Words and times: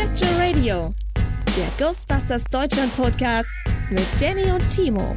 Spectral 0.00 0.40
Radio, 0.40 0.94
der 1.58 1.68
Ghostbusters 1.86 2.44
Deutschland 2.44 2.96
Podcast 2.96 3.52
mit 3.90 4.06
Danny 4.18 4.50
und 4.50 4.70
Timo. 4.70 5.14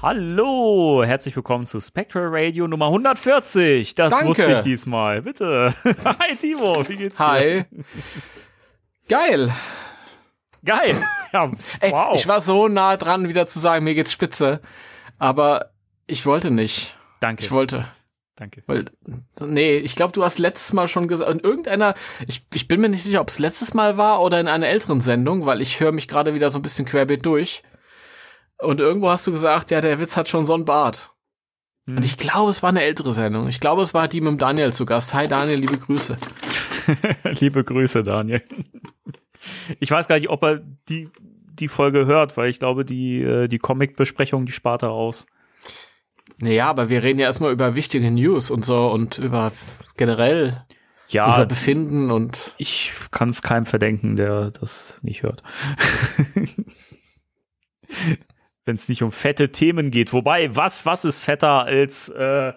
Hallo, 0.00 1.02
herzlich 1.04 1.34
willkommen 1.34 1.66
zu 1.66 1.80
Spectral 1.80 2.28
Radio 2.28 2.68
Nummer 2.68 2.86
140. 2.86 3.96
Das 3.96 4.12
Danke. 4.12 4.28
wusste 4.28 4.52
ich 4.52 4.58
diesmal. 4.60 5.22
Bitte. 5.22 5.74
Hi 6.04 6.36
Timo, 6.36 6.88
wie 6.88 6.96
geht's 6.96 7.16
dir? 7.16 7.26
Hi. 7.26 7.64
Geil. 9.08 9.52
Geil. 10.64 11.04
Ja, 11.32 11.50
Ey, 11.80 11.90
wow. 11.90 12.14
Ich 12.14 12.28
war 12.28 12.40
so 12.40 12.68
nah 12.68 12.96
dran, 12.96 13.26
wieder 13.26 13.46
zu 13.46 13.58
sagen, 13.58 13.82
mir 13.82 13.96
geht's 13.96 14.12
spitze. 14.12 14.60
Aber 15.18 15.72
ich 16.06 16.24
wollte 16.24 16.52
nicht. 16.52 16.96
Danke. 17.18 17.42
Ich 17.42 17.50
wollte. 17.50 17.84
Danke. 18.36 18.62
Weil, 18.66 18.86
nee, 19.40 19.76
ich 19.76 19.94
glaube, 19.94 20.12
du 20.12 20.24
hast 20.24 20.38
letztes 20.38 20.72
Mal 20.72 20.88
schon 20.88 21.06
gesagt, 21.06 21.30
in 21.30 21.40
irgendeiner, 21.40 21.94
ich, 22.26 22.46
ich 22.54 22.66
bin 22.66 22.80
mir 22.80 22.88
nicht 22.88 23.02
sicher, 23.02 23.20
ob 23.20 23.28
es 23.28 23.38
letztes 23.38 23.74
Mal 23.74 23.98
war 23.98 24.22
oder 24.22 24.40
in 24.40 24.48
einer 24.48 24.68
älteren 24.68 25.00
Sendung, 25.00 25.44
weil 25.44 25.60
ich 25.60 25.80
höre 25.80 25.92
mich 25.92 26.08
gerade 26.08 26.34
wieder 26.34 26.50
so 26.50 26.58
ein 26.58 26.62
bisschen 26.62 26.86
querbeet 26.86 27.26
durch. 27.26 27.62
Und 28.58 28.80
irgendwo 28.80 29.10
hast 29.10 29.26
du 29.26 29.32
gesagt, 29.32 29.70
ja, 29.70 29.80
der 29.80 29.98
Witz 29.98 30.16
hat 30.16 30.28
schon 30.28 30.46
so 30.46 30.54
einen 30.54 30.64
Bart. 30.64 31.10
Hm. 31.86 31.98
Und 31.98 32.04
ich 32.04 32.16
glaube, 32.16 32.50
es 32.50 32.62
war 32.62 32.70
eine 32.70 32.82
ältere 32.82 33.12
Sendung. 33.12 33.48
Ich 33.48 33.60
glaube, 33.60 33.82
es 33.82 33.92
war 33.92 34.08
die 34.08 34.20
mit 34.20 34.40
Daniel 34.40 34.72
zu 34.72 34.86
Gast. 34.86 35.14
Hi 35.14 35.28
Daniel, 35.28 35.58
liebe 35.58 35.76
Grüße. 35.76 36.16
Liebe 37.24 37.64
Grüße, 37.64 38.02
Daniel. 38.02 38.42
Ich 39.78 39.90
weiß 39.90 40.08
gar 40.08 40.18
nicht, 40.18 40.30
ob 40.30 40.42
er 40.42 40.62
die, 40.88 41.08
die 41.20 41.68
Folge 41.68 42.06
hört, 42.06 42.36
weil 42.36 42.50
ich 42.50 42.58
glaube, 42.58 42.84
die, 42.84 43.22
äh, 43.22 43.48
die 43.48 43.58
Comic-Besprechung, 43.58 44.46
die 44.46 44.52
spart 44.52 44.82
er 44.82 44.90
aus. 44.90 45.26
Naja, 46.42 46.68
aber 46.68 46.90
wir 46.90 47.04
reden 47.04 47.20
ja 47.20 47.26
erstmal 47.26 47.52
über 47.52 47.76
wichtige 47.76 48.10
News 48.10 48.50
und 48.50 48.64
so 48.64 48.88
und 48.90 49.18
über 49.18 49.52
generell 49.96 50.66
Ja, 51.06 51.28
unser 51.28 51.46
Befinden 51.46 52.10
und 52.10 52.56
ich 52.58 52.92
kann 53.12 53.28
es 53.28 53.42
keinem 53.42 53.64
verdenken, 53.64 54.16
der 54.16 54.50
das 54.50 54.98
nicht 55.02 55.22
hört. 55.22 55.44
Wenn 58.64 58.74
es 58.74 58.88
nicht 58.88 59.04
um 59.04 59.12
fette 59.12 59.52
Themen 59.52 59.92
geht. 59.92 60.12
Wobei, 60.12 60.56
was, 60.56 60.84
was 60.84 61.04
ist 61.04 61.22
fetter 61.22 61.64
als 61.64 62.08
äh, 62.08 62.52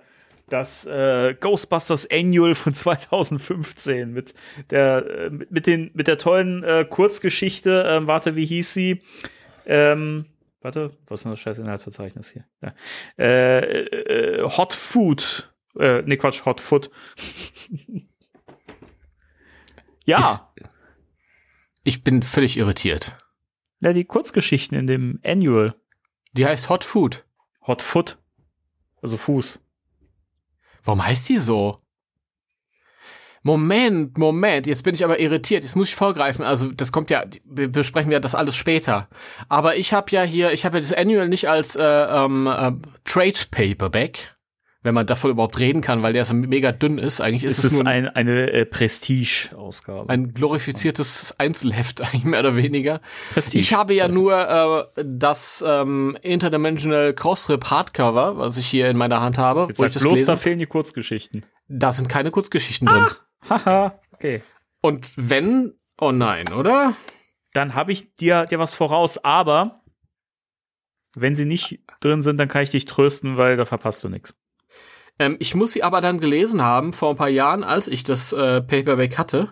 das 0.49 0.87
äh, 0.87 1.35
Ghostbusters 1.39 2.09
Annual 2.09 2.55
von 2.55 2.73
2015 2.73 4.11
mit 4.11 4.33
der 4.71 5.05
äh, 5.05 5.29
mit, 5.29 5.67
den 5.67 5.91
mit 5.93 6.07
der 6.07 6.17
tollen 6.17 6.63
äh, 6.63 6.85
Kurzgeschichte. 6.89 7.85
Ähm, 7.87 8.07
warte, 8.07 8.35
wie 8.35 8.47
hieß 8.47 8.73
sie? 8.73 9.03
Ähm, 9.67 10.25
warte, 10.65 10.97
was 11.07 11.19
ist 11.19 11.23
denn 11.25 11.31
das 11.31 11.39
scheiß 11.39 11.59
Inhaltsverzeichnis 11.59 12.33
hier? 12.33 12.45
Ja. 12.61 12.73
Äh, 13.17 13.59
äh, 13.85 14.41
Hot 14.57 14.73
Food. 14.73 15.53
Äh, 15.79 16.01
nee, 16.01 16.17
Quatsch, 16.17 16.43
Hot 16.45 16.59
Food. 16.59 16.89
ja. 20.05 20.17
Ist- 20.19 20.43
ich 21.83 22.03
bin 22.03 22.23
völlig 22.23 22.57
irritiert. 22.57 23.15
Ja, 23.79 23.93
die 23.93 24.05
Kurzgeschichten 24.05 24.75
in 24.77 24.87
dem 24.87 25.19
Annual. 25.23 25.75
Die 26.33 26.45
heißt 26.45 26.69
Hot 26.69 26.83
Food. 26.83 27.25
Hot 27.67 27.83
Foot. 27.83 28.17
Also 29.01 29.17
Fuß. 29.17 29.63
Warum 30.83 31.05
heißt 31.05 31.29
die 31.29 31.37
so? 31.37 31.84
Moment, 33.45 34.17
Moment, 34.17 34.65
jetzt 34.65 34.81
bin 34.83 34.95
ich 34.95 35.03
aber 35.05 35.19
irritiert. 35.19 35.63
Jetzt 35.63 35.75
muss 35.75 35.89
ich 35.89 35.95
vorgreifen. 35.95 36.43
Also 36.43 36.69
das 36.71 36.91
kommt 36.91 37.11
ja, 37.11 37.23
wir 37.45 37.67
besprechen 37.71 38.11
ja 38.11 38.19
das 38.19 38.33
alles 38.33 38.55
später. 38.55 39.07
Aber 39.49 39.75
ich 39.75 39.93
habe 39.93 40.07
ja 40.09 40.23
hier, 40.23 40.51
ich 40.51 40.65
habe 40.65 40.77
ja 40.77 40.81
das 40.81 40.91
Annual 40.93 41.29
nicht 41.29 41.47
als 41.47 41.75
äh, 41.75 41.83
ähm, 41.83 42.47
äh, 42.47 42.71
Trade 43.03 43.37
Paperback, 43.51 44.35
wenn 44.81 44.95
man 44.95 45.05
davon 45.05 45.29
überhaupt 45.29 45.59
reden 45.59 45.81
kann, 45.81 46.01
weil 46.01 46.13
der 46.13 46.25
so 46.25 46.33
mega 46.33 46.71
dünn 46.71 46.97
ist. 46.97 47.21
Eigentlich 47.21 47.43
ist 47.43 47.59
Es 47.59 47.65
es, 47.65 47.73
ist 47.73 47.83
nur 47.83 47.85
ein, 47.91 48.07
eine 48.09 48.51
äh, 48.51 48.65
Prestige-Ausgabe. 48.65 50.09
ein 50.09 50.33
glorifiziertes 50.33 51.35
Einzelheft, 51.39 52.01
eigentlich 52.03 52.23
mehr 52.23 52.39
oder 52.39 52.55
weniger. 52.55 52.99
Prestige. 53.31 53.59
Ich 53.59 53.75
habe 53.75 53.93
ja 53.93 54.07
nur 54.07 54.87
äh, 54.97 55.03
das 55.05 55.63
ähm, 55.67 56.17
Interdimensional 56.23 57.13
Crossrip 57.13 57.65
Hardcover, 57.65 58.39
was 58.39 58.57
ich 58.57 58.65
hier 58.65 58.89
in 58.89 58.97
meiner 58.97 59.21
Hand 59.21 59.37
habe. 59.37 59.67
Jetzt 59.69 59.77
wo 59.77 59.83
sag 59.83 59.87
ich 59.89 59.93
das 59.93 60.01
bloß, 60.01 60.19
da 60.21 60.25
gelesen. 60.25 60.41
fehlen 60.41 60.57
die 60.59 60.65
Kurzgeschichten. 60.65 61.45
Da 61.67 61.91
sind 61.91 62.09
keine 62.09 62.31
Kurzgeschichten 62.31 62.87
drin. 62.87 63.07
Haha, 63.49 63.99
okay. 64.11 64.41
Und 64.81 65.09
wenn, 65.15 65.73
oh 65.99 66.11
nein, 66.11 66.51
oder? 66.53 66.95
Dann 67.53 67.73
habe 67.73 67.91
ich 67.91 68.15
dir, 68.15 68.45
dir 68.45 68.59
was 68.59 68.75
voraus, 68.75 69.23
aber 69.23 69.81
wenn 71.15 71.35
sie 71.35 71.45
nicht 71.45 71.79
drin 72.01 72.21
sind, 72.21 72.37
dann 72.37 72.47
kann 72.47 72.63
ich 72.63 72.71
dich 72.71 72.85
trösten, 72.85 73.37
weil 73.37 73.57
da 73.57 73.65
verpasst 73.65 74.03
du 74.03 74.09
nichts. 74.09 74.35
Ähm, 75.17 75.37
ich 75.39 75.55
muss 75.55 75.73
sie 75.73 75.83
aber 75.83 76.01
dann 76.01 76.19
gelesen 76.19 76.61
haben 76.61 76.91
vor 76.91 77.11
ein 77.11 77.15
paar 77.15 77.29
Jahren, 77.29 77.63
als 77.63 77.87
ich 77.87 78.03
das 78.03 78.33
äh, 78.33 78.61
Paperback 78.61 79.17
hatte. 79.17 79.49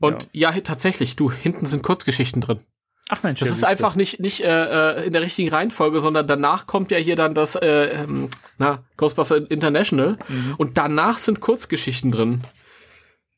Und 0.00 0.28
ja. 0.32 0.50
tatsächlich, 0.50 1.16
du, 1.16 1.30
hinten 1.30 1.66
sind 1.66 1.82
Kurzgeschichten 1.82 2.40
drin. 2.40 2.60
Ach 3.08 3.22
Mensch, 3.22 3.38
Das 3.38 3.48
ja, 3.48 3.54
ist 3.54 3.64
einfach 3.64 3.94
nicht, 3.94 4.18
nicht 4.20 4.40
äh, 4.40 4.96
äh, 4.96 5.06
in 5.06 5.12
der 5.12 5.22
richtigen 5.22 5.50
Reihenfolge, 5.50 6.00
sondern 6.00 6.26
danach 6.26 6.66
kommt 6.66 6.90
ja 6.90 6.98
hier 6.98 7.16
dann 7.16 7.34
das 7.34 7.54
äh, 7.54 8.02
ähm, 8.02 8.28
na, 8.58 8.82
Ghostbuster 8.96 9.50
International 9.50 10.16
Mhm. 10.28 10.54
und 10.56 10.78
danach 10.78 11.18
sind 11.18 11.40
Kurzgeschichten 11.40 12.10
drin. 12.10 12.42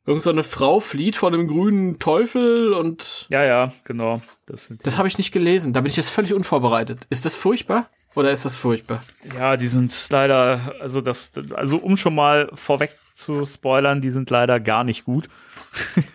Irgend 0.07 0.23
so 0.23 0.31
eine 0.31 0.45
Frau 0.45 0.79
flieht 0.79 1.17
vor 1.17 1.31
einem 1.31 1.49
grünen 1.49 1.99
Teufel 1.99 2.73
und 2.73 3.27
Ja, 3.29 3.43
ja, 3.45 3.73
genau. 3.85 4.23
Das 4.47 4.69
das 4.83 4.99
habe 4.99 5.09
ich 5.09 5.19
nicht 5.19 5.33
gelesen. 5.33 5.73
Da 5.73 5.81
bin 5.81 5.91
ich 5.91 5.97
jetzt 5.97 6.11
völlig 6.11 6.33
unvorbereitet. 6.33 7.07
Ist 7.11 7.25
das 7.25 7.35
furchtbar 7.35 7.89
oder 8.15 8.31
ist 8.31 8.45
das 8.45 8.57
furchtbar? 8.57 9.03
Ja, 9.37 9.57
die 9.57 9.67
sind 9.67 9.93
leider, 10.11 10.75
also 10.81 11.01
das, 11.01 11.33
also 11.55 11.79
um 11.79 11.97
schon 11.97 12.15
mal 12.15 12.49
vorweg 12.55 12.91
zu 13.15 13.45
spoilern, 13.47 14.01
die 14.01 14.11
sind 14.11 14.31
leider 14.31 14.61
gar 14.61 14.85
nicht 14.85 15.05
gut. 15.05 15.29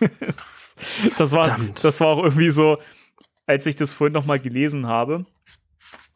das 1.18 1.32
war, 1.32 1.44
Verdammt. 1.44 1.84
das 1.84 2.00
war 2.00 2.08
auch 2.08 2.24
irgendwie 2.24 2.50
so, 2.50 2.78
als 3.46 3.66
ich 3.66 3.76
das 3.76 3.92
vorhin 3.92 4.14
noch 4.14 4.24
mal 4.24 4.40
gelesen 4.40 4.86
habe. 4.86 5.24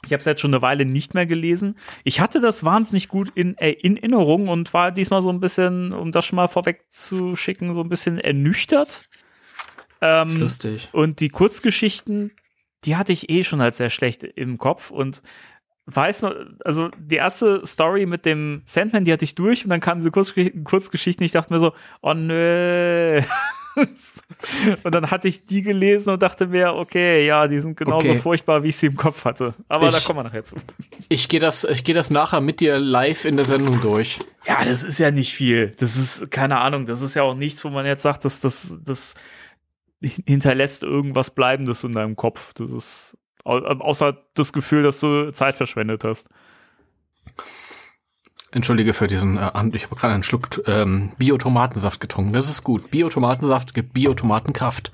Ich 0.06 0.12
habe 0.12 0.20
es 0.20 0.24
jetzt 0.24 0.40
schon 0.40 0.54
eine 0.54 0.62
Weile 0.62 0.84
nicht 0.84 1.14
mehr 1.14 1.26
gelesen. 1.26 1.76
Ich 2.04 2.20
hatte 2.20 2.40
das 2.40 2.64
wahnsinnig 2.64 3.08
gut 3.08 3.30
in, 3.34 3.58
äh, 3.58 3.72
in 3.72 3.96
Erinnerung 3.96 4.48
und 4.48 4.72
war 4.72 4.92
diesmal 4.92 5.22
so 5.22 5.30
ein 5.30 5.40
bisschen, 5.40 5.92
um 5.92 6.12
das 6.12 6.24
schon 6.24 6.36
mal 6.36 6.48
vorweg 6.48 6.84
zu 6.88 7.36
schicken, 7.36 7.74
so 7.74 7.80
ein 7.80 7.88
bisschen 7.88 8.18
ernüchtert. 8.18 9.08
Ähm, 10.00 10.40
Lustig. 10.40 10.90
und 10.92 11.20
die 11.20 11.30
Kurzgeschichten, 11.30 12.32
die 12.84 12.96
hatte 12.96 13.12
ich 13.12 13.30
eh 13.30 13.44
schon 13.44 13.60
als 13.60 13.78
sehr 13.78 13.90
schlecht 13.90 14.24
im 14.24 14.58
Kopf 14.58 14.90
und 14.90 15.22
weiß 15.86 16.22
noch, 16.22 16.34
also 16.64 16.90
die 16.98 17.16
erste 17.16 17.64
Story 17.64 18.06
mit 18.06 18.24
dem 18.24 18.62
Sandman, 18.66 19.04
die 19.04 19.12
hatte 19.12 19.24
ich 19.24 19.34
durch 19.34 19.64
und 19.64 19.70
dann 19.70 19.80
kamen 19.80 20.00
diese 20.00 20.10
Kurzgesch 20.10 20.52
Kurzgeschichten. 20.64 21.24
Ich 21.24 21.32
dachte 21.32 21.52
mir 21.52 21.60
so, 21.60 21.72
oh 22.02 22.14
nö. 22.14 23.22
und 24.84 24.94
dann 24.94 25.10
hatte 25.10 25.28
ich 25.28 25.46
die 25.46 25.62
gelesen 25.62 26.10
und 26.10 26.22
dachte 26.22 26.46
mir, 26.46 26.74
okay, 26.74 27.26
ja, 27.26 27.46
die 27.46 27.58
sind 27.60 27.76
genauso 27.76 28.08
Okay. 28.08 28.18
furchtbar, 28.18 28.62
wie 28.62 28.68
ich 28.68 28.76
sie 28.76 28.86
im 28.86 28.96
Kopf 28.96 29.24
hatte. 29.24 29.54
Aber 29.68 29.90
da 29.90 29.98
Ich- 29.98 30.04
kommen 30.04 30.18
wir 30.20 30.24
nachher 30.24 30.44
zu. 30.44 30.56
Ich 31.08 31.28
gehe 31.28 31.40
das, 31.40 31.64
ich 31.64 31.84
gehe 31.84 31.94
das 31.94 32.10
nachher 32.10 32.40
mit 32.40 32.60
dir 32.60 32.78
live 32.78 33.24
in 33.26 33.36
der 33.36 33.44
Sendung 33.44 33.80
durch. 33.82 34.18
Ja, 34.46 34.64
das 34.64 34.82
ist 34.82 34.98
ja 34.98 35.10
nicht 35.10 35.32
viel. 35.34 35.72
Das 35.78 35.96
ist, 35.96 36.30
keine 36.30 36.58
Ahnung, 36.60 36.86
das 36.86 37.02
ist 37.02 37.14
ja 37.14 37.22
auch 37.22 37.34
nichts, 37.34 37.64
wo 37.64 37.68
man 37.70 37.84
jetzt 37.86 38.02
sagt, 38.02 38.24
dass 38.24 38.40
das, 38.40 38.78
das 38.84 39.14
hinterlässt 40.00 40.82
irgendwas 40.82 41.30
Bleibendes 41.30 41.84
in 41.84 41.92
deinem 41.92 42.16
Kopf. 42.16 42.52
Das 42.54 42.70
ist 42.70 43.16
au 43.44 43.58
außer 43.58 44.16
das 44.34 44.52
Gefühl, 44.52 44.82
dass 44.82 45.00
du 45.00 45.30
Zeit 45.32 45.56
verschwendet 45.56 46.02
hast. 46.04 46.28
Entschuldige 48.56 48.94
für 48.94 49.06
diesen, 49.06 49.36
äh, 49.36 49.50
ich 49.74 49.84
habe 49.84 49.96
gerade 49.96 50.14
einen 50.14 50.22
Schluck 50.22 50.48
ähm, 50.66 51.12
Biotomatensaft 51.18 52.00
getrunken. 52.00 52.32
Das 52.32 52.48
ist 52.48 52.64
gut. 52.64 52.90
Biotomatensaft 52.90 53.74
gibt 53.74 53.92
Biotomatenkraft. 53.92 54.92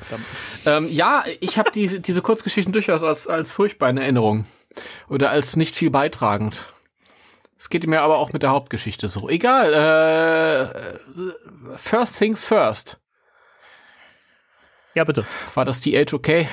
Ähm, 0.67 0.89
ja, 0.91 1.23
ich 1.39 1.59
habe 1.59 1.71
diese, 1.71 2.01
diese 2.01 2.23
Kurzgeschichten 2.23 2.73
durchaus 2.73 3.05
als, 3.05 3.29
als 3.29 3.53
furchtbar 3.53 3.89
in 3.89 3.99
Erinnerung. 3.99 4.47
Oder 5.09 5.31
als 5.31 5.55
nicht 5.55 5.77
viel 5.77 5.91
beitragend. 5.91 6.71
Es 7.57 7.71
geht 7.71 7.87
mir 7.87 8.03
aber 8.03 8.19
auch 8.19 8.33
mit 8.33 8.43
der 8.43 8.51
Hauptgeschichte 8.51 9.07
so. 9.07 9.29
Egal. 9.29 9.73
Äh, 9.73 11.77
first 11.77 12.19
things 12.19 12.45
first. 12.45 13.01
Ja, 14.95 15.05
bitte. 15.05 15.25
War 15.55 15.65
das 15.65 15.81
TH 15.81 16.13
okay? 16.13 16.49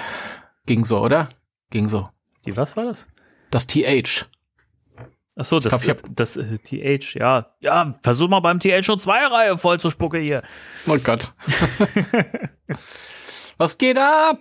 Ging 0.67 0.85
so, 0.85 0.99
oder? 0.99 1.27
Ging 1.71 1.89
so. 1.89 2.07
Die, 2.45 2.55
was 2.55 2.77
war 2.77 2.85
das? 2.85 3.07
Das 3.49 3.65
TH. 3.65 4.27
Ach 5.39 5.45
so, 5.45 5.61
das, 5.61 5.81
glaub, 5.81 5.95
ich 5.95 6.01
das, 6.15 6.33
das 6.33 6.37
äh, 6.37 6.97
TH, 6.99 7.15
ja. 7.15 7.45
Ja, 7.61 7.97
versuch 8.03 8.27
mal 8.27 8.41
beim 8.41 8.59
TH 8.59 8.83
schon 8.83 8.99
zwei 8.99 9.25
Reihe 9.25 9.57
voll 9.57 9.79
zu 9.79 9.89
spucken 9.89 10.21
hier. 10.21 10.43
Oh 10.85 10.97
Gott. 11.01 11.33
Was 13.57 13.77
geht 13.77 13.97
ab, 13.97 14.39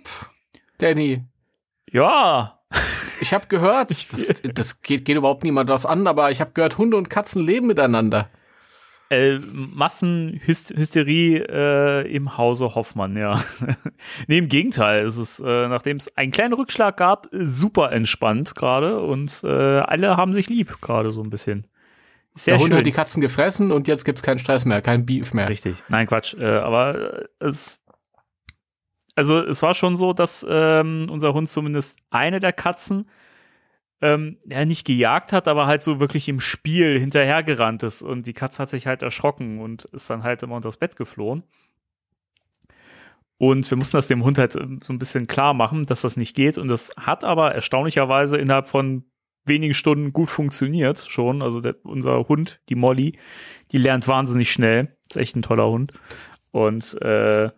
Danny? 0.77 1.23
Ja. 1.89 2.59
Ich 3.21 3.33
habe 3.33 3.47
gehört, 3.47 3.91
das, 4.11 4.41
das 4.43 4.81
geht, 4.81 5.05
geht 5.05 5.15
überhaupt 5.15 5.45
niemand 5.45 5.69
was 5.69 5.85
an, 5.85 6.05
aber 6.05 6.31
ich 6.31 6.41
habe 6.41 6.51
gehört, 6.51 6.77
Hunde 6.77 6.97
und 6.97 7.09
Katzen 7.09 7.45
leben 7.45 7.67
miteinander. 7.67 8.29
Äh, 9.11 9.39
Massenhysterie 9.39 11.37
äh, 11.49 12.15
im 12.15 12.37
Hause 12.37 12.75
Hoffmann, 12.75 13.17
ja. 13.17 13.43
nee, 14.27 14.37
im 14.37 14.49
Gegenteil. 14.49 15.03
Es 15.03 15.17
ist, 15.17 15.39
äh, 15.39 15.67
nachdem 15.67 15.97
es 15.97 16.15
einen 16.15 16.31
kleinen 16.31 16.53
Rückschlag 16.53 16.95
gab, 16.97 17.27
super 17.31 17.91
entspannt 17.91 18.53
gerade 18.53 18.99
und 18.99 19.41
äh, 19.43 19.47
alle 19.47 20.15
haben 20.15 20.33
sich 20.33 20.47
lieb 20.47 20.79
gerade 20.81 21.11
so 21.11 21.23
ein 21.23 21.31
bisschen. 21.31 21.65
Sehr 22.35 22.53
Der 22.53 22.63
Hund 22.63 22.73
hat 22.73 22.85
die 22.85 22.91
Katzen 22.91 23.19
gefressen 23.19 23.71
und 23.71 23.87
jetzt 23.87 24.05
gibt's 24.05 24.21
keinen 24.21 24.37
Stress 24.37 24.65
mehr, 24.65 24.81
kein 24.83 25.07
Beef 25.07 25.33
mehr. 25.33 25.49
Richtig. 25.49 25.75
Nein, 25.89 26.05
Quatsch. 26.05 26.35
Äh, 26.35 26.45
aber 26.45 27.23
es 27.39 27.81
also 29.15 29.39
es 29.39 29.61
war 29.61 29.73
schon 29.73 29.97
so, 29.97 30.13
dass 30.13 30.45
ähm, 30.47 31.07
unser 31.09 31.33
Hund 31.33 31.49
zumindest 31.49 31.97
eine 32.09 32.39
der 32.39 32.53
Katzen 32.53 33.09
ähm, 34.01 34.37
ja 34.45 34.63
nicht 34.65 34.85
gejagt 34.85 35.33
hat, 35.33 35.47
aber 35.47 35.65
halt 35.65 35.83
so 35.83 35.99
wirklich 35.99 36.29
im 36.29 36.39
Spiel 36.39 36.97
hinterhergerannt 36.99 37.83
ist 37.83 38.01
und 38.01 38.27
die 38.27 38.33
Katze 38.33 38.61
hat 38.61 38.69
sich 38.69 38.87
halt 38.87 39.01
erschrocken 39.01 39.59
und 39.59 39.85
ist 39.85 40.09
dann 40.09 40.23
halt 40.23 40.43
immer 40.43 40.55
unter 40.55 40.69
das 40.69 40.77
Bett 40.77 40.95
geflohen. 40.95 41.43
Und 43.37 43.69
wir 43.69 43.77
mussten 43.77 43.97
das 43.97 44.07
dem 44.07 44.23
Hund 44.23 44.37
halt 44.37 44.55
ähm, 44.55 44.79
so 44.83 44.91
ein 44.91 44.99
bisschen 44.99 45.25
klar 45.25 45.53
machen, 45.53 45.85
dass 45.85 46.01
das 46.01 46.17
nicht 46.17 46.35
geht. 46.35 46.57
Und 46.57 46.67
das 46.67 46.91
hat 46.97 47.23
aber 47.23 47.55
erstaunlicherweise 47.55 48.37
innerhalb 48.37 48.67
von 48.67 49.05
wenigen 49.45 49.73
Stunden 49.73 50.11
gut 50.11 50.29
funktioniert 50.29 51.05
schon. 51.09 51.41
Also 51.41 51.61
der, 51.61 51.75
unser 51.83 52.27
Hund, 52.27 52.59
die 52.67 52.75
Molly, 52.75 53.17
die 53.71 53.77
lernt 53.77 54.09
wahnsinnig 54.09 54.51
schnell. 54.51 54.97
Ist 55.09 55.15
echt 55.15 55.37
ein 55.37 55.41
toller 55.41 55.69
Hund. 55.69 55.93
Und 56.51 57.01
äh, 57.01 57.49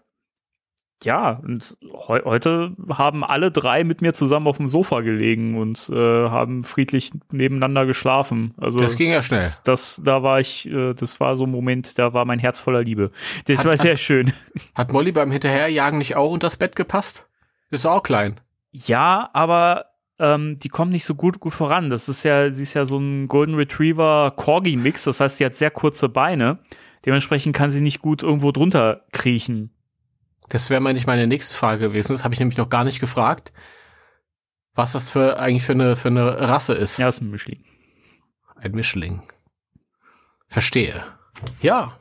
ja, 1.03 1.39
und 1.43 1.77
he 1.81 2.19
heute 2.25 2.75
haben 2.89 3.23
alle 3.23 3.51
drei 3.51 3.83
mit 3.83 4.01
mir 4.01 4.13
zusammen 4.13 4.47
auf 4.47 4.57
dem 4.57 4.67
Sofa 4.67 5.01
gelegen 5.01 5.57
und 5.57 5.89
äh, 5.89 5.95
haben 5.95 6.63
friedlich 6.63 7.11
nebeneinander 7.31 7.85
geschlafen. 7.85 8.53
Also 8.57 8.81
das 8.81 8.95
ging 8.95 9.11
ja 9.11 9.21
schnell. 9.21 9.39
Das, 9.39 9.63
das 9.63 10.01
da 10.03 10.23
war 10.23 10.39
ich, 10.39 10.69
äh, 10.69 10.93
das 10.93 11.19
war 11.19 11.35
so 11.35 11.45
ein 11.45 11.51
Moment, 11.51 11.97
da 11.97 12.13
war 12.13 12.25
mein 12.25 12.39
Herz 12.39 12.59
voller 12.59 12.83
Liebe. 12.83 13.11
Das 13.45 13.59
hat, 13.59 13.65
war 13.65 13.77
sehr 13.77 13.93
hat, 13.93 13.99
schön. 13.99 14.33
Hat 14.75 14.91
Molly 14.91 15.11
beim 15.11 15.31
Hinterherjagen 15.31 15.97
nicht 15.97 16.15
auch 16.15 16.31
unter 16.31 16.45
das 16.45 16.57
Bett 16.57 16.75
gepasst? 16.75 17.27
Ist 17.69 17.85
auch 17.85 18.03
klein. 18.03 18.39
Ja, 18.71 19.29
aber 19.33 19.85
ähm, 20.19 20.59
die 20.59 20.69
kommt 20.69 20.91
nicht 20.91 21.05
so 21.05 21.15
gut 21.15 21.39
gut 21.39 21.53
voran. 21.53 21.89
Das 21.89 22.09
ist 22.09 22.23
ja, 22.23 22.51
sie 22.51 22.63
ist 22.63 22.73
ja 22.73 22.85
so 22.85 22.99
ein 22.99 23.27
Golden 23.27 23.55
Retriever 23.55 24.33
Corgi 24.35 24.75
Mix. 24.77 25.05
Das 25.05 25.19
heißt, 25.19 25.37
sie 25.37 25.45
hat 25.45 25.55
sehr 25.55 25.71
kurze 25.71 26.09
Beine. 26.09 26.59
Dementsprechend 27.05 27.55
kann 27.55 27.71
sie 27.71 27.81
nicht 27.81 28.01
gut 28.01 28.21
irgendwo 28.21 28.51
drunter 28.51 29.05
kriechen. 29.11 29.71
Das 30.51 30.69
wäre 30.69 30.81
meine, 30.81 31.01
meine 31.05 31.27
nächste 31.27 31.55
Frage 31.55 31.87
gewesen. 31.87 32.11
Das 32.11 32.25
habe 32.25 32.33
ich 32.33 32.39
nämlich 32.41 32.57
noch 32.57 32.67
gar 32.67 32.83
nicht 32.83 32.99
gefragt. 32.99 33.53
Was 34.73 34.91
das 34.91 35.09
für 35.09 35.39
eigentlich 35.39 35.63
für 35.63 35.71
eine, 35.71 35.95
für 35.95 36.09
eine 36.09 36.49
Rasse 36.49 36.73
ist. 36.73 36.97
Ja, 36.97 37.07
ist 37.07 37.21
ein 37.21 37.31
Mischling. 37.31 37.63
Ein 38.57 38.71
Mischling. 38.73 39.23
Verstehe. 40.47 41.03
Ja. 41.61 41.97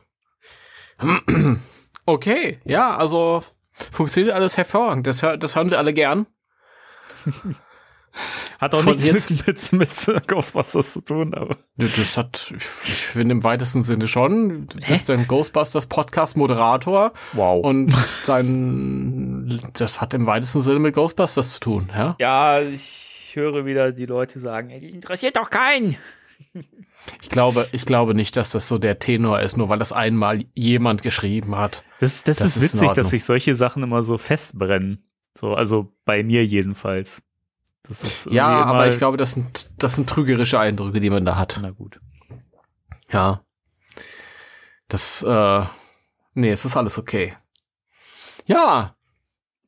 Okay, 2.06 2.58
ja, 2.64 2.96
also 2.96 3.44
funktioniert 3.92 4.34
alles 4.34 4.56
hervorragend. 4.56 5.06
Das, 5.06 5.18
das 5.18 5.54
hören 5.54 5.70
wir 5.70 5.78
alle 5.78 5.92
gern. 5.92 6.26
Hat 8.58 8.74
auch 8.74 8.84
nichts 8.84 9.30
mit, 9.30 9.72
mit, 9.72 9.72
mit 9.72 10.28
Ghostbusters 10.28 10.92
zu 10.92 11.00
tun, 11.00 11.34
aber. 11.34 11.56
Das 11.76 12.16
hat, 12.16 12.52
ich 12.54 12.62
finde 12.62 13.32
im 13.32 13.44
weitesten 13.44 13.82
Sinne 13.82 14.08
schon. 14.08 14.66
Du 14.66 14.78
Hä? 14.80 14.92
bist 14.92 15.08
ein 15.10 15.26
Ghostbusters 15.26 15.86
Podcast 15.86 16.36
Moderator. 16.36 17.12
Wow. 17.32 17.64
Und 17.64 17.94
dein, 18.26 19.60
das 19.74 20.00
hat 20.00 20.12
im 20.14 20.26
weitesten 20.26 20.60
Sinne 20.60 20.80
mit 20.80 20.94
Ghostbusters 20.94 21.54
zu 21.54 21.60
tun, 21.60 21.90
ja? 21.94 22.16
Ja, 22.20 22.60
ich 22.60 23.32
höre 23.34 23.64
wieder 23.64 23.92
die 23.92 24.06
Leute 24.06 24.38
sagen, 24.38 24.70
ey, 24.70 24.80
die 24.80 24.90
interessiert 24.90 25.36
doch 25.36 25.50
keinen. 25.50 25.96
Ich 27.22 27.28
glaube, 27.28 27.68
ich 27.72 27.86
glaube 27.86 28.14
nicht, 28.14 28.36
dass 28.36 28.50
das 28.50 28.68
so 28.68 28.78
der 28.78 28.98
Tenor 28.98 29.40
ist, 29.40 29.56
nur 29.56 29.68
weil 29.68 29.78
das 29.78 29.92
einmal 29.92 30.44
jemand 30.54 31.02
geschrieben 31.02 31.56
hat. 31.56 31.84
Das, 32.00 32.24
das, 32.24 32.38
das 32.38 32.56
ist, 32.56 32.62
ist 32.62 32.74
witzig, 32.74 32.92
dass 32.92 33.10
sich 33.10 33.24
solche 33.24 33.54
Sachen 33.54 33.82
immer 33.82 34.02
so 34.02 34.18
festbrennen. 34.18 35.04
So, 35.34 35.54
also 35.54 35.92
bei 36.04 36.22
mir 36.22 36.44
jedenfalls 36.44 37.22
ja, 38.30 38.48
aber 38.64 38.88
ich 38.88 38.98
glaube, 38.98 39.16
das 39.16 39.32
sind, 39.32 39.70
das 39.78 39.96
sind 39.96 40.08
trügerische 40.08 40.60
Eindrücke, 40.60 41.00
die 41.00 41.10
man 41.10 41.24
da 41.24 41.36
hat. 41.36 41.58
Na 41.62 41.70
gut. 41.70 42.00
Ja. 43.10 43.42
Das, 44.88 45.22
äh, 45.22 45.64
nee, 46.34 46.50
es 46.50 46.64
ist 46.64 46.76
alles 46.76 46.98
okay. 46.98 47.34
Ja. 48.46 48.94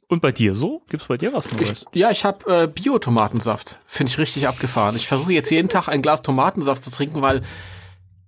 Und 0.09 0.20
bei 0.20 0.32
dir 0.32 0.55
so? 0.55 0.82
Gibt's 0.88 1.06
bei 1.06 1.17
dir 1.17 1.32
was 1.32 1.50
Neues? 1.53 1.87
Ich, 1.91 1.99
ja, 1.99 2.11
ich 2.11 2.25
habe 2.25 2.64
äh, 2.64 2.67
Bio-Tomatensaft. 2.67 3.81
Finde 3.87 4.11
ich 4.11 4.19
richtig 4.19 4.47
abgefahren. 4.47 4.94
Ich 4.94 5.09
versuche 5.09 5.32
jetzt 5.32 5.50
jeden 5.50 5.69
Tag 5.69 5.88
ein 5.88 6.03
Glas 6.03 6.23
Tomatensaft 6.23 6.85
zu 6.85 6.91
trinken, 6.91 7.23
weil 7.23 7.43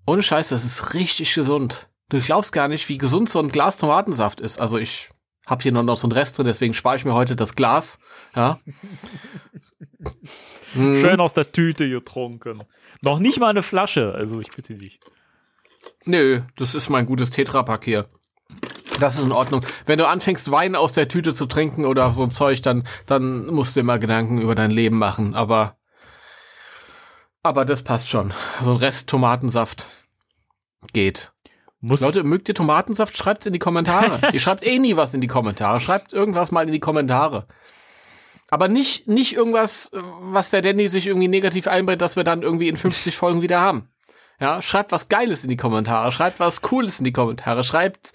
ohne 0.06 0.22
Scheiß, 0.22 0.48
das 0.48 0.64
ist 0.64 0.94
richtig 0.94 1.34
gesund. 1.34 1.88
Du 2.08 2.18
glaubst 2.20 2.52
gar 2.52 2.68
nicht, 2.68 2.88
wie 2.88 2.98
gesund 2.98 3.28
so 3.28 3.38
ein 3.38 3.50
Glas 3.50 3.76
Tomatensaft 3.76 4.40
ist. 4.40 4.60
Also 4.60 4.78
ich 4.78 5.10
hab 5.46 5.62
hier 5.62 5.72
noch 5.72 5.96
so 5.96 6.08
Rest 6.08 6.38
drin, 6.38 6.46
deswegen 6.46 6.74
spare 6.74 6.96
ich 6.96 7.04
mir 7.04 7.14
heute 7.14 7.36
das 7.36 7.54
Glas. 7.54 8.00
Ja. 8.34 8.60
Mhm. 10.74 11.00
Schön 11.00 11.20
aus 11.20 11.34
der 11.34 11.52
Tüte 11.52 11.88
getrunken. 11.88 12.60
Noch 13.00 13.20
nicht 13.20 13.38
mal 13.38 13.50
eine 13.50 13.62
Flasche, 13.62 14.12
also 14.12 14.40
ich 14.40 14.50
bitte 14.50 14.74
dich. 14.74 14.98
Nö, 16.04 16.42
das 16.56 16.74
ist 16.74 16.90
mein 16.90 17.06
gutes 17.06 17.30
Tetrapack 17.30 17.84
hier. 17.84 18.08
Das 19.00 19.14
ist 19.16 19.24
in 19.24 19.32
Ordnung. 19.32 19.64
Wenn 19.86 19.98
du 19.98 20.06
anfängst, 20.06 20.50
Wein 20.50 20.76
aus 20.76 20.92
der 20.92 21.08
Tüte 21.08 21.34
zu 21.34 21.46
trinken 21.46 21.84
oder 21.84 22.12
so 22.12 22.22
ein 22.22 22.30
Zeug, 22.30 22.62
dann, 22.62 22.86
dann 23.06 23.46
musst 23.46 23.76
du 23.76 23.80
immer 23.80 23.98
Gedanken 23.98 24.40
über 24.40 24.54
dein 24.54 24.70
Leben 24.70 24.98
machen. 24.98 25.34
Aber, 25.34 25.76
aber 27.42 27.64
das 27.64 27.82
passt 27.82 28.08
schon. 28.08 28.32
So 28.62 28.72
ein 28.72 28.76
Rest 28.78 29.08
Tomatensaft 29.08 29.86
geht. 30.92 31.33
Muss 31.86 32.00
Leute, 32.00 32.24
mögt 32.24 32.48
ihr 32.48 32.54
Tomatensaft? 32.54 33.14
Schreibt's 33.14 33.44
in 33.44 33.52
die 33.52 33.58
Kommentare. 33.58 34.18
ihr 34.32 34.40
schreibt 34.40 34.66
eh 34.66 34.78
nie 34.78 34.96
was 34.96 35.12
in 35.12 35.20
die 35.20 35.26
Kommentare. 35.26 35.80
Schreibt 35.80 36.14
irgendwas 36.14 36.50
mal 36.50 36.66
in 36.66 36.72
die 36.72 36.80
Kommentare. 36.80 37.46
Aber 38.48 38.68
nicht, 38.68 39.06
nicht 39.06 39.34
irgendwas, 39.34 39.90
was 39.92 40.48
der 40.48 40.62
Danny 40.62 40.88
sich 40.88 41.06
irgendwie 41.06 41.28
negativ 41.28 41.66
einbringt, 41.66 42.00
dass 42.00 42.16
wir 42.16 42.24
dann 42.24 42.40
irgendwie 42.40 42.68
in 42.68 42.78
50 42.78 43.14
Folgen 43.16 43.42
wieder 43.42 43.60
haben. 43.60 43.88
Ja, 44.40 44.62
schreibt 44.62 44.92
was 44.92 45.10
Geiles 45.10 45.44
in 45.44 45.50
die 45.50 45.58
Kommentare. 45.58 46.10
Schreibt 46.10 46.40
was 46.40 46.62
Cooles 46.62 47.00
in 47.00 47.04
die 47.04 47.12
Kommentare. 47.12 47.64
Schreibt, 47.64 48.14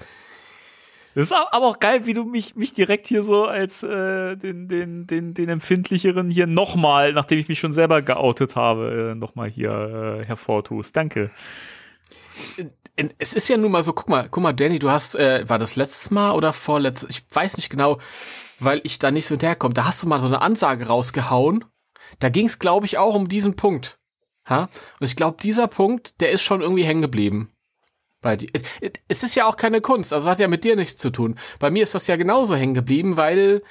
das 1.14 1.30
ist 1.30 1.32
aber 1.32 1.68
auch 1.68 1.80
geil, 1.80 2.08
wie 2.08 2.14
du 2.14 2.24
mich, 2.24 2.56
mich 2.56 2.74
direkt 2.74 3.06
hier 3.06 3.22
so 3.22 3.46
als 3.46 3.84
äh, 3.84 4.36
den, 4.36 4.68
den, 4.68 5.06
den, 5.06 5.36
den 5.36 5.50
empfindlicheren 5.50 6.32
hier 6.32 6.48
nochmal, 6.48 7.14
nachdem 7.14 7.38
ich 7.38 7.48
mich 7.48 7.60
schon 7.60 7.74
selber 7.74 8.02
geoutet 8.02 8.56
habe, 8.56 9.12
äh, 9.12 9.16
nochmal 9.16 9.48
hier 9.48 10.22
äh, 10.22 10.26
hervortust. 10.26 10.98
Danke 10.98 11.30
es 13.18 13.34
ist 13.34 13.50
ja 13.50 13.58
nun 13.58 13.72
mal 13.72 13.84
so, 13.84 13.94
guck 13.94 14.10
mal, 14.10 14.28
guck 14.30 14.44
mal, 14.44 14.54
Danny, 14.54 14.80
du 14.80 14.90
hast, 14.92 15.16
äh, 15.16 15.48
war 15.48 15.58
das 15.58 15.76
letztes 15.76 16.12
Mal 16.12 16.34
oder 16.34 16.54
vorletztes, 16.54 17.10
ich 17.10 17.24
weiß 17.32 17.58
nicht 17.58 17.70
genau, 17.70 18.00
weil 18.60 18.82
ich 18.84 19.00
da 19.00 19.12
nicht 19.12 19.26
so 19.26 19.34
hinterherkomme. 19.34 19.74
Da 19.74 19.86
hast 19.86 20.04
du 20.04 20.08
mal 20.08 20.20
so 20.20 20.28
eine 20.28 20.42
Ansage 20.42 20.88
rausgehauen. 20.88 21.66
Da 22.20 22.30
ging 22.30 22.48
es, 22.48 22.60
glaube 22.60 22.86
ich, 22.86 22.98
auch 22.98 23.16
um 23.16 23.30
diesen 23.30 23.56
Punkt. 23.56 24.00
Ha? 24.50 24.70
Und 25.00 25.06
ich 25.06 25.16
glaube, 25.16 25.38
dieser 25.42 25.68
Punkt, 25.68 26.20
der 26.22 26.32
ist 26.32 26.42
schon 26.42 26.62
irgendwie 26.62 26.84
hängen 26.84 27.02
geblieben. 27.02 27.52
Bei 28.22 28.36
dir. 28.36 28.50
Es 29.08 29.24
ist 29.24 29.36
ja 29.36 29.46
auch 29.48 29.56
keine 29.56 29.80
Kunst, 29.80 30.12
also 30.12 30.30
hat 30.30 30.40
ja 30.40 30.50
mit 30.50 30.66
dir 30.66 30.76
nichts 30.76 30.98
zu 30.98 31.10
tun. 31.10 31.40
Bei 31.58 31.72
mir 31.72 31.84
ist 31.84 31.96
das 31.96 32.08
ja 32.08 32.18
genauso 32.18 32.54
hängen 32.54 32.74
geblieben, 32.74 33.16
weil 33.16 33.62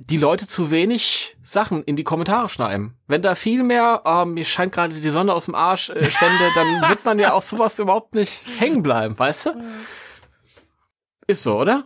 die 0.00 0.16
Leute 0.16 0.46
zu 0.46 0.70
wenig 0.70 1.36
Sachen 1.42 1.82
in 1.84 1.96
die 1.96 2.04
Kommentare 2.04 2.48
schreiben. 2.48 2.96
Wenn 3.06 3.22
da 3.22 3.34
viel 3.34 3.62
mehr, 3.62 4.02
oh, 4.04 4.24
mir 4.24 4.44
scheint 4.44 4.72
gerade 4.72 4.94
die 4.94 5.10
Sonne 5.10 5.32
aus 5.32 5.46
dem 5.46 5.54
Arsch 5.54 5.90
äh, 5.90 6.10
stände, 6.10 6.44
dann 6.54 6.66
wird 6.88 7.04
man 7.04 7.18
ja 7.18 7.32
auch 7.32 7.42
sowas 7.42 7.78
überhaupt 7.78 8.14
nicht 8.14 8.42
hängen 8.58 8.82
bleiben, 8.82 9.18
weißt 9.18 9.46
du? 9.46 9.50
Ist 11.26 11.42
so, 11.42 11.58
oder? 11.58 11.84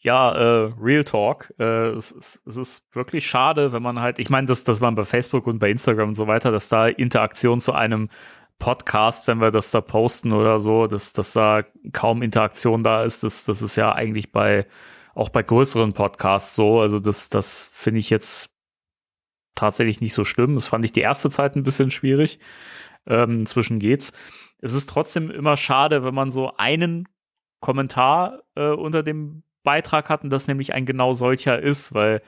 Ja, 0.00 0.32
äh, 0.32 0.72
Real 0.80 1.04
Talk. 1.04 1.52
Äh, 1.58 1.90
es, 1.90 2.10
es, 2.10 2.42
es 2.46 2.56
ist 2.56 2.84
wirklich 2.92 3.26
schade, 3.26 3.72
wenn 3.72 3.82
man 3.82 4.00
halt, 4.00 4.18
ich 4.18 4.30
meine, 4.30 4.46
dass, 4.46 4.64
dass 4.64 4.80
man 4.80 4.94
bei 4.94 5.04
Facebook 5.04 5.46
und 5.46 5.58
bei 5.58 5.70
Instagram 5.70 6.10
und 6.10 6.14
so 6.14 6.26
weiter, 6.26 6.50
dass 6.50 6.68
da 6.68 6.88
Interaktion 6.88 7.60
zu 7.60 7.72
einem 7.72 8.08
Podcast, 8.58 9.26
wenn 9.26 9.40
wir 9.40 9.50
das 9.50 9.70
da 9.70 9.80
posten 9.80 10.32
oder 10.32 10.60
so, 10.60 10.86
dass, 10.86 11.12
dass 11.12 11.32
da 11.32 11.64
kaum 11.92 12.22
Interaktion 12.22 12.82
da 12.82 13.04
ist, 13.04 13.22
das, 13.24 13.44
das 13.44 13.62
ist 13.62 13.76
ja 13.76 13.92
eigentlich 13.92 14.32
bei 14.32 14.66
auch 15.20 15.28
bei 15.28 15.42
größeren 15.42 15.92
Podcasts 15.92 16.54
so. 16.54 16.80
Also 16.80 16.98
das, 16.98 17.28
das 17.28 17.68
finde 17.70 18.00
ich 18.00 18.08
jetzt 18.08 18.50
tatsächlich 19.54 20.00
nicht 20.00 20.14
so 20.14 20.24
schlimm. 20.24 20.54
Das 20.54 20.68
fand 20.68 20.82
ich 20.82 20.92
die 20.92 21.02
erste 21.02 21.28
Zeit 21.28 21.56
ein 21.56 21.62
bisschen 21.62 21.90
schwierig. 21.90 22.40
Ähm, 23.06 23.40
inzwischen 23.40 23.78
geht's. 23.78 24.12
Es 24.60 24.72
ist 24.72 24.88
trotzdem 24.88 25.30
immer 25.30 25.58
schade, 25.58 26.04
wenn 26.04 26.14
man 26.14 26.32
so 26.32 26.56
einen 26.56 27.06
Kommentar 27.60 28.44
äh, 28.54 28.70
unter 28.70 29.02
dem 29.02 29.42
Beitrag 29.62 30.08
hat 30.08 30.24
und 30.24 30.30
das 30.30 30.48
nämlich 30.48 30.72
ein 30.72 30.86
genau 30.86 31.12
solcher 31.12 31.60
ist, 31.60 31.92
weil 31.92 32.22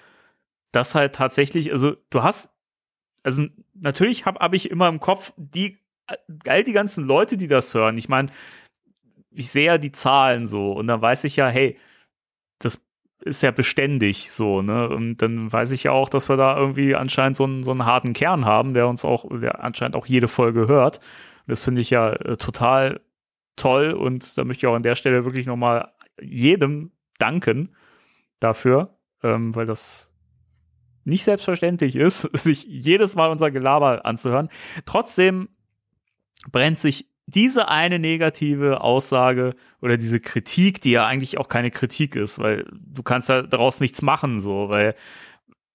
das 0.71 0.95
halt 0.95 1.15
tatsächlich, 1.15 1.73
also 1.73 1.97
du 2.11 2.23
hast, 2.23 2.51
also 3.23 3.47
natürlich 3.73 4.27
habe 4.27 4.41
hab 4.41 4.53
ich 4.53 4.71
immer 4.71 4.89
im 4.89 5.01
Kopf 5.01 5.33
die 5.39 5.79
all 6.47 6.63
die 6.63 6.73
ganzen 6.73 7.07
Leute, 7.07 7.39
die 7.39 7.49
das 7.49 7.73
hören. 7.73 7.97
Ich 7.97 8.11
meine, 8.11 8.29
ich 9.31 9.51
sehe 9.51 9.65
ja 9.65 9.79
die 9.79 9.93
Zahlen 9.93 10.47
so 10.47 10.73
und 10.73 10.89
dann 10.89 11.01
weiß 11.01 11.25
ich 11.25 11.37
ja, 11.37 11.49
hey, 11.49 11.79
ist 13.25 13.43
ja 13.43 13.51
beständig 13.51 14.33
so, 14.33 14.63
ne? 14.63 14.89
Und 14.89 15.19
dann 15.19 15.53
weiß 15.53 15.73
ich 15.73 15.85
ja 15.85 15.93
auch, 15.93 16.09
dass 16.09 16.29
wir 16.29 16.37
da 16.37 16.57
irgendwie 16.57 16.95
anscheinend 16.95 17.37
so 17.37 17.45
einen, 17.45 17.63
so 17.63 17.71
einen 17.71 17.87
harten 17.87 18.13
Kern 18.13 18.45
haben, 18.45 18.75
der 18.75 18.89
uns 18.89 19.05
auch, 19.05 19.27
der 19.31 19.63
anscheinend 19.63 19.97
auch 19.97 20.07
jede 20.07 20.29
Folge 20.29 20.67
hört. 20.67 20.99
Und 20.99 21.51
das 21.51 21.65
finde 21.65 21.81
ich 21.81 21.91
ja 21.91 22.13
äh, 22.13 22.37
total 22.37 23.01
toll 23.57 23.93
und 23.93 24.37
da 24.39 24.45
möchte 24.45 24.67
ich 24.67 24.71
auch 24.71 24.77
an 24.77 24.83
der 24.83 24.95
Stelle 24.95 25.25
wirklich 25.25 25.47
nochmal 25.47 25.93
jedem 26.21 26.93
danken 27.19 27.75
dafür, 28.41 28.99
ähm, 29.23 29.55
weil 29.55 29.67
das 29.67 30.13
nicht 31.05 31.25
selbstverständlich 31.25 31.97
ist, 31.97 32.23
sich 32.33 32.65
jedes 32.65 33.15
Mal 33.15 33.31
unser 33.31 33.51
Gelaber 33.51 34.05
anzuhören. 34.05 34.49
Trotzdem 34.87 35.49
brennt 36.51 36.79
sich 36.79 37.12
diese 37.35 37.69
eine 37.69 37.99
negative 37.99 38.81
Aussage 38.81 39.55
oder 39.81 39.97
diese 39.97 40.21
Kritik, 40.21 40.81
die 40.81 40.93
ja 40.93 41.07
eigentlich 41.07 41.39
auch 41.39 41.49
keine 41.49 41.71
Kritik 41.71 42.17
ist, 42.17 42.39
weil 42.39 42.65
du 42.73 43.03
kannst 43.03 43.29
ja 43.29 43.43
daraus 43.43 43.81
nichts 43.81 44.03
machen, 44.03 44.41
so, 44.41 44.69
weil, 44.69 44.95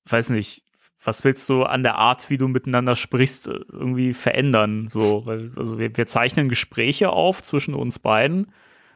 weiß 0.05 0.29
nicht, 0.29 0.63
was 1.03 1.23
willst 1.23 1.47
du 1.49 1.63
an 1.63 1.83
der 1.83 1.95
Art, 1.95 2.29
wie 2.29 2.37
du 2.37 2.47
miteinander 2.47 2.95
sprichst, 2.95 3.47
irgendwie 3.47 4.13
verändern, 4.13 4.89
so, 4.91 5.25
weil, 5.25 5.51
also 5.55 5.79
wir, 5.79 5.95
wir 5.95 6.07
zeichnen 6.07 6.49
Gespräche 6.49 7.09
auf 7.09 7.41
zwischen 7.43 7.73
uns 7.73 7.99
beiden 7.99 8.47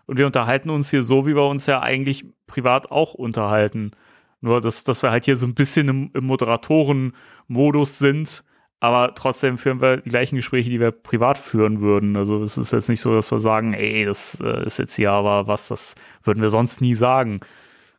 und 0.05 0.17
wir 0.17 0.25
unterhalten 0.25 0.69
uns 0.69 0.89
hier 0.89 1.03
so, 1.03 1.25
wie 1.25 1.35
wir 1.35 1.47
uns 1.47 1.67
ja 1.67 1.81
eigentlich 1.81 2.25
privat 2.47 2.91
auch 2.91 3.13
unterhalten. 3.13 3.91
Nur, 4.41 4.59
dass, 4.59 4.83
dass 4.83 5.03
wir 5.03 5.11
halt 5.11 5.25
hier 5.25 5.35
so 5.35 5.45
ein 5.45 5.53
bisschen 5.53 5.87
im, 5.87 6.11
im 6.13 6.25
Moderatoren-Modus 6.25 7.99
sind, 7.99 8.43
aber 8.81 9.13
trotzdem 9.13 9.59
führen 9.59 9.79
wir 9.79 9.97
die 9.97 10.09
gleichen 10.09 10.35
Gespräche, 10.35 10.71
die 10.71 10.79
wir 10.79 10.91
privat 10.91 11.37
führen 11.37 11.81
würden. 11.81 12.17
Also 12.17 12.41
es 12.41 12.57
ist 12.57 12.73
jetzt 12.73 12.89
nicht 12.89 12.99
so, 12.99 13.13
dass 13.13 13.31
wir 13.31 13.37
sagen, 13.37 13.75
ey, 13.75 14.05
das 14.05 14.41
äh, 14.43 14.65
ist 14.65 14.79
jetzt 14.79 14.95
hier 14.95 15.11
aber 15.11 15.45
was, 15.45 15.67
das 15.67 15.93
würden 16.23 16.41
wir 16.41 16.49
sonst 16.49 16.81
nie 16.81 16.95
sagen. 16.95 17.41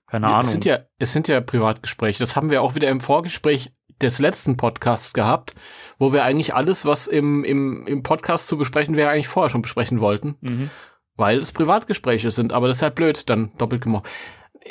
Keine 0.08 0.26
Ahnung. 0.26 0.40
Es 0.40 0.50
sind 0.50 0.64
ja, 0.64 0.80
es 0.98 1.12
sind 1.12 1.28
ja 1.28 1.40
Privatgespräche. 1.40 2.18
Das 2.18 2.34
haben 2.34 2.50
wir 2.50 2.62
auch 2.62 2.74
wieder 2.74 2.88
im 2.88 3.00
Vorgespräch 3.00 3.72
des 4.00 4.18
letzten 4.18 4.56
Podcasts 4.56 5.14
gehabt, 5.14 5.54
wo 6.00 6.12
wir 6.12 6.24
eigentlich 6.24 6.52
alles, 6.52 6.84
was 6.84 7.06
im, 7.06 7.44
im, 7.44 7.86
im 7.86 8.02
Podcast 8.02 8.48
zu 8.48 8.58
besprechen 8.58 8.96
wäre, 8.96 9.10
eigentlich 9.10 9.28
vorher 9.28 9.50
schon 9.50 9.62
besprechen 9.62 10.00
wollten. 10.00 10.36
Mhm. 10.40 10.70
Weil 11.14 11.38
es 11.38 11.52
Privatgespräche 11.52 12.32
sind, 12.32 12.52
aber 12.52 12.66
das 12.66 12.78
ist 12.78 12.82
halt 12.82 12.96
blöd, 12.96 13.30
dann 13.30 13.52
doppelt 13.56 13.82
gemacht. 13.82 14.08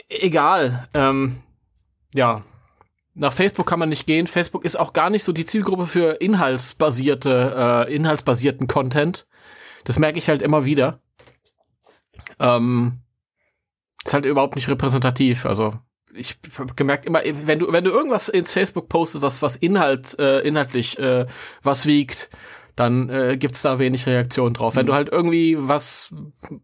Egal. 0.09 0.89
Ähm, 0.93 1.37
ja, 2.13 2.43
nach 3.13 3.33
Facebook 3.33 3.67
kann 3.67 3.79
man 3.79 3.89
nicht 3.89 4.07
gehen. 4.07 4.27
Facebook 4.27 4.63
ist 4.65 4.79
auch 4.79 4.93
gar 4.93 5.09
nicht 5.09 5.23
so 5.23 5.33
die 5.33 5.45
Zielgruppe 5.45 5.85
für 5.85 6.21
inhaltsbasierte, 6.21 7.85
äh, 7.87 7.93
inhaltsbasierten 7.93 8.67
Content. 8.67 9.27
Das 9.83 9.99
merke 9.99 10.17
ich 10.17 10.29
halt 10.29 10.41
immer 10.41 10.65
wieder. 10.65 10.99
Ähm, 12.39 12.99
ist 14.05 14.13
halt 14.13 14.25
überhaupt 14.25 14.55
nicht 14.55 14.69
repräsentativ. 14.69 15.45
Also 15.45 15.73
ich 16.13 16.37
habe 16.57 16.73
gemerkt 16.75 17.05
immer, 17.05 17.21
wenn 17.23 17.59
du 17.59 17.71
wenn 17.71 17.83
du 17.83 17.91
irgendwas 17.91 18.29
ins 18.29 18.51
Facebook 18.51 18.89
postest, 18.89 19.21
was 19.21 19.41
was 19.41 19.55
Inhalt 19.55 20.17
äh, 20.19 20.39
inhaltlich 20.39 20.97
äh, 20.99 21.25
was 21.63 21.85
wiegt, 21.85 22.29
dann 22.75 23.09
äh, 23.09 23.37
gibt's 23.37 23.61
da 23.61 23.79
wenig 23.79 24.07
Reaktion 24.07 24.53
drauf. 24.53 24.75
Wenn 24.75 24.87
du 24.87 24.93
halt 24.93 25.09
irgendwie 25.09 25.57
was, 25.59 26.13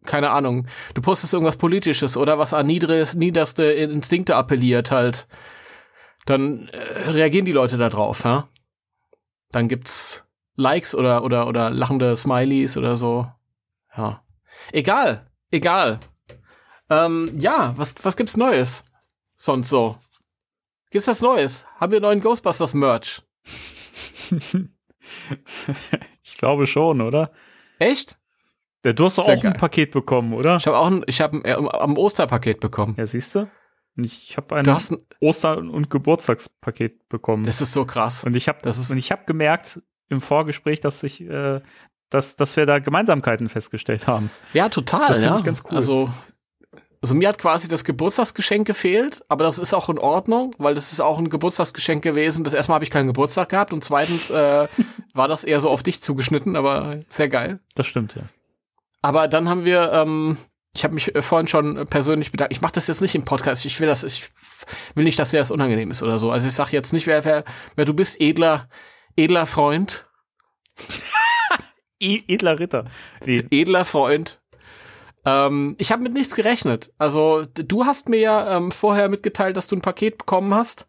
keine 0.06 0.32
Ahnung, 0.32 0.68
du 0.94 1.02
postest 1.02 1.34
irgendwas 1.34 1.58
Politisches 1.58 2.18
oder 2.18 2.40
was 2.40 2.54
an 2.54 2.68
niederste 2.68 3.64
Instinkte 3.64 4.36
appelliert 4.36 4.92
halt, 4.92 5.28
dann 6.30 6.68
äh, 6.70 7.10
reagieren 7.10 7.46
die 7.46 7.52
Leute 7.52 7.78
da 7.78 7.90
drauf, 7.90 8.24
ja. 8.24 8.48
Dann 9.52 9.68
gibt's 9.68 10.26
Likes 10.56 10.94
oder 10.94 11.24
oder 11.24 11.48
oder 11.48 11.70
lachende 11.70 12.16
Smileys 12.16 12.78
oder 12.78 12.98
so. 12.98 13.32
Ja. 13.96 14.24
Egal, 14.72 15.28
egal. 15.52 16.00
Ähm, 16.90 17.30
ja, 17.38 17.74
was 17.78 17.96
was 18.04 18.18
gibt's 18.18 18.38
Neues? 18.38 18.86
Sonst 19.38 19.70
so. 19.70 19.98
Gibt's 20.92 21.08
was 21.08 21.22
Neues? 21.22 21.66
Haben 21.80 21.92
wir 21.92 22.00
neuen 22.00 22.22
Ghostbusters 22.22 22.74
Merch? 22.74 23.22
ich 26.24 26.38
glaube 26.38 26.68
schon, 26.68 27.02
oder? 27.02 27.32
Echt? 27.80 28.18
Ja, 28.86 28.94
du 28.94 29.06
hast 29.06 29.18
doch 29.18 29.26
auch 29.26 29.42
geil. 29.42 29.52
ein 29.52 29.58
Paket 29.58 29.92
bekommen, 29.92 30.34
oder? 30.34 30.58
Ich 30.58 30.68
habe 30.68 30.78
auch 30.78 30.88
ein, 30.88 31.04
ich 31.08 31.20
habe 31.22 31.38
ein, 31.38 31.46
äh, 31.46 31.54
am 31.54 31.98
Osterpaket 31.98 32.60
bekommen. 32.60 32.96
Ja, 32.98 33.06
siehst 33.06 33.36
du? 33.36 33.50
Ich 34.06 34.38
habe 34.38 34.56
ein, 34.56 34.68
ein 34.68 34.98
Oster- 35.22 35.58
und 35.58 35.90
Geburtstagspaket 35.90 37.10
bekommen. 37.10 37.44
Das 37.44 37.62
ist 37.62 37.74
so 37.74 37.86
krass. 37.86 38.24
Und 38.24 38.36
ich 38.36 38.48
habe 38.48 38.60
das 38.62 38.78
ist 38.78 38.92
und 38.92 38.98
ich 38.98 39.12
habe 39.12 39.24
gemerkt 39.26 39.82
im 40.10 40.22
Vorgespräch, 40.22 40.80
dass 40.80 41.04
ich 41.04 41.22
äh, 41.22 41.62
dass, 42.10 42.36
dass 42.36 42.56
wir 42.56 42.66
da 42.66 42.80
Gemeinsamkeiten 42.80 43.50
festgestellt 43.50 44.08
haben. 44.08 44.30
Ja, 44.54 44.70
total. 44.70 45.10
Das 45.10 45.24
ja. 45.24 45.38
ich 45.38 45.44
ganz 45.44 45.64
cool. 45.66 45.76
Also 45.76 46.10
also 47.02 47.14
mir 47.14 47.30
hat 47.30 47.38
quasi 47.38 47.68
das 47.68 47.84
Geburtstagsgeschenk 47.84 48.66
gefehlt, 48.66 49.24
aber 49.30 49.44
das 49.44 49.60
ist 49.60 49.74
auch 49.74 49.88
in 49.90 50.00
Ordnung, 50.00 50.56
weil 50.58 50.74
das 50.74 50.92
ist 50.92 51.00
auch 51.00 51.20
ein 51.20 51.30
Geburtstagsgeschenk 51.30 52.04
gewesen. 52.04 52.44
Das 52.44 52.54
erstmal 52.54 52.76
habe 52.76 52.86
ich 52.86 52.92
keinen 52.92 53.08
Geburtstag 53.08 53.50
gehabt 53.50 53.72
und 53.72 53.84
zweitens 53.84 54.30
äh, 54.30 54.68
war 55.14 55.28
das 55.28 55.44
eher 55.44 55.60
so 55.60 55.70
auf 55.70 55.84
dich 55.84 56.02
zugeschnitten, 56.02 56.56
aber 56.56 56.98
sehr 57.08 57.30
geil. 57.30 57.60
Das 57.76 57.88
stimmt, 57.88 58.16
ja. 58.16 58.24
Aber 59.02 59.28
dann 59.28 59.48
haben 59.48 59.64
wir, 59.64 59.92
ähm, 59.94 60.38
ich 60.78 60.84
habe 60.84 60.94
mich 60.94 61.14
äh, 61.16 61.22
vorhin 61.22 61.48
schon 61.48 61.88
persönlich 61.88 62.32
bedankt. 62.32 62.54
Ich 62.54 62.62
mache 62.62 62.74
das 62.74 62.88
jetzt 62.88 63.02
nicht 63.02 63.16
im 63.16 63.26
Podcast. 63.26 63.66
Ich 63.66 63.80
will 63.80 63.88
das, 63.88 64.04
ich 64.04 64.30
will 64.94 65.04
nicht, 65.04 65.18
dass 65.18 65.32
dir 65.32 65.40
das 65.40 65.52
unangenehm 65.52 65.92
ist 65.92 66.04
oder 66.04 66.18
so. 66.18 66.32
Also 66.32 66.48
ich 66.48 66.54
sage 66.54 66.72
jetzt 66.72 66.94
nicht, 66.94 67.08
wer, 67.08 67.26
wer, 67.26 67.44
wer 67.76 67.86
du 67.86 67.94
bist, 67.94 68.22
edler, 68.22 68.70
edler 69.16 69.48
Freund. 69.48 70.08
edler 72.00 72.60
Ritter. 72.60 72.86
Wie? 73.24 73.46
Edler 73.50 73.86
Freund. 73.86 74.40
Ähm, 75.26 75.76
ich 75.80 75.92
habe 75.92 76.04
mit 76.04 76.14
nichts 76.14 76.36
gerechnet. 76.36 76.94
Also 77.00 77.44
du 77.56 77.86
hast 77.86 78.08
mir 78.08 78.20
ja 78.20 78.58
ähm, 78.58 78.72
vorher 78.72 79.10
mitgeteilt, 79.10 79.58
dass 79.58 79.68
du 79.68 79.76
ein 79.76 79.82
Paket 79.82 80.20
bekommen 80.20 80.54
hast. 80.54 80.88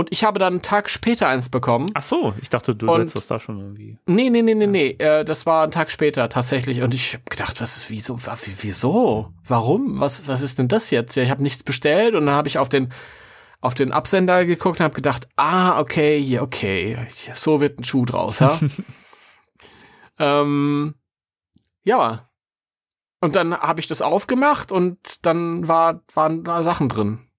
Und 0.00 0.10
ich 0.12 0.24
habe 0.24 0.38
dann 0.38 0.54
einen 0.54 0.62
Tag 0.62 0.88
später 0.88 1.28
eins 1.28 1.50
bekommen. 1.50 1.90
Ach 1.92 2.00
so, 2.00 2.32
ich 2.40 2.48
dachte, 2.48 2.74
du 2.74 2.90
hättest 2.90 3.16
das 3.16 3.26
da 3.26 3.38
schon 3.38 3.58
irgendwie. 3.60 3.98
Nee, 4.06 4.30
nee, 4.30 4.40
nee, 4.40 4.54
nee, 4.54 4.66
nee. 4.66 4.88
Äh, 4.92 5.26
das 5.26 5.44
war 5.44 5.62
ein 5.62 5.72
Tag 5.72 5.90
später 5.90 6.30
tatsächlich. 6.30 6.80
Und 6.80 6.94
ich 6.94 7.12
habe 7.12 7.24
gedacht, 7.28 7.60
was 7.60 7.76
ist, 7.76 7.90
wieso, 7.90 8.18
wieso? 8.62 9.34
Warum? 9.46 10.00
Was, 10.00 10.26
was 10.26 10.40
ist 10.40 10.58
denn 10.58 10.68
das 10.68 10.90
jetzt? 10.90 11.16
Ja, 11.16 11.22
ich 11.22 11.30
habe 11.30 11.42
nichts 11.42 11.64
bestellt 11.64 12.14
und 12.14 12.24
dann 12.24 12.34
habe 12.34 12.48
ich 12.48 12.56
auf 12.56 12.70
den 12.70 12.94
auf 13.60 13.74
den 13.74 13.92
Absender 13.92 14.46
geguckt 14.46 14.80
und 14.80 14.84
habe 14.84 14.94
gedacht, 14.94 15.28
ah, 15.36 15.78
okay, 15.78 16.38
okay, 16.40 16.96
so 17.34 17.60
wird 17.60 17.78
ein 17.78 17.84
Schuh 17.84 18.06
draus, 18.06 18.38
ja. 18.38 18.58
ähm, 20.18 20.94
ja, 21.84 22.30
und 23.20 23.36
dann 23.36 23.54
habe 23.54 23.80
ich 23.80 23.86
das 23.86 24.00
aufgemacht 24.00 24.72
und 24.72 25.26
dann 25.26 25.68
war, 25.68 26.00
waren 26.14 26.42
da 26.42 26.62
Sachen 26.62 26.88
drin. 26.88 27.29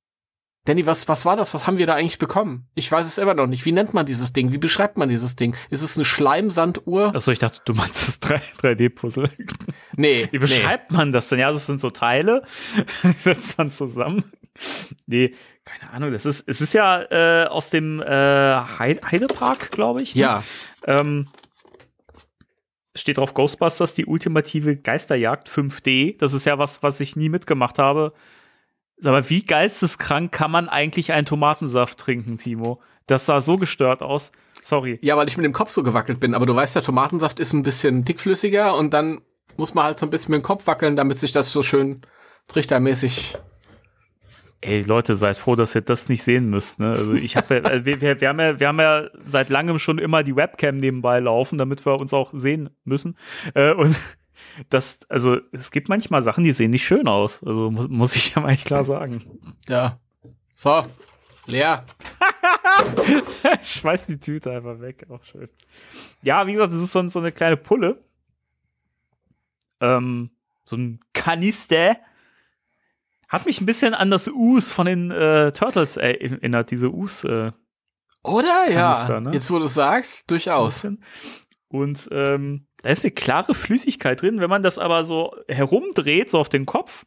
Danny, 0.66 0.86
was, 0.86 1.08
was 1.08 1.26
war 1.26 1.36
das? 1.36 1.56
Was 1.56 1.66
haben 1.66 1.80
wir 1.80 1.88
da 1.88 1.96
eigentlich 1.96 2.20
bekommen? 2.20 2.68
Ich 2.76 2.92
weiß 2.92 3.08
es 3.08 3.18
immer 3.18 3.34
noch 3.34 3.48
nicht. 3.48 3.66
Wie 3.66 3.72
nennt 3.72 3.96
man 3.96 4.06
dieses 4.06 4.32
Ding? 4.32 4.52
Wie 4.52 4.60
beschreibt 4.60 4.96
man 4.96 5.10
dieses 5.10 5.36
Ding? 5.36 5.56
Ist 5.72 5.82
es 5.82 5.98
eine 5.98 6.06
Schleimsanduhr? 6.06 7.16
Achso, 7.16 7.32
ich 7.32 7.40
dachte, 7.40 7.62
du 7.66 7.74
meinst 7.74 8.08
das 8.08 8.22
3D-Puzzle. 8.22 9.30
Nee. 9.98 10.28
Wie 10.30 10.38
beschreibt 10.38 10.92
nee. 10.92 10.98
man 10.98 11.12
das 11.12 11.30
denn? 11.30 11.40
Ja, 11.40 11.52
das 11.52 11.66
sind 11.66 11.80
so 11.80 11.90
Teile. 11.90 12.44
setzt 13.18 13.58
man 13.58 13.72
zusammen. 13.72 14.24
Nee, 15.08 15.34
keine 15.66 15.92
Ahnung. 15.94 16.12
Das 16.12 16.28
ist, 16.28 16.48
es 16.48 16.62
ist 16.62 16.74
ja 16.74 17.02
äh, 17.10 17.48
aus 17.48 17.72
dem 17.72 18.00
äh, 18.00 18.06
Heidepark, 18.06 19.72
glaube 19.72 20.04
ich. 20.04 20.16
Ne? 20.16 20.22
Ja. 20.22 20.44
Ähm, 20.86 21.28
steht 22.96 23.18
drauf 23.18 23.34
Ghostbusters, 23.34 23.96
die 23.96 24.06
ultimative 24.06 24.76
Geisterjagd 24.78 25.50
5D. 25.50 26.20
Das 26.20 26.34
ist 26.34 26.46
ja 26.46 26.60
was, 26.60 26.84
was 26.84 27.00
ich 27.00 27.16
nie 27.16 27.30
mitgemacht 27.30 27.80
habe. 27.80 28.14
Mal, 29.04 29.30
wie 29.30 29.44
geisteskrank 29.44 30.32
kann 30.32 30.52
man 30.52 30.70
eigentlich 30.70 31.12
einen 31.12 31.26
Tomatensaft 31.26 31.98
trinken, 31.98 32.38
Timo? 32.38 32.82
Das 33.08 33.26
sah 33.26 33.42
so 33.42 33.56
gestört 33.56 34.04
aus. 34.04 34.32
Sorry. 34.62 35.00
Ja, 35.02 35.18
weil 35.18 35.28
ich 35.28 35.38
mit 35.38 35.44
dem 35.44 35.54
Kopf 35.54 35.72
so 35.72 35.82
gewackelt 35.82 36.20
bin. 36.20 36.36
Aber 36.36 36.46
du 36.46 36.56
weißt 36.56 36.76
ja, 36.76 36.82
Tomatensaft 36.82 37.40
ist 37.40 37.54
ein 37.54 37.64
bisschen 37.64 38.06
dickflüssiger 38.06 38.76
und 38.76 38.94
dann 38.94 39.22
muss 39.58 39.74
man 39.74 39.86
halt 39.86 39.98
so 39.98 40.06
ein 40.06 40.12
bisschen 40.12 40.32
mit 40.32 40.42
dem 40.42 40.46
Kopf 40.46 40.68
wackeln, 40.68 40.96
damit 40.96 41.20
sich 41.20 41.32
das 41.32 41.52
so 41.52 41.64
schön 41.64 42.02
trichtermäßig 42.48 43.38
Ey, 44.64 44.84
Leute, 44.84 45.16
seid 45.16 45.38
froh, 45.38 45.56
dass 45.56 45.74
ihr 45.74 45.82
das 45.82 46.08
nicht 46.08 46.22
sehen 46.22 46.52
müsst. 46.52 46.80
Ne? 46.80 46.90
Also 46.90 47.16
ich 47.16 47.36
habe, 47.36 47.56
äh, 47.64 47.84
wir, 47.84 48.00
wir, 48.00 48.22
wir, 48.22 48.30
haben 48.30 48.40
ja, 48.40 48.60
wir 48.60 48.68
haben 48.68 48.80
ja 48.80 49.08
seit 49.24 49.50
langem 49.50 49.80
schon 49.80 49.98
immer 49.98 50.22
die 50.22 50.36
Webcam 50.36 50.78
nebenbei 50.78 51.20
laufen, 51.20 51.58
damit 51.58 51.84
wir 51.84 52.00
uns 52.00 52.14
auch 52.14 52.30
sehen 52.34 52.70
müssen. 52.84 53.18
Äh, 53.56 53.74
und 53.74 53.96
das, 54.70 55.00
also 55.10 55.38
es 55.52 55.72
gibt 55.72 55.90
manchmal 55.90 56.24
Sachen, 56.24 56.44
die 56.44 56.54
sehen 56.54 56.72
nicht 56.72 56.86
schön 56.86 57.08
aus. 57.08 57.44
Also 57.44 57.72
muss, 57.72 57.88
muss 57.88 58.16
ich 58.16 58.36
ja 58.36 58.42
mal 58.42 58.56
klar 58.58 58.84
sagen. 58.84 59.24
Ja. 59.68 60.00
So, 60.54 60.86
leer. 61.46 61.86
ich 63.62 63.68
schmeiß 63.80 64.08
die 64.08 64.20
Tüte 64.20 64.52
einfach 64.52 64.80
weg. 64.80 65.06
Auch 65.10 65.24
schön. 65.24 65.50
Ja, 66.22 66.46
wie 66.48 66.54
gesagt, 66.54 66.74
das 66.74 66.82
ist 66.82 66.92
so, 66.92 67.08
so 67.10 67.20
eine 67.20 67.32
kleine 67.32 67.58
Pulle. 67.58 68.04
Ähm, 69.80 70.30
so 70.64 70.78
ein 70.78 71.00
Kanister 71.14 71.98
hat 73.28 73.46
mich 73.46 73.62
ein 73.62 73.66
bisschen 73.66 73.94
an 73.94 74.12
das 74.12 74.28
Us 74.28 74.72
von 74.72 74.86
den 74.86 75.10
äh, 75.10 75.52
Turtles 75.54 75.98
erinnert, 75.98 76.70
diese 76.70 76.92
Us. 76.92 77.24
Äh, 77.24 77.52
Oder? 78.24 78.70
Ja. 78.70 78.94
Kanister, 78.94 79.22
ne? 79.22 79.32
Jetzt, 79.34 79.50
wo 79.50 79.58
du 79.58 79.66
es 79.66 79.74
sagst, 79.74 80.30
durchaus. 80.30 80.86
Und 81.70 82.10
ähm, 82.12 82.68
da 82.84 82.90
ist 82.90 83.04
eine 83.04 83.12
klare 83.12 83.54
Flüssigkeit 83.54 84.22
drin. 84.22 84.40
Wenn 84.40 84.50
man 84.50 84.64
das 84.64 84.80
aber 84.80 85.04
so 85.04 85.36
herumdreht, 85.48 86.30
so 86.30 86.40
auf 86.40 86.50
den 86.50 86.66
Kopf, 86.66 87.06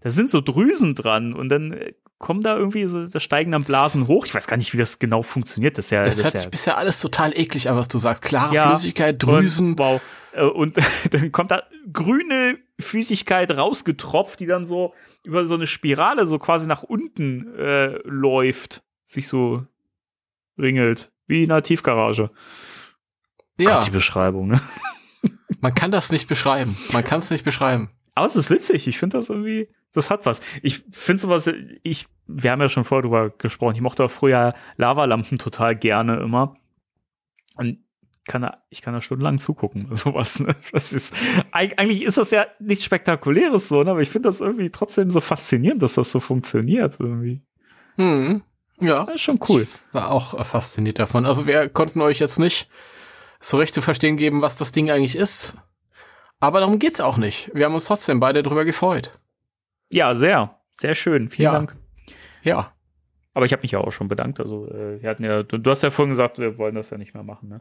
da 0.00 0.10
sind 0.10 0.30
so 0.30 0.40
Drüsen 0.40 0.94
dran 0.94 1.32
und 1.32 1.48
dann 1.48 1.72
äh, 1.72 1.94
kommen 2.18 2.42
da 2.42 2.56
irgendwie 2.56 2.86
so, 2.86 3.04
da 3.04 3.20
steigen 3.20 3.50
dann 3.50 3.64
Blasen 3.64 4.06
hoch. 4.06 4.26
Ich 4.26 4.34
weiß 4.34 4.46
gar 4.46 4.56
nicht, 4.56 4.72
wie 4.72 4.78
das 4.78 4.98
genau 4.98 5.22
funktioniert. 5.22 5.76
Das 5.78 5.86
ist 5.86 5.90
ja, 5.90 6.02
Das, 6.02 6.16
das 6.16 6.24
hört 6.24 6.34
ist 6.34 6.40
sich 6.40 6.44
ja, 6.46 6.50
bisher 6.50 6.78
alles 6.78 7.00
total 7.00 7.36
eklig 7.36 7.68
an, 7.68 7.76
was 7.76 7.88
du 7.88 7.98
sagst. 7.98 8.22
Klare 8.22 8.54
Ja. 8.54 8.68
Flüssigkeit, 8.68 9.22
Drüsen. 9.22 9.70
Und, 9.70 9.78
wow. 9.78 10.00
Äh, 10.32 10.44
Und 10.44 10.76
dann 11.10 11.32
kommt 11.32 11.50
da 11.50 11.64
grüne 11.92 12.58
Flüssigkeit 12.78 13.50
rausgetropft, 13.50 14.40
die 14.40 14.46
dann 14.46 14.66
so 14.66 14.94
über 15.22 15.44
so 15.44 15.54
eine 15.54 15.66
Spirale 15.66 16.26
so 16.26 16.38
quasi 16.38 16.66
nach 16.66 16.82
unten 16.82 17.54
äh, 17.56 17.98
läuft, 18.04 18.82
sich 19.04 19.28
so 19.28 19.66
ringelt, 20.58 21.12
wie 21.26 21.44
in 21.44 21.50
einer 21.50 21.62
Tiefgarage. 21.62 22.30
Ja, 23.58 23.76
Gott, 23.76 23.86
die 23.86 23.90
Beschreibung, 23.90 24.48
ne? 24.48 24.60
man 25.60 25.74
kann 25.74 25.90
das 25.90 26.10
nicht 26.12 26.28
beschreiben. 26.28 26.76
Man 26.92 27.04
kann 27.04 27.18
es 27.20 27.30
nicht 27.30 27.44
beschreiben. 27.44 27.90
Aber 28.14 28.26
es 28.26 28.36
ist 28.36 28.50
witzig. 28.50 28.86
Ich 28.88 28.98
finde 28.98 29.16
das 29.18 29.28
irgendwie, 29.28 29.68
das 29.92 30.10
hat 30.10 30.26
was. 30.26 30.40
Ich 30.62 30.84
finde 30.90 31.20
sowas, 31.20 31.50
ich, 31.82 32.06
wir 32.26 32.50
haben 32.50 32.60
ja 32.60 32.68
schon 32.68 32.84
vorher 32.84 33.02
drüber 33.02 33.30
gesprochen. 33.30 33.74
Ich 33.74 33.80
mochte 33.80 34.04
auch 34.04 34.10
früher 34.10 34.54
Lavalampen 34.76 35.38
total 35.38 35.74
gerne 35.76 36.16
immer. 36.20 36.56
Und 37.56 37.78
kann 38.26 38.42
da, 38.42 38.62
ich 38.70 38.82
kann 38.82 38.94
da 38.94 39.00
stundenlang 39.00 39.38
zugucken, 39.38 39.88
sowas. 39.96 40.40
Ne? 40.40 40.54
Das 40.72 40.92
ist, 40.92 41.14
eig- 41.52 41.76
eigentlich 41.78 42.02
ist 42.02 42.18
das 42.18 42.30
ja 42.30 42.46
nichts 42.58 42.84
Spektakuläres 42.84 43.68
so, 43.68 43.82
ne? 43.82 43.90
aber 43.90 44.00
ich 44.00 44.08
finde 44.10 44.28
das 44.28 44.40
irgendwie 44.40 44.70
trotzdem 44.70 45.10
so 45.10 45.20
faszinierend, 45.20 45.82
dass 45.82 45.94
das 45.94 46.10
so 46.10 46.20
funktioniert 46.20 46.96
irgendwie. 46.98 47.42
Hm. 47.96 48.42
Ja. 48.80 49.04
Ist 49.04 49.20
schon 49.20 49.38
cool. 49.48 49.62
Ich 49.62 49.94
war 49.94 50.10
auch 50.10 50.44
fasziniert 50.44 50.98
davon. 50.98 51.26
Also 51.26 51.46
wir 51.46 51.68
konnten 51.68 52.00
euch 52.00 52.18
jetzt 52.18 52.38
nicht 52.38 52.68
so 53.44 53.58
recht 53.58 53.74
zu 53.74 53.82
verstehen 53.82 54.16
geben, 54.16 54.42
was 54.42 54.56
das 54.56 54.72
Ding 54.72 54.90
eigentlich 54.90 55.16
ist. 55.16 55.58
Aber 56.40 56.60
darum 56.60 56.78
geht's 56.78 57.00
auch 57.00 57.16
nicht. 57.16 57.50
Wir 57.54 57.66
haben 57.66 57.74
uns 57.74 57.84
trotzdem 57.84 58.20
beide 58.20 58.42
drüber 58.42 58.64
gefreut. 58.64 59.18
Ja, 59.92 60.14
sehr, 60.14 60.58
sehr 60.72 60.94
schön. 60.94 61.28
Vielen 61.28 61.44
Ja. 61.44 61.52
Dank. 61.52 61.76
Ja. 62.42 62.72
Aber 63.34 63.46
ich 63.46 63.52
habe 63.52 63.62
mich 63.62 63.72
ja 63.72 63.80
auch 63.80 63.90
schon 63.92 64.08
bedankt. 64.08 64.40
Also, 64.40 64.66
äh, 64.68 65.02
wir 65.02 65.10
hatten 65.10 65.24
ja, 65.24 65.42
du, 65.42 65.58
du 65.58 65.70
hast 65.70 65.82
ja 65.82 65.90
vorhin 65.90 66.10
gesagt, 66.10 66.38
wir 66.38 66.56
wollen 66.58 66.74
das 66.74 66.90
ja 66.90 66.98
nicht 66.98 67.14
mehr 67.14 67.22
machen, 67.22 67.48
ne? 67.48 67.60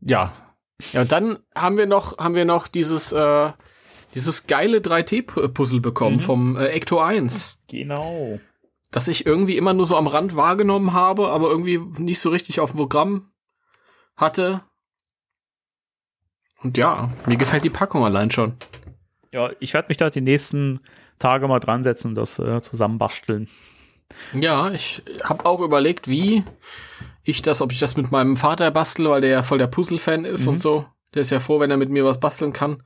Ja. 0.00 0.32
Ja, 0.92 1.00
und 1.02 1.12
dann 1.12 1.38
haben 1.54 1.76
wir 1.78 1.86
noch, 1.86 2.18
haben 2.18 2.34
wir 2.34 2.44
noch 2.44 2.68
dieses, 2.68 3.12
äh, 3.12 3.52
dieses 4.14 4.46
geile 4.46 4.78
3D-Puzzle 4.80 5.80
bekommen 5.80 6.16
Mhm. 6.16 6.20
vom 6.20 6.56
äh, 6.56 6.66
Ecto 6.68 7.00
1, 7.00 7.60
Genau. 7.68 8.38
das 8.90 9.08
ich 9.08 9.24
irgendwie 9.26 9.56
immer 9.56 9.72
nur 9.72 9.86
so 9.86 9.96
am 9.96 10.06
Rand 10.06 10.36
wahrgenommen 10.36 10.92
habe, 10.92 11.28
aber 11.28 11.48
irgendwie 11.48 11.78
nicht 12.00 12.20
so 12.20 12.30
richtig 12.30 12.60
auf 12.60 12.72
dem 12.72 12.76
Programm 12.78 13.30
hatte. 14.16 14.62
Und 16.62 16.78
ja, 16.78 17.10
mir 17.26 17.36
gefällt 17.36 17.64
die 17.64 17.70
Packung 17.70 18.04
allein 18.04 18.30
schon. 18.30 18.56
Ja, 19.32 19.50
ich 19.60 19.74
werde 19.74 19.88
mich 19.88 19.96
da 19.98 20.10
die 20.10 20.20
nächsten 20.20 20.80
Tage 21.18 21.46
mal 21.48 21.60
dran 21.60 21.82
setzen 21.82 22.08
und 22.08 22.14
das 22.14 22.38
äh, 22.38 22.60
zusammenbasteln. 22.62 23.48
Ja, 24.32 24.70
ich 24.70 25.02
habe 25.24 25.44
auch 25.46 25.60
überlegt, 25.60 26.08
wie 26.08 26.44
ich 27.22 27.42
das, 27.42 27.60
ob 27.60 27.72
ich 27.72 27.78
das 27.80 27.96
mit 27.96 28.10
meinem 28.12 28.36
Vater 28.36 28.70
bastel, 28.70 29.08
weil 29.10 29.20
der 29.20 29.30
ja 29.30 29.42
voll 29.42 29.58
der 29.58 29.66
Puzzle-Fan 29.66 30.24
ist 30.24 30.42
Mhm. 30.44 30.48
und 30.52 30.58
so. 30.58 30.86
Der 31.14 31.22
ist 31.22 31.30
ja 31.30 31.40
froh, 31.40 31.60
wenn 31.60 31.70
er 31.70 31.76
mit 31.76 31.90
mir 31.90 32.04
was 32.04 32.20
basteln 32.20 32.52
kann. 32.52 32.82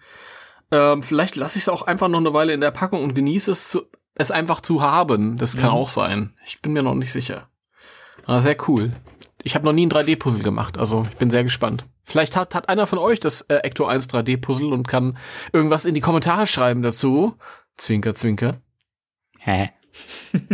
Ähm, 0.70 1.02
vielleicht 1.02 1.36
lasse 1.36 1.58
ich 1.58 1.64
es 1.64 1.68
auch 1.68 1.82
einfach 1.82 2.08
noch 2.08 2.20
eine 2.20 2.32
Weile 2.32 2.52
in 2.52 2.60
der 2.60 2.70
Packung 2.70 3.02
und 3.02 3.14
genieße 3.14 3.50
es, 3.50 3.70
zu, 3.70 3.82
es 4.14 4.30
einfach 4.30 4.60
zu 4.60 4.82
haben. 4.82 5.36
Das 5.36 5.56
kann 5.56 5.70
Mhm. 5.70 5.76
auch 5.76 5.88
sein. 5.88 6.34
Ich 6.46 6.60
bin 6.62 6.72
mir 6.72 6.82
noch 6.82 6.94
nicht 6.94 7.12
sicher. 7.12 7.48
Aber 8.24 8.40
sehr 8.40 8.56
cool. 8.68 8.92
Ich 9.42 9.54
habe 9.54 9.64
noch 9.64 9.72
nie 9.72 9.86
ein 9.86 9.90
3D-Puzzle 9.90 10.42
gemacht, 10.42 10.78
also 10.78 11.06
ich 11.10 11.16
bin 11.16 11.30
sehr 11.30 11.44
gespannt. 11.44 11.86
Vielleicht 12.02 12.36
hat, 12.36 12.54
hat 12.54 12.68
einer 12.68 12.86
von 12.86 12.98
euch 12.98 13.20
das 13.20 13.42
äh, 13.42 13.56
Ecto 13.56 13.86
1 13.86 14.10
3D-Puzzle 14.10 14.72
und 14.72 14.88
kann 14.88 15.16
irgendwas 15.52 15.84
in 15.84 15.94
die 15.94 16.00
Kommentare 16.00 16.46
schreiben 16.46 16.82
dazu. 16.82 17.36
Zwinker, 17.76 18.14
zwinker. 18.14 18.60
Hä? 19.38 19.70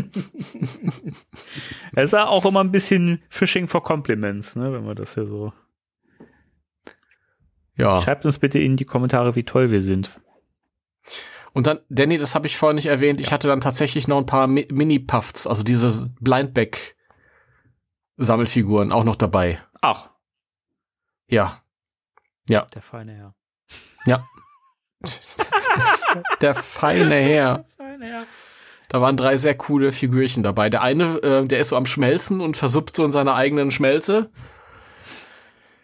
Es 1.94 2.04
ist 2.04 2.12
ja 2.12 2.26
auch 2.26 2.44
immer 2.44 2.62
ein 2.62 2.72
bisschen 2.72 3.22
Fishing 3.28 3.68
for 3.68 3.82
Compliments, 3.82 4.56
ne, 4.56 4.72
wenn 4.72 4.84
man 4.84 4.96
das 4.96 5.14
ja 5.14 5.24
so. 5.24 5.52
Ja. 7.74 8.00
Schreibt 8.00 8.24
uns 8.24 8.38
bitte 8.38 8.58
in 8.58 8.76
die 8.76 8.84
Kommentare, 8.84 9.34
wie 9.34 9.44
toll 9.44 9.70
wir 9.70 9.82
sind. 9.82 10.20
Und 11.52 11.66
dann, 11.66 11.80
Danny, 11.88 12.18
das 12.18 12.34
habe 12.34 12.46
ich 12.46 12.56
vorhin 12.56 12.76
nicht 12.76 12.86
erwähnt, 12.86 13.20
ich 13.20 13.32
hatte 13.32 13.48
dann 13.48 13.60
tatsächlich 13.60 14.08
noch 14.08 14.18
ein 14.18 14.26
paar 14.26 14.46
Mi 14.46 14.66
Mini-Puffs, 14.70 15.46
also 15.46 15.64
diese 15.64 16.14
Blindback-Sammelfiguren 18.16 18.92
auch 18.92 19.04
noch 19.04 19.16
dabei. 19.16 19.60
Ach, 19.80 20.08
Ja. 21.28 21.60
Ja. 22.48 22.66
der 22.74 22.82
feine 22.82 23.12
Herr. 23.14 23.34
Der 26.40 26.54
feine 26.54 27.16
Herr. 27.16 27.64
Feine 27.76 28.06
Herr. 28.06 28.26
Da 28.88 29.00
waren 29.02 29.16
drei 29.16 29.36
sehr 29.36 29.54
coole 29.56 29.92
Figürchen 29.92 30.42
dabei. 30.42 30.70
Der 30.70 30.80
eine, 30.82 31.16
äh, 31.22 31.46
der 31.46 31.58
ist 31.58 31.68
so 31.70 31.76
am 31.76 31.86
Schmelzen 31.86 32.40
und 32.40 32.56
versuppt 32.56 32.96
so 32.96 33.04
in 33.04 33.12
seiner 33.12 33.34
eigenen 33.34 33.70
Schmelze. 33.70 34.30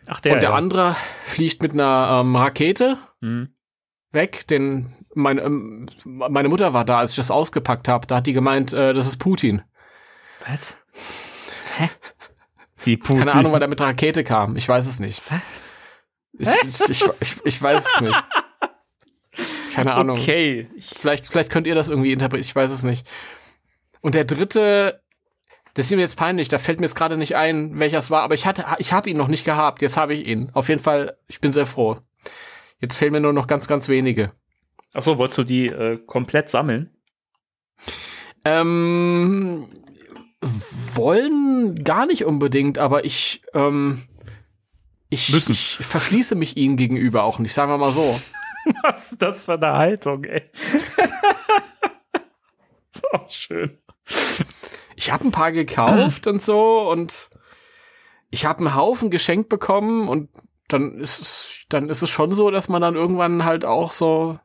Ach, 0.07 0.21
der. 0.21 0.35
und 0.35 0.41
der 0.43 0.51
ja. 0.51 0.57
andere 0.57 0.97
fliegt 1.25 1.63
mit 1.63 1.73
einer 1.73 2.21
ähm, 2.23 2.35
Rakete 2.37 2.97
Hm. 3.21 3.55
weg. 4.13 4.47
Den, 4.49 4.95
meine, 5.15 5.43
ähm, 5.43 5.89
meine 6.05 6.49
Mutter 6.49 6.73
war 6.73 6.85
da, 6.85 6.99
als 6.99 7.11
ich 7.11 7.17
das 7.17 7.31
ausgepackt 7.31 7.89
habe. 7.89 8.07
Da 8.07 8.17
hat 8.17 8.27
die 8.27 8.33
gemeint, 8.33 8.73
äh, 8.73 8.95
das 8.95 9.07
ist 9.07 9.19
Putin. 9.19 9.63
Was? 10.49 10.79
Hä? 11.79 11.89
Wie 12.85 12.97
Putin? 12.97 13.19
Keine 13.21 13.35
Ahnung, 13.35 13.53
weil 13.53 13.63
er 13.63 13.69
mit 13.69 13.81
der 13.81 13.89
Rakete 13.89 14.25
kam. 14.25 14.57
Ich 14.57 14.69
weiß 14.69 14.87
es 14.87 15.01
nicht. 15.01 15.23
Ich, 16.39 16.49
ich, 16.49 17.03
ich, 17.21 17.41
ich, 17.45 17.63
weiß 17.63 17.85
es 17.95 18.01
nicht. 18.01 18.25
Keine 19.75 19.95
Ahnung. 19.95 20.19
Okay. 20.19 20.69
Ich, 20.77 20.87
Vielleicht, 20.87 21.27
vielleicht 21.27 21.51
könnt 21.51 21.67
ihr 21.67 21.75
das 21.75 21.89
irgendwie 21.89 22.13
interpretieren. 22.13 22.49
Ich 22.49 22.57
weiß 22.57 22.71
es 22.73 22.83
nicht. 22.83 23.07
Und 24.01 24.15
der 24.15 24.25
dritte, 24.25 25.03
das 25.75 25.87
ist 25.87 25.93
mir 25.93 26.01
jetzt 26.01 26.17
peinlich. 26.17 26.49
Da 26.49 26.59
fällt 26.59 26.81
mir 26.81 26.87
jetzt 26.87 26.97
gerade 26.97 27.17
nicht 27.17 27.37
ein, 27.37 27.79
welcher 27.79 27.99
es 27.99 28.11
war. 28.11 28.23
Aber 28.23 28.35
ich 28.35 28.47
hatte, 28.47 28.65
ich 28.79 28.93
habe 28.93 29.11
ihn 29.11 29.17
noch 29.17 29.29
nicht 29.29 29.45
gehabt. 29.45 29.83
Jetzt 29.83 29.97
habe 29.97 30.15
ich 30.15 30.27
ihn. 30.27 30.51
Auf 30.55 30.69
jeden 30.69 30.83
Fall. 30.83 31.17
Ich 31.29 31.41
bin 31.41 31.53
sehr 31.53 31.67
froh. 31.67 31.99
Jetzt 32.81 32.97
fehlen 32.97 33.13
mir 33.13 33.21
nur 33.21 33.33
noch 33.33 33.47
ganz, 33.47 33.69
ganz 33.69 33.89
wenige. 33.89 34.33
ach 34.93 35.03
so, 35.03 35.19
wolltest 35.19 35.39
du 35.39 35.45
die 35.45 35.67
äh, 35.67 35.99
komplett 36.05 36.49
sammeln? 36.49 36.91
Ähm, 38.45 39.69
wollen 40.95 41.75
gar 41.85 42.07
nicht 42.07 42.25
unbedingt, 42.25 42.79
aber 42.79 43.05
ich, 43.05 43.43
ähm, 43.55 44.03
ich, 45.09 45.33
Müssen. 45.33 45.53
ich 45.53 45.79
verschließe 45.81 46.35
mich 46.35 46.57
ihnen 46.57 46.77
gegenüber 46.77 47.25
auch 47.25 47.39
nicht, 47.39 47.55
sagen 47.55 47.71
wir 47.71 47.79
mal 47.79 47.93
so. 47.93 48.21
Was 48.83 49.13
ist 49.13 49.23
das 49.23 49.45
für 49.45 49.55
eine 49.55 49.73
Haltung, 49.73 50.25
ey? 50.25 50.51
ist 52.93 53.13
auch 53.13 53.31
schön. 53.31 53.79
Ich 54.97 55.11
habe 55.11 55.25
ein 55.25 55.33
paar 55.33 55.53
gekauft 55.53 56.27
und 56.27 56.41
so 56.41 56.91
und 56.91 57.31
ich 58.31 58.45
habe 58.47 58.61
einen 58.61 58.75
Haufen 58.75 59.11
geschenkt 59.11 59.49
bekommen 59.49 60.09
und 60.09 60.31
dann 60.69 61.01
ist 61.01 61.21
es, 61.21 61.59
dann 61.69 61.89
ist 61.89 62.03
es 62.03 62.11
schon 62.11 62.33
so, 62.35 62.51
dass 62.51 62.69
man 62.69 62.83
dann 62.83 62.95
irgendwann 62.95 63.45
halt 63.45 63.65
auch 63.65 63.93
so 63.93 64.39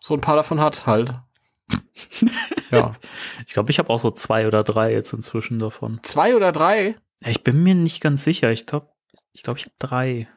so 0.00 0.14
ein 0.14 0.20
paar 0.20 0.36
davon 0.36 0.60
hat 0.60 0.86
halt. 0.86 1.14
Ja, 2.70 2.90
Ich 3.46 3.52
glaube, 3.54 3.70
ich 3.70 3.78
habe 3.78 3.90
auch 3.90 4.00
so 4.00 4.10
zwei 4.10 4.46
oder 4.46 4.62
drei 4.64 4.92
jetzt 4.92 5.12
inzwischen 5.12 5.58
davon. 5.58 6.00
zwei 6.02 6.36
oder 6.36 6.52
drei. 6.52 6.96
Ja, 7.20 7.30
ich 7.30 7.42
bin 7.44 7.62
mir 7.62 7.74
nicht 7.74 8.00
ganz 8.00 8.24
sicher. 8.24 8.50
Ich 8.52 8.66
glaube, 8.66 8.88
ich 9.32 9.42
glaube, 9.42 9.58
ich 9.58 9.64
habe 9.66 9.74
drei. 9.78 10.28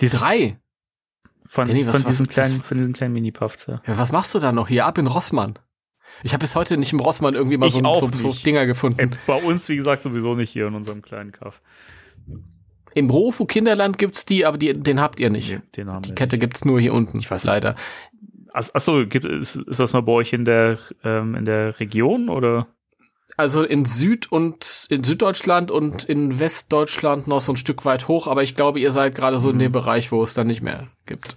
Diese 0.00 0.18
Drei. 0.18 0.58
von, 1.46 1.66
Danny, 1.66 1.86
was- 1.86 1.96
von 1.96 2.04
diesen 2.04 2.26
was- 2.26 2.34
kleinen, 2.34 2.62
von 2.62 2.76
diesen 2.76 2.92
kleinen 2.92 3.14
Mini-Puffs, 3.14 3.66
ja. 3.66 3.80
Ja, 3.86 3.96
was 3.98 4.12
machst 4.12 4.34
du 4.34 4.38
da 4.38 4.52
noch 4.52 4.68
hier 4.68 4.84
ab 4.86 4.98
in 4.98 5.06
Rossmann? 5.06 5.58
Ich 6.22 6.32
habe 6.32 6.42
bis 6.42 6.54
heute 6.54 6.76
nicht 6.76 6.92
im 6.92 7.00
Rossmann 7.00 7.34
irgendwie 7.34 7.56
mal 7.56 7.70
so, 7.70 7.80
so, 7.94 8.10
so 8.12 8.28
nicht. 8.28 8.44
Dinger 8.46 8.66
gefunden. 8.66 8.98
Ey, 9.00 9.10
bei 9.26 9.34
uns, 9.42 9.68
wie 9.68 9.76
gesagt, 9.76 10.02
sowieso 10.02 10.34
nicht 10.34 10.50
hier 10.50 10.66
in 10.66 10.74
unserem 10.74 11.02
kleinen 11.02 11.32
Kaff. 11.32 11.60
Im 12.94 13.10
Rofu 13.10 13.44
Kinderland 13.44 13.98
gibt's 13.98 14.24
die, 14.24 14.46
aber 14.46 14.56
die, 14.56 14.72
den 14.72 15.00
habt 15.00 15.20
ihr 15.20 15.28
nicht. 15.28 15.52
Nee, 15.52 15.60
den 15.76 15.90
haben 15.90 16.02
Die. 16.02 16.14
Kette 16.14 16.38
gibt's 16.38 16.64
nur 16.64 16.80
hier 16.80 16.94
unten. 16.94 17.18
Ich 17.18 17.30
weiß 17.30 17.44
leider. 17.44 17.76
Ach, 18.58 18.66
achso, 18.72 19.06
gibt, 19.06 19.26
ist, 19.26 19.56
ist 19.56 19.80
das 19.80 19.92
noch 19.92 20.00
bei 20.00 20.12
euch 20.12 20.32
in 20.32 20.46
der, 20.46 20.78
ähm, 21.04 21.34
in 21.34 21.44
der 21.44 21.78
Region 21.78 22.30
oder? 22.30 22.66
Also 23.36 23.62
in 23.62 23.84
Süd 23.84 24.32
und 24.32 24.86
in 24.88 25.04
Süddeutschland 25.04 25.70
und 25.70 26.04
in 26.04 26.40
Westdeutschland 26.40 27.26
noch 27.26 27.40
so 27.40 27.52
ein 27.52 27.58
Stück 27.58 27.84
weit 27.84 28.08
hoch, 28.08 28.26
aber 28.26 28.42
ich 28.42 28.56
glaube, 28.56 28.80
ihr 28.80 28.92
seid 28.92 29.14
gerade 29.14 29.38
so 29.38 29.50
in 29.50 29.58
dem 29.58 29.72
Bereich, 29.72 30.10
wo 30.10 30.22
es 30.22 30.32
dann 30.32 30.46
nicht 30.46 30.62
mehr 30.62 30.86
gibt. 31.04 31.36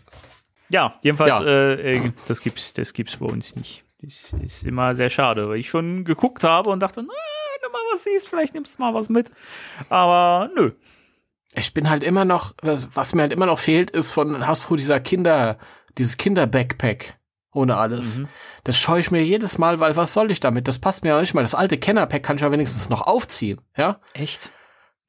Ja, 0.70 0.98
jedenfalls, 1.02 1.42
Ja. 1.42 1.46
Äh, 1.46 1.98
äh, 1.98 2.12
das 2.30 2.40
gibt's, 2.40 2.72
das 2.72 2.94
gibt's 2.94 3.18
bei 3.18 3.26
uns 3.26 3.54
nicht. 3.58 3.84
Das 4.02 4.34
ist 4.42 4.64
immer 4.64 4.96
sehr 4.96 5.10
schade, 5.10 5.50
weil 5.50 5.58
ich 5.58 5.70
schon 5.70 6.06
geguckt 6.06 6.46
habe 6.46 6.70
und 6.70 6.80
dachte, 6.80 7.02
na, 7.02 7.14
du 7.62 7.70
mal 7.70 7.82
was 7.92 8.06
siehst, 8.06 8.30
vielleicht 8.30 8.54
nimmst 8.54 8.78
du 8.78 8.82
mal 8.82 8.94
was 8.94 9.10
mit. 9.10 9.30
Aber 9.90 10.50
nö. 10.56 10.72
Ich 11.56 11.74
bin 11.74 11.90
halt 11.90 12.04
immer 12.04 12.24
noch, 12.24 12.54
was, 12.62 12.88
was 12.94 13.14
mir 13.14 13.24
halt 13.24 13.34
immer 13.34 13.48
noch 13.48 13.60
fehlt, 13.60 13.92
ist 13.92 14.14
von 14.14 14.48
Hasbro 14.48 14.78
dieser 14.78 15.00
Kinder, 15.02 15.58
dieses 16.00 16.18
Kinder-Backpack. 16.18 17.18
ohne 17.54 17.78
alles. 17.78 18.22
Das 18.64 18.78
scheue 18.78 19.00
ich 19.00 19.12
mir 19.12 19.24
jedes 19.24 19.58
Mal, 19.58 19.80
weil 19.80 19.96
was 19.96 20.14
soll 20.14 20.32
ich 20.32 20.40
damit? 20.40 20.68
Das 20.68 20.80
passt 20.80 21.04
mir 21.04 21.10
ja 21.10 21.20
nicht 21.20 21.34
mal. 21.34 21.42
Das 21.42 21.56
alte 21.56 21.78
Kennerpack 21.78 22.24
kann 22.24 22.36
ich 22.36 22.42
ja 22.44 22.52
wenigstens 22.52 22.90
noch 22.90 23.02
aufziehen, 23.02 23.60
ja? 23.76 24.00
Echt? 24.14 24.52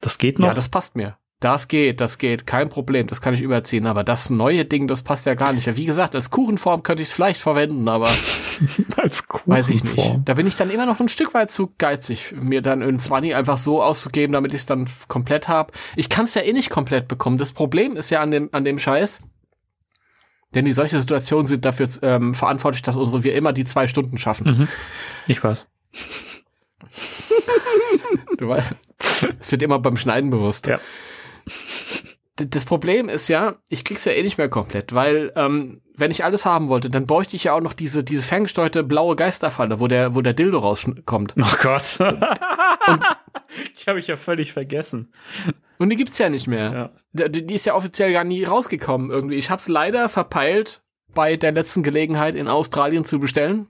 Das 0.01 0.17
geht 0.17 0.39
noch? 0.39 0.47
Ja, 0.47 0.53
das 0.53 0.69
passt 0.69 0.95
mir. 0.95 1.17
Das 1.39 1.67
geht, 1.67 2.01
das 2.01 2.19
geht, 2.19 2.45
kein 2.45 2.69
Problem, 2.69 3.07
das 3.07 3.19
kann 3.19 3.33
ich 3.33 3.41
überziehen, 3.41 3.87
aber 3.87 4.03
das 4.03 4.29
neue 4.29 4.63
Ding, 4.63 4.87
das 4.87 5.01
passt 5.01 5.25
ja 5.25 5.33
gar 5.33 5.53
nicht. 5.53 5.65
Ja, 5.65 5.75
wie 5.75 5.85
gesagt, 5.85 6.13
als 6.13 6.29
Kuchenform 6.29 6.83
könnte 6.83 7.01
ich 7.01 7.09
es 7.09 7.13
vielleicht 7.13 7.41
verwenden, 7.41 7.87
aber 7.87 8.09
als 8.97 9.23
weiß 9.47 9.69
ich 9.69 9.83
nicht. 9.83 9.95
Kuchenform. 9.95 10.25
Da 10.25 10.35
bin 10.35 10.45
ich 10.45 10.55
dann 10.55 10.69
immer 10.69 10.85
noch 10.85 10.99
ein 10.99 11.09
Stück 11.09 11.33
weit 11.33 11.49
zu 11.49 11.73
geizig, 11.79 12.35
mir 12.39 12.61
dann 12.61 12.83
ein 12.83 12.99
20 12.99 13.33
einfach 13.33 13.57
so 13.57 13.81
auszugeben, 13.81 14.33
damit 14.33 14.53
ich 14.53 14.59
es 14.59 14.65
dann 14.67 14.87
komplett 15.07 15.47
habe. 15.47 15.73
Ich 15.95 16.09
kann 16.09 16.25
es 16.25 16.35
ja 16.35 16.43
eh 16.43 16.53
nicht 16.53 16.69
komplett 16.69 17.07
bekommen. 17.07 17.39
Das 17.39 17.53
Problem 17.53 17.95
ist 17.95 18.11
ja 18.11 18.21
an 18.21 18.29
dem, 18.29 18.49
an 18.51 18.63
dem 18.63 18.77
Scheiß, 18.77 19.21
denn 20.53 20.65
die 20.65 20.73
solche 20.73 20.99
Situationen 20.99 21.47
sind 21.47 21.65
dafür 21.65 21.87
ähm, 22.01 22.33
verantwortlich, 22.33 22.81
dass 22.81 22.97
unsere 22.97 23.23
wir 23.23 23.35
immer 23.35 23.53
die 23.53 23.65
zwei 23.65 23.87
Stunden 23.87 24.17
schaffen. 24.17 24.67
Ich 25.27 25.43
weiß. 25.43 25.67
Du 28.37 28.47
weißt, 28.47 28.75
es 29.39 29.51
wird 29.51 29.61
immer 29.61 29.77
beim 29.77 29.97
Schneiden 29.97 30.31
bewusst. 30.31 30.65
Ja. 30.65 30.79
Das 32.35 32.65
Problem 32.65 33.07
ist 33.07 33.27
ja, 33.27 33.57
ich 33.69 33.83
krieg's 33.83 34.05
ja 34.05 34.13
eh 34.13 34.23
nicht 34.23 34.39
mehr 34.39 34.49
komplett, 34.49 34.95
weil 34.95 35.31
ähm, 35.35 35.77
wenn 35.95 36.11
ich 36.11 36.23
alles 36.23 36.45
haben 36.45 36.69
wollte, 36.69 36.89
dann 36.89 37.05
bräuchte 37.05 37.35
ich 37.35 37.43
ja 37.45 37.53
auch 37.53 37.61
noch 37.61 37.73
diese 37.73 38.03
diese 38.03 38.23
ferngesteuerte 38.23 38.83
blaue 38.83 39.15
Geisterfalle, 39.15 39.79
wo 39.79 39.87
der 39.87 40.15
wo 40.15 40.21
der 40.21 40.33
Dildo 40.33 40.57
rauskommt. 40.57 41.35
Oh 41.39 41.55
Gott. 41.61 41.99
die 41.99 43.85
habe 43.87 43.99
ich 43.99 44.07
ja 44.07 44.17
völlig 44.17 44.53
vergessen. 44.53 45.13
Und 45.81 45.89
die 45.89 45.95
gibt's 45.95 46.19
ja 46.19 46.29
nicht 46.29 46.45
mehr. 46.45 46.91
Ja. 47.11 47.27
Die, 47.27 47.43
die 47.43 47.55
ist 47.55 47.65
ja 47.65 47.73
offiziell 47.73 48.13
gar 48.13 48.23
nie 48.23 48.43
rausgekommen 48.43 49.09
irgendwie. 49.09 49.37
Ich 49.37 49.49
hab's 49.49 49.67
leider 49.67 50.09
verpeilt, 50.09 50.83
bei 51.11 51.37
der 51.37 51.53
letzten 51.53 51.81
Gelegenheit 51.81 52.35
in 52.35 52.47
Australien 52.47 53.03
zu 53.03 53.19
bestellen. 53.19 53.65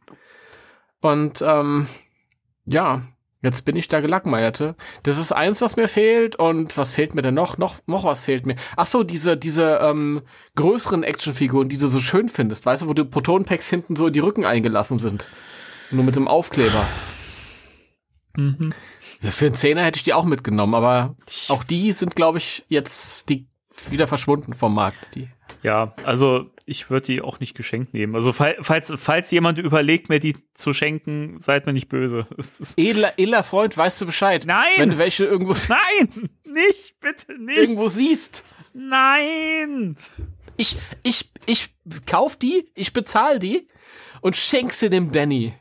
Und 0.99 1.41
ähm, 1.41 1.87
ja, 2.65 3.03
jetzt 3.41 3.63
bin 3.63 3.77
ich 3.77 3.87
da 3.87 4.01
gelackmeierte. 4.01 4.75
Das 5.03 5.17
ist 5.17 5.31
eins, 5.31 5.61
was 5.61 5.77
mir 5.77 5.87
fehlt. 5.87 6.35
Und 6.35 6.77
was 6.77 6.91
fehlt 6.91 7.15
mir 7.15 7.21
denn 7.21 7.35
noch? 7.35 7.57
Noch, 7.57 7.75
noch 7.85 8.03
was 8.03 8.19
fehlt 8.19 8.45
mir. 8.45 8.57
Ach 8.75 8.87
so, 8.87 9.03
diese, 9.05 9.37
diese 9.37 9.79
ähm, 9.81 10.21
größeren 10.57 11.03
Actionfiguren, 11.03 11.69
die 11.69 11.77
du 11.77 11.87
so 11.87 12.01
schön 12.01 12.27
findest. 12.27 12.65
Weißt 12.65 12.83
du, 12.83 12.87
wo 12.87 12.93
die 12.93 13.05
Protonpacks 13.05 13.69
hinten 13.69 13.95
so 13.95 14.07
in 14.07 14.13
die 14.13 14.19
Rücken 14.19 14.43
eingelassen 14.43 14.97
sind. 14.97 15.31
Nur 15.91 16.03
mit 16.03 16.17
dem 16.17 16.27
Aufkleber. 16.27 16.85
Für 19.21 19.45
einen 19.45 19.55
Zehner 19.55 19.83
hätte 19.83 19.97
ich 19.97 20.03
die 20.03 20.13
auch 20.13 20.25
mitgenommen, 20.25 20.73
aber 20.73 21.15
auch 21.49 21.63
die 21.63 21.91
sind, 21.91 22.15
glaube 22.15 22.39
ich, 22.39 22.65
jetzt 22.67 23.29
die 23.29 23.47
wieder 23.89 24.07
verschwunden 24.07 24.53
vom 24.53 24.73
Markt. 24.73 25.15
Die. 25.15 25.29
Ja, 25.63 25.95
also 26.03 26.49
ich 26.65 26.89
würde 26.89 27.05
die 27.07 27.21
auch 27.21 27.39
nicht 27.39 27.55
geschenkt 27.55 27.93
nehmen. 27.93 28.15
Also 28.15 28.33
fall- 28.33 28.57
falls, 28.61 28.91
falls 28.97 29.29
jemand 29.31 29.59
überlegt, 29.59 30.09
mir 30.09 30.19
die 30.19 30.35
zu 30.55 30.73
schenken, 30.73 31.39
seid 31.39 31.65
mir 31.67 31.73
nicht 31.73 31.87
böse. 31.89 32.25
Edler, 32.77 33.13
edler 33.17 33.43
Freund, 33.43 33.77
weißt 33.77 34.01
du 34.01 34.05
Bescheid? 34.07 34.43
Nein! 34.47 34.69
Wenn 34.77 34.89
du 34.91 34.97
welche 34.97 35.25
irgendwo, 35.25 35.53
Nein! 35.69 36.29
Nicht, 36.45 36.99
bitte 36.99 37.39
nicht! 37.39 37.57
irgendwo 37.59 37.89
siehst. 37.89 38.43
Nein! 38.73 39.97
Ich, 40.57 40.77
ich, 41.03 41.31
ich 41.45 41.69
kauf 42.05 42.37
die, 42.37 42.69
ich 42.75 42.93
bezahl 42.93 43.39
die 43.39 43.67
und 44.21 44.35
schenk 44.35 44.73
sie 44.73 44.89
dem 44.89 45.11
Danny. 45.11 45.53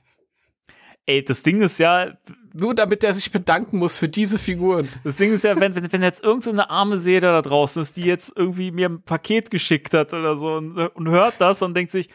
Ey, 1.06 1.24
das 1.24 1.42
Ding 1.42 1.62
ist 1.62 1.78
ja, 1.78 2.18
Nur 2.52 2.74
damit 2.74 3.04
er 3.04 3.14
sich 3.14 3.30
bedanken 3.30 3.78
muss 3.78 3.96
für 3.96 4.08
diese 4.08 4.38
Figuren. 4.38 4.88
das 5.04 5.16
Ding 5.16 5.32
ist 5.32 5.44
ja, 5.44 5.58
wenn, 5.58 5.74
wenn, 5.74 5.92
wenn 5.92 6.02
jetzt 6.02 6.22
irgend 6.24 6.44
so 6.44 6.50
eine 6.50 6.68
arme 6.70 6.98
Seele 6.98 7.20
da 7.32 7.42
draußen 7.42 7.80
ist, 7.82 7.96
die 7.96 8.02
jetzt 8.04 8.32
irgendwie 8.36 8.70
mir 8.72 8.88
ein 8.88 9.02
Paket 9.02 9.50
geschickt 9.50 9.94
hat 9.94 10.12
oder 10.12 10.36
so 10.38 10.54
und, 10.54 10.76
und 10.78 11.08
hört 11.08 11.34
das 11.38 11.62
und 11.62 11.74
denkt 11.74 11.92
sich, 11.92 12.08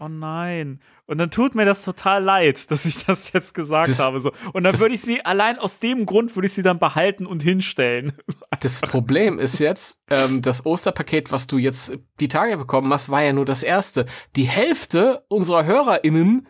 oh 0.00 0.08
nein. 0.08 0.80
Und 1.06 1.18
dann 1.18 1.30
tut 1.32 1.56
mir 1.56 1.64
das 1.64 1.84
total 1.84 2.22
leid, 2.22 2.70
dass 2.70 2.84
ich 2.84 3.04
das 3.04 3.32
jetzt 3.32 3.52
gesagt 3.52 3.88
Das- 3.88 3.98
habe. 3.98 4.20
So. 4.20 4.30
Und 4.52 4.62
dann 4.62 4.78
würde 4.78 4.94
ich 4.94 5.00
sie, 5.00 5.24
allein 5.24 5.58
aus 5.58 5.80
dem 5.80 6.06
Grund 6.06 6.36
würde 6.36 6.46
ich 6.46 6.52
sie 6.52 6.62
dann 6.62 6.78
behalten 6.78 7.26
und 7.26 7.42
hinstellen. 7.42 8.12
Das 8.62 8.80
Problem 8.82 9.38
ist 9.38 9.58
jetzt, 9.58 10.02
ähm, 10.10 10.42
das 10.42 10.66
Osterpaket, 10.66 11.32
was 11.32 11.46
du 11.46 11.56
jetzt 11.56 11.96
die 12.18 12.28
Tage 12.28 12.58
bekommen 12.58 12.92
hast, 12.92 13.08
war 13.08 13.22
ja 13.24 13.32
nur 13.32 13.46
das 13.46 13.62
erste. 13.62 14.04
Die 14.36 14.42
Hälfte 14.44 15.24
unserer 15.28 15.64
HörerInnen 15.64 16.46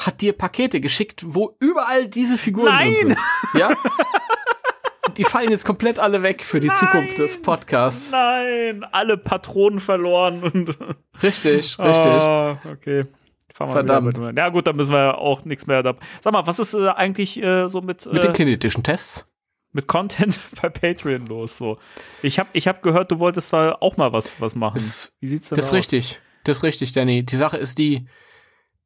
hat 0.00 0.20
dir 0.20 0.32
Pakete 0.32 0.80
geschickt, 0.80 1.22
wo 1.26 1.56
überall 1.60 2.08
diese 2.08 2.36
Figuren 2.38 2.66
Nein! 2.72 2.94
drin 2.94 3.08
sind. 3.10 3.18
Ja? 3.60 3.70
Die 5.16 5.24
fallen 5.24 5.50
jetzt 5.50 5.64
komplett 5.64 5.98
alle 5.98 6.22
weg 6.22 6.42
für 6.44 6.60
die 6.60 6.70
Zukunft 6.72 7.18
des 7.18 7.42
Podcasts. 7.42 8.12
Nein, 8.12 8.84
alle 8.92 9.16
Patronen 9.16 9.80
verloren 9.80 10.42
und 10.42 10.68
Richtig, 11.22 11.78
richtig. 11.78 11.78
Ah, 11.78 12.58
okay. 12.70 13.06
Verdammt. 13.52 14.18
mit. 14.18 14.38
Ja 14.38 14.48
gut, 14.50 14.66
dann 14.66 14.76
müssen 14.76 14.92
wir 14.92 14.98
ja 15.04 15.14
auch 15.18 15.44
nichts 15.44 15.66
mehr 15.66 15.82
da. 15.82 15.96
Sag 16.22 16.32
mal, 16.32 16.46
was 16.46 16.58
ist 16.60 16.74
äh, 16.74 16.88
eigentlich 16.88 17.42
äh, 17.42 17.68
so 17.68 17.80
mit 17.82 18.06
Mit 18.06 18.22
äh, 18.22 18.26
den 18.28 18.32
kinetischen 18.32 18.82
Tests. 18.84 19.28
mit 19.72 19.86
Content 19.88 20.40
bei 20.62 20.68
Patreon 20.68 21.26
los 21.26 21.58
so? 21.58 21.78
Ich 22.22 22.38
habe 22.38 22.48
ich 22.52 22.68
hab 22.68 22.82
gehört, 22.82 23.10
du 23.10 23.18
wolltest 23.18 23.52
da 23.52 23.72
auch 23.80 23.96
mal 23.96 24.12
was 24.12 24.40
was 24.40 24.54
machen. 24.54 24.74
Das- 24.76 25.16
Wie 25.20 25.26
sieht's 25.26 25.48
denn 25.48 25.56
Das 25.56 25.66
ist 25.66 25.70
aus? 25.72 25.76
richtig. 25.76 26.20
Das 26.44 26.58
ist 26.58 26.62
richtig, 26.62 26.92
Danny. 26.92 27.22
Die 27.24 27.36
Sache 27.36 27.56
ist 27.58 27.76
die, 27.78 27.96
äh, 27.96 28.02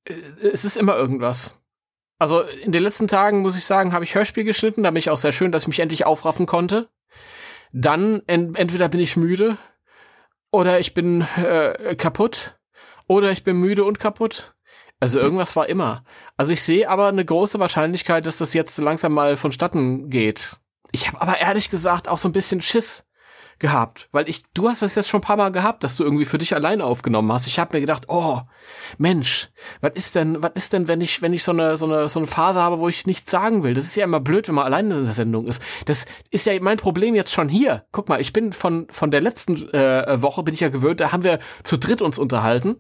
es 0.05 0.65
ist 0.65 0.77
immer 0.77 0.97
irgendwas. 0.97 1.61
Also 2.19 2.41
in 2.43 2.73
den 2.73 2.83
letzten 2.83 3.09
Tagen, 3.09 3.41
muss 3.41 3.57
ich 3.57 3.65
sagen, 3.65 3.93
habe 3.93 4.05
ich 4.05 4.15
Hörspiel 4.15 4.45
geschnitten. 4.45 4.83
Da 4.83 4.91
bin 4.91 4.99
ich 4.99 5.11
auch 5.11 5.17
sehr 5.17 5.33
schön, 5.33 5.53
dass 5.53 5.63
ich 5.63 5.69
mich 5.69 5.81
endlich 5.81 6.07
aufraffen 6.07 6.47
konnte. 6.47 6.89
Dann 7.73 8.23
en 8.27 8.55
entweder 8.55 8.89
bin 8.89 9.01
ich 9.01 9.17
müde 9.17 9.59
oder 10.53 10.79
ich 10.79 10.95
bin 10.95 11.23
äh, 11.37 11.97
kaputt 11.97 12.59
oder 13.09 13.33
ich 13.33 13.43
bin 13.43 13.57
müde 13.57 13.85
und 13.85 13.99
kaputt. 13.99 14.55
Also 15.01 15.19
irgendwas 15.19 15.57
war 15.57 15.69
immer. 15.69 16.05
Also 16.37 16.53
ich 16.53 16.63
sehe 16.63 16.89
aber 16.89 17.09
eine 17.09 17.25
große 17.25 17.59
Wahrscheinlichkeit, 17.59 18.27
dass 18.27 18.39
das 18.39 18.55
jetzt 18.55 18.79
langsam 18.79 19.13
mal 19.13 19.37
vonstatten 19.37 20.09
geht. 20.09 20.57
Ich 20.93 21.09
habe 21.09 21.21
aber 21.21 21.39
ehrlich 21.39 21.69
gesagt 21.69 22.09
auch 22.09 22.19
so 22.19 22.29
ein 22.29 22.33
bisschen 22.33 22.63
Schiss 22.63 23.05
gehabt, 23.59 24.09
weil 24.13 24.29
ich, 24.29 24.43
du 24.55 24.69
hast 24.69 24.83
es 24.83 24.95
jetzt 24.95 25.09
schon 25.09 25.19
ein 25.19 25.25
paar 25.25 25.37
Mal 25.37 25.53
gehabt, 25.53 25.85
dass 25.85 25.97
du 25.97 26.05
irgendwie 26.05 26.25
für 26.25 26.39
dich 26.39 26.55
alleine 26.55 26.85
aufgenommen 26.85 27.33
hast. 27.33 27.47
Ich 27.47 27.59
habe 27.59 27.77
mir 27.77 27.81
gedacht, 27.81 28.05
oh, 28.09 28.41
Mensch, 28.99 29.51
was 29.81 29.93
ist 29.95 30.15
denn, 30.15 30.43
was 30.43 30.53
ist 30.55 30.73
denn, 30.73 30.89
wenn 30.89 31.01
ich, 31.01 31.23
wenn 31.23 31.33
ich 31.33 31.45
so 31.45 31.53
eine, 31.53 31.77
so 31.77 31.87
eine, 31.87 32.09
so 32.09 32.21
eine 32.21 32.27
Phase 32.27 32.61
habe, 32.61 32.79
wo 32.79 32.89
ich 32.89 33.07
nichts 33.07 33.31
sagen 33.31 33.63
will? 33.63 33.75
Das 33.75 33.85
ist 33.85 33.97
ja 33.97 34.05
immer 34.05 34.21
blöd, 34.21 34.49
wenn 34.49 34.55
man 34.55 34.65
alleine 34.65 34.99
in 34.99 35.05
der 35.05 35.15
Sendung 35.15 35.47
ist. 35.47 35.63
Das 35.87 36.07
ist 36.31 36.47
ja 36.47 36.53
mein 36.61 36.77
Problem 36.77 37.15
jetzt 37.15 37.33
schon 37.33 37.49
hier. 37.49 37.85
Guck 37.93 38.09
mal, 38.09 38.21
ich 38.21 38.33
bin 38.33 38.53
von, 38.53 38.87
von 38.91 39.11
der 39.11 39.21
letzten 39.21 39.57
äh, 39.73 40.21
Woche 40.21 40.43
bin 40.43 40.55
ich 40.55 40.61
ja 40.61 40.69
gewöhnt, 40.69 41.01
da 41.01 41.13
haben 41.13 41.25
wir 41.25 41.39
zu 41.63 41.79
dritt 41.79 42.03
uns 42.03 42.19
unterhalten. 42.19 42.77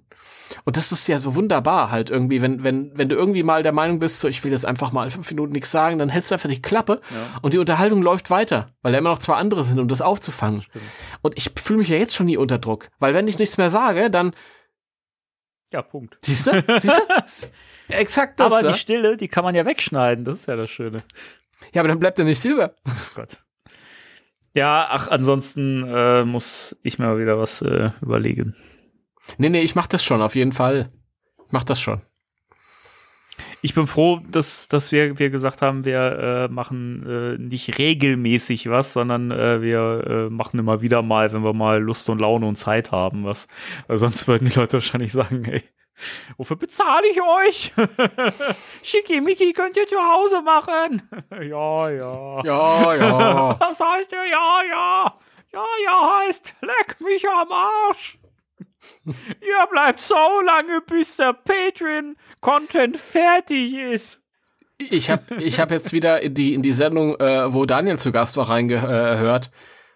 Und 0.64 0.76
das 0.76 0.92
ist 0.92 1.07
ja 1.09 1.18
so 1.18 1.35
wunderbar 1.35 1.90
halt 1.90 2.11
irgendwie, 2.11 2.42
wenn, 2.42 2.62
wenn, 2.64 2.96
wenn 2.96 3.09
du 3.09 3.16
irgendwie 3.16 3.42
mal 3.42 3.62
der 3.62 3.72
Meinung 3.72 3.98
bist, 3.98 4.20
so 4.20 4.28
ich 4.28 4.44
will 4.44 4.52
jetzt 4.52 4.66
einfach 4.66 4.92
mal 4.92 5.11
fünf 5.11 5.28
Minuten 5.30 5.52
nichts 5.52 5.70
sagen, 5.70 5.98
dann 5.98 6.09
hältst 6.09 6.30
du 6.30 6.35
einfach 6.35 6.48
die 6.48 6.61
Klappe 6.62 7.00
und 7.42 7.54
die 7.54 7.59
Unterhaltung 7.59 8.02
läuft 8.02 8.30
weiter, 8.30 8.68
weil 8.83 8.92
da 8.92 8.98
immer 8.98 9.11
noch 9.11 9.18
zwei 9.18 9.35
andere 9.35 9.64
sind, 9.64 9.78
um 9.80 9.88
das 9.88 10.02
aufzufangen. 10.02 10.62
Und 11.22 11.37
ich 11.37 11.50
fühle 11.57 11.78
mich 11.78 11.88
ja 11.88 11.96
jetzt 11.96 12.14
schon 12.14 12.26
nie 12.26 12.37
unter 12.37 12.59
Druck, 12.59 12.88
weil 12.98 13.14
wenn 13.14 13.26
ich 13.28 13.38
nichts 13.38 13.57
mehr 13.57 13.70
sage, 13.70 14.11
dann, 14.11 14.35
Ja, 15.72 15.83
Punkt. 15.83 16.18
siehst 16.22 16.46
du, 16.46 16.62
siehst 16.78 17.00
du? 17.44 17.46
Exakt 17.94 18.40
das. 18.40 18.52
Aber 18.52 18.62
ja? 18.64 18.72
die 18.72 18.78
Stille, 18.78 19.16
die 19.16 19.28
kann 19.28 19.44
man 19.44 19.54
ja 19.54 19.66
wegschneiden. 19.66 20.24
Das 20.24 20.38
ist 20.38 20.46
ja 20.46 20.57
das 20.57 20.70
Schöne. 20.70 20.98
ja, 21.74 21.80
aber 21.83 21.88
dann 21.88 21.98
bleibt 21.98 22.18
ja 22.18 22.24
nichts 22.24 22.44
über. 22.44 22.74
Oh 22.87 22.92
Gott. 23.14 23.38
Ja, 24.54 24.87
ach, 24.88 25.09
ansonsten 25.09 25.85
äh, 25.88 26.24
muss 26.24 26.76
ich 26.83 26.98
mir 26.98 27.07
mal 27.07 27.18
wieder 27.18 27.38
was 27.38 27.61
äh, 27.61 27.90
überlegen. 28.00 28.54
Nee, 29.39 29.49
nee, 29.49 29.63
ich 29.63 29.75
mach 29.75 29.87
das 29.87 30.05
schon, 30.05 30.23
auf 30.23 30.35
jeden 30.35 30.53
Fall. 30.53 30.93
Ich 31.47 31.53
mach 31.53 31.65
das 31.65 31.81
schon. 31.81 32.03
Ich 33.63 33.75
bin 33.75 33.87
froh, 33.87 34.21
dass, 34.31 34.69
dass 34.69 34.93
wir, 34.93 35.19
wir 35.19 35.31
gesagt 35.31 35.63
haben, 35.63 35.87
wir 35.87 35.99
äh, 35.99 36.49
machen 36.49 37.03
äh, 37.07 37.39
nicht 37.39 37.79
regelmäßig 37.79 38.69
was, 38.69 38.93
sondern 38.93 39.31
äh, 39.31 39.63
wir 39.63 40.05
äh, 40.07 40.31
machen 40.31 40.59
immer 40.59 40.83
wieder 40.83 41.01
mal, 41.01 41.33
wenn 41.33 41.43
wir 41.43 41.55
mal 41.55 41.81
Lust 41.81 42.11
und 42.11 42.19
Laune 42.19 42.47
und 42.47 42.57
Zeit 42.57 42.93
haben, 42.93 43.25
was. 43.25 43.49
Weil 43.87 43.97
sonst 43.97 44.29
würden 44.29 44.51
die 44.51 44.55
Leute 44.55 44.75
wahrscheinlich 44.75 45.13
sagen, 45.13 45.47
ey, 45.47 45.63
wofür 46.37 46.57
bezahle 46.57 47.09
ich 47.09 47.21
euch? 47.23 47.73
Schickimicki 48.83 49.53
könnt 49.53 49.77
ihr 49.77 49.87
zu 49.87 49.97
Hause 49.97 50.43
machen. 50.43 51.03
ja, 51.31 51.91
ja. 51.91 52.45
Ja, 52.45 52.95
ja. 52.95 53.57
Was 53.61 53.81
heißt 53.81 54.13
der 54.13 54.27
ja, 54.27 54.61
ja? 54.69 55.19
Ja, 55.53 55.65
ja 55.85 56.19
heißt, 56.19 56.55
leck 56.61 57.01
mich 57.01 57.27
am 57.29 57.51
Arsch. 57.51 58.19
Ihr 59.05 59.66
bleibt 59.70 60.01
so 60.01 60.14
lange, 60.44 60.81
bis 60.87 61.16
der 61.16 61.33
Patreon-Content 61.33 62.97
fertig 62.97 63.75
ist. 63.75 64.23
Ich 64.79 65.11
habe 65.11 65.42
ich 65.42 65.61
hab 65.61 65.70
jetzt 65.70 65.92
wieder 65.92 66.23
in 66.23 66.35
die, 66.35 66.55
in 66.55 66.62
die 66.62 66.73
Sendung, 66.73 67.18
äh, 67.20 67.53
wo 67.53 67.64
Daniel 67.64 67.99
zu 67.99 68.12
Gast 68.12 68.37
war, 68.37 68.49
reingehört. 68.49 69.51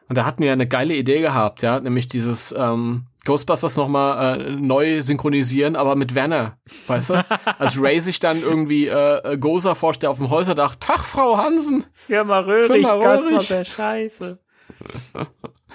Und 0.08 0.16
da 0.16 0.24
hatten 0.24 0.42
wir 0.42 0.52
eine 0.52 0.66
geile 0.66 0.94
Idee 0.94 1.20
gehabt, 1.20 1.62
ja, 1.62 1.80
nämlich 1.80 2.08
dieses 2.08 2.54
ähm, 2.56 3.06
Ghostbusters 3.24 3.76
nochmal 3.76 4.40
äh, 4.40 4.50
neu 4.52 5.02
synchronisieren, 5.02 5.76
aber 5.76 5.96
mit 5.96 6.14
Werner, 6.14 6.56
weißt 6.86 7.10
du? 7.10 7.24
Als 7.58 7.78
Ray 7.80 8.00
sich 8.00 8.18
dann 8.18 8.40
irgendwie 8.40 8.86
äh, 8.86 9.36
Gozer 9.36 9.74
forscht, 9.74 10.02
der 10.02 10.10
auf 10.10 10.16
dem 10.16 10.30
Häuserdach, 10.30 10.76
Tag, 10.76 11.00
Frau 11.00 11.36
Hansen! 11.36 11.84
Firma 11.92 12.38
Röhrig, 12.38 12.86
Firma 12.86 13.02
Kasper, 13.02 13.32
Röhrig. 13.32 13.48
der 13.48 13.64
Scheiße. 13.64 14.38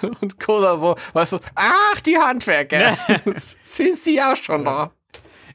Und 0.20 0.40
Gozer 0.40 0.78
so, 0.78 0.96
weißt 1.12 1.34
du, 1.34 1.38
ach, 1.54 2.00
die 2.00 2.18
Handwerker! 2.18 2.96
Sind 3.62 3.96
sie 3.96 4.16
ja 4.16 4.34
schon 4.36 4.64
da? 4.64 4.92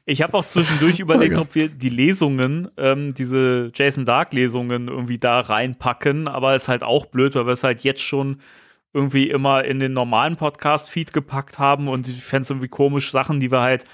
Ich 0.06 0.22
habe 0.22 0.36
auch 0.36 0.46
zwischendurch 0.46 0.98
überlegt, 1.00 1.36
ob 1.36 1.54
wir 1.54 1.68
die 1.68 1.88
Lesungen, 1.88 2.68
ähm, 2.76 3.14
diese 3.14 3.70
Jason 3.74 4.04
Dark 4.04 4.32
Lesungen 4.32 4.88
irgendwie 4.88 5.18
da 5.18 5.40
reinpacken, 5.40 6.26
aber 6.26 6.56
ist 6.56 6.68
halt 6.68 6.82
auch 6.82 7.06
blöd, 7.06 7.34
weil 7.34 7.46
wir 7.46 7.52
es 7.52 7.64
halt 7.64 7.82
jetzt 7.82 8.02
schon 8.02 8.40
irgendwie 8.92 9.30
immer 9.30 9.64
in 9.64 9.78
den 9.78 9.92
normalen 9.92 10.36
Podcast-Feed 10.36 11.12
gepackt 11.12 11.58
haben 11.58 11.86
und 11.86 12.08
ich 12.08 12.24
fände 12.24 12.42
es 12.42 12.50
irgendwie 12.50 12.68
komisch, 12.68 13.10
Sachen, 13.12 13.38
die 13.38 13.52
wir 13.52 13.60
halt 13.60 13.84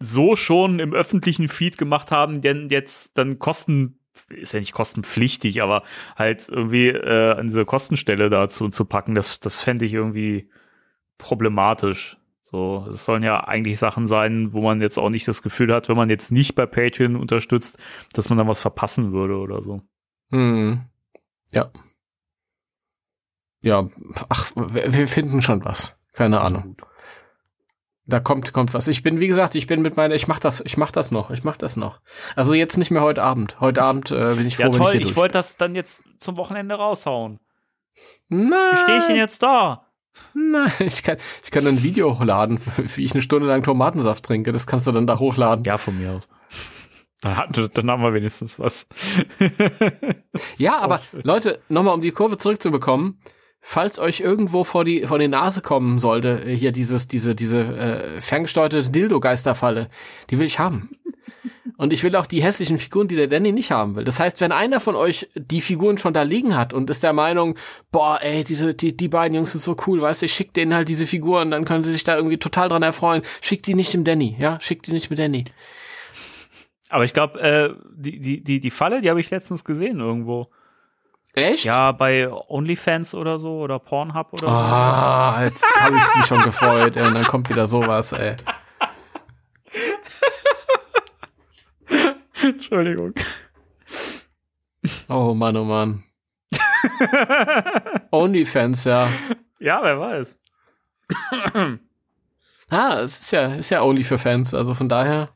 so 0.00 0.36
schon 0.36 0.78
im 0.78 0.94
öffentlichen 0.94 1.48
Feed 1.48 1.76
gemacht 1.76 2.12
haben, 2.12 2.40
denn 2.40 2.68
jetzt 2.68 3.18
dann 3.18 3.38
kosten, 3.38 3.97
ist 4.30 4.52
ja 4.52 4.60
nicht 4.60 4.72
kostenpflichtig, 4.72 5.62
aber 5.62 5.82
halt 6.16 6.48
irgendwie 6.48 6.88
äh, 6.88 7.32
an 7.32 7.48
diese 7.48 7.64
Kostenstelle 7.64 8.30
dazu 8.30 8.68
zu 8.68 8.84
packen, 8.84 9.14
das, 9.14 9.40
das 9.40 9.62
fände 9.62 9.86
ich 9.86 9.94
irgendwie 9.94 10.50
problematisch. 11.18 12.16
So, 12.42 12.86
es 12.88 13.04
sollen 13.04 13.22
ja 13.22 13.44
eigentlich 13.44 13.78
Sachen 13.78 14.06
sein, 14.06 14.54
wo 14.54 14.62
man 14.62 14.80
jetzt 14.80 14.98
auch 14.98 15.10
nicht 15.10 15.28
das 15.28 15.42
Gefühl 15.42 15.74
hat, 15.74 15.90
wenn 15.90 15.96
man 15.98 16.08
jetzt 16.08 16.32
nicht 16.32 16.54
bei 16.54 16.64
Patreon 16.64 17.16
unterstützt, 17.16 17.78
dass 18.14 18.30
man 18.30 18.38
dann 18.38 18.48
was 18.48 18.62
verpassen 18.62 19.12
würde 19.12 19.36
oder 19.36 19.60
so. 19.60 19.82
Hm. 20.30 20.86
Ja. 21.52 21.70
Ja, 23.60 23.88
ach, 24.28 24.52
wir 24.56 24.92
wir 24.94 25.08
finden 25.08 25.42
schon 25.42 25.64
was. 25.64 25.98
Keine 26.12 26.40
Ahnung. 26.40 26.76
Da 28.10 28.20
kommt, 28.20 28.54
kommt 28.54 28.72
was. 28.72 28.88
Ich 28.88 29.02
bin, 29.02 29.20
wie 29.20 29.28
gesagt, 29.28 29.54
ich 29.54 29.66
bin 29.66 29.82
mit 29.82 29.98
meiner, 29.98 30.14
ich 30.14 30.28
mach 30.28 30.40
das, 30.40 30.62
ich 30.64 30.78
mach 30.78 30.90
das 30.90 31.10
noch, 31.10 31.30
ich 31.30 31.44
mach 31.44 31.58
das 31.58 31.76
noch. 31.76 32.00
Also 32.36 32.54
jetzt 32.54 32.78
nicht 32.78 32.90
mehr 32.90 33.02
heute 33.02 33.22
Abend. 33.22 33.60
Heute 33.60 33.82
Abend 33.82 34.10
äh, 34.10 34.34
bin 34.34 34.46
ich 34.46 34.56
froh, 34.56 34.62
Ja, 34.62 34.72
wenn 34.72 34.78
toll, 34.78 34.94
ich 34.94 35.00
ich 35.02 35.06
hier 35.08 35.16
wollte 35.16 35.34
das 35.34 35.58
dann 35.58 35.74
jetzt 35.74 36.04
zum 36.18 36.38
Wochenende 36.38 36.74
raushauen. 36.74 37.38
Nein, 38.28 38.50
Wie 38.72 38.76
stehe 38.78 38.98
ich 38.98 39.06
denn 39.06 39.16
jetzt 39.16 39.42
da? 39.42 39.84
nein, 40.32 40.72
ich 40.80 41.02
kann, 41.02 41.18
ich 41.44 41.50
kann 41.50 41.66
ein 41.66 41.82
Video 41.82 42.18
hochladen, 42.18 42.58
wie 42.96 43.04
ich 43.04 43.12
eine 43.12 43.20
Stunde 43.20 43.46
lang 43.46 43.62
Tomatensaft 43.62 44.24
trinke. 44.24 44.52
Das 44.52 44.66
kannst 44.66 44.86
du 44.86 44.92
dann 44.92 45.06
da 45.06 45.18
hochladen. 45.18 45.64
Ja, 45.64 45.76
von 45.76 45.98
mir 45.98 46.12
aus. 46.12 46.28
Dann, 47.20 47.90
haben 47.90 48.02
wir 48.02 48.14
wenigstens 48.14 48.58
was. 48.58 48.86
Ja, 50.56 50.78
aber 50.78 51.00
schön. 51.10 51.22
Leute, 51.24 51.60
nochmal 51.68 51.94
um 51.94 52.00
die 52.00 52.12
Kurve 52.12 52.38
zurückzubekommen, 52.38 53.18
falls 53.68 53.98
euch 53.98 54.20
irgendwo 54.20 54.64
vor 54.64 54.82
die 54.86 55.06
vor 55.06 55.18
die 55.18 55.28
Nase 55.28 55.60
kommen 55.60 55.98
sollte, 55.98 56.42
äh, 56.46 56.56
hier 56.56 56.72
dieses 56.72 57.06
diese 57.06 57.34
diese 57.34 57.58
äh, 57.58 58.20
ferngesteuerte 58.22 58.82
Dildo-Geisterfalle, 58.90 59.90
die 60.30 60.38
will 60.38 60.46
ich 60.46 60.58
haben. 60.58 60.88
Und 61.76 61.92
ich 61.92 62.02
will 62.02 62.16
auch 62.16 62.24
die 62.24 62.42
hässlichen 62.42 62.78
Figuren, 62.78 63.08
die 63.08 63.14
der 63.14 63.28
Danny 63.28 63.52
nicht 63.52 63.70
haben 63.70 63.94
will. 63.94 64.04
Das 64.04 64.18
heißt, 64.18 64.40
wenn 64.40 64.52
einer 64.52 64.80
von 64.80 64.96
euch 64.96 65.28
die 65.34 65.60
Figuren 65.60 65.98
schon 65.98 66.14
da 66.14 66.22
liegen 66.22 66.56
hat 66.56 66.74
und 66.74 66.90
ist 66.90 67.04
der 67.04 67.12
Meinung, 67.12 67.56
boah, 67.92 68.18
ey, 68.20 68.42
diese, 68.42 68.74
die, 68.74 68.96
die 68.96 69.06
beiden 69.06 69.36
Jungs 69.36 69.52
sind 69.52 69.60
so 69.60 69.76
cool, 69.86 70.00
weißt 70.00 70.22
du, 70.22 70.26
ich 70.26 70.32
schick 70.32 70.52
denen 70.54 70.74
halt 70.74 70.88
diese 70.88 71.06
Figuren, 71.06 71.52
dann 71.52 71.64
können 71.64 71.84
sie 71.84 71.92
sich 71.92 72.02
da 72.02 72.16
irgendwie 72.16 72.38
total 72.38 72.68
dran 72.68 72.82
erfreuen. 72.82 73.22
Schickt 73.42 73.66
die 73.68 73.74
nicht 73.74 73.94
dem 73.94 74.02
Danny, 74.02 74.34
ja? 74.40 74.58
Schickt 74.60 74.88
die 74.88 74.92
nicht 74.92 75.08
mit 75.08 75.20
Danny. 75.20 75.44
Aber 76.88 77.04
ich 77.04 77.12
glaube, 77.12 77.38
äh, 77.40 77.74
die, 77.94 78.18
die, 78.18 78.42
die, 78.42 78.58
die 78.58 78.70
Falle, 78.70 79.00
die 79.00 79.10
habe 79.10 79.20
ich 79.20 79.30
letztens 79.30 79.64
gesehen 79.64 80.00
irgendwo. 80.00 80.48
Echt? 81.34 81.64
Ja, 81.64 81.92
bei 81.92 82.30
OnlyFans 82.30 83.14
oder 83.14 83.38
so 83.38 83.58
oder 83.60 83.78
Pornhub 83.78 84.32
oder 84.32 84.48
Ah, 84.48 85.44
jetzt 85.44 85.64
habe 85.80 85.96
ich 85.96 86.16
mich 86.16 86.26
schon 86.26 86.42
gefreut, 86.42 86.96
ey, 86.96 87.06
und 87.06 87.14
dann 87.14 87.26
kommt 87.26 87.48
wieder 87.48 87.66
sowas, 87.66 88.12
ey. 88.12 88.34
so. 88.38 88.48
Entschuldigung. 92.48 93.14
Oh 95.08 95.34
Mann, 95.34 95.56
oh 95.56 95.64
Mann. 95.64 96.04
Onlyfans, 98.10 98.84
ja. 98.84 99.08
Ja, 99.58 99.80
wer 99.82 99.98
weiß. 100.00 100.38
Ah, 102.70 103.00
es 103.00 103.20
ist 103.20 103.30
ja, 103.32 103.54
ist 103.54 103.70
ja 103.70 103.82
Only 103.82 104.04
für 104.04 104.18
Fans, 104.18 104.54
also 104.54 104.74
von 104.74 104.88
daher 104.88 105.30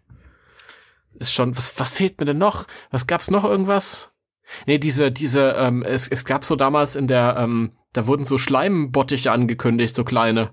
ist 1.14 1.32
schon, 1.32 1.56
was, 1.56 1.78
was 1.78 1.92
fehlt 1.92 2.18
mir 2.20 2.26
denn 2.26 2.38
noch? 2.38 2.66
Was 2.90 3.06
gab's 3.06 3.30
noch 3.30 3.44
irgendwas? 3.44 4.11
Nee, 4.66 4.78
diese, 4.78 5.10
diese, 5.12 5.52
ähm, 5.52 5.82
es, 5.82 6.08
es 6.08 6.24
gab 6.24 6.44
so 6.44 6.56
damals 6.56 6.96
in 6.96 7.06
der, 7.08 7.36
ähm, 7.38 7.72
da 7.92 8.06
wurden 8.06 8.24
so 8.24 8.38
Schleimbottiche 8.38 9.30
angekündigt, 9.32 9.94
so 9.94 10.04
kleine. 10.04 10.50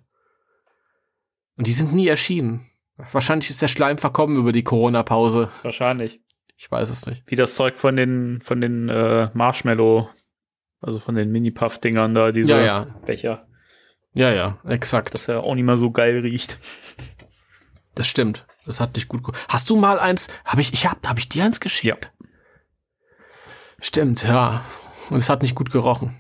Und 1.58 1.68
die 1.68 1.72
sind 1.74 1.94
nie 1.94 2.08
erschienen. 2.08 2.70
Wahrscheinlich 3.12 3.50
ist 3.50 3.62
der 3.62 3.68
Schleim 3.68 3.98
verkommen 3.98 4.36
über 4.38 4.52
die 4.52 4.64
Corona-Pause. 4.64 5.50
Wahrscheinlich. 5.64 6.22
Ich 6.58 6.70
weiß 6.70 6.90
es 6.90 7.06
nicht. 7.06 7.24
Wie 7.28 7.36
das 7.38 7.56
Zeug 7.56 7.80
von 7.80 7.96
den, 7.96 8.42
von 8.42 8.60
den 8.60 8.90
äh, 8.90 9.30
Marshmallow, 9.34 10.10
also 10.82 11.00
von 11.00 11.16
den 11.16 11.32
Mini-Puff-Dingern 11.32 12.14
da, 12.14 12.32
diese 12.32 12.50
Ja, 12.52 12.60
ja. 12.62 12.84
Becher, 13.06 13.48
Ja, 14.14 14.34
ja, 14.34 14.60
exakt. 14.66 15.14
dass 15.14 15.28
er 15.30 15.44
auch 15.44 15.56
nicht 15.56 15.64
mehr 15.64 15.78
so 15.78 15.92
geil 15.92 16.20
riecht. 16.20 16.60
Das 17.96 18.08
stimmt. 18.08 18.46
Das 18.66 18.80
hat 18.80 18.96
dich 18.98 19.08
gut. 19.08 19.22
Hast 19.48 19.70
du 19.70 19.78
mal 19.78 20.00
eins? 20.00 20.30
Habe 20.46 20.62
ich? 20.62 20.74
Ich 20.74 20.86
hab. 20.86 21.08
Habe 21.08 21.20
ich 21.20 21.30
dir 21.30 21.44
eins 21.46 21.60
geschickt? 21.60 22.12
Stimmt, 23.82 24.24
ja. 24.24 24.64
Und 25.10 25.18
es 25.18 25.30
hat 25.30 25.42
nicht 25.42 25.56
gut 25.56 25.72
gerochen. 25.72 26.16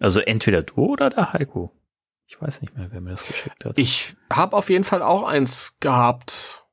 Also 0.00 0.20
entweder 0.20 0.62
du 0.62 0.74
oder 0.86 1.10
der 1.10 1.32
Heiko. 1.32 1.72
Ich 2.26 2.40
weiß 2.40 2.62
nicht 2.62 2.76
mehr, 2.76 2.88
wer 2.90 3.00
mir 3.00 3.10
das 3.10 3.26
geschickt 3.26 3.64
hat. 3.64 3.78
Ich 3.78 4.14
habe 4.32 4.56
auf 4.56 4.70
jeden 4.70 4.84
Fall 4.84 5.02
auch 5.02 5.24
eins 5.24 5.76
gehabt. 5.80 6.64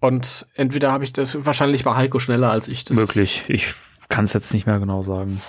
Und 0.00 0.46
entweder 0.54 0.92
habe 0.92 1.04
ich 1.04 1.12
das. 1.12 1.44
Wahrscheinlich 1.44 1.84
war 1.84 1.96
Heiko 1.96 2.20
schneller 2.20 2.50
als 2.50 2.68
ich. 2.68 2.84
Das 2.84 2.96
Möglich. 2.96 3.44
Ich 3.48 3.74
kann 4.08 4.24
es 4.24 4.32
jetzt 4.32 4.52
nicht 4.54 4.66
mehr 4.66 4.78
genau 4.78 5.02
sagen. 5.02 5.40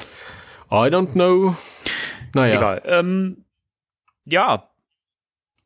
I 0.72 0.88
don't 0.90 1.14
know. 1.14 1.56
Naja. 2.34 2.56
Egal. 2.58 2.82
Ähm, 2.86 3.46
ja. 4.26 4.70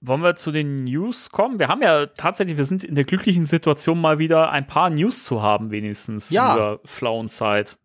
Wollen 0.02 0.22
wir 0.22 0.36
zu 0.36 0.52
den 0.52 0.84
News 0.84 1.30
kommen? 1.32 1.58
Wir 1.60 1.68
haben 1.68 1.82
ja 1.82 2.06
tatsächlich, 2.08 2.58
wir 2.58 2.66
sind 2.66 2.84
in 2.84 2.96
der 2.96 3.06
glücklichen 3.06 3.46
Situation, 3.46 4.00
mal 4.00 4.20
wieder 4.20 4.52
ein 4.52 4.68
paar 4.68 4.90
News 4.90 5.24
zu 5.24 5.42
haben, 5.42 5.72
wenigstens 5.72 6.30
Ja. 6.30 6.50
in 6.52 6.56
dieser 6.56 6.80
flauen 6.86 7.30
Zeit. 7.30 7.78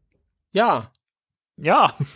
Ja. 0.52 0.90
Ja. 1.56 1.96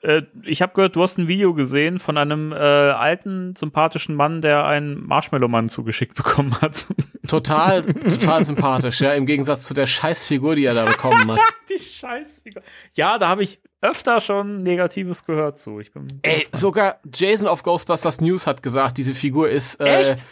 Äh, 0.00 0.22
ich 0.44 0.62
habe 0.62 0.74
gehört, 0.74 0.94
du 0.94 1.02
hast 1.02 1.18
ein 1.18 1.26
Video 1.26 1.54
gesehen 1.54 1.98
von 1.98 2.16
einem 2.16 2.52
äh, 2.52 2.56
alten, 2.56 3.56
sympathischen 3.56 4.14
Mann, 4.14 4.40
der 4.42 4.64
einen 4.64 5.04
Marshmallow-Mann 5.04 5.68
zugeschickt 5.68 6.14
bekommen 6.16 6.56
hat. 6.60 6.86
Total, 7.26 7.82
total 7.92 8.44
sympathisch, 8.44 9.00
ja, 9.00 9.12
im 9.14 9.26
Gegensatz 9.26 9.64
zu 9.64 9.74
der 9.74 9.86
Scheißfigur, 9.86 10.54
die 10.54 10.64
er 10.64 10.74
da 10.74 10.84
bekommen 10.84 11.30
hat. 11.32 11.40
Die 11.68 11.82
Scheißfigur. 11.82 12.62
Ja, 12.94 13.18
da 13.18 13.28
habe 13.28 13.42
ich 13.42 13.60
öfter 13.80 14.20
schon 14.20 14.62
Negatives 14.62 15.24
gehört 15.24 15.58
zu. 15.58 15.80
Ich 15.80 15.92
bin 15.92 16.20
Ey, 16.22 16.46
sogar 16.52 17.00
Jason 17.12 17.48
of 17.48 17.62
Ghostbusters 17.62 18.20
News 18.20 18.46
hat 18.46 18.62
gesagt, 18.62 18.98
diese 18.98 19.14
Figur 19.14 19.48
ist. 19.48 19.80
Äh, 19.80 20.00
Echt? 20.00 20.26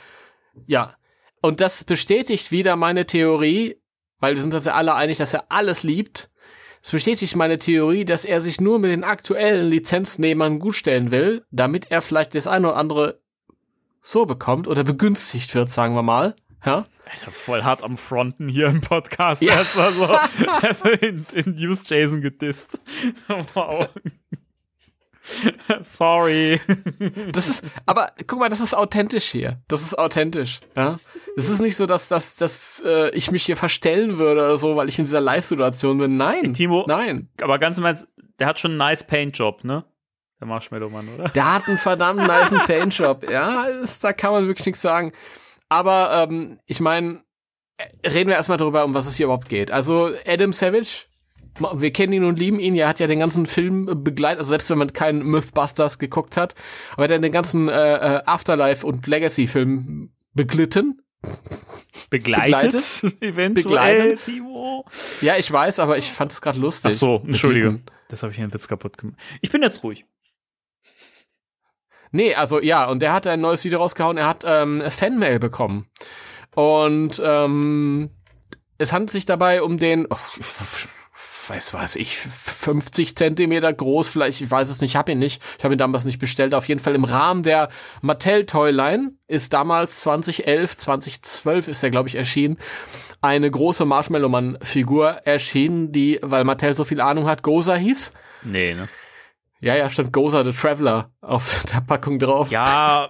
Ja. 0.66 0.94
Und 1.42 1.60
das 1.60 1.84
bestätigt 1.84 2.50
wieder 2.50 2.76
meine 2.76 3.06
Theorie, 3.06 3.80
weil 4.20 4.34
wir 4.34 4.42
sind 4.42 4.54
uns 4.54 4.66
ja 4.66 4.74
alle 4.74 4.94
einig, 4.94 5.18
dass 5.18 5.34
er 5.34 5.44
alles 5.50 5.82
liebt. 5.82 6.30
Es 6.82 6.90
bestätigt 6.90 7.34
meine 7.36 7.58
Theorie, 7.58 8.04
dass 8.04 8.24
er 8.24 8.40
sich 8.40 8.60
nur 8.60 8.78
mit 8.78 8.90
den 8.90 9.04
aktuellen 9.04 9.68
Lizenznehmern 9.68 10.58
gutstellen 10.58 11.10
will, 11.10 11.44
damit 11.50 11.90
er 11.90 12.00
vielleicht 12.00 12.34
das 12.34 12.46
eine 12.46 12.68
oder 12.68 12.76
andere 12.76 13.20
so 14.00 14.24
bekommt 14.24 14.68
oder 14.68 14.84
begünstigt 14.84 15.54
wird, 15.54 15.68
sagen 15.68 15.94
wir 15.94 16.02
mal. 16.02 16.36
Ja? 16.64 16.86
Alter, 17.10 17.30
voll 17.30 17.62
hart 17.62 17.82
am 17.82 17.96
Fronten 17.96 18.48
hier 18.48 18.68
im 18.68 18.80
Podcast. 18.80 19.42
Ja. 19.42 19.54
Erst 19.54 19.76
mal 19.76 19.92
so, 19.92 20.08
erst 20.62 20.84
mal 20.84 20.94
in, 20.94 21.26
in 21.32 21.54
News 21.54 21.88
Jason 21.88 22.20
gedisst. 22.20 22.80
Wow. 23.54 23.88
Sorry. 25.82 26.60
Das 27.32 27.48
ist, 27.48 27.64
aber 27.86 28.10
guck 28.26 28.38
mal, 28.38 28.48
das 28.48 28.60
ist 28.60 28.74
authentisch 28.74 29.24
hier. 29.26 29.60
Das 29.68 29.82
ist 29.82 29.98
authentisch. 29.98 30.60
Ja? 30.76 30.98
Es 31.36 31.48
ist 31.48 31.60
nicht 31.60 31.76
so, 31.76 31.86
dass, 31.86 32.08
dass, 32.08 32.36
dass 32.36 32.82
äh, 32.86 33.10
ich 33.10 33.30
mich 33.30 33.44
hier 33.44 33.56
verstellen 33.56 34.18
würde 34.18 34.42
oder 34.42 34.56
so, 34.58 34.76
weil 34.76 34.88
ich 34.88 34.98
in 34.98 35.04
dieser 35.04 35.20
Live-Situation 35.20 35.98
bin. 35.98 36.16
Nein. 36.16 36.54
Timo- 36.54 36.84
Nein. 36.86 37.28
Aber 37.40 37.58
ganz 37.58 37.78
im 37.78 37.84
Ernst, 37.84 38.06
der 38.38 38.46
hat 38.46 38.58
schon 38.58 38.72
einen 38.72 38.78
nice 38.78 39.04
Paint-Job, 39.06 39.64
ne? 39.64 39.84
Der 40.40 40.46
Marshmallow-Mann, 40.48 41.08
oder? 41.14 41.28
Der 41.30 41.54
hat 41.54 41.66
einen 41.66 41.78
verdammt 41.78 42.26
nice 42.26 42.54
Paintjob. 42.66 43.30
Ja, 43.30 43.64
ist, 43.64 44.04
da 44.04 44.12
kann 44.12 44.32
man 44.32 44.46
wirklich 44.46 44.66
nichts 44.66 44.82
sagen. 44.82 45.12
Aber 45.70 46.26
ähm, 46.28 46.60
ich 46.66 46.80
meine, 46.80 47.22
reden 48.04 48.28
wir 48.28 48.36
erstmal 48.36 48.58
darüber, 48.58 48.84
um 48.84 48.92
was 48.94 49.06
es 49.06 49.16
hier 49.16 49.24
überhaupt 49.26 49.48
geht. 49.48 49.70
Also 49.70 50.10
Adam 50.26 50.52
Savage, 50.52 51.06
wir 51.58 51.92
kennen 51.92 52.12
ihn 52.12 52.24
und 52.24 52.38
lieben 52.38 52.58
ihn. 52.58 52.74
Er 52.74 52.88
hat 52.88 53.00
ja 53.00 53.06
den 53.06 53.18
ganzen 53.18 53.46
Film 53.46 54.02
begleitet, 54.02 54.38
also 54.38 54.50
selbst 54.50 54.70
wenn 54.70 54.78
man 54.78 54.92
keinen 54.92 55.22
Mythbusters 55.22 55.98
geguckt 55.98 56.36
hat, 56.36 56.54
aber 56.92 57.08
er 57.08 57.16
hat 57.16 57.24
den 57.24 57.32
ganzen 57.32 57.68
äh, 57.68 58.16
äh, 58.16 58.22
Afterlife 58.24 58.86
und 58.86 59.06
Legacy-Film 59.06 60.10
beglitten. 60.34 61.02
Begleitet, 62.10 62.72
Begleitet? 62.72 63.22
eventuell, 63.22 63.64
Begleitet? 63.64 64.24
Timo. 64.24 64.84
Ja, 65.20 65.36
ich 65.36 65.50
weiß, 65.50 65.80
aber 65.80 65.98
ich 65.98 66.10
fand 66.12 66.32
es 66.32 66.40
gerade 66.40 66.58
lustig. 66.58 66.92
Ach 66.94 66.98
so, 66.98 67.22
entschuldige. 67.26 67.66
Beglitten. 67.66 67.90
Das 68.08 68.22
habe 68.22 68.32
ich 68.32 68.40
einen 68.40 68.52
Witz 68.52 68.68
kaputt 68.68 68.98
gemacht. 68.98 69.18
Ich 69.40 69.50
bin 69.50 69.62
jetzt 69.62 69.82
ruhig. 69.82 70.04
Nee, 72.12 72.34
also 72.34 72.60
ja, 72.60 72.88
und 72.88 73.00
der 73.00 73.12
hat 73.12 73.26
ein 73.26 73.40
neues 73.40 73.64
Video 73.64 73.78
rausgehauen, 73.78 74.16
er 74.16 74.28
hat 74.28 74.44
ähm, 74.46 74.82
Fanmail 74.88 75.38
bekommen. 75.38 75.86
Und 76.54 77.20
ähm, 77.24 78.10
es 78.78 78.92
handelt 78.92 79.10
sich 79.10 79.26
dabei 79.26 79.62
um 79.62 79.78
den. 79.78 80.06
Oh, 80.08 80.16
weiß 81.48 81.74
was 81.74 81.96
ich, 81.96 82.16
50 82.16 83.16
Zentimeter 83.16 83.72
groß, 83.72 84.08
vielleicht, 84.08 84.40
ich 84.40 84.50
weiß 84.50 84.70
es 84.70 84.80
nicht, 84.80 84.92
ich 84.92 84.96
habe 84.96 85.12
ihn 85.12 85.18
nicht, 85.18 85.42
ich 85.58 85.64
habe 85.64 85.74
ihn 85.74 85.78
damals 85.78 86.04
nicht 86.04 86.18
bestellt. 86.18 86.54
Auf 86.54 86.68
jeden 86.68 86.80
Fall 86.80 86.94
im 86.94 87.04
Rahmen 87.04 87.42
der 87.42 87.68
Mattel 88.02 88.46
Toyline 88.46 89.12
ist 89.26 89.52
damals 89.52 90.00
2011, 90.00 90.76
2012 90.78 91.68
ist 91.68 91.82
er, 91.82 91.90
glaube 91.90 92.08
ich, 92.08 92.14
erschienen, 92.14 92.58
eine 93.20 93.50
große 93.50 93.84
Marshmallow-Mann-Figur 93.84 95.08
erschienen, 95.24 95.92
die, 95.92 96.18
weil 96.22 96.44
Mattel 96.44 96.74
so 96.74 96.84
viel 96.84 97.00
Ahnung 97.00 97.26
hat, 97.26 97.42
Goza 97.42 97.74
hieß. 97.74 98.12
Nee, 98.42 98.74
ne? 98.74 98.88
Ja, 99.60 99.74
ja, 99.74 99.88
stand 99.88 100.12
Goza 100.12 100.44
the 100.44 100.52
Traveler 100.52 101.10
auf 101.20 101.64
der 101.72 101.80
Packung 101.80 102.18
drauf. 102.18 102.50
Ja, 102.50 103.08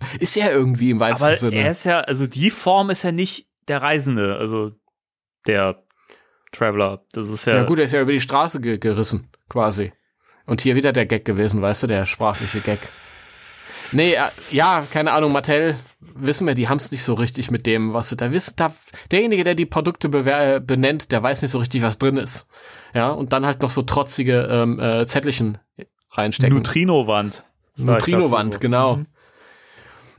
Ist 0.18 0.36
er 0.36 0.52
irgendwie 0.52 0.90
im 0.90 1.00
weitesten 1.00 1.24
aber 1.24 1.36
Sinne. 1.36 1.56
er 1.56 1.70
ist 1.70 1.84
ja, 1.84 2.00
also 2.00 2.26
die 2.26 2.50
Form 2.50 2.90
ist 2.90 3.02
ja 3.02 3.12
nicht 3.12 3.46
der 3.68 3.82
Reisende, 3.82 4.36
also 4.36 4.72
der 5.46 5.82
Traveler. 6.52 7.02
Das 7.12 7.28
ist 7.28 7.44
ja, 7.46 7.56
Ja 7.56 7.62
gut, 7.64 7.78
er 7.78 7.84
ist 7.84 7.92
ja 7.92 8.00
über 8.00 8.12
die 8.12 8.20
Straße 8.20 8.60
ge 8.60 8.78
gerissen, 8.78 9.28
quasi. 9.48 9.92
Und 10.46 10.60
hier 10.60 10.74
wieder 10.74 10.92
der 10.92 11.06
Gag 11.06 11.24
gewesen, 11.24 11.62
weißt 11.62 11.84
du, 11.84 11.86
der 11.86 12.06
sprachliche 12.06 12.60
Gag. 12.60 12.78
Nee, 13.92 14.14
äh, 14.14 14.22
ja, 14.50 14.84
keine 14.90 15.12
Ahnung, 15.12 15.32
Mattel, 15.32 15.76
wissen 16.00 16.46
wir, 16.46 16.54
die 16.54 16.68
haben 16.68 16.76
es 16.76 16.90
nicht 16.90 17.02
so 17.02 17.14
richtig 17.14 17.50
mit 17.50 17.66
dem, 17.66 17.92
was 17.92 18.08
sie 18.08 18.16
da 18.16 18.32
wissen. 18.32 18.54
Da, 18.56 18.72
derjenige, 19.10 19.44
der 19.44 19.54
die 19.54 19.66
Produkte 19.66 20.08
äh, 20.08 20.60
benennt, 20.60 21.12
der 21.12 21.22
weiß 21.22 21.42
nicht 21.42 21.50
so 21.50 21.58
richtig, 21.58 21.82
was 21.82 21.98
drin 21.98 22.16
ist. 22.16 22.48
Ja, 22.94 23.10
und 23.10 23.32
dann 23.32 23.46
halt 23.46 23.62
noch 23.62 23.70
so 23.70 23.82
trotzige 23.82 24.48
ähm, 24.50 24.78
äh, 24.80 25.06
Zettelchen 25.06 25.58
reinstecken. 26.10 26.56
Neutrino-Wand. 26.56 27.44
Neutrino-Wand, 27.76 28.60
genau. 28.60 28.96
Mhm. 28.96 29.06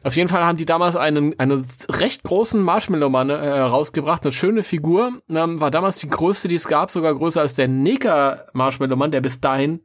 Auf 0.03 0.15
jeden 0.15 0.29
Fall 0.29 0.43
haben 0.43 0.57
die 0.57 0.65
damals 0.65 0.95
einen, 0.95 1.39
einen 1.39 1.65
recht 1.89 2.23
großen 2.23 2.61
Marshmallow-Mann 2.61 3.29
äh, 3.29 3.59
rausgebracht, 3.59 4.23
eine 4.23 4.31
schöne 4.31 4.63
Figur. 4.63 5.21
Ähm, 5.29 5.61
war 5.61 5.69
damals 5.69 5.97
die 5.97 6.09
größte, 6.09 6.47
die 6.47 6.55
es 6.55 6.67
gab, 6.67 6.89
sogar 6.89 7.13
größer 7.13 7.41
als 7.41 7.53
der 7.53 7.67
Necker-Marshmallow-Mann, 7.67 9.11
der 9.11 9.21
bis 9.21 9.41
dahin 9.41 9.81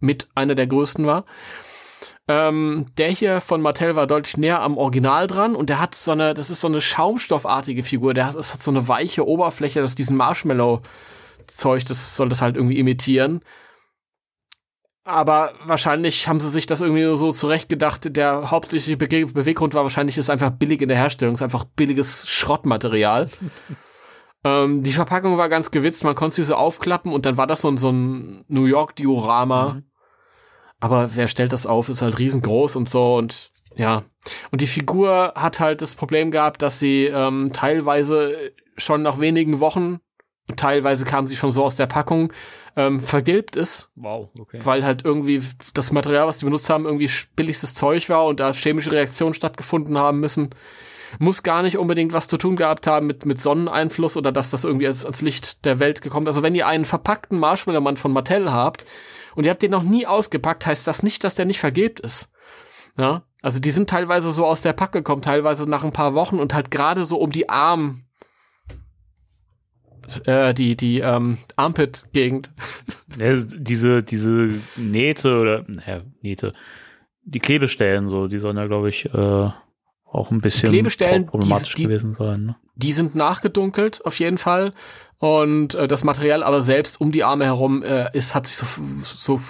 mit 0.00 0.28
einer 0.34 0.56
der 0.56 0.66
größten 0.66 1.06
war. 1.06 1.24
Ähm, 2.26 2.86
der 2.96 3.10
hier 3.10 3.40
von 3.40 3.60
Mattel 3.60 3.96
war 3.96 4.06
deutlich 4.06 4.36
näher 4.36 4.60
am 4.60 4.76
Original 4.76 5.26
dran 5.26 5.54
und 5.54 5.68
der 5.68 5.80
hat 5.80 5.94
so 5.94 6.12
eine, 6.12 6.34
das 6.34 6.50
ist 6.50 6.60
so 6.60 6.68
eine 6.68 6.80
schaumstoffartige 6.80 7.82
Figur, 7.82 8.14
der 8.14 8.26
hat, 8.26 8.36
das 8.36 8.54
hat 8.54 8.62
so 8.62 8.70
eine 8.70 8.86
weiche 8.86 9.26
Oberfläche, 9.26 9.80
das 9.80 9.90
ist 9.90 9.98
diesen 9.98 10.16
Marshmallow-Zeug, 10.16 11.84
das 11.84 12.16
soll 12.16 12.28
das 12.28 12.40
halt 12.40 12.56
irgendwie 12.56 12.78
imitieren. 12.78 13.40
Aber 15.10 15.52
wahrscheinlich 15.64 16.28
haben 16.28 16.40
sie 16.40 16.48
sich 16.48 16.66
das 16.66 16.80
irgendwie 16.80 17.04
nur 17.04 17.16
so 17.16 17.32
zurechtgedacht. 17.32 18.16
Der 18.16 18.50
hauptsächliche 18.50 18.96
Bege 18.96 19.26
Beweggrund 19.26 19.74
war 19.74 19.82
wahrscheinlich, 19.82 20.18
ist 20.18 20.30
einfach 20.30 20.50
billig 20.50 20.82
in 20.82 20.88
der 20.88 20.96
Herstellung, 20.96 21.34
es 21.34 21.40
ist 21.40 21.44
einfach 21.44 21.64
billiges 21.64 22.28
Schrottmaterial. 22.28 23.30
ähm, 24.44 24.82
die 24.82 24.92
Verpackung 24.92 25.36
war 25.36 25.48
ganz 25.48 25.70
gewitzt, 25.70 26.04
man 26.04 26.14
konnte 26.14 26.36
sie 26.36 26.44
so 26.44 26.54
aufklappen 26.54 27.12
und 27.12 27.26
dann 27.26 27.36
war 27.36 27.46
das 27.46 27.62
so 27.62 27.68
ein, 27.68 27.76
so 27.76 27.90
ein 27.90 28.44
New 28.48 28.64
York 28.64 28.96
Diorama. 28.96 29.74
Mhm. 29.74 29.84
Aber 30.80 31.14
wer 31.14 31.28
stellt 31.28 31.52
das 31.52 31.66
auf? 31.66 31.88
Ist 31.88 32.02
halt 32.02 32.18
riesengroß 32.18 32.76
und 32.76 32.88
so 32.88 33.16
und 33.16 33.50
ja. 33.76 34.04
Und 34.50 34.60
die 34.60 34.66
Figur 34.66 35.34
hat 35.36 35.60
halt 35.60 35.82
das 35.82 35.94
Problem 35.94 36.30
gehabt, 36.30 36.62
dass 36.62 36.80
sie 36.80 37.04
ähm, 37.04 37.50
teilweise 37.52 38.34
schon 38.76 39.02
nach 39.02 39.20
wenigen 39.20 39.60
Wochen, 39.60 40.00
teilweise 40.56 41.04
kam 41.04 41.26
sie 41.26 41.36
schon 41.36 41.50
so 41.50 41.64
aus 41.64 41.76
der 41.76 41.86
Packung, 41.86 42.32
ähm, 42.76 43.00
vergilbt 43.00 43.56
ist, 43.56 43.90
Wow, 43.96 44.28
okay. 44.38 44.60
weil 44.62 44.84
halt 44.84 45.04
irgendwie 45.04 45.42
das 45.74 45.90
Material, 45.92 46.26
was 46.26 46.38
die 46.38 46.44
benutzt 46.44 46.70
haben, 46.70 46.84
irgendwie 46.84 47.10
billigstes 47.34 47.74
Zeug 47.74 48.08
war 48.08 48.26
und 48.26 48.40
da 48.40 48.52
chemische 48.52 48.92
Reaktionen 48.92 49.34
stattgefunden 49.34 49.98
haben 49.98 50.20
müssen. 50.20 50.50
Muss 51.18 51.42
gar 51.42 51.62
nicht 51.62 51.76
unbedingt 51.76 52.12
was 52.12 52.28
zu 52.28 52.36
tun 52.38 52.54
gehabt 52.54 52.86
haben 52.86 53.06
mit, 53.08 53.26
mit 53.26 53.40
Sonneneinfluss 53.40 54.16
oder 54.16 54.30
dass 54.30 54.50
das 54.50 54.62
irgendwie 54.62 54.86
ans, 54.86 55.04
ans 55.04 55.22
Licht 55.22 55.64
der 55.64 55.80
Welt 55.80 56.02
gekommen 56.02 56.26
ist. 56.26 56.36
Also 56.36 56.44
wenn 56.44 56.54
ihr 56.54 56.68
einen 56.68 56.84
verpackten 56.84 57.38
Marshmallow-Mann 57.38 57.96
von 57.96 58.12
Mattel 58.12 58.52
habt 58.52 58.84
und 59.34 59.44
ihr 59.44 59.50
habt 59.50 59.62
den 59.62 59.72
noch 59.72 59.82
nie 59.82 60.06
ausgepackt, 60.06 60.66
heißt 60.66 60.86
das 60.86 61.02
nicht, 61.02 61.24
dass 61.24 61.34
der 61.34 61.46
nicht 61.46 61.58
vergilbt 61.58 61.98
ist. 61.98 62.30
Ja, 62.96 63.22
also 63.42 63.60
die 63.60 63.70
sind 63.70 63.90
teilweise 63.90 64.30
so 64.30 64.46
aus 64.46 64.60
der 64.60 64.72
Pack 64.72 64.92
gekommen, 64.92 65.22
teilweise 65.22 65.68
nach 65.68 65.82
ein 65.82 65.92
paar 65.92 66.14
Wochen 66.14 66.38
und 66.38 66.54
halt 66.54 66.70
gerade 66.70 67.04
so 67.06 67.18
um 67.18 67.32
die 67.32 67.48
Arm, 67.48 68.04
äh, 70.26 70.52
die, 70.54 70.76
die, 70.76 71.00
ähm, 71.00 71.38
Armpit-Gegend. 71.56 72.50
Ja, 73.18 73.34
diese, 73.36 74.02
diese 74.04 74.50
Nähte 74.76 75.36
oder, 75.40 75.64
naja, 75.66 76.02
Nähte, 76.22 76.52
die 77.24 77.40
Klebestellen 77.40 78.08
so, 78.08 78.28
die 78.28 78.38
sollen 78.38 78.56
ja, 78.56 78.66
glaube 78.68 78.88
ich, 78.88 79.06
äh, 79.06 79.48
auch 80.12 80.30
ein 80.30 80.40
bisschen 80.40 80.68
Klebestellen, 80.70 81.26
problematisch 81.26 81.74
die- 81.74 81.82
die- 81.82 81.88
gewesen 81.88 82.12
sein. 82.14 82.44
Ne? 82.46 82.56
Die 82.76 82.92
sind 82.92 83.14
nachgedunkelt, 83.16 84.04
auf 84.06 84.18
jeden 84.20 84.38
Fall. 84.38 84.72
Und 85.18 85.74
äh, 85.74 85.86
das 85.88 86.02
Material 86.04 86.42
aber 86.44 86.62
selbst 86.62 87.00
um 87.00 87.10
die 87.12 87.24
Arme 87.24 87.44
herum 87.44 87.82
äh, 87.82 88.08
ist, 88.16 88.34
hat 88.34 88.46
sich 88.46 88.56
so, 88.56 88.66
so, 89.02 89.40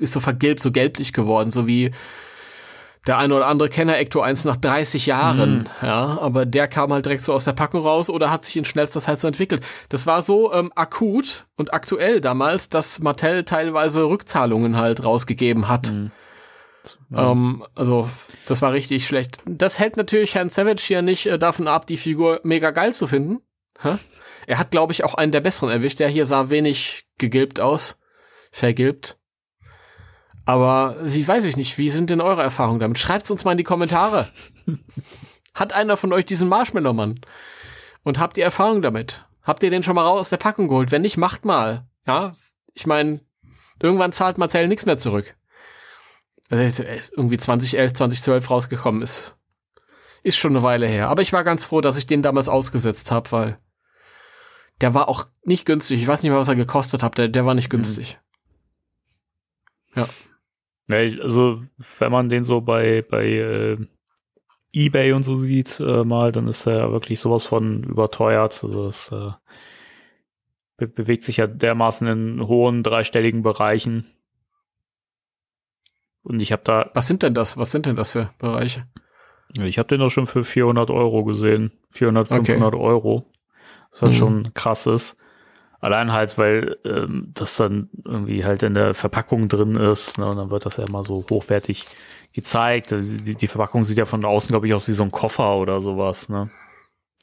ist 0.00 0.12
so 0.12 0.20
vergilbt, 0.20 0.60
so 0.60 0.70
gelblich 0.72 1.12
geworden, 1.12 1.50
so 1.50 1.66
wie 1.68 1.92
der 3.06 3.18
eine 3.18 3.34
oder 3.34 3.46
andere 3.46 3.68
Kenner 3.68 3.98
Ecto 3.98 4.20
1 4.20 4.44
nach 4.44 4.56
30 4.56 5.06
Jahren, 5.06 5.68
ja, 5.82 6.18
aber 6.20 6.46
der 6.46 6.68
kam 6.68 6.92
halt 6.92 7.04
direkt 7.04 7.22
so 7.22 7.34
aus 7.34 7.44
der 7.44 7.52
Packung 7.52 7.82
raus 7.82 8.08
oder 8.08 8.30
hat 8.30 8.44
sich 8.44 8.56
in 8.56 8.64
schnellster 8.64 9.00
Zeit 9.00 9.20
so 9.20 9.28
entwickelt. 9.28 9.64
Das 9.88 10.06
war 10.06 10.22
so 10.22 10.52
ähm, 10.52 10.72
akut 10.74 11.46
und 11.56 11.74
aktuell 11.74 12.20
damals, 12.20 12.68
dass 12.68 13.00
Mattel 13.00 13.44
teilweise 13.44 14.04
Rückzahlungen 14.04 14.76
halt 14.76 15.04
rausgegeben 15.04 15.68
hat. 15.68 15.92
Ähm, 17.14 17.64
also, 17.74 18.08
das 18.46 18.62
war 18.62 18.72
richtig 18.72 19.06
schlecht. 19.06 19.42
Das 19.46 19.78
hält 19.78 19.96
natürlich 19.96 20.34
Herrn 20.34 20.50
Savage 20.50 20.82
hier 20.86 21.02
nicht 21.02 21.26
äh, 21.26 21.38
davon 21.38 21.68
ab, 21.68 21.86
die 21.86 21.96
Figur 21.96 22.40
mega 22.42 22.70
geil 22.70 22.92
zu 22.92 23.06
finden. 23.06 23.40
Hä? 23.80 23.96
Er 24.46 24.58
hat, 24.58 24.70
glaube 24.70 24.92
ich, 24.92 25.04
auch 25.04 25.14
einen 25.14 25.32
der 25.32 25.40
besseren 25.40 25.70
erwischt. 25.70 26.00
Der 26.00 26.08
hier 26.08 26.26
sah 26.26 26.50
wenig 26.50 27.06
gegilbt 27.18 27.60
aus. 27.60 28.00
Vergilbt. 28.50 29.18
Aber 30.46 30.96
wie 31.02 31.26
weiß 31.26 31.44
ich 31.44 31.56
nicht, 31.56 31.78
wie 31.78 31.88
sind 31.90 32.10
denn 32.10 32.20
eure 32.20 32.42
Erfahrungen 32.42 32.80
damit? 32.80 32.98
Schreibt's 32.98 33.30
uns 33.30 33.44
mal 33.44 33.52
in 33.52 33.58
die 33.58 33.64
Kommentare. 33.64 34.28
Hat 35.54 35.72
einer 35.72 35.96
von 35.96 36.12
euch 36.12 36.26
diesen 36.26 36.48
Marshmallow-Mann? 36.48 37.20
Und 38.02 38.18
habt 38.18 38.36
ihr 38.36 38.44
Erfahrung 38.44 38.82
damit? 38.82 39.26
Habt 39.42 39.62
ihr 39.62 39.70
den 39.70 39.82
schon 39.82 39.94
mal 39.94 40.04
raus 40.04 40.20
aus 40.20 40.30
der 40.30 40.36
Packung 40.36 40.68
geholt? 40.68 40.90
Wenn 40.90 41.02
nicht, 41.02 41.16
macht 41.16 41.44
mal. 41.44 41.86
Ja, 42.06 42.36
ich 42.74 42.86
meine, 42.86 43.20
irgendwann 43.80 44.12
zahlt 44.12 44.36
Marcel 44.36 44.68
nichts 44.68 44.84
mehr 44.84 44.98
zurück. 44.98 45.36
Also 46.50 46.62
ist 46.62 47.12
irgendwie 47.16 47.38
2011, 47.38 47.94
2012 47.94 48.50
rausgekommen 48.50 49.00
ist. 49.00 49.38
Ist 50.22 50.36
schon 50.36 50.52
eine 50.52 50.62
Weile 50.62 50.86
her. 50.86 51.08
Aber 51.08 51.22
ich 51.22 51.32
war 51.32 51.44
ganz 51.44 51.64
froh, 51.64 51.80
dass 51.80 51.96
ich 51.96 52.06
den 52.06 52.22
damals 52.22 52.48
ausgesetzt 52.48 53.10
habe, 53.10 53.32
weil 53.32 53.58
der 54.80 54.92
war 54.92 55.08
auch 55.08 55.26
nicht 55.44 55.64
günstig. 55.64 56.02
Ich 56.02 56.06
weiß 56.06 56.22
nicht 56.22 56.30
mehr, 56.30 56.38
was 56.38 56.48
er 56.48 56.56
gekostet 56.56 57.02
hat. 57.02 57.16
Der, 57.16 57.28
der 57.28 57.46
war 57.46 57.54
nicht 57.54 57.70
günstig. 57.70 58.18
Ja, 59.94 60.08
also, 60.90 61.62
wenn 61.98 62.12
man 62.12 62.28
den 62.28 62.44
so 62.44 62.60
bei, 62.60 63.02
bei 63.02 63.26
äh, 63.26 63.78
Ebay 64.72 65.12
und 65.12 65.22
so 65.22 65.34
sieht, 65.34 65.80
äh, 65.80 66.04
mal, 66.04 66.32
dann 66.32 66.48
ist 66.48 66.66
er 66.66 66.78
ja 66.78 66.92
wirklich 66.92 67.20
sowas 67.20 67.44
von 67.46 67.84
überteuert. 67.84 68.62
Also, 68.62 68.86
es 68.86 69.10
äh, 69.12 69.30
be 70.76 70.88
bewegt 70.88 71.24
sich 71.24 71.38
ja 71.38 71.46
dermaßen 71.46 72.06
in 72.08 72.46
hohen 72.46 72.82
dreistelligen 72.82 73.42
Bereichen. 73.42 74.06
Und 76.22 76.40
ich 76.40 76.52
habe 76.52 76.62
da, 76.64 76.90
Was 76.94 77.06
sind 77.06 77.22
denn 77.22 77.34
das? 77.34 77.56
Was 77.56 77.70
sind 77.70 77.86
denn 77.86 77.96
das 77.96 78.12
für 78.12 78.30
Bereiche? 78.38 78.86
ich 79.56 79.78
habe 79.78 79.86
den 79.88 80.00
doch 80.00 80.10
schon 80.10 80.26
für 80.26 80.42
400 80.42 80.90
Euro 80.90 81.22
gesehen. 81.24 81.70
400, 81.90 82.30
Okay. 82.30 82.44
500 82.46 82.74
Euro. 82.74 83.30
Was 83.92 84.02
halt 84.02 84.12
Mhm. 84.12 84.16
schon 84.16 84.54
krass 84.54 84.86
ist. 84.86 85.16
Allein 85.84 86.12
halt, 86.12 86.38
weil 86.38 86.78
ähm, 86.84 87.30
das 87.34 87.56
dann 87.58 87.90
irgendwie 88.06 88.44
halt 88.44 88.62
in 88.62 88.72
der 88.72 88.94
Verpackung 88.94 89.48
drin 89.48 89.74
ist. 89.76 90.16
Ne? 90.18 90.26
Und 90.30 90.36
dann 90.38 90.48
wird 90.50 90.64
das 90.64 90.78
ja 90.78 90.84
immer 90.84 91.04
so 91.04 91.24
hochwertig 91.30 91.84
gezeigt. 92.32 92.92
Also 92.92 93.18
Die, 93.18 93.34
die 93.34 93.48
Verpackung 93.48 93.84
sieht 93.84 93.98
ja 93.98 94.06
von 94.06 94.24
außen, 94.24 94.48
glaube 94.48 94.66
ich, 94.66 94.72
aus 94.72 94.88
wie 94.88 94.92
so 94.92 95.02
ein 95.02 95.10
Koffer 95.10 95.56
oder 95.56 95.80
sowas. 95.82 96.28
Ne? 96.30 96.50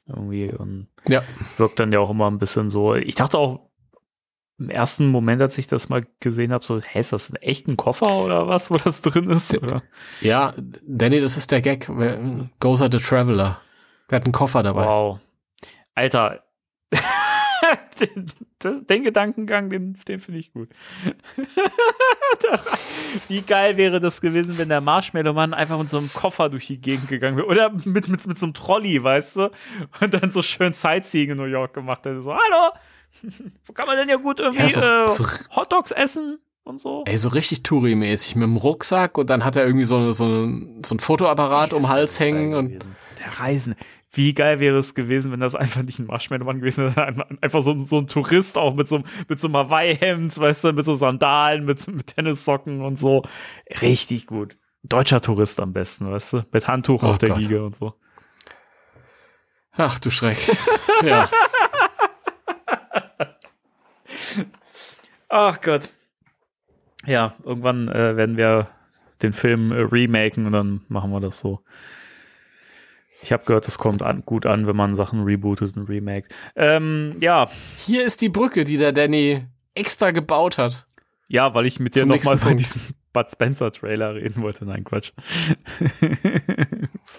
Irgendwie 0.08 0.52
und 0.54 0.88
Ja. 1.08 1.24
wirkt 1.58 1.80
dann 1.80 1.91
ja 1.91 2.00
auch 2.00 2.12
immer 2.12 2.30
ein 2.30 2.38
bisschen 2.38 2.69
so. 2.69 2.93
Ich 2.93 3.15
dachte 3.15 3.38
auch 3.39 3.69
im 4.60 4.69
ersten 4.69 5.08
Moment, 5.08 5.41
als 5.41 5.58
ich 5.58 5.65
das 5.65 5.89
mal 5.89 6.06
gesehen 6.19 6.54
habe, 6.54 6.63
so, 6.63 6.80
hä, 6.80 6.99
ist 6.99 7.14
das 7.14 7.34
echt 7.41 7.68
ein 7.68 7.78
Koffer 7.78 8.24
oder 8.24 8.47
was, 8.47 8.70
wo 8.70 8.78
das 8.78 9.01
drin 9.01 9.28
ist? 9.32 9.57
Oder? 9.57 9.82
Ja, 10.22 10.53
Danny, 10.86 11.20
das 11.20 11.36
ist 11.36 11.51
der 11.51 11.62
Gag. 11.62 11.89
Wer- 11.89 12.47
Gozer 12.59 12.89
the 12.91 12.99
Traveler. 12.99 13.59
Der 14.12 14.18
hat 14.18 14.26
einen 14.26 14.34
Koffer 14.34 14.62
dabei. 14.62 14.86
Wow. 14.86 15.20
Alter. 15.95 16.43
Den, 17.99 18.32
das, 18.59 18.86
den 18.86 19.03
Gedankengang, 19.03 19.69
den, 19.69 19.97
den 20.07 20.19
finde 20.19 20.39
ich 20.39 20.51
gut. 20.53 20.69
Wie 23.28 23.41
geil 23.41 23.78
wäre 23.78 23.99
das 23.99 24.22
gewesen, 24.22 24.57
wenn 24.57 24.69
der 24.69 24.82
Marshmallow-Mann 24.82 25.53
einfach 25.53 25.78
mit 25.78 25.89
so 25.89 25.97
einem 25.97 26.11
Koffer 26.13 26.49
durch 26.49 26.67
die 26.67 26.80
Gegend 26.80 27.07
gegangen 27.07 27.38
wäre. 27.38 27.47
Oder 27.47 27.69
mit, 27.72 28.07
mit, 28.07 28.28
mit 28.28 28.38
so 28.38 28.45
einem 28.45 28.53
Trolley, 28.53 29.03
weißt 29.03 29.36
du? 29.38 29.51
Und 29.99 30.13
dann 30.13 30.32
so 30.32 30.41
schön 30.41 30.74
Sightseeing 30.74 31.32
in 31.32 31.38
New 31.38 31.43
York 31.45 31.74
gemacht 31.74 32.05
hätte. 32.05 32.22
So, 32.22 32.32
hallo! 32.34 32.72
Wo 33.65 33.74
kann 33.74 33.88
man 33.88 33.97
denn 33.97 34.09
ja 34.09 34.15
gut 34.15 34.39
irgendwie 34.39 34.63
Ja, 34.72 35.07
so- 35.07 35.24
äh, 35.24 35.26
so- 35.28 35.55
Hotdogs 35.55 35.91
essen 35.91 36.39
und 36.63 36.80
so? 36.80 37.03
Ey, 37.05 37.17
so 37.17 37.30
richtig 37.30 37.63
Touri-mäßig 37.63 38.36
mit 38.36 38.43
dem 38.43 38.57
Rucksack 38.57 39.17
und 39.17 39.30
dann 39.30 39.43
hat 39.45 39.55
er 39.55 39.65
irgendwie 39.65 39.86
so, 39.86 40.11
so, 40.11 40.26
ein- 40.26 40.82
so 40.86 40.95
ein 40.95 40.99
Fotoapparat 40.99 41.74
um 41.74 41.84
den 41.84 41.89
Hals 41.89 42.19
hängen 42.19 42.53
und 42.53 42.69
Der 42.72 42.80
der 43.19 43.39
Reisen. 43.39 43.76
Wie 44.14 44.34
geil 44.34 44.59
wäre 44.59 44.78
es 44.78 44.93
gewesen, 44.93 45.32
wenn 45.32 45.39
das 45.39 45.55
einfach 45.55 45.84
nicht 45.84 45.99
ein 45.99 46.07
Marshmallow-Mann 46.07 46.59
gewesen 46.59 46.93
wäre, 46.95 47.26
einfach 47.41 47.62
so, 47.62 47.80
so 47.80 47.99
ein 47.99 48.07
Tourist 48.07 48.57
auch 48.57 48.74
mit 48.74 48.89
so, 48.89 49.03
mit 49.30 49.39
so 49.39 49.47
einem 49.47 49.55
Hawaii-Hemd, 49.55 50.38
weißt 50.38 50.66
du, 50.66 50.74
mit 50.74 50.84
so 50.84 50.95
Sandalen, 50.95 51.64
mit, 51.64 51.88
mit 51.88 52.07
Tennissocken 52.07 52.82
und 52.82 52.99
so. 52.99 53.24
Richtig 53.82 54.28
gut. 54.28 54.57
Deutscher 54.84 55.22
Tourist 55.22 55.62
am 55.62 55.72
besten, 55.72 56.12
weißt 56.12 56.34
du, 56.34 56.43
mit 56.51 56.68
Handtuch 56.68 57.03
oh 57.03 57.07
auf 57.07 57.20
der. 57.20 57.38
Liege 57.38 57.64
und 57.64 57.76
so. 57.76 57.93
Ach 59.74 59.97
du 59.99 60.09
Schreck. 60.09 60.38
ja. 61.03 61.30
Ach 65.30 65.62
Gott. 65.62 65.88
Ja, 67.05 67.36
irgendwann 67.43 67.88
äh, 67.88 68.18
werden 68.18 68.36
wir 68.36 68.68
den 69.22 69.32
Film 69.34 69.72
äh, 69.72 69.80
remaken 69.82 70.45
und 70.45 70.51
dann 70.51 70.82
machen 70.89 71.12
wir 71.12 71.22
das 71.22 71.39
so. 71.39 71.64
Ich 73.22 73.32
habe 73.32 73.45
gehört, 73.45 73.67
das 73.67 73.78
kommt 73.78 74.01
an, 74.01 74.24
gut 74.26 74.45
an, 74.45 74.67
wenn 74.67 74.76
man 74.76 74.95
Sachen 74.95 75.24
rebootet 75.24 75.78
und 75.78 75.88
remaked. 75.88 76.34
Ähm, 76.55 77.15
ja. 77.19 77.49
Hier 77.78 78.05
ist 78.05 78.22
die 78.22 78.30
Brücke, 78.30 78.63
die 78.63 78.78
der 78.78 78.91
Danny 78.91 79.45
extra 79.76 80.11
gebaut 80.11 80.57
hat. 80.57 80.86
Ja, 81.28 81.53
weil 81.53 81.65
ich 81.65 81.80
mit 81.80 81.95
dir 81.95 82.05
nochmal 82.05 82.38
über 82.38 82.55
diesen 82.55 82.82
Bud 83.13 83.30
Spencer 83.30 83.72
Trailer 83.72 84.15
reden 84.15 84.41
wollte. 84.41 84.65
Nein, 84.65 84.84
Quatsch. 84.84 85.11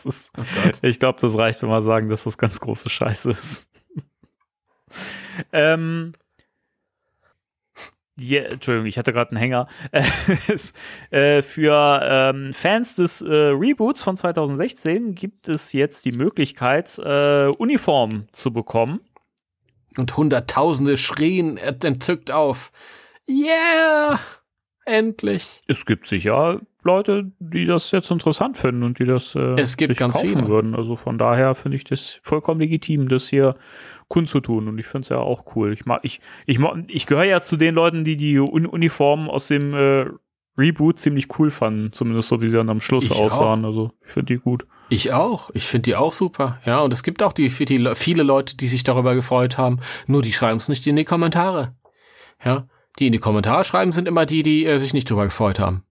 ist, 0.05 0.31
oh 0.37 0.43
ich 0.83 0.99
glaube, 0.99 1.21
das 1.21 1.37
reicht, 1.37 1.63
wenn 1.63 1.69
wir 1.69 1.83
sagen, 1.83 2.09
dass 2.09 2.25
das 2.25 2.39
ganz 2.39 2.61
große 2.61 2.91
Scheiße 2.91 3.31
ist. 3.31 3.67
ähm, 5.53 6.13
Yeah, 8.21 8.51
Entschuldigung, 8.51 8.87
ich 8.87 8.99
hatte 8.99 9.13
gerade 9.13 9.31
einen 9.31 9.39
Hänger. 9.39 9.69
äh, 11.11 11.41
für 11.41 12.01
ähm, 12.03 12.53
Fans 12.53 12.95
des 12.97 13.23
äh, 13.23 13.27
Reboots 13.33 14.03
von 14.03 14.17
2016 14.17 15.15
gibt 15.15 15.49
es 15.49 15.73
jetzt 15.73 16.05
die 16.05 16.13
Möglichkeit, 16.13 16.99
äh, 16.99 17.47
Uniformen 17.47 18.29
zu 18.33 18.53
bekommen. 18.53 19.01
Und 19.97 20.17
Hunderttausende 20.17 20.97
schrien 20.97 21.57
entzückt 21.57 22.31
auf. 22.31 22.71
Yeah! 23.29 24.19
Endlich. 24.85 25.61
Es 25.69 25.87
gibt 25.87 26.09
sicher 26.09 26.61
Leute, 26.83 27.31
die 27.39 27.67
das 27.67 27.93
jetzt 27.93 28.11
interessant 28.11 28.57
finden 28.57 28.83
und 28.83 28.99
die 28.99 29.05
das 29.05 29.37
äh, 29.37 29.55
es 29.61 29.77
gibt 29.77 29.97
ganz 29.97 30.15
kaufen 30.15 30.29
viele. 30.29 30.49
würden. 30.49 30.75
Also 30.75 30.97
von 30.97 31.19
daher 31.19 31.55
finde 31.55 31.77
ich 31.77 31.85
das 31.85 32.19
vollkommen 32.23 32.61
legitim, 32.61 33.09
das 33.09 33.29
hier 33.29 33.55
kundzutun. 34.13 34.69
Und 34.69 34.79
ich 34.79 34.87
finde 34.87 35.05
es 35.05 35.09
ja 35.09 35.19
auch 35.19 35.57
cool. 35.57 35.73
Ich 35.73 35.87
mag, 35.87 36.01
ich, 36.03 36.21
ich, 36.45 36.61
ich 36.89 37.07
gehöre 37.07 37.25
ja 37.25 37.41
zu 37.41 37.57
den 37.57 37.75
Leuten, 37.75 38.05
die 38.05 38.19
die 38.19 38.39
Un 38.39 38.67
Uniformen 38.67 39.31
aus 39.31 39.49
dem 39.49 39.73
äh, 39.73 40.07
Reboot 40.59 41.01
ziemlich 41.01 41.39
cool 41.39 41.51
fanden, 41.51 41.95
zumindest 41.95 42.29
so 42.29 42.43
wie 42.43 42.49
sie 42.49 42.59
dann 42.59 42.69
am 42.69 42.83
Schluss 42.83 43.07
ich 43.07 43.17
aussahen. 43.17 43.65
Auch. 43.65 43.69
Also 43.69 43.93
ich 44.07 44.13
finde 44.13 44.35
die 44.35 44.41
gut. 44.41 44.67
Ich 44.91 45.15
auch. 45.15 45.51
Ich 45.55 45.65
finde 45.65 45.85
die 45.85 45.97
auch 45.97 46.13
super. 46.13 46.61
Ja, 46.67 46.81
und 46.81 46.93
es 46.93 47.03
gibt 47.03 47.23
auch 47.23 47.33
die, 47.33 47.49
die 47.49 47.95
viele 47.95 48.23
Leute, 48.23 48.55
die 48.55 48.69
sich 48.69 48.85
darüber 48.85 49.15
gefreut 49.15 49.57
haben. 49.57 49.81
Nur 50.07 50.21
die 50.21 50.33
schreiben 50.33 50.59
es 50.59 50.69
nicht 50.69 50.87
in 50.87 50.97
die 50.97 51.05
Kommentare. 51.05 51.75
Ja, 52.45 52.69
die 52.99 53.07
in 53.07 53.13
die 53.13 53.19
Kommentare 53.19 53.65
schreiben, 53.65 53.93
sind 53.93 54.07
immer 54.07 54.27
die, 54.27 54.43
die 54.43 54.67
äh, 54.67 54.77
sich 54.77 54.93
nicht 54.93 55.11
darüber 55.11 55.25
gefreut 55.25 55.59
haben. 55.59 55.85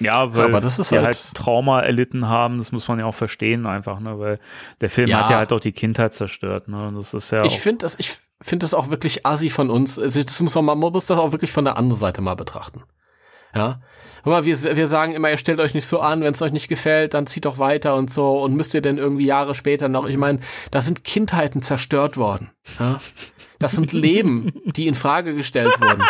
Ja, 0.00 0.34
weil 0.34 0.46
Aber 0.46 0.60
das 0.60 0.78
ist 0.78 0.90
die 0.90 0.96
halt, 0.96 1.06
halt, 1.06 1.34
Trauma 1.34 1.80
erlitten 1.80 2.28
haben, 2.28 2.58
das 2.58 2.72
muss 2.72 2.88
man 2.88 2.98
ja 2.98 3.04
auch 3.04 3.14
verstehen 3.14 3.66
einfach, 3.66 4.00
ne, 4.00 4.18
weil 4.18 4.40
der 4.80 4.90
Film 4.90 5.08
ja. 5.08 5.20
hat 5.20 5.30
ja 5.30 5.36
halt 5.36 5.52
auch 5.52 5.60
die 5.60 5.72
Kindheit 5.72 6.14
zerstört, 6.14 6.68
ne, 6.68 6.88
und 6.88 6.96
das 6.96 7.14
ist 7.14 7.30
ja 7.30 7.44
Ich 7.44 7.60
finde 7.60 7.78
das, 7.78 7.98
ich 7.98 8.18
finde 8.40 8.64
das 8.64 8.74
auch 8.74 8.90
wirklich 8.90 9.24
assi 9.26 9.50
von 9.50 9.70
uns, 9.70 9.98
also 9.98 10.22
das 10.22 10.40
muss 10.40 10.54
man, 10.54 10.64
man 10.64 10.78
muss 10.78 11.06
das 11.06 11.18
auch 11.18 11.32
wirklich 11.32 11.52
von 11.52 11.64
der 11.64 11.76
anderen 11.76 12.00
Seite 12.00 12.20
mal 12.20 12.34
betrachten. 12.34 12.82
Ja. 13.54 13.80
Guck 14.24 14.32
mal, 14.32 14.44
wir, 14.44 14.76
wir 14.76 14.86
sagen 14.86 15.12
immer, 15.12 15.30
ihr 15.30 15.36
stellt 15.36 15.60
euch 15.60 15.74
nicht 15.74 15.86
so 15.86 16.00
an, 16.00 16.22
wenn 16.22 16.32
es 16.32 16.40
euch 16.40 16.52
nicht 16.52 16.68
gefällt, 16.68 17.12
dann 17.14 17.26
zieht 17.26 17.44
doch 17.44 17.58
weiter 17.58 17.94
und 17.96 18.12
so 18.12 18.38
und 18.38 18.54
müsst 18.54 18.72
ihr 18.72 18.80
denn 18.80 18.96
irgendwie 18.98 19.26
Jahre 19.26 19.54
später 19.54 19.88
noch, 19.88 20.06
ich 20.06 20.16
meine, 20.16 20.40
da 20.70 20.80
sind 20.80 21.04
Kindheiten 21.04 21.60
zerstört 21.60 22.16
worden. 22.16 22.50
Ja. 22.78 23.00
Das 23.58 23.72
sind 23.72 23.92
Leben, 23.92 24.52
die 24.64 24.86
in 24.86 24.94
Frage 24.94 25.34
gestellt 25.34 25.80
wurden. 25.80 26.02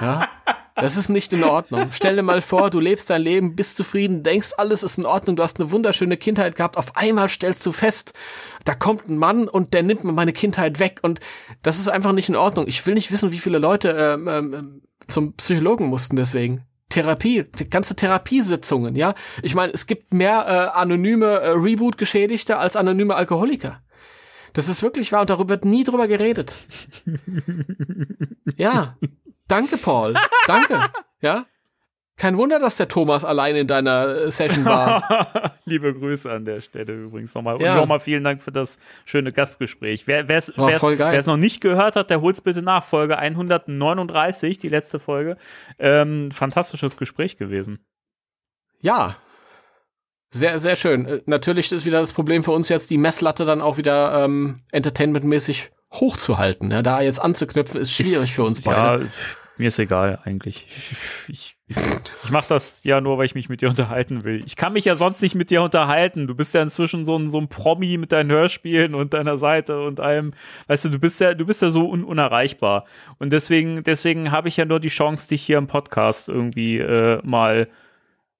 Ja. 0.00 0.28
Das 0.74 0.96
ist 0.96 1.08
nicht 1.08 1.32
in 1.32 1.44
Ordnung. 1.44 1.88
Stell 1.92 2.16
dir 2.16 2.22
mal 2.22 2.40
vor, 2.40 2.68
du 2.70 2.80
lebst 2.80 3.08
dein 3.08 3.22
Leben, 3.22 3.54
bist 3.54 3.76
zufrieden, 3.76 4.24
denkst, 4.24 4.50
alles 4.56 4.82
ist 4.82 4.98
in 4.98 5.06
Ordnung, 5.06 5.36
du 5.36 5.42
hast 5.42 5.60
eine 5.60 5.70
wunderschöne 5.70 6.16
Kindheit 6.16 6.56
gehabt. 6.56 6.76
Auf 6.76 6.96
einmal 6.96 7.28
stellst 7.28 7.64
du 7.64 7.72
fest, 7.72 8.12
da 8.64 8.74
kommt 8.74 9.08
ein 9.08 9.16
Mann 9.16 9.48
und 9.48 9.72
der 9.72 9.84
nimmt 9.84 10.02
mir 10.02 10.12
meine 10.12 10.32
Kindheit 10.32 10.80
weg. 10.80 10.98
Und 11.02 11.20
das 11.62 11.78
ist 11.78 11.88
einfach 11.88 12.12
nicht 12.12 12.28
in 12.28 12.36
Ordnung. 12.36 12.66
Ich 12.66 12.84
will 12.86 12.94
nicht 12.94 13.12
wissen, 13.12 13.30
wie 13.30 13.38
viele 13.38 13.58
Leute 13.58 13.90
ähm, 13.90 14.28
ähm, 14.28 14.82
zum 15.06 15.34
Psychologen 15.34 15.86
mussten 15.86 16.16
deswegen. 16.16 16.64
Therapie, 16.88 17.44
ganze 17.70 17.96
Therapiesitzungen, 17.96 18.94
ja. 18.94 19.14
Ich 19.42 19.54
meine, 19.54 19.72
es 19.72 19.86
gibt 19.86 20.12
mehr 20.12 20.44
äh, 20.74 20.78
anonyme 20.78 21.26
äh, 21.26 21.50
Reboot-Geschädigte 21.50 22.58
als 22.58 22.76
anonyme 22.76 23.14
Alkoholiker. 23.14 23.80
Das 24.52 24.68
ist 24.68 24.82
wirklich 24.82 25.10
wahr 25.10 25.22
und 25.22 25.30
darüber 25.30 25.50
wird 25.50 25.64
nie 25.64 25.82
drüber 25.82 26.06
geredet. 26.06 26.56
ja, 28.56 28.96
Danke, 29.48 29.76
Paul. 29.76 30.14
Danke. 30.46 30.80
ja. 31.20 31.46
Kein 32.16 32.38
Wunder, 32.38 32.60
dass 32.60 32.76
der 32.76 32.86
Thomas 32.86 33.24
allein 33.24 33.56
in 33.56 33.66
deiner 33.66 34.06
äh, 34.06 34.30
Session 34.30 34.64
war. 34.64 35.56
Liebe 35.64 35.92
Grüße 35.92 36.30
an 36.30 36.44
der 36.44 36.60
Stelle 36.60 36.92
übrigens 36.92 37.34
nochmal. 37.34 37.60
Ja. 37.60 37.74
Und 37.74 37.80
nochmal 37.80 37.98
vielen 37.98 38.22
Dank 38.22 38.40
für 38.40 38.52
das 38.52 38.78
schöne 39.04 39.32
Gastgespräch. 39.32 40.06
Wer 40.06 40.28
es 40.30 40.56
noch 40.56 41.36
nicht 41.36 41.60
gehört 41.60 41.96
hat, 41.96 42.10
der 42.10 42.20
holt's 42.20 42.40
bitte 42.40 42.62
nach. 42.62 42.84
Folge 42.84 43.18
139, 43.18 44.58
die 44.58 44.68
letzte 44.68 45.00
Folge. 45.00 45.36
Ähm, 45.80 46.30
fantastisches 46.30 46.96
Gespräch 46.96 47.36
gewesen. 47.36 47.84
Ja. 48.80 49.16
Sehr, 50.30 50.60
sehr 50.60 50.76
schön. 50.76 51.06
Äh, 51.06 51.22
natürlich 51.26 51.72
ist 51.72 51.84
wieder 51.84 51.98
das 51.98 52.12
Problem 52.12 52.44
für 52.44 52.52
uns 52.52 52.68
jetzt, 52.68 52.90
die 52.90 52.98
Messlatte 52.98 53.44
dann 53.44 53.60
auch 53.60 53.76
wieder 53.76 54.24
ähm, 54.24 54.62
entertainmentmäßig 54.70 55.72
hochzuhalten. 55.94 56.70
Ja, 56.70 56.82
da 56.82 57.00
jetzt 57.00 57.20
anzuknüpfen, 57.20 57.80
ist 57.80 57.92
schwierig 57.92 58.14
ist, 58.14 58.36
für 58.36 58.44
uns 58.44 58.60
beide. 58.60 59.04
Ja, 59.04 59.10
mir 59.56 59.68
ist 59.68 59.78
egal 59.78 60.18
eigentlich. 60.24 60.66
Ich, 61.28 61.56
ich, 61.68 61.76
ich 62.24 62.30
mache 62.30 62.48
das 62.48 62.82
ja 62.82 63.00
nur, 63.00 63.18
weil 63.18 63.26
ich 63.26 63.36
mich 63.36 63.48
mit 63.48 63.62
dir 63.62 63.68
unterhalten 63.68 64.24
will. 64.24 64.42
Ich 64.46 64.56
kann 64.56 64.72
mich 64.72 64.84
ja 64.84 64.96
sonst 64.96 65.22
nicht 65.22 65.36
mit 65.36 65.50
dir 65.50 65.62
unterhalten. 65.62 66.26
Du 66.26 66.34
bist 66.34 66.54
ja 66.54 66.62
inzwischen 66.62 67.06
so 67.06 67.16
ein, 67.16 67.30
so 67.30 67.38
ein 67.38 67.48
Promi 67.48 67.96
mit 67.96 68.10
deinen 68.10 68.32
Hörspielen 68.32 68.94
und 68.96 69.14
deiner 69.14 69.38
Seite 69.38 69.80
und 69.80 70.00
allem. 70.00 70.32
Weißt 70.66 70.86
du, 70.86 70.88
du 70.88 70.98
bist 70.98 71.20
ja, 71.20 71.34
du 71.34 71.46
bist 71.46 71.62
ja 71.62 71.70
so 71.70 71.88
un 71.88 72.02
unerreichbar. 72.02 72.84
Und 73.18 73.32
deswegen, 73.32 73.84
deswegen 73.84 74.32
habe 74.32 74.48
ich 74.48 74.56
ja 74.56 74.64
nur 74.64 74.80
die 74.80 74.88
Chance, 74.88 75.28
dich 75.28 75.42
hier 75.42 75.58
im 75.58 75.68
Podcast 75.68 76.28
irgendwie 76.28 76.78
äh, 76.78 77.20
mal 77.22 77.68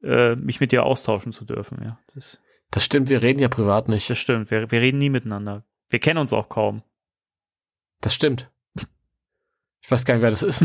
äh, 0.03 0.35
mich 0.35 0.59
mit 0.59 0.73
dir 0.73 0.85
austauschen 0.85 1.33
zu 1.33 1.45
dürfen. 1.45 1.81
Ja, 1.85 1.99
das, 2.15 2.41
das 2.73 2.85
stimmt. 2.85 3.09
Wir 3.09 3.23
reden 3.23 3.39
ja 3.39 3.49
privat 3.49 3.89
nicht. 3.89 4.11
Das 4.11 4.19
stimmt. 4.19 4.51
Wir, 4.51 4.71
wir 4.73 4.81
reden 4.81 4.99
nie 4.99 5.11
miteinander. 5.11 5.65
Wir 5.91 6.01
kennen 6.01 6.19
uns 6.19 6.33
auch 6.33 6.49
kaum. 6.49 6.83
Das 8.01 8.15
stimmt. 8.15 8.51
Ich 9.83 9.91
weiß 9.91 10.05
gar 10.05 10.15
nicht, 10.15 10.23
wer 10.23 10.31
das 10.31 10.43
ist. 10.43 10.65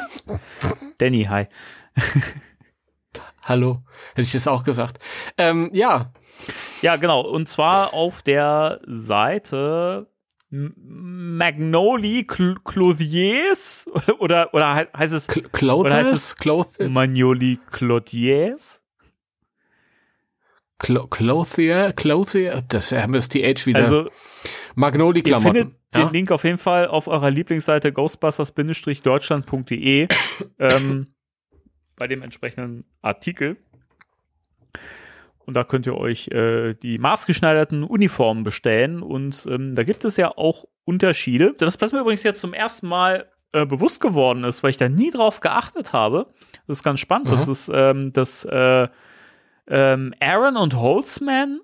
Danny, 0.98 1.24
hi. 1.24 1.46
Hallo, 3.44 3.82
hätte 4.10 4.22
ich 4.22 4.32
das 4.32 4.46
auch 4.46 4.62
gesagt. 4.62 4.98
Ähm, 5.36 5.70
ja. 5.72 6.12
Ja, 6.82 6.96
genau. 6.96 7.22
Und 7.22 7.48
zwar 7.48 7.92
auf 7.94 8.22
der 8.22 8.80
Seite 8.86 10.08
Magnoli 10.50 12.26
Clothiers 12.26 13.86
oder 14.18 14.52
oder 14.52 14.88
heißt 14.96 15.14
es 15.14 15.26
Clothes? 15.26 15.86
Oder 15.86 15.94
heißt 15.94 16.12
es 16.12 16.36
Clothes? 16.36 16.88
Magnoli 16.88 17.58
Clothiers? 17.70 18.82
Clothier, 20.78 21.92
Clothier, 21.92 22.62
das 22.66 22.90
haben 22.92 23.12
wir 23.12 23.18
das 23.18 23.28
TH 23.28 23.66
wieder. 23.66 23.80
Also 23.80 24.08
Magnoli-Klamotten. 24.74 25.68
Ja? 25.68 25.79
Den 25.94 26.12
Link 26.12 26.30
auf 26.30 26.44
jeden 26.44 26.58
Fall 26.58 26.86
auf 26.86 27.08
eurer 27.08 27.30
Lieblingsseite 27.30 27.92
ghostbusters-deutschland.de 27.92 30.06
ähm, 30.58 31.06
bei 31.96 32.06
dem 32.06 32.22
entsprechenden 32.22 32.84
Artikel. 33.02 33.56
Und 35.38 35.54
da 35.54 35.64
könnt 35.64 35.86
ihr 35.86 35.96
euch 35.96 36.28
äh, 36.28 36.74
die 36.74 36.98
maßgeschneiderten 36.98 37.82
Uniformen 37.82 38.44
bestellen. 38.44 39.02
Und 39.02 39.48
ähm, 39.50 39.74
da 39.74 39.82
gibt 39.82 40.04
es 40.04 40.16
ja 40.16 40.30
auch 40.36 40.66
Unterschiede. 40.84 41.54
Das, 41.58 41.80
was 41.80 41.92
mir 41.92 42.00
übrigens 42.00 42.22
jetzt 42.22 42.40
zum 42.40 42.54
ersten 42.54 42.86
Mal 42.86 43.26
äh, 43.52 43.66
bewusst 43.66 44.00
geworden 44.00 44.44
ist, 44.44 44.62
weil 44.62 44.70
ich 44.70 44.76
da 44.76 44.88
nie 44.88 45.10
drauf 45.10 45.40
geachtet 45.40 45.92
habe. 45.92 46.32
Das 46.68 46.76
ist 46.78 46.84
ganz 46.84 47.00
spannend. 47.00 47.26
Mhm. 47.26 47.30
Das 47.32 47.48
ist 47.48 47.68
ähm, 47.74 48.12
das 48.12 48.44
äh, 48.44 48.86
ähm, 49.66 50.14
Aaron 50.20 50.56
und 50.56 50.76
Holzman 50.76 51.60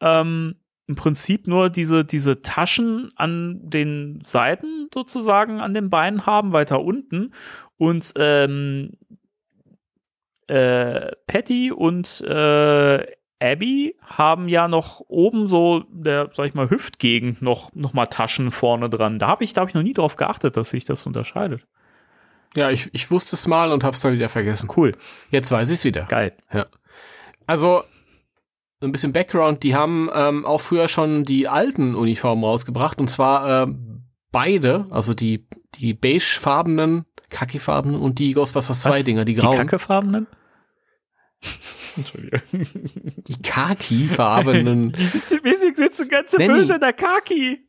ähm, 0.00 0.56
im 0.88 0.94
Prinzip 0.94 1.46
nur 1.46 1.68
diese, 1.68 2.04
diese 2.04 2.40
Taschen 2.40 3.10
an 3.14 3.60
den 3.62 4.20
Seiten 4.24 4.88
sozusagen 4.92 5.60
an 5.60 5.74
den 5.74 5.90
Beinen 5.90 6.24
haben, 6.24 6.52
weiter 6.52 6.80
unten. 6.80 7.32
Und 7.76 8.14
ähm, 8.16 8.92
äh, 10.46 11.12
Patty 11.26 11.70
und 11.70 12.22
äh, 12.22 13.06
Abby 13.40 13.96
haben 14.02 14.48
ja 14.48 14.66
noch 14.66 15.00
oben 15.08 15.46
so 15.46 15.84
der, 15.90 16.30
sag 16.32 16.46
ich 16.46 16.54
mal, 16.54 16.70
Hüftgegend 16.70 17.42
noch, 17.42 17.72
noch 17.74 17.92
mal 17.92 18.06
Taschen 18.06 18.50
vorne 18.50 18.88
dran. 18.88 19.18
Da 19.18 19.28
habe 19.28 19.44
ich, 19.44 19.52
da 19.52 19.60
habe 19.60 19.70
ich 19.70 19.74
noch 19.74 19.82
nie 19.82 19.94
drauf 19.94 20.16
geachtet, 20.16 20.56
dass 20.56 20.70
sich 20.70 20.86
das 20.86 21.06
unterscheidet. 21.06 21.66
Ja, 22.56 22.70
ich, 22.70 22.88
ich 22.94 23.10
wusste 23.10 23.36
es 23.36 23.46
mal 23.46 23.72
und 23.72 23.84
hab's 23.84 24.00
dann 24.00 24.14
wieder 24.14 24.30
vergessen. 24.30 24.70
Cool. 24.74 24.96
Jetzt 25.30 25.52
weiß 25.52 25.70
ich's 25.70 25.84
wieder. 25.84 26.04
Geil. 26.04 26.32
Ja. 26.50 26.66
Also 27.46 27.84
ein 28.80 28.92
bisschen 28.92 29.12
Background, 29.12 29.62
die 29.62 29.74
haben 29.74 30.08
ähm, 30.14 30.44
auch 30.44 30.60
früher 30.60 30.88
schon 30.88 31.24
die 31.24 31.48
alten 31.48 31.94
Uniformen 31.94 32.44
rausgebracht 32.44 33.00
und 33.00 33.08
zwar 33.08 33.64
äh, 33.64 33.72
beide, 34.30 34.86
also 34.90 35.14
die 35.14 35.46
die 35.74 35.94
beigefarbenen, 35.94 37.04
khakifarbenen 37.30 38.00
und 38.00 38.18
die 38.18 38.32
Ghostbusters 38.32 38.82
2 38.82 39.02
Dinger, 39.02 39.24
die 39.24 39.34
grauen. 39.34 39.52
Die 39.52 39.58
kackefarbenen? 39.58 40.26
Entschuldigung. 41.96 42.40
Die 43.26 43.42
khaki-farbenen. 43.42 44.92
Die 44.96 45.04
sitzen, 45.04 45.40
wir 45.42 45.56
sitzen 45.56 46.08
ganz 46.08 46.30
böse 46.30 46.74
in 46.74 46.80
der 46.80 46.92
Kaki. 46.92 47.67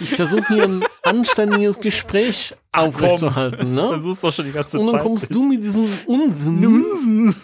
Ich 0.00 0.10
versuche 0.14 0.46
hier 0.54 0.64
ein 0.64 0.84
anständiges 1.02 1.80
Gespräch 1.80 2.54
aufrechtzuerhalten, 2.72 3.74
ne? 3.74 3.88
Versuchst 3.88 4.22
doch 4.22 4.32
schon 4.32 4.46
die 4.46 4.52
ganze 4.52 4.78
Und 4.78 4.86
dann 4.86 4.94
Zeit. 4.94 5.02
kommst 5.02 5.34
du 5.34 5.42
mit 5.44 5.62
diesem 5.62 5.86
Unsinn. 6.06 7.34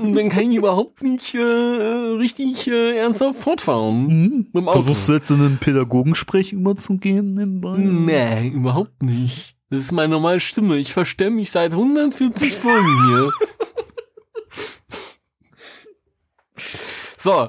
Und 0.00 0.14
dann 0.14 0.28
kann 0.28 0.50
ich 0.50 0.56
überhaupt 0.56 1.02
nicht 1.02 1.34
äh, 1.34 1.38
richtig 1.40 2.68
äh, 2.68 2.96
ernsthaft 2.98 3.40
fortfahren. 3.40 4.48
Auto. 4.54 4.70
Versuchst 4.70 5.08
du 5.08 5.12
jetzt 5.14 5.30
in 5.30 5.40
einen 5.40 5.58
Pädagogensprech 5.58 6.52
überzugehen 6.52 7.34
nebenbei? 7.34 7.78
Nee, 7.78 8.48
überhaupt 8.48 9.02
nicht. 9.02 9.56
Das 9.70 9.80
ist 9.80 9.92
meine 9.92 10.10
normale 10.12 10.38
Stimme. 10.40 10.76
Ich 10.76 10.92
verstemme 10.92 11.36
mich 11.36 11.50
seit 11.50 11.72
140 11.72 12.52
Folgen 12.54 13.06
hier. 13.08 13.30
So. 17.18 17.48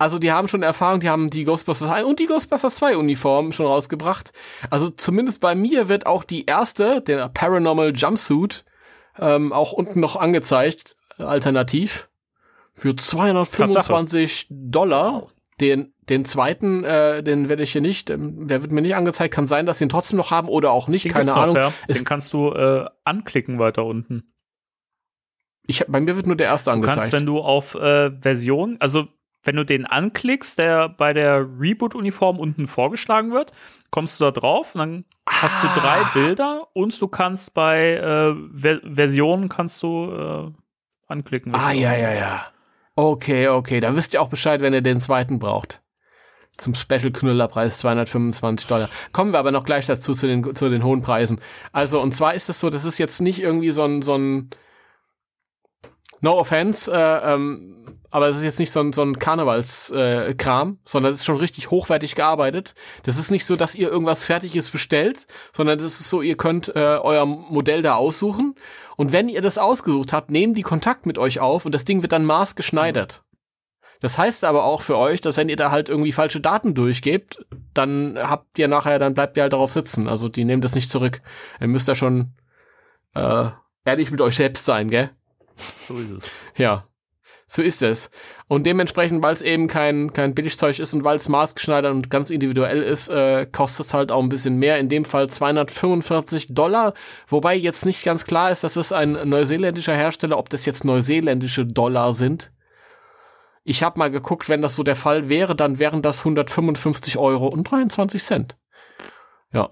Also 0.00 0.18
die 0.18 0.32
haben 0.32 0.48
schon 0.48 0.62
Erfahrung, 0.62 1.00
die 1.00 1.10
haben 1.10 1.28
die 1.28 1.44
Ghostbusters 1.44 1.90
1 1.90 2.06
und 2.06 2.18
die 2.20 2.26
Ghostbusters 2.26 2.76
2 2.76 2.96
Uniform 2.96 3.52
schon 3.52 3.66
rausgebracht. 3.66 4.32
Also 4.70 4.88
zumindest 4.88 5.42
bei 5.42 5.54
mir 5.54 5.90
wird 5.90 6.06
auch 6.06 6.24
die 6.24 6.46
erste, 6.46 7.02
der 7.02 7.28
Paranormal 7.28 7.92
Jumpsuit, 7.94 8.64
ähm, 9.18 9.52
auch 9.52 9.72
unten 9.72 10.00
noch 10.00 10.16
angezeigt, 10.16 10.96
alternativ. 11.18 12.08
Für 12.72 12.96
225 12.96 14.46
Dollar. 14.48 15.28
Den, 15.60 15.92
den 16.08 16.24
zweiten, 16.24 16.82
äh, 16.84 17.22
den 17.22 17.50
werde 17.50 17.62
ich 17.62 17.72
hier 17.72 17.82
nicht, 17.82 18.08
ähm, 18.08 18.48
der 18.48 18.62
wird 18.62 18.72
mir 18.72 18.80
nicht 18.80 18.96
angezeigt. 18.96 19.34
Kann 19.34 19.46
sein, 19.46 19.66
dass 19.66 19.76
sie 19.76 19.84
ihn 19.84 19.90
trotzdem 19.90 20.16
noch 20.16 20.30
haben 20.30 20.48
oder 20.48 20.70
auch 20.70 20.88
nicht. 20.88 21.04
Den 21.04 21.12
Keine 21.12 21.26
gibt's 21.26 21.36
noch, 21.36 21.42
Ahnung. 21.42 21.56
ja. 21.56 21.72
Den 21.86 22.04
kannst 22.06 22.32
du 22.32 22.50
äh, 22.54 22.86
anklicken 23.04 23.58
weiter 23.58 23.84
unten. 23.84 24.32
Ich, 25.66 25.84
bei 25.86 26.00
mir 26.00 26.16
wird 26.16 26.26
nur 26.26 26.36
der 26.36 26.46
erste 26.46 26.70
Du 26.70 26.74
angezeigt. 26.76 26.96
kannst, 27.00 27.12
wenn 27.12 27.26
du 27.26 27.40
auf 27.40 27.74
äh, 27.74 28.10
Version, 28.22 28.78
also 28.80 29.08
wenn 29.42 29.56
du 29.56 29.64
den 29.64 29.86
anklickst, 29.86 30.58
der 30.58 30.88
bei 30.88 31.12
der 31.12 31.46
Reboot-Uniform 31.58 32.38
unten 32.38 32.68
vorgeschlagen 32.68 33.32
wird, 33.32 33.52
kommst 33.90 34.20
du 34.20 34.24
da 34.24 34.30
drauf 34.30 34.74
und 34.74 34.80
dann 34.80 35.04
hast 35.28 35.62
du 35.62 35.80
drei 35.80 36.02
Bilder 36.14 36.68
und 36.74 37.00
du 37.00 37.08
kannst 37.08 37.54
bei 37.54 37.94
äh, 37.94 38.34
Ver 38.54 38.80
Versionen 38.84 39.48
kannst 39.48 39.82
du 39.82 40.12
äh, 40.12 40.52
anklicken. 41.08 41.54
Ah, 41.54 41.72
ja, 41.72 41.94
ja, 41.94 42.12
ja. 42.12 42.46
Okay, 42.96 43.48
okay. 43.48 43.80
Da 43.80 43.96
wisst 43.96 44.14
ihr 44.14 44.22
auch 44.22 44.28
Bescheid, 44.28 44.60
wenn 44.60 44.74
ihr 44.74 44.82
den 44.82 45.00
zweiten 45.00 45.38
braucht. 45.38 45.80
Zum 46.58 46.74
Special-Knüllerpreis 46.74 47.78
225 47.78 48.66
Dollar. 48.66 48.90
Kommen 49.12 49.32
wir 49.32 49.38
aber 49.38 49.52
noch 49.52 49.64
gleich 49.64 49.86
dazu 49.86 50.12
zu 50.12 50.26
den, 50.26 50.54
zu 50.54 50.68
den 50.68 50.84
hohen 50.84 51.00
Preisen. 51.00 51.40
Also, 51.72 52.00
und 52.00 52.14
zwar 52.14 52.34
ist 52.34 52.50
es 52.50 52.60
so, 52.60 52.68
das 52.68 52.84
ist 52.84 52.98
jetzt 52.98 53.20
nicht 53.20 53.40
irgendwie 53.40 53.70
so 53.70 53.84
ein, 53.84 54.02
so 54.02 54.16
ein 54.16 54.50
No 56.20 56.38
offense, 56.38 56.90
äh, 56.92 57.34
ähm, 57.34 57.76
aber 58.10 58.28
es 58.28 58.38
ist 58.38 58.44
jetzt 58.44 58.58
nicht 58.58 58.72
so 58.72 58.80
ein, 58.80 58.92
so 58.92 59.02
ein 59.02 59.18
Karnevalskram, 59.18 59.98
äh, 59.98 60.34
Kram, 60.34 60.78
sondern 60.84 61.12
es 61.12 61.20
ist 61.20 61.24
schon 61.24 61.36
richtig 61.36 61.70
hochwertig 61.70 62.14
gearbeitet. 62.14 62.74
Das 63.04 63.18
ist 63.18 63.30
nicht 63.30 63.46
so, 63.46 63.56
dass 63.56 63.74
ihr 63.74 63.88
irgendwas 63.88 64.24
Fertiges 64.24 64.68
bestellt, 64.68 65.26
sondern 65.52 65.78
das 65.78 66.00
ist 66.00 66.10
so, 66.10 66.20
ihr 66.20 66.36
könnt 66.36 66.74
äh, 66.74 66.98
euer 67.00 67.24
Modell 67.24 67.82
da 67.82 67.94
aussuchen 67.94 68.54
und 68.96 69.12
wenn 69.12 69.28
ihr 69.28 69.42
das 69.42 69.58
ausgesucht 69.58 70.12
habt, 70.12 70.30
nehmen 70.30 70.54
die 70.54 70.62
Kontakt 70.62 71.06
mit 71.06 71.18
euch 71.18 71.40
auf 71.40 71.64
und 71.64 71.72
das 71.72 71.84
Ding 71.84 72.02
wird 72.02 72.12
dann 72.12 72.24
maßgeschneidert. 72.24 73.24
Das 74.00 74.16
heißt 74.16 74.44
aber 74.44 74.64
auch 74.64 74.82
für 74.82 74.96
euch, 74.96 75.20
dass 75.20 75.36
wenn 75.36 75.50
ihr 75.50 75.56
da 75.56 75.70
halt 75.70 75.88
irgendwie 75.88 76.12
falsche 76.12 76.40
Daten 76.40 76.74
durchgebt, 76.74 77.44
dann 77.74 78.18
habt 78.18 78.58
ihr 78.58 78.66
nachher, 78.66 78.98
dann 78.98 79.14
bleibt 79.14 79.36
ihr 79.36 79.42
halt 79.42 79.52
darauf 79.52 79.72
sitzen. 79.72 80.08
Also 80.08 80.28
die 80.28 80.44
nehmen 80.44 80.62
das 80.62 80.74
nicht 80.74 80.90
zurück. 80.90 81.20
Ihr 81.60 81.68
müsst 81.68 81.86
da 81.86 81.94
schon 81.94 82.32
äh, 83.14 83.50
ehrlich 83.84 84.10
mit 84.10 84.20
euch 84.22 84.36
selbst 84.36 84.64
sein, 84.64 84.88
gell? 84.90 85.10
So 85.86 85.96
ist 85.96 86.10
es. 86.10 86.30
Ja, 86.56 86.86
so 87.52 87.62
ist 87.62 87.82
es. 87.82 88.12
Und 88.46 88.64
dementsprechend, 88.64 89.24
weil 89.24 89.32
es 89.32 89.42
eben 89.42 89.66
kein, 89.66 90.12
kein 90.12 90.36
Billigzeug 90.36 90.78
ist 90.78 90.94
und 90.94 91.02
weil 91.02 91.16
es 91.16 91.28
maßgeschneidert 91.28 91.92
und 91.92 92.08
ganz 92.08 92.30
individuell 92.30 92.80
ist, 92.80 93.08
äh, 93.08 93.44
kostet 93.44 93.86
es 93.86 93.94
halt 93.94 94.12
auch 94.12 94.22
ein 94.22 94.28
bisschen 94.28 94.56
mehr. 94.56 94.78
In 94.78 94.88
dem 94.88 95.04
Fall 95.04 95.28
245 95.28 96.54
Dollar. 96.54 96.94
Wobei 97.26 97.56
jetzt 97.56 97.86
nicht 97.86 98.04
ganz 98.04 98.24
klar 98.24 98.52
ist, 98.52 98.62
dass 98.62 98.76
es 98.76 98.92
ein 98.92 99.28
neuseeländischer 99.28 99.96
Hersteller, 99.96 100.38
ob 100.38 100.48
das 100.48 100.64
jetzt 100.64 100.84
neuseeländische 100.84 101.66
Dollar 101.66 102.12
sind. 102.12 102.52
Ich 103.64 103.82
habe 103.82 103.98
mal 103.98 104.12
geguckt, 104.12 104.48
wenn 104.48 104.62
das 104.62 104.76
so 104.76 104.84
der 104.84 104.96
Fall 104.96 105.28
wäre, 105.28 105.56
dann 105.56 105.80
wären 105.80 106.02
das 106.02 106.20
155 106.20 107.18
Euro 107.18 107.48
und 107.48 107.68
23 107.68 108.22
Cent. 108.22 108.56
Ja. 109.52 109.68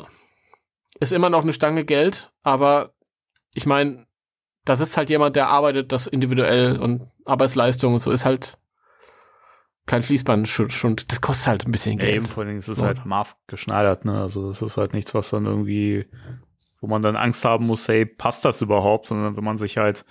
Ist 0.99 1.13
immer 1.13 1.31
noch 1.31 1.43
eine 1.43 1.53
Stange 1.53 1.85
Geld, 1.85 2.33
aber 2.43 2.93
ich 3.55 3.67
meine, 3.67 4.08
da 4.69 4.77
sitzt 4.77 4.97
halt 4.97 5.11
jemand, 5.11 5.37
der 5.37 5.49
arbeitet 5.49 5.93
das 5.93 6.07
individuell 6.07 6.79
und 6.79 7.09
Arbeitsleistung 7.25 7.95
und 7.95 7.99
so 8.01 8.11
ist 8.11 8.25
halt 8.25 8.59
kein 9.87 10.03
Fließband 10.03 10.47
schon, 10.49 10.69
schon 10.71 10.97
das 11.09 11.21
kostet 11.23 11.49
halt 11.49 11.67
ein 11.67 11.73
bisschen 11.73 11.93
Ja, 11.99 12.05
Geld. 12.05 12.17
eben, 12.17 12.27
vor 12.27 12.45
allem 12.45 12.59
ist 12.59 12.69
es 12.69 12.83
halt 12.83 13.07
maßgeschneidert, 13.07 14.05
ne? 14.05 14.21
Also 14.21 14.49
das 14.49 14.61
ist 14.61 14.77
halt 14.77 14.93
nichts, 14.93 15.15
was 15.15 15.31
dann 15.31 15.47
irgendwie, 15.47 16.07
wo 16.81 16.87
man 16.87 17.01
dann 17.01 17.17
Angst 17.17 17.45
haben 17.47 17.67
muss, 17.67 17.89
hey, 17.89 18.05
passt 18.05 18.45
das 18.45 18.61
überhaupt? 18.61 19.07
Sondern 19.09 19.37
wenn 19.37 19.45
man 19.45 19.57
sich 19.57 19.79
halt, 19.79 20.05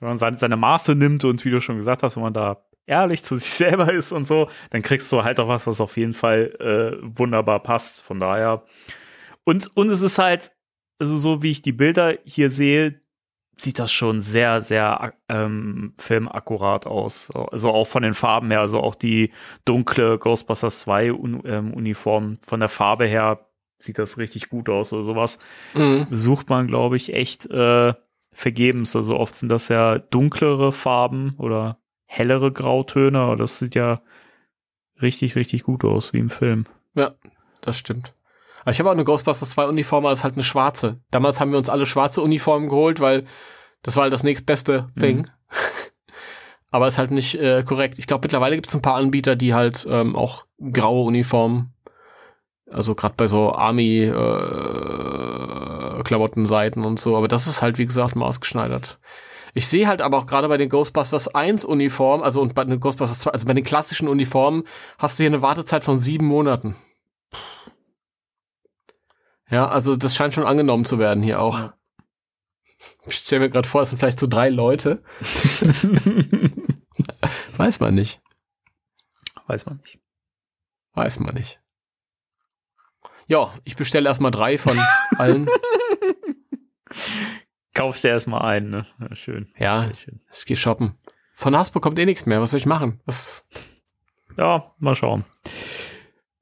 wenn 0.00 0.08
man 0.08 0.18
seine, 0.18 0.38
seine 0.38 0.58
Maße 0.58 0.94
nimmt 0.96 1.24
und 1.24 1.44
wie 1.46 1.50
du 1.50 1.60
schon 1.62 1.76
gesagt 1.78 2.02
hast, 2.02 2.16
wenn 2.16 2.22
man 2.24 2.34
da 2.34 2.62
ehrlich 2.86 3.22
zu 3.24 3.36
sich 3.36 3.50
selber 3.50 3.90
ist 3.90 4.12
und 4.12 4.26
so, 4.26 4.50
dann 4.68 4.82
kriegst 4.82 5.10
du 5.12 5.24
halt 5.24 5.40
auch 5.40 5.48
was, 5.48 5.66
was 5.66 5.80
auf 5.80 5.96
jeden 5.96 6.12
Fall 6.14 6.54
äh, 6.60 6.98
wunderbar 7.02 7.60
passt. 7.62 8.02
Von 8.02 8.20
daher. 8.20 8.64
Und, 9.44 9.74
und 9.78 9.88
es 9.88 10.02
ist 10.02 10.18
halt, 10.18 10.50
also 10.98 11.16
so 11.16 11.42
wie 11.42 11.52
ich 11.52 11.62
die 11.62 11.72
Bilder 11.72 12.18
hier 12.24 12.50
sehe, 12.50 13.00
sieht 13.62 13.78
das 13.78 13.92
schon 13.92 14.20
sehr, 14.20 14.62
sehr 14.62 15.14
ähm, 15.28 15.94
filmakkurat 15.98 16.86
aus. 16.86 17.30
Also 17.30 17.70
auch 17.70 17.86
von 17.86 18.02
den 18.02 18.14
Farben 18.14 18.50
her, 18.50 18.60
also 18.60 18.80
auch 18.80 18.94
die 18.94 19.32
dunkle 19.64 20.18
Ghostbusters 20.18 20.80
2 20.80 21.12
Un 21.12 21.42
ähm, 21.44 21.74
Uniform 21.74 22.38
von 22.42 22.60
der 22.60 22.68
Farbe 22.68 23.06
her 23.06 23.46
sieht 23.78 23.98
das 23.98 24.18
richtig 24.18 24.48
gut 24.48 24.68
aus. 24.68 24.92
Also 24.92 25.02
sowas 25.02 25.38
Mhm. 25.74 26.06
sucht 26.10 26.48
man, 26.48 26.66
glaube 26.66 26.96
ich, 26.96 27.12
echt 27.14 27.46
äh, 27.50 27.94
vergebens. 28.32 28.94
Also 28.96 29.16
oft 29.18 29.34
sind 29.34 29.50
das 29.50 29.68
ja 29.68 29.98
dunklere 29.98 30.72
Farben 30.72 31.34
oder 31.38 31.78
hellere 32.06 32.52
Grautöne, 32.52 33.18
aber 33.18 33.36
das 33.36 33.58
sieht 33.58 33.74
ja 33.74 34.02
richtig, 35.00 35.36
richtig 35.36 35.62
gut 35.62 35.84
aus, 35.84 36.12
wie 36.12 36.18
im 36.18 36.30
Film. 36.30 36.66
Ja, 36.94 37.14
das 37.60 37.78
stimmt. 37.78 38.14
Aber 38.62 38.72
ich 38.72 38.78
habe 38.78 38.88
auch 38.88 38.94
eine 38.94 39.04
Ghostbusters 39.04 39.50
2 39.50 39.66
Uniform, 39.66 40.04
aber 40.04 40.12
es 40.12 40.20
ist 40.20 40.24
halt 40.24 40.34
eine 40.34 40.42
schwarze. 40.42 41.00
Damals 41.10 41.40
haben 41.40 41.50
wir 41.50 41.58
uns 41.58 41.68
alle 41.68 41.86
schwarze 41.86 42.22
Uniformen 42.22 42.68
geholt, 42.68 43.00
weil 43.00 43.24
das 43.82 43.96
war 43.96 44.02
halt 44.02 44.12
das 44.12 44.22
nächstbeste 44.22 44.88
Thing. 44.98 45.26
aber 46.70 46.88
ist 46.88 46.98
halt 46.98 47.10
nicht 47.10 47.34
äh, 47.36 47.62
korrekt. 47.62 47.98
Ich 47.98 48.06
glaube, 48.06 48.22
mittlerweile 48.24 48.56
gibt 48.56 48.68
es 48.68 48.74
ein 48.74 48.82
paar 48.82 48.96
Anbieter, 48.96 49.36
die 49.36 49.54
halt 49.54 49.86
ähm, 49.90 50.14
auch 50.14 50.44
graue 50.72 51.06
Uniformen, 51.06 51.72
also 52.70 52.94
gerade 52.94 53.14
bei 53.16 53.26
so 53.26 53.52
Army 53.52 54.04
äh, 54.04 54.10
Klamottenseiten 56.04 56.84
und 56.84 57.00
so, 57.00 57.16
aber 57.16 57.28
das 57.28 57.46
ist 57.46 57.62
halt 57.62 57.78
wie 57.78 57.86
gesagt 57.86 58.14
maßgeschneidert. 58.16 58.98
Ich 59.52 59.66
sehe 59.66 59.88
halt 59.88 60.00
aber 60.00 60.18
auch 60.18 60.26
gerade 60.26 60.46
bei 60.48 60.58
den 60.58 60.68
Ghostbusters 60.68 61.34
1 61.34 61.64
Uniformen, 61.64 62.22
also 62.22 62.40
und 62.40 62.54
bei 62.54 62.64
den 62.64 62.78
Ghostbusters 62.78 63.18
2, 63.20 63.32
also 63.32 63.46
bei 63.46 63.54
den 63.54 63.64
klassischen 63.64 64.06
Uniformen, 64.06 64.62
hast 64.98 65.18
du 65.18 65.24
hier 65.24 65.30
eine 65.30 65.42
Wartezeit 65.42 65.82
von 65.82 65.98
sieben 65.98 66.26
Monaten. 66.26 66.76
Ja, 69.50 69.68
also 69.68 69.96
das 69.96 70.14
scheint 70.14 70.34
schon 70.34 70.46
angenommen 70.46 70.84
zu 70.84 70.98
werden 70.98 71.22
hier 71.22 71.40
auch. 71.40 71.58
Ja. 71.58 71.74
Ich 73.06 73.16
stelle 73.16 73.40
mir 73.40 73.50
gerade 73.50 73.68
vor, 73.68 73.82
es 73.82 73.90
sind 73.90 73.98
vielleicht 73.98 74.20
so 74.20 74.26
drei 74.26 74.48
Leute. 74.48 75.02
Weiß 77.56 77.80
man 77.80 77.94
nicht. 77.94 78.20
Weiß 79.46 79.66
man 79.66 79.78
nicht. 79.78 79.98
Weiß 80.94 81.20
man 81.20 81.34
nicht. 81.34 81.60
Ja, 83.26 83.52
ich 83.64 83.76
bestelle 83.76 84.08
erstmal 84.08 84.30
drei 84.30 84.58
von 84.58 84.78
allen. 85.16 85.48
Kaufst 87.74 88.04
dir 88.04 88.08
erstmal 88.08 88.42
ein, 88.42 88.70
ne? 88.70 88.86
Ja, 88.98 89.14
schön. 89.14 89.52
Ja, 89.56 89.86
schön. 89.96 90.20
ich 90.32 90.46
gehe 90.46 90.56
shoppen. 90.56 90.98
Von 91.34 91.56
Hasbro 91.56 91.80
kommt 91.80 91.98
eh 91.98 92.06
nichts 92.06 92.26
mehr. 92.26 92.40
Was 92.40 92.50
soll 92.50 92.58
ich 92.58 92.66
machen? 92.66 93.00
Was? 93.06 93.46
Ja, 94.36 94.72
mal 94.78 94.96
schauen. 94.96 95.24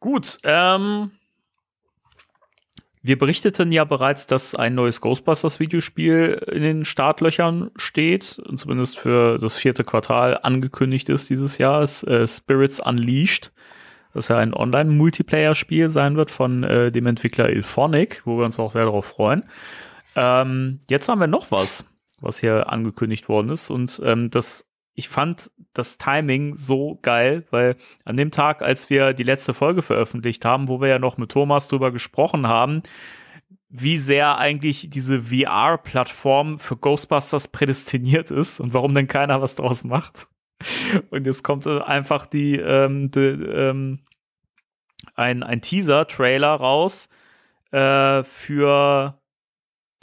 Gut, 0.00 0.38
ähm, 0.44 1.12
wir 3.02 3.18
berichteten 3.18 3.72
ja 3.72 3.84
bereits, 3.84 4.26
dass 4.26 4.54
ein 4.54 4.74
neues 4.74 5.00
Ghostbusters-Videospiel 5.00 6.42
in 6.50 6.62
den 6.62 6.84
Startlöchern 6.84 7.70
steht, 7.76 8.40
und 8.44 8.58
zumindest 8.58 8.98
für 8.98 9.38
das 9.38 9.56
vierte 9.56 9.84
Quartal 9.84 10.38
angekündigt 10.42 11.08
ist 11.08 11.30
dieses 11.30 11.58
Jahr, 11.58 11.82
ist, 11.82 12.02
äh, 12.04 12.26
Spirits 12.26 12.80
Unleashed. 12.80 13.52
Das 14.14 14.28
ja 14.28 14.38
ein 14.38 14.54
Online-Multiplayer-Spiel 14.54 15.90
sein 15.90 16.16
wird 16.16 16.30
von 16.30 16.64
äh, 16.64 16.90
dem 16.90 17.06
Entwickler 17.06 17.50
Ilphonic, 17.50 18.22
wo 18.24 18.38
wir 18.38 18.44
uns 18.44 18.58
auch 18.58 18.72
sehr 18.72 18.84
darauf 18.84 19.06
freuen. 19.06 19.44
Ähm, 20.16 20.80
jetzt 20.90 21.08
haben 21.08 21.20
wir 21.20 21.26
noch 21.26 21.50
was, 21.50 21.84
was 22.20 22.40
hier 22.40 22.72
angekündigt 22.72 23.28
worden 23.28 23.50
ist. 23.50 23.70
Und 23.70 24.00
ähm, 24.04 24.30
das 24.30 24.67
ich 24.98 25.08
fand 25.08 25.52
das 25.74 25.96
Timing 25.96 26.56
so 26.56 26.98
geil, 27.02 27.44
weil 27.50 27.76
an 28.04 28.16
dem 28.16 28.32
Tag, 28.32 28.62
als 28.62 28.90
wir 28.90 29.12
die 29.12 29.22
letzte 29.22 29.54
Folge 29.54 29.80
veröffentlicht 29.80 30.44
haben, 30.44 30.66
wo 30.66 30.80
wir 30.80 30.88
ja 30.88 30.98
noch 30.98 31.18
mit 31.18 31.30
Thomas 31.30 31.68
drüber 31.68 31.92
gesprochen 31.92 32.48
haben, 32.48 32.82
wie 33.68 33.96
sehr 33.96 34.38
eigentlich 34.38 34.90
diese 34.90 35.22
VR-Plattform 35.22 36.58
für 36.58 36.76
Ghostbusters 36.76 37.46
prädestiniert 37.46 38.32
ist 38.32 38.58
und 38.58 38.74
warum 38.74 38.92
denn 38.92 39.06
keiner 39.06 39.40
was 39.40 39.54
draus 39.54 39.84
macht. 39.84 40.26
Und 41.10 41.26
jetzt 41.26 41.44
kommt 41.44 41.64
einfach 41.68 42.26
die, 42.26 42.56
ähm, 42.56 43.12
die 43.12 43.20
ähm, 43.20 44.00
ein, 45.14 45.44
ein 45.44 45.60
Teaser-Trailer 45.60 46.54
raus 46.54 47.08
äh, 47.70 48.24
für 48.24 49.17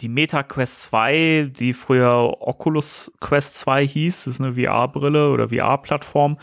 die 0.01 0.09
Meta 0.09 0.43
Quest 0.43 0.83
2, 0.83 1.51
die 1.57 1.73
früher 1.73 2.37
Oculus 2.41 3.11
Quest 3.21 3.55
2 3.55 3.87
hieß, 3.87 4.27
ist 4.27 4.41
eine 4.41 4.53
VR-Brille 4.55 5.31
oder 5.31 5.49
VR-Plattform. 5.49 6.37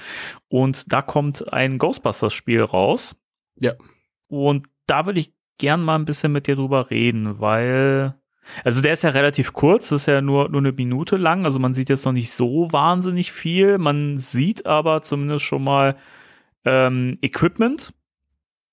Und 0.48 0.92
da 0.92 1.02
kommt 1.02 1.52
ein 1.52 1.78
Ghostbusters-Spiel 1.78 2.62
raus. 2.62 3.14
Ja. 3.58 3.72
Und 4.28 4.66
da 4.86 5.04
würde 5.06 5.20
ich 5.20 5.32
gern 5.58 5.82
mal 5.82 5.96
ein 5.96 6.06
bisschen 6.06 6.32
mit 6.32 6.46
dir 6.46 6.56
drüber 6.56 6.90
reden, 6.90 7.40
weil, 7.40 8.14
also 8.64 8.80
der 8.82 8.94
ist 8.94 9.02
ja 9.02 9.10
relativ 9.10 9.52
kurz, 9.52 9.92
ist 9.92 10.06
ja 10.06 10.22
nur, 10.22 10.48
nur 10.48 10.60
eine 10.62 10.72
Minute 10.72 11.16
lang, 11.16 11.44
also 11.44 11.58
man 11.60 11.74
sieht 11.74 11.90
jetzt 11.90 12.06
noch 12.06 12.12
nicht 12.12 12.32
so 12.32 12.72
wahnsinnig 12.72 13.32
viel. 13.32 13.76
Man 13.78 14.16
sieht 14.16 14.64
aber 14.66 15.02
zumindest 15.02 15.44
schon 15.44 15.62
mal 15.62 15.96
ähm, 16.64 17.12
Equipment 17.20 17.92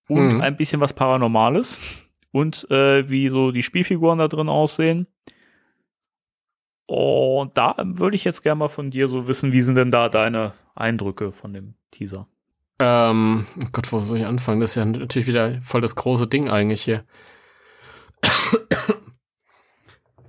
und 0.07 0.35
Mhm. 0.35 0.41
ein 0.41 0.57
bisschen 0.57 0.79
was 0.79 0.93
Paranormales 0.93 1.79
und 2.31 2.69
äh, 2.69 3.09
wie 3.09 3.29
so 3.29 3.51
die 3.51 3.63
Spielfiguren 3.63 4.19
da 4.19 4.27
drin 4.27 4.49
aussehen. 4.49 5.07
Und 6.85 7.57
da 7.57 7.75
würde 7.83 8.15
ich 8.15 8.23
jetzt 8.23 8.41
gerne 8.41 8.59
mal 8.59 8.67
von 8.67 8.89
dir 8.91 9.07
so 9.07 9.27
wissen, 9.27 9.51
wie 9.51 9.61
sind 9.61 9.75
denn 9.75 9.91
da 9.91 10.09
deine 10.09 10.53
Eindrücke 10.75 11.31
von 11.31 11.53
dem 11.53 11.75
Teaser? 11.91 12.27
Ähm, 12.79 13.45
oh 13.59 13.67
Gott, 13.71 13.91
wo 13.91 13.99
soll 13.99 14.17
ich 14.17 14.25
anfangen? 14.25 14.61
Das 14.61 14.71
ist 14.71 14.75
ja 14.77 14.85
natürlich 14.85 15.27
wieder 15.27 15.61
voll 15.61 15.81
das 15.81 15.95
große 15.95 16.27
Ding 16.27 16.49
eigentlich 16.49 16.81
hier. 16.81 17.03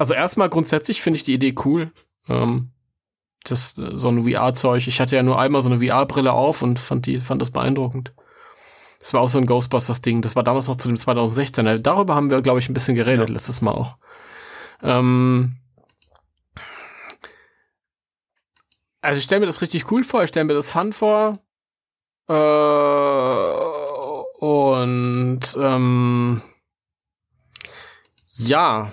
Also 0.01 0.15
erstmal 0.15 0.49
grundsätzlich 0.49 1.03
finde 1.03 1.19
ich 1.19 1.25
die 1.25 1.35
Idee 1.35 1.55
cool. 1.63 1.93
Ähm, 2.27 2.71
das 3.45 3.77
äh, 3.77 3.99
so 3.99 4.09
ein 4.09 4.27
VR-Zeug. 4.27 4.89
Ich 4.89 4.99
hatte 4.99 5.15
ja 5.15 5.23
nur 5.23 5.39
einmal 5.39 5.61
so 5.61 5.71
eine 5.71 5.87
VR-Brille 5.87 6.33
auf 6.33 6.63
und 6.63 6.79
fand 6.79 7.05
die 7.05 7.21
fand 7.21 7.43
das 7.43 7.51
beeindruckend. 7.51 8.15
Das 9.01 9.13
war 9.15 9.23
auch 9.23 9.29
so 9.29 9.39
ein 9.39 9.47
Ghostbusters-Ding. 9.47 10.21
Das 10.23 10.37
war 10.37 10.43
damals 10.45 10.69
noch 10.69 10.77
zu 10.77 10.87
dem 10.89 10.97
2016. 10.99 11.83
Darüber 11.83 12.15
haben 12.15 12.31
wir, 12.31 12.43
glaube 12.43 12.59
ich, 12.61 12.69
ein 12.69 12.75
bisschen 12.75 12.95
geredet 12.95 13.29
Ja. 13.29 13.35
letztes 13.35 13.61
Mal 13.63 13.73
auch. 13.73 13.97
Ähm, 14.83 15.57
also 19.01 19.19
ich 19.19 19.25
stelle 19.25 19.41
mir 19.41 19.47
das 19.47 19.63
richtig 19.63 19.91
cool 19.91 20.05
vor. 20.05 20.23
Ich 20.23 20.29
stelle 20.29 20.45
mir 20.45 20.53
das 20.55 20.71
fun 20.73 20.93
vor. 20.93 21.39
Äh, 22.29 22.35
und 24.45 25.41
ähm, 25.59 26.43
ja, 28.37 28.93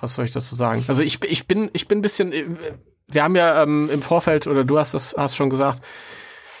was 0.00 0.14
soll 0.14 0.24
ich 0.24 0.30
dazu 0.32 0.56
sagen? 0.56 0.84
Also 0.88 1.02
ich, 1.02 1.22
ich 1.22 1.46
bin 1.46 1.70
ich 1.74 1.86
bin 1.86 1.98
ein 1.98 2.02
bisschen. 2.02 2.32
äh, 2.32 2.46
Wir 3.08 3.22
haben 3.22 3.36
ja 3.36 3.62
ähm, 3.62 3.88
im 3.90 4.00
Vorfeld 4.02 4.46
oder 4.46 4.64
du 4.64 4.78
hast 4.78 4.94
das 4.94 5.14
hast 5.18 5.36
schon 5.36 5.50
gesagt 5.50 5.80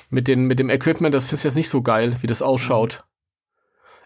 mit 0.08 0.28
den 0.28 0.46
mit 0.46 0.58
dem 0.58 0.70
Equipment. 0.70 1.14
Das 1.14 1.32
ist 1.32 1.44
jetzt 1.44 1.56
nicht 1.56 1.68
so 1.68 1.82
geil, 1.82 2.16
wie 2.20 2.26
das 2.26 2.42
ausschaut. 2.42 3.04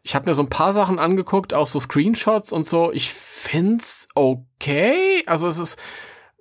Ich 0.03 0.15
habe 0.15 0.29
mir 0.29 0.35
so 0.35 0.43
ein 0.43 0.49
paar 0.49 0.73
Sachen 0.73 0.99
angeguckt, 0.99 1.53
auch 1.53 1.67
so 1.67 1.79
Screenshots 1.79 2.53
und 2.53 2.67
so. 2.67 2.91
Ich 2.93 3.13
find's 3.13 4.09
okay. 4.15 5.23
Also 5.27 5.47
es 5.47 5.59
ist 5.59 5.79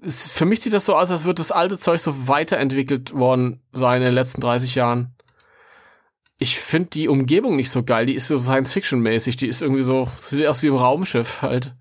es, 0.02 0.28
für 0.28 0.46
mich 0.46 0.62
sieht 0.62 0.74
das 0.74 0.86
so 0.86 0.96
aus, 0.96 1.12
als 1.12 1.26
würde 1.26 1.40
das 1.40 1.52
alte 1.52 1.80
Zeug 1.80 2.00
so 2.00 2.28
weiterentwickelt 2.28 3.14
worden 3.14 3.62
sein 3.72 4.02
in 4.02 4.08
den 4.08 4.14
letzten 4.14 4.42
30 4.42 4.76
Jahren. 4.76 5.16
Ich 6.38 6.58
finde 6.58 6.90
die 6.92 7.10
Umgebung 7.10 7.58
nicht 7.58 7.70
so 7.70 7.84
geil. 7.84 8.06
Die 8.06 8.16
ist 8.16 8.30
so 8.30 8.38
Science-Fiction-mäßig. 8.38 9.36
Die 9.36 9.48
ist 9.48 9.62
irgendwie 9.62 9.82
so, 9.82 10.08
sieht 10.16 10.48
aus 10.48 10.62
wie 10.62 10.68
im 10.68 10.78
Raumschiff 10.78 11.42
halt. 11.42 11.76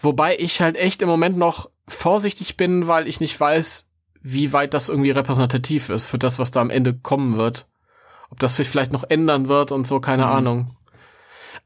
Wobei 0.00 0.36
ich 0.38 0.60
halt 0.60 0.76
echt 0.76 1.02
im 1.02 1.08
Moment 1.08 1.38
noch 1.38 1.70
vorsichtig 1.86 2.56
bin, 2.56 2.88
weil 2.88 3.06
ich 3.06 3.20
nicht 3.20 3.38
weiß, 3.38 3.88
wie 4.22 4.52
weit 4.52 4.74
das 4.74 4.88
irgendwie 4.88 5.10
repräsentativ 5.10 5.90
ist 5.90 6.06
für 6.06 6.18
das, 6.18 6.38
was 6.38 6.50
da 6.50 6.60
am 6.60 6.70
Ende 6.70 6.94
kommen 6.94 7.36
wird. 7.36 7.68
Ob 8.30 8.38
das 8.40 8.56
sich 8.56 8.68
vielleicht 8.68 8.92
noch 8.92 9.04
ändern 9.04 9.48
wird 9.48 9.72
und 9.72 9.86
so, 9.86 10.00
keine 10.00 10.26
Ahnung. 10.26 10.74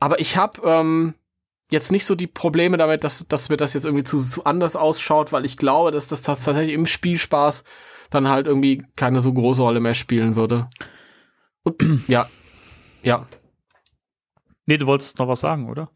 Aber 0.00 0.18
ich 0.20 0.36
habe 0.36 0.60
ähm, 0.64 1.14
jetzt 1.70 1.92
nicht 1.92 2.06
so 2.06 2.14
die 2.14 2.26
Probleme 2.26 2.76
damit, 2.76 3.04
dass, 3.04 3.28
dass 3.28 3.48
mir 3.48 3.56
das 3.56 3.74
jetzt 3.74 3.84
irgendwie 3.84 4.04
zu, 4.04 4.18
zu 4.18 4.44
anders 4.44 4.74
ausschaut, 4.74 5.32
weil 5.32 5.44
ich 5.44 5.56
glaube, 5.56 5.90
dass 5.90 6.08
das 6.08 6.22
tatsächlich 6.22 6.72
im 6.72 6.86
Spielspaß 6.86 7.64
dann 8.10 8.28
halt 8.28 8.46
irgendwie 8.46 8.84
keine 8.96 9.20
so 9.20 9.32
große 9.32 9.62
Rolle 9.62 9.80
mehr 9.80 9.94
spielen 9.94 10.36
würde. 10.36 10.68
Und, 11.62 11.76
ja. 12.08 12.28
Ja. 13.02 13.26
Nee, 14.66 14.78
du 14.78 14.86
wolltest 14.86 15.18
noch 15.18 15.28
was 15.28 15.40
sagen, 15.40 15.68
oder? 15.68 15.90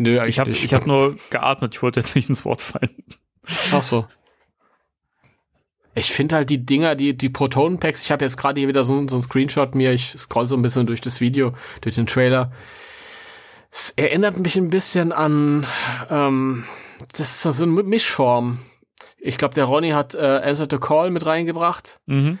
Nö, 0.00 0.24
Ich 0.26 0.38
habe 0.38 0.50
ich 0.50 0.72
hab 0.72 0.86
nur 0.86 1.16
geatmet, 1.30 1.74
ich 1.74 1.82
wollte 1.82 2.00
jetzt 2.00 2.14
nicht 2.14 2.28
ins 2.28 2.44
Wort 2.44 2.62
fallen. 2.62 3.04
Ach 3.72 3.82
so. 3.82 4.06
Ich 5.98 6.12
finde 6.12 6.36
halt 6.36 6.50
die 6.50 6.64
Dinger, 6.64 6.94
die, 6.94 7.16
die 7.16 7.28
Proton-Packs, 7.28 8.04
ich 8.04 8.12
habe 8.12 8.24
jetzt 8.24 8.36
gerade 8.36 8.60
hier 8.60 8.68
wieder 8.68 8.84
so, 8.84 9.06
so 9.08 9.16
ein 9.16 9.22
Screenshot 9.22 9.74
mir, 9.74 9.92
ich 9.92 10.14
scroll 10.16 10.46
so 10.46 10.56
ein 10.56 10.62
bisschen 10.62 10.86
durch 10.86 11.00
das 11.00 11.20
Video, 11.20 11.52
durch 11.80 11.96
den 11.96 12.06
Trailer. 12.06 12.52
Es 13.70 13.92
erinnert 13.96 14.38
mich 14.38 14.56
ein 14.56 14.70
bisschen 14.70 15.12
an, 15.12 15.66
ähm, 16.08 16.64
das 17.12 17.20
ist 17.20 17.42
so 17.42 17.64
eine 17.64 17.82
Mischform. 17.82 18.58
Ich 19.18 19.36
glaube, 19.36 19.54
der 19.54 19.64
Ronny 19.64 19.90
hat 19.90 20.14
äh, 20.14 20.20
Answer 20.20 20.66
the 20.70 20.78
Call 20.78 21.10
mit 21.10 21.26
reingebracht. 21.26 22.00
Mhm. 22.06 22.38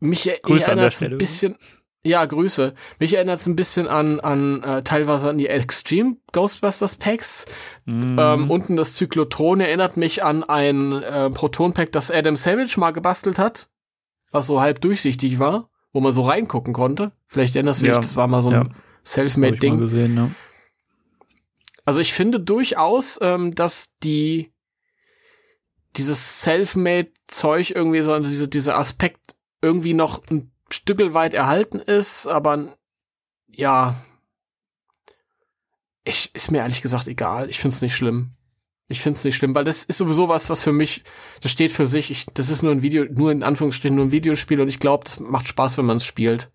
Mich 0.00 0.30
Grüße 0.42 0.68
erinnert 0.68 0.92
es 0.92 1.02
ein 1.02 1.18
bisschen, 1.18 1.56
ja, 2.04 2.24
Grüße. 2.24 2.74
Mich 3.00 3.14
erinnert 3.14 3.40
es 3.40 3.46
ein 3.46 3.56
bisschen 3.56 3.86
an, 3.88 4.20
an 4.20 4.62
äh, 4.62 4.82
teilweise 4.82 5.28
an 5.28 5.36
die 5.38 5.48
Extreme 5.48 6.16
Ghostbusters 6.32 6.96
Packs. 6.96 7.46
Mhm. 7.84 8.16
Ähm, 8.18 8.50
unten 8.50 8.76
das 8.76 8.94
Zyklotron 8.94 9.60
erinnert 9.60 9.96
mich 9.96 10.22
an 10.22 10.44
ein 10.44 11.02
äh, 11.02 11.28
Proton-Pack, 11.30 11.92
das 11.92 12.10
Adam 12.10 12.36
Savage 12.36 12.78
mal 12.78 12.92
gebastelt 12.92 13.38
hat, 13.38 13.68
was 14.30 14.46
so 14.46 14.60
halb 14.60 14.80
durchsichtig 14.80 15.38
war, 15.38 15.70
wo 15.92 16.00
man 16.00 16.14
so 16.14 16.22
reingucken 16.22 16.72
konnte. 16.72 17.12
Vielleicht 17.26 17.56
erinnerst 17.56 17.82
du 17.82 17.86
dich, 17.86 17.94
Ja. 17.94 18.00
das 18.00 18.16
war 18.16 18.26
mal 18.28 18.42
so 18.42 18.50
ein 18.50 18.54
Ja. 18.54 18.68
Selfmade-Ding. 19.04 19.78
ne? 20.14 20.34
Also 21.84 22.00
ich 22.00 22.12
finde 22.12 22.38
durchaus, 22.40 23.18
ähm, 23.22 23.54
dass 23.54 23.94
die 24.02 24.52
dieses 25.96 26.42
Selfmade-Zeug 26.42 27.70
irgendwie 27.74 28.02
so, 28.02 28.18
diese, 28.18 28.48
dieser 28.48 28.78
Aspekt 28.78 29.36
irgendwie 29.62 29.94
noch 29.94 30.22
ein 30.30 30.52
Stückel 30.70 31.14
weit 31.14 31.34
erhalten 31.34 31.78
ist, 31.78 32.26
aber 32.26 32.76
ja, 33.46 33.96
ich, 36.04 36.34
ist 36.34 36.50
mir 36.50 36.58
ehrlich 36.58 36.82
gesagt 36.82 37.08
egal. 37.08 37.50
Ich 37.50 37.58
find's 37.58 37.82
nicht 37.82 37.96
schlimm. 37.96 38.30
Ich 38.90 39.02
find's 39.02 39.24
nicht 39.24 39.36
schlimm, 39.36 39.54
weil 39.54 39.64
das 39.64 39.84
ist 39.84 39.98
sowieso 39.98 40.28
was, 40.30 40.48
was 40.48 40.62
für 40.62 40.72
mich, 40.72 41.02
das 41.42 41.52
steht 41.52 41.70
für 41.70 41.86
sich. 41.86 42.10
Ich, 42.10 42.26
das 42.32 42.48
ist 42.48 42.62
nur 42.62 42.72
ein 42.72 42.82
Video, 42.82 43.04
nur 43.04 43.30
in 43.30 43.42
Anführungsstrichen 43.42 43.94
nur 43.94 44.06
ein 44.06 44.12
Videospiel 44.12 44.60
und 44.62 44.68
ich 44.68 44.80
glaube, 44.80 45.04
das 45.04 45.20
macht 45.20 45.46
Spaß, 45.46 45.76
wenn 45.76 45.84
man 45.84 45.98
es 45.98 46.06
spielt. 46.06 46.50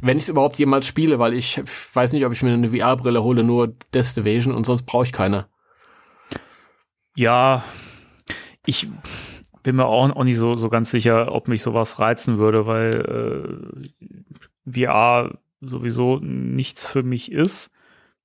Wenn 0.00 0.16
ich 0.16 0.24
es 0.24 0.28
überhaupt 0.30 0.56
jemals 0.58 0.86
spiele, 0.86 1.18
weil 1.18 1.34
ich 1.34 1.62
weiß 1.94 2.14
nicht, 2.14 2.24
ob 2.24 2.32
ich 2.32 2.42
mir 2.42 2.54
eine 2.54 2.70
VR-Brille 2.70 3.22
hole, 3.22 3.44
nur 3.44 3.68
Death 3.94 4.16
Division 4.16 4.54
und 4.54 4.64
sonst 4.64 4.84
brauche 4.84 5.04
ich 5.04 5.12
keine. 5.12 5.46
Ja, 7.14 7.62
ich 8.64 8.88
bin 9.62 9.76
mir 9.76 9.86
auch, 9.86 10.10
auch 10.10 10.24
nicht 10.24 10.38
so, 10.38 10.54
so 10.54 10.68
ganz 10.68 10.90
sicher, 10.90 11.32
ob 11.32 11.48
mich 11.48 11.62
sowas 11.62 11.98
reizen 11.98 12.38
würde, 12.38 12.66
weil 12.66 13.88
äh, 14.66 14.70
VR 14.70 15.38
sowieso 15.60 16.18
nichts 16.20 16.84
für 16.84 17.02
mich 17.02 17.30
ist. 17.32 17.70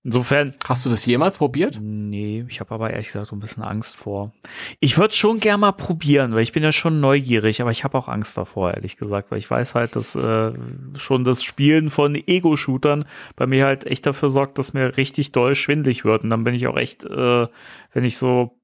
Insofern, 0.03 0.53
Hast 0.63 0.85
du 0.85 0.89
das 0.89 1.05
jemals 1.05 1.37
probiert? 1.37 1.79
nee, 1.81 2.45
ich 2.47 2.61
habe 2.61 2.73
aber 2.73 2.91
ehrlich 2.91 3.07
gesagt 3.07 3.27
so 3.27 3.35
ein 3.35 3.39
bisschen 3.41 3.63
Angst 3.63 3.97
vor. 3.97 4.31
Ich 4.79 4.97
würde 4.97 5.13
schon 5.13 5.41
gern 5.41 5.59
mal 5.59 5.73
probieren, 5.73 6.33
weil 6.33 6.43
ich 6.43 6.53
bin 6.53 6.63
ja 6.63 6.71
schon 6.71 7.01
neugierig, 7.01 7.61
aber 7.61 7.71
ich 7.71 7.83
habe 7.83 7.97
auch 7.97 8.07
Angst 8.07 8.37
davor, 8.37 8.73
ehrlich 8.73 8.95
gesagt, 8.95 9.31
weil 9.31 9.39
ich 9.39 9.51
weiß 9.51 9.75
halt, 9.75 9.97
dass 9.97 10.15
äh, 10.15 10.53
schon 10.95 11.25
das 11.25 11.43
Spielen 11.43 11.89
von 11.89 12.15
Ego-Shootern 12.15 13.03
bei 13.35 13.47
mir 13.47 13.65
halt 13.65 13.85
echt 13.85 14.05
dafür 14.05 14.29
sorgt, 14.29 14.57
dass 14.57 14.73
mir 14.73 14.95
richtig 14.95 15.33
doll 15.33 15.55
schwindlig 15.55 16.05
wird. 16.05 16.23
Und 16.23 16.29
dann 16.29 16.45
bin 16.45 16.53
ich 16.53 16.67
auch 16.67 16.77
echt, 16.77 17.03
äh, 17.03 17.47
wenn 17.91 18.05
ich 18.05 18.15
so 18.17 18.56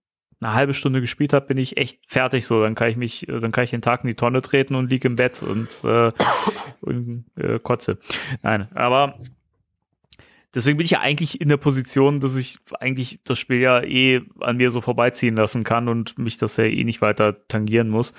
eine 0.43 0.53
halbe 0.53 0.73
Stunde 0.73 1.01
gespielt 1.01 1.33
habe, 1.33 1.47
bin 1.47 1.57
ich 1.57 1.77
echt 1.77 1.99
fertig 2.07 2.45
so. 2.45 2.61
Dann 2.61 2.75
kann 2.75 2.89
ich 2.89 2.97
mich, 2.97 3.27
äh, 3.27 3.39
dann 3.39 3.51
kann 3.51 3.63
ich 3.63 3.71
den 3.71 3.81
Tag 3.81 4.03
in 4.03 4.07
die 4.07 4.15
Tonne 4.15 4.41
treten 4.41 4.75
und 4.75 4.89
lieg 4.89 5.05
im 5.05 5.15
Bett 5.15 5.43
und, 5.43 5.69
äh, 5.83 6.11
und 6.81 7.25
äh, 7.37 7.59
kotze. 7.59 7.97
Nein, 8.41 8.67
aber 8.73 9.19
deswegen 10.53 10.77
bin 10.77 10.85
ich 10.85 10.91
ja 10.91 10.99
eigentlich 10.99 11.41
in 11.41 11.49
der 11.49 11.57
Position, 11.57 12.19
dass 12.19 12.35
ich 12.35 12.57
eigentlich 12.79 13.19
das 13.23 13.39
Spiel 13.39 13.59
ja 13.59 13.81
eh 13.83 14.21
an 14.39 14.57
mir 14.57 14.71
so 14.71 14.81
vorbeiziehen 14.81 15.35
lassen 15.35 15.63
kann 15.63 15.87
und 15.87 16.17
mich 16.17 16.37
das 16.37 16.57
ja 16.57 16.65
eh 16.65 16.83
nicht 16.83 17.01
weiter 17.01 17.47
tangieren 17.47 17.89
muss. 17.89 18.13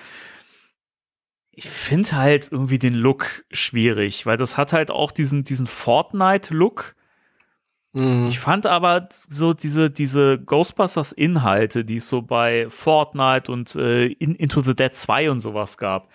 Ich 1.53 1.69
finde 1.69 2.13
halt 2.13 2.51
irgendwie 2.51 2.81
den 2.81 2.95
Look 2.95 3.45
schwierig, 3.53 4.27
weil 4.27 4.37
das 4.37 4.57
hat 4.57 4.73
halt 4.73 4.91
auch 4.91 5.13
diesen, 5.13 5.45
diesen 5.45 5.69
Fortnite-Look. 5.69 6.97
Mhm. 7.95 8.27
Ich 8.27 8.41
fand 8.41 8.67
aber 8.67 9.09
so 9.11 9.55
diese, 9.55 9.89
diese 9.89 10.39
Ghostbusters-Inhalte, 10.39 11.85
die 11.85 11.97
es 11.97 12.09
so 12.09 12.23
bei 12.23 12.67
Fortnite 12.69 13.51
und 13.51 13.75
äh, 13.77 14.07
in, 14.07 14.35
Into 14.35 14.61
the 14.61 14.75
Dead 14.75 14.93
2 14.93 15.31
und 15.31 15.41
sowas 15.41 15.79
gab, 15.79 16.09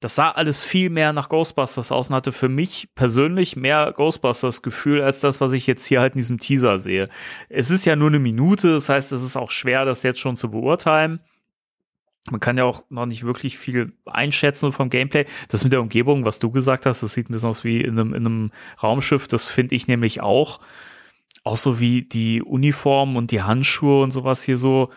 das 0.00 0.16
sah 0.16 0.32
alles 0.32 0.66
viel 0.66 0.90
mehr 0.90 1.14
nach 1.14 1.30
Ghostbusters 1.30 1.90
aus 1.90 2.10
und 2.10 2.14
hatte 2.14 2.30
für 2.30 2.50
mich 2.50 2.90
persönlich 2.94 3.56
mehr 3.56 3.90
Ghostbusters-Gefühl 3.96 5.00
als 5.00 5.20
das, 5.20 5.40
was 5.40 5.52
ich 5.54 5.66
jetzt 5.66 5.86
hier 5.86 6.02
halt 6.02 6.12
in 6.12 6.18
diesem 6.18 6.38
Teaser 6.38 6.78
sehe. 6.78 7.08
Es 7.48 7.70
ist 7.70 7.86
ja 7.86 7.96
nur 7.96 8.08
eine 8.08 8.18
Minute, 8.18 8.74
das 8.74 8.90
heißt, 8.90 9.12
es 9.12 9.22
ist 9.22 9.38
auch 9.38 9.50
schwer, 9.50 9.86
das 9.86 10.02
jetzt 10.02 10.20
schon 10.20 10.36
zu 10.36 10.50
beurteilen. 10.50 11.20
Man 12.30 12.40
kann 12.40 12.58
ja 12.58 12.64
auch 12.64 12.84
noch 12.90 13.06
nicht 13.06 13.24
wirklich 13.24 13.56
viel 13.56 13.94
einschätzen 14.04 14.72
vom 14.72 14.90
Gameplay. 14.90 15.24
Das 15.48 15.64
mit 15.64 15.72
der 15.72 15.80
Umgebung, 15.80 16.26
was 16.26 16.38
du 16.38 16.50
gesagt 16.50 16.84
hast, 16.84 17.02
das 17.02 17.14
sieht 17.14 17.30
ein 17.30 17.32
bisschen 17.32 17.48
aus 17.48 17.64
wie 17.64 17.80
in 17.80 17.98
einem, 17.98 18.12
in 18.12 18.26
einem 18.26 18.50
Raumschiff. 18.82 19.26
Das 19.26 19.46
finde 19.46 19.74
ich 19.74 19.88
nämlich 19.88 20.20
auch. 20.20 20.60
Auch 21.44 21.56
so 21.56 21.78
wie 21.78 22.02
die 22.02 22.42
Uniform 22.42 23.16
und 23.16 23.30
die 23.30 23.42
Handschuhe 23.42 24.02
und 24.02 24.10
sowas 24.10 24.42
hier 24.42 24.56
so 24.56 24.90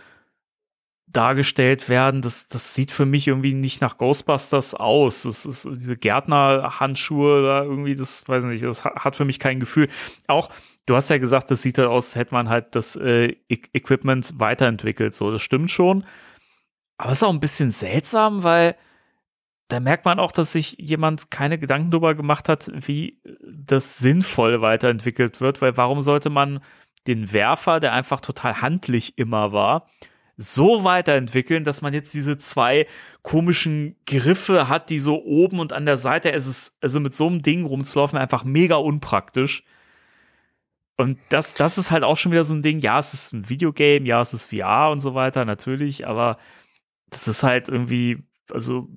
dargestellt 1.07 1.87
werden. 1.89 2.21
Das, 2.21 2.47
das 2.47 2.73
sieht 2.73 2.91
für 2.91 3.05
mich 3.05 3.27
irgendwie 3.27 3.53
nicht 3.53 3.81
nach 3.81 3.97
Ghostbusters 3.97 4.73
aus. 4.73 5.23
Das 5.23 5.45
ist 5.45 5.65
diese 5.65 5.97
Gärtnerhandschuhe 5.97 7.43
da 7.43 7.63
irgendwie, 7.63 7.95
das 7.95 8.27
weiß 8.27 8.45
ich 8.45 8.49
nicht, 8.49 8.63
das 8.63 8.83
hat 8.85 9.15
für 9.15 9.25
mich 9.25 9.39
kein 9.39 9.59
Gefühl. 9.59 9.89
Auch 10.27 10.49
Du 10.87 10.95
hast 10.95 11.09
ja 11.09 11.17
gesagt, 11.17 11.51
das 11.51 11.61
sieht 11.61 11.77
halt 11.77 11.89
aus, 11.89 12.15
hätte 12.15 12.33
man 12.33 12.47
halt 12.47 12.73
das 12.73 12.95
äh, 12.95 13.35
E- 13.49 13.61
Equipment 13.73 14.39
weiterentwickelt. 14.39 15.13
So, 15.13 15.31
das 15.31 15.41
stimmt 15.41 15.69
schon. 15.69 16.05
Aber 16.97 17.11
es 17.11 17.19
ist 17.19 17.23
auch 17.23 17.33
ein 17.33 17.41
bisschen 17.41 17.71
seltsam, 17.71 18.43
weil 18.43 18.75
da 19.67 19.79
merkt 19.79 20.05
man 20.05 20.19
auch, 20.19 20.31
dass 20.31 20.53
sich 20.53 20.77
jemand 20.79 21.29
keine 21.29 21.57
Gedanken 21.57 21.91
darüber 21.91 22.15
gemacht 22.15 22.47
hat, 22.47 22.71
wie 22.73 23.19
das 23.43 23.97
sinnvoll 23.97 24.61
weiterentwickelt 24.61 25.41
wird, 25.41 25.61
weil 25.61 25.75
warum 25.75 26.01
sollte 26.01 26.29
man 26.29 26.61
den 27.05 27.31
Werfer, 27.33 27.79
der 27.79 27.93
einfach 27.93 28.21
total 28.21 28.61
handlich 28.61 29.17
immer 29.17 29.51
war, 29.51 29.89
so 30.37 30.83
weiterentwickeln, 30.83 31.63
dass 31.63 31.81
man 31.81 31.93
jetzt 31.93 32.13
diese 32.13 32.37
zwei 32.37 32.85
komischen 33.23 33.95
Griffe 34.05 34.69
hat, 34.69 34.89
die 34.89 34.99
so 34.99 35.23
oben 35.23 35.59
und 35.59 35.73
an 35.73 35.85
der 35.85 35.97
Seite, 35.97 36.31
es 36.31 36.45
ist, 36.45 36.77
also 36.79 36.99
mit 36.99 37.15
so 37.15 37.27
einem 37.27 37.41
Ding 37.41 37.65
rumzulaufen, 37.65 38.19
einfach 38.19 38.43
mega 38.43 38.75
unpraktisch. 38.75 39.63
Und 40.95 41.19
das, 41.29 41.55
das 41.55 41.77
ist 41.77 41.91
halt 41.91 42.03
auch 42.03 42.17
schon 42.17 42.31
wieder 42.31 42.43
so 42.43 42.53
ein 42.53 42.61
Ding, 42.61 42.79
ja, 42.79 42.99
es 42.99 43.13
ist 43.13 43.33
ein 43.33 43.49
Videogame, 43.49 44.05
ja, 44.05 44.21
es 44.21 44.33
ist 44.33 44.53
VR 44.53 44.91
und 44.91 44.99
so 44.99 45.15
weiter, 45.15 45.43
natürlich, 45.45 46.07
aber 46.07 46.37
das 47.09 47.27
ist 47.27 47.43
halt 47.43 47.69
irgendwie, 47.69 48.23
also 48.51 48.87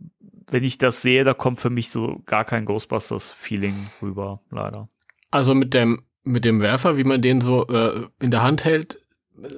wenn 0.51 0.65
ich 0.65 0.79
das 0.79 1.03
sehe, 1.03 1.25
da 1.25 1.35
kommt 1.35 1.61
für 1.61 1.71
mich 1.71 1.91
so 1.91 2.23
gar 2.27 2.45
kein 2.45 2.65
Ghostbusters-Feeling 2.65 3.75
rüber, 4.03 4.41
leider. 4.51 4.89
Also 5.31 5.55
mit 5.55 5.75
dem, 5.75 6.03
mit 6.25 6.45
dem 6.45 6.61
Werfer, 6.61 6.97
wie 6.97 7.05
man 7.05 7.23
den 7.23 7.41
so 7.41 7.67
äh, 7.69 8.07
in 8.21 8.31
der 8.31 8.43
Hand 8.43 8.65
hält, 8.65 9.01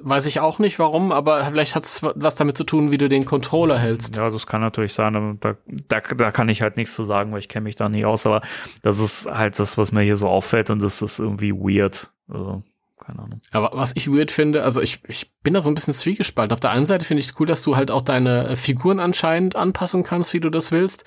weiß 0.01 0.25
ich 0.27 0.39
auch 0.39 0.59
nicht 0.59 0.79
warum, 0.79 1.11
aber 1.11 1.43
vielleicht 1.45 1.75
hat 1.75 1.83
es 1.83 2.03
was 2.03 2.35
damit 2.35 2.57
zu 2.57 2.63
tun, 2.63 2.91
wie 2.91 2.97
du 2.97 3.09
den 3.09 3.25
Controller 3.25 3.77
hältst. 3.77 4.15
Ja, 4.15 4.29
das 4.29 4.47
kann 4.47 4.61
natürlich 4.61 4.93
sein, 4.93 5.37
da, 5.41 5.57
da, 5.87 5.99
da 5.99 6.31
kann 6.31 6.49
ich 6.49 6.61
halt 6.61 6.77
nichts 6.77 6.95
zu 6.95 7.03
sagen, 7.03 7.31
weil 7.31 7.39
ich 7.39 7.49
kenne 7.49 7.65
mich 7.65 7.75
da 7.75 7.89
nicht 7.89 8.05
aus, 8.05 8.25
aber 8.25 8.41
das 8.81 8.99
ist 8.99 9.29
halt 9.29 9.59
das, 9.59 9.77
was 9.77 9.91
mir 9.91 10.01
hier 10.01 10.15
so 10.15 10.27
auffällt 10.27 10.69
und 10.69 10.81
das 10.81 11.01
ist 11.01 11.19
irgendwie 11.19 11.53
weird. 11.53 12.11
Also, 12.27 12.63
keine 13.05 13.19
Ahnung. 13.19 13.41
Aber 13.51 13.71
was 13.73 13.95
ich 13.95 14.07
weird 14.11 14.31
finde, 14.31 14.63
also 14.63 14.81
ich, 14.81 14.99
ich 15.07 15.31
bin 15.43 15.53
da 15.53 15.61
so 15.61 15.69
ein 15.69 15.75
bisschen 15.75 15.93
zwiegespalten. 15.93 16.53
Auf 16.53 16.59
der 16.59 16.71
einen 16.71 16.85
Seite 16.85 17.05
finde 17.05 17.19
ich 17.21 17.27
es 17.27 17.39
cool, 17.39 17.47
dass 17.47 17.61
du 17.61 17.75
halt 17.75 17.91
auch 17.91 18.01
deine 18.01 18.47
äh, 18.49 18.55
Figuren 18.55 18.99
anscheinend 18.99 19.55
anpassen 19.55 20.03
kannst, 20.03 20.33
wie 20.33 20.39
du 20.39 20.49
das 20.49 20.71
willst. 20.71 21.05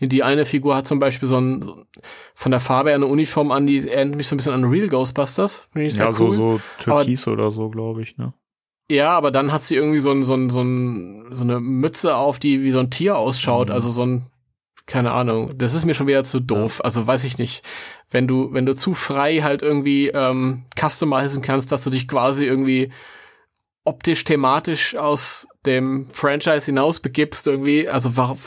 Die 0.00 0.22
eine 0.22 0.44
Figur 0.44 0.76
hat 0.76 0.86
zum 0.86 1.00
Beispiel 1.00 1.28
so 1.28 1.40
ein, 1.40 1.86
von 2.34 2.52
der 2.52 2.60
Farbe 2.60 2.90
her 2.90 2.94
eine 2.96 3.06
Uniform 3.06 3.50
an, 3.50 3.66
die 3.66 3.88
erinnert 3.88 4.16
mich 4.16 4.28
so 4.28 4.36
ein 4.36 4.38
bisschen 4.38 4.52
an 4.54 4.64
Real 4.64 4.86
Ghostbusters. 4.86 5.68
Finde 5.72 5.88
ich 5.88 5.94
sehr 5.96 6.06
Ja, 6.06 6.10
cool. 6.20 6.30
so, 6.30 6.52
so 6.52 6.60
Türkis 6.78 7.26
oder 7.26 7.50
so, 7.50 7.68
glaube 7.68 8.02
ich, 8.02 8.16
ne? 8.16 8.32
Ja, 8.90 9.10
aber 9.10 9.30
dann 9.32 9.52
hat 9.52 9.64
sie 9.64 9.74
irgendwie 9.74 10.00
so, 10.00 10.12
ein, 10.12 10.24
so, 10.24 10.34
ein, 10.34 10.50
so, 10.50 10.62
ein, 10.62 11.26
so 11.32 11.42
eine 11.42 11.58
Mütze 11.60 12.14
auf, 12.16 12.38
die 12.38 12.62
wie 12.62 12.70
so 12.70 12.78
ein 12.78 12.90
Tier 12.90 13.16
ausschaut. 13.18 13.68
Mhm. 13.68 13.74
Also 13.74 13.90
so 13.90 14.06
ein, 14.06 14.26
keine 14.88 15.12
Ahnung. 15.12 15.52
Das 15.56 15.74
ist 15.74 15.84
mir 15.84 15.94
schon 15.94 16.06
wieder 16.06 16.24
zu 16.24 16.40
doof. 16.40 16.80
Also 16.82 17.06
weiß 17.06 17.24
ich 17.24 17.38
nicht. 17.38 17.62
Wenn 18.10 18.26
du, 18.26 18.52
wenn 18.52 18.66
du 18.66 18.74
zu 18.74 18.94
frei 18.94 19.40
halt 19.42 19.62
irgendwie 19.62 20.08
ähm, 20.08 20.64
customizen 20.80 21.42
kannst, 21.42 21.70
dass 21.70 21.84
du 21.84 21.90
dich 21.90 22.08
quasi 22.08 22.46
irgendwie 22.46 22.90
optisch, 23.84 24.24
thematisch 24.24 24.96
aus 24.96 25.46
dem 25.66 26.08
Franchise 26.10 26.66
hinaus 26.66 27.00
begibst, 27.00 27.46
irgendwie, 27.46 27.88
also 27.88 28.16
warum, 28.16 28.38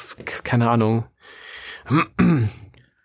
keine 0.43 0.69
Ahnung. 0.69 1.05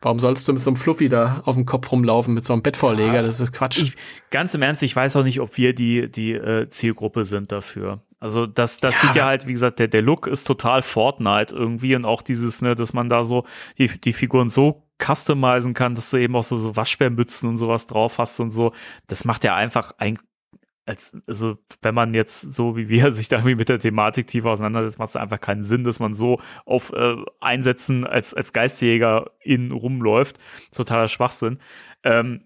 Warum 0.07 0.21
sollst 0.21 0.47
du 0.47 0.53
mit 0.53 0.63
so 0.63 0.71
einem 0.71 0.77
Fluffy 0.77 1.09
da 1.09 1.43
auf 1.47 1.57
dem 1.57 1.67
Kopf 1.67 1.91
rumlaufen, 1.91 2.33
mit 2.33 2.45
so 2.45 2.53
einem 2.53 2.63
Bettvorleger? 2.63 3.25
Das 3.25 3.41
ist 3.41 3.51
Quatsch. 3.51 3.83
Ich, 3.83 3.97
ganz 4.31 4.55
im 4.55 4.63
Ernst, 4.63 4.85
ich 4.85 4.95
weiß 4.95 5.17
auch 5.17 5.25
nicht, 5.25 5.41
ob 5.41 5.57
wir 5.57 5.75
die, 5.75 6.09
die 6.09 6.35
äh, 6.35 6.69
Zielgruppe 6.69 7.25
sind 7.25 7.51
dafür. 7.51 8.03
Also 8.21 8.47
das, 8.47 8.77
das 8.77 9.03
Ja, 9.03 9.09
sieht 9.09 9.17
ja 9.17 9.25
halt, 9.27 9.49
wie 9.49 9.53
gesagt, 9.53 9.81
der, 9.81 9.89
der 9.89 10.03
Look 10.03 10.29
ist 10.29 10.47
total 10.47 10.83
Fortnite 10.83 11.53
irgendwie 11.57 11.97
und 11.97 12.05
auch 12.05 12.23
dieses, 12.23 12.63
ne, 12.63 12.77
dass 12.77 12.93
man 12.93 13.09
da 13.09 13.25
so 13.25 13.43
die, 13.79 13.89
die 13.89 14.13
Figuren 14.13 14.49
so 14.49 14.85
customizen 15.03 15.75
kann, 15.75 15.97
dass 15.97 16.09
du 16.11 16.19
eben 16.19 16.37
auch 16.37 16.45
so, 16.45 16.57
so 16.57 16.77
Waschbärmützen 16.77 17.49
und 17.49 17.57
sowas 17.57 17.89
drauf 17.89 18.19
hast 18.19 18.39
und 18.39 18.53
so. 18.53 18.71
Das 19.09 19.25
macht 19.25 19.43
ja 19.43 19.57
einfach 19.57 19.91
ein, 19.99 20.21
als, 20.87 21.17
also 21.27 21.59
wenn 21.83 21.95
man 21.95 22.15
jetzt 22.15 22.41
so 22.41 22.77
wie 22.77 22.89
wir 22.89 23.13
sich 23.13 23.29
da 23.29 23.37
irgendwie 23.37 23.57
mit 23.57 23.69
der 23.69 23.79
Thematik 23.79 24.29
tiefer 24.29 24.51
auseinandersetzt, 24.51 24.99
macht 24.99 25.11
es 25.11 25.17
einfach 25.17 25.41
keinen 25.41 25.63
Sinn, 25.63 25.85
dass 25.85 26.01
man 26.01 26.15
so 26.15 26.41
auf 26.65 26.93
äh, 26.93 27.17
Einsätzen 27.41 28.07
als, 28.07 28.33
als 28.33 28.53
Geistjäger 28.53 29.33
in 29.41 29.73
rumläuft. 29.73 30.39
Totaler 30.75 31.09
Schwachsinn. 31.09 31.59
Ähm, 32.03 32.45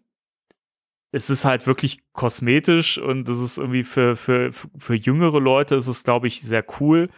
es 1.13 1.29
ist 1.29 1.45
halt 1.45 1.67
wirklich 1.67 2.01
kosmetisch 2.13 2.99
und 2.99 3.29
das 3.29 3.41
ist 3.41 3.59
irgendwie 3.59 3.83
für, 3.83 4.17
für, 4.17 4.51
für 4.53 4.95
jüngere 4.95 5.41
Leute 5.41 5.75
ist 5.75 5.89
es, 5.89 6.05
glaube 6.05 6.29
ich, 6.29 6.41
sehr 6.41 6.65
cool. 6.81 7.11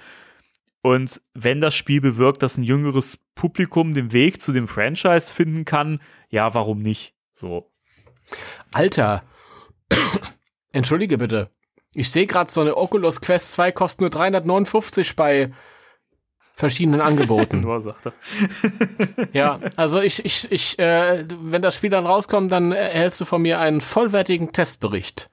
Und 0.81 1.21
wenn 1.35 1.61
das 1.61 1.77
Spiel 1.77 2.01
bewirkt, 2.01 2.43
dass 2.43 2.57
ein 2.57 2.65
jüngeres 2.65 3.19
Publikum 3.35 3.95
den 3.95 4.13
Weg 4.13 4.43
zu 4.43 4.53
dem 4.53 4.67
Franchise 4.67 5.33
finden 5.33 5.65
kann, 5.65 6.01
ja, 6.29 6.55
warum 6.55 6.81
nicht? 6.81 7.15
So. 7.33 7.71
Alter, 8.73 9.23
entschuldige 10.73 11.19
bitte. 11.19 11.51
Ich 11.95 12.11
sehe 12.11 12.27
gerade 12.27 12.51
so 12.51 12.61
eine 12.63 12.77
Oculus 12.77 13.21
Quest 13.21 13.53
2 13.53 13.73
kostet 13.73 14.01
nur 14.01 14.11
359 14.11 15.15
bei 15.17 15.53
verschiedenen 16.55 17.01
Angeboten. 17.03 17.61
Nur 17.61 17.81
sagt 17.81 18.07
er. 18.07 18.13
ja, 19.33 19.61
also 19.77 20.01
ich, 20.01 20.25
ich, 20.25 20.51
ich, 20.51 20.79
äh, 20.79 21.25
wenn 21.43 21.63
das 21.63 21.77
Spiel 21.77 21.91
dann 21.91 22.07
rauskommt, 22.07 22.51
dann 22.53 22.73
erhältst 22.73 23.21
du 23.21 23.25
von 23.25 23.43
mir 23.43 23.61
einen 23.61 23.81
vollwertigen 23.81 24.53
Testbericht 24.53 25.29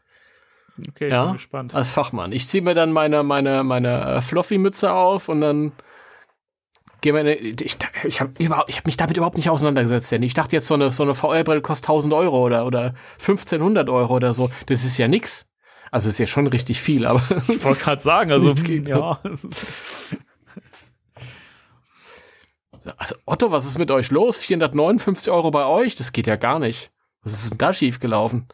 Okay, 0.89 1.09
Ja. 1.09 1.25
bin 1.25 1.33
gespannt. 1.33 1.75
als 1.75 1.89
Fachmann. 1.91 2.31
Ich 2.31 2.47
ziehe 2.47 2.63
mir 2.63 2.73
dann 2.73 2.93
meine, 2.93 3.21
meine, 3.23 3.63
meine 3.65 4.15
äh, 4.15 4.21
Fluffy-Mütze 4.21 4.93
auf 4.93 5.27
und 5.27 5.41
dann 5.41 5.73
wir 7.01 7.19
in, 7.21 7.55
ich, 7.61 7.77
ich 8.05 8.19
habe 8.21 8.31
überhaupt, 8.43 8.69
ich 8.69 8.77
habe 8.77 8.87
mich 8.87 8.97
damit 8.97 9.17
überhaupt 9.17 9.37
nicht 9.37 9.49
auseinandergesetzt, 9.49 10.11
denn 10.11 10.23
ich 10.23 10.33
dachte 10.33 10.55
jetzt 10.55 10.67
so 10.67 10.73
eine, 10.73 10.91
so 10.91 11.03
eine 11.03 11.15
VR-Brille 11.15 11.61
kostet 11.61 11.89
1000 11.89 12.13
Euro 12.13 12.45
oder, 12.45 12.65
oder 12.65 12.93
1500 13.19 13.89
Euro 13.89 14.15
oder 14.15 14.33
so. 14.33 14.49
Das 14.67 14.83
ist 14.83 14.97
ja 14.97 15.07
nix. 15.07 15.47
Also 15.91 16.09
ist 16.09 16.19
ja 16.19 16.27
schon 16.27 16.47
richtig 16.47 16.81
viel, 16.81 17.05
aber 17.05 17.21
Ich 17.47 17.63
wollte 17.63 17.83
gerade 17.83 18.01
sagen, 18.01 18.31
also 18.31 18.49
ja, 18.49 19.19
Also 22.97 23.15
Otto, 23.25 23.51
was 23.51 23.65
ist 23.65 23.77
mit 23.77 23.91
euch 23.91 24.11
los? 24.11 24.37
459 24.37 25.31
Euro 25.31 25.51
bei 25.51 25.65
euch? 25.65 25.95
Das 25.95 26.11
geht 26.11 26.27
ja 26.27 26.35
gar 26.35 26.59
nicht. 26.59 26.91
Was 27.23 27.33
ist 27.33 27.51
denn 27.51 27.57
da 27.57 27.73
schiefgelaufen? 27.73 28.47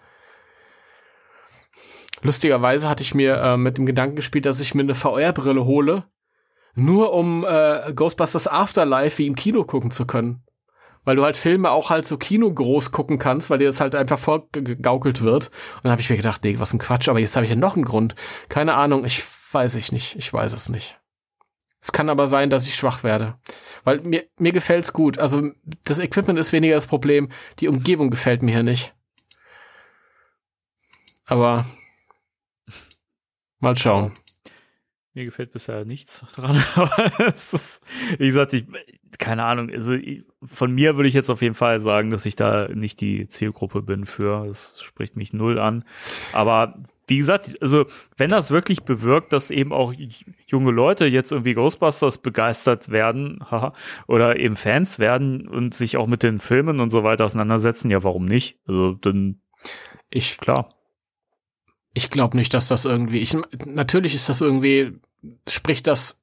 Lustigerweise 2.22 2.90
hatte 2.90 3.04
ich 3.04 3.14
mir 3.14 3.38
äh, 3.38 3.58
mit 3.58 3.78
dem 3.78 3.86
Gedanken 3.86 4.16
gespielt, 4.16 4.46
dass 4.46 4.60
ich 4.60 4.74
mir 4.74 4.82
eine 4.82 4.96
VR-Brille 4.96 5.66
hole, 5.66 6.06
nur 6.76 7.14
um 7.14 7.46
äh, 7.46 7.94
Ghostbusters 7.94 8.48
Afterlife 8.48 9.18
wie 9.18 9.28
im 9.28 9.36
Kino 9.36 9.64
gucken 9.64 9.92
zu 9.92 10.06
können. 10.06 10.44
Weil 11.06 11.16
du 11.16 11.24
halt 11.24 11.38
Filme 11.38 11.70
auch 11.70 11.92
halt 11.92 12.08
so 12.08 12.18
kinogroß 12.18 12.92
gucken 12.92 13.20
kannst, 13.20 13.50
weil 13.50 13.60
dir 13.60 13.68
das 13.68 13.80
halt 13.80 13.96
einfach 13.96 14.18
vorgegaukelt 14.18 15.22
wird. 15.22 15.48
Und 15.48 15.84
dann 15.84 15.92
habe 15.92 16.02
ich 16.02 16.10
mir 16.10 16.18
gedacht, 16.18 16.44
nee, 16.44 16.60
was 16.60 16.74
ein 16.74 16.80
Quatsch, 16.80 17.08
aber 17.08 17.20
jetzt 17.20 17.36
habe 17.36 17.46
ich 17.46 17.52
ja 17.52 17.56
noch 17.56 17.76
einen 17.76 17.86
Grund. 17.86 18.16
Keine 18.50 18.74
Ahnung, 18.74 19.06
ich 19.06 19.24
weiß 19.52 19.76
ich 19.76 19.92
nicht. 19.92 20.16
Ich 20.16 20.34
weiß 20.34 20.54
es 20.54 20.70
nicht. 20.70 21.00
Es 21.80 21.92
kann 21.92 22.10
aber 22.10 22.28
sein, 22.28 22.50
dass 22.50 22.66
ich 22.66 22.74
schwach 22.74 23.04
werde. 23.04 23.38
Weil 23.84 24.02
mir, 24.02 24.24
mir 24.40 24.52
gefällt's 24.52 24.92
gut. 24.92 25.20
Also 25.20 25.52
das 25.84 26.00
Equipment 26.00 26.40
ist 26.40 26.52
weniger 26.52 26.74
das 26.74 26.88
Problem. 26.88 27.30
Die 27.60 27.68
Umgebung 27.68 28.10
gefällt 28.10 28.42
mir 28.42 28.54
hier 28.54 28.64
nicht. 28.64 28.96
Aber 31.28 31.68
mal 33.60 33.76
schauen. 33.76 34.14
Mir 35.16 35.26
gefällt 35.26 35.54
bisher 35.54 35.86
nichts 35.86 36.24
dran. 36.36 36.62
Aber 36.76 36.92
es 37.34 37.54
ist, 37.54 37.84
wie 38.20 38.28
gesagt, 38.28 38.54
ich, 38.54 38.66
keine 39.18 39.46
Ahnung, 39.46 39.72
also 39.72 39.94
ich, 39.94 40.26
von 40.44 40.74
mir 40.74 40.98
würde 40.98 41.08
ich 41.08 41.16
jetzt 41.16 41.30
auf 41.30 41.42
jeden 41.42 41.56
Fall 41.56 41.80
sagen, 41.80 42.12
dass 42.12 42.26
ich 42.26 42.36
da 42.36 42.68
nicht 42.68 43.00
die 43.00 43.28
Zielgruppe 43.28 43.82
bin 43.82 44.06
für. 44.06 44.46
Das 44.46 44.82
spricht 44.84 45.16
mich 45.16 45.32
null 45.32 45.58
an. 45.58 45.86
Aber 46.34 46.84
wie 47.08 47.18
gesagt, 47.18 47.56
also 47.62 47.86
wenn 48.18 48.30
das 48.30 48.52
wirklich 48.52 48.84
bewirkt, 48.84 49.32
dass 49.32 49.52
eben 49.52 49.72
auch 49.72 49.94
junge 50.48 50.72
Leute 50.72 51.06
jetzt 51.06 51.32
irgendwie 51.32 51.54
Ghostbusters 51.54 52.18
begeistert 52.18 52.90
werden 52.90 53.40
haha, 53.50 53.74
oder 54.08 54.38
eben 54.38 54.58
Fans 54.58 55.00
werden 55.00 55.48
und 55.48 55.74
sich 55.74 55.96
auch 55.96 56.08
mit 56.08 56.24
den 56.24 56.42
Filmen 56.42 56.80
und 56.82 56.90
so 56.90 57.04
weiter 57.04 57.26
auseinandersetzen, 57.26 57.90
ja, 57.90 58.04
warum 58.04 58.26
nicht? 58.26 58.60
Also 58.68 58.94
dann 58.94 59.40
Ich, 60.10 60.38
klar. 60.40 60.76
Ich 61.94 62.10
glaube 62.10 62.36
nicht, 62.36 62.54
dass 62.54 62.68
das 62.68 62.84
irgendwie. 62.84 63.20
Ich, 63.20 63.38
natürlich 63.66 64.16
ist 64.16 64.28
das 64.28 64.42
irgendwie, 64.42 65.00
spricht 65.48 65.88
das 65.88 66.22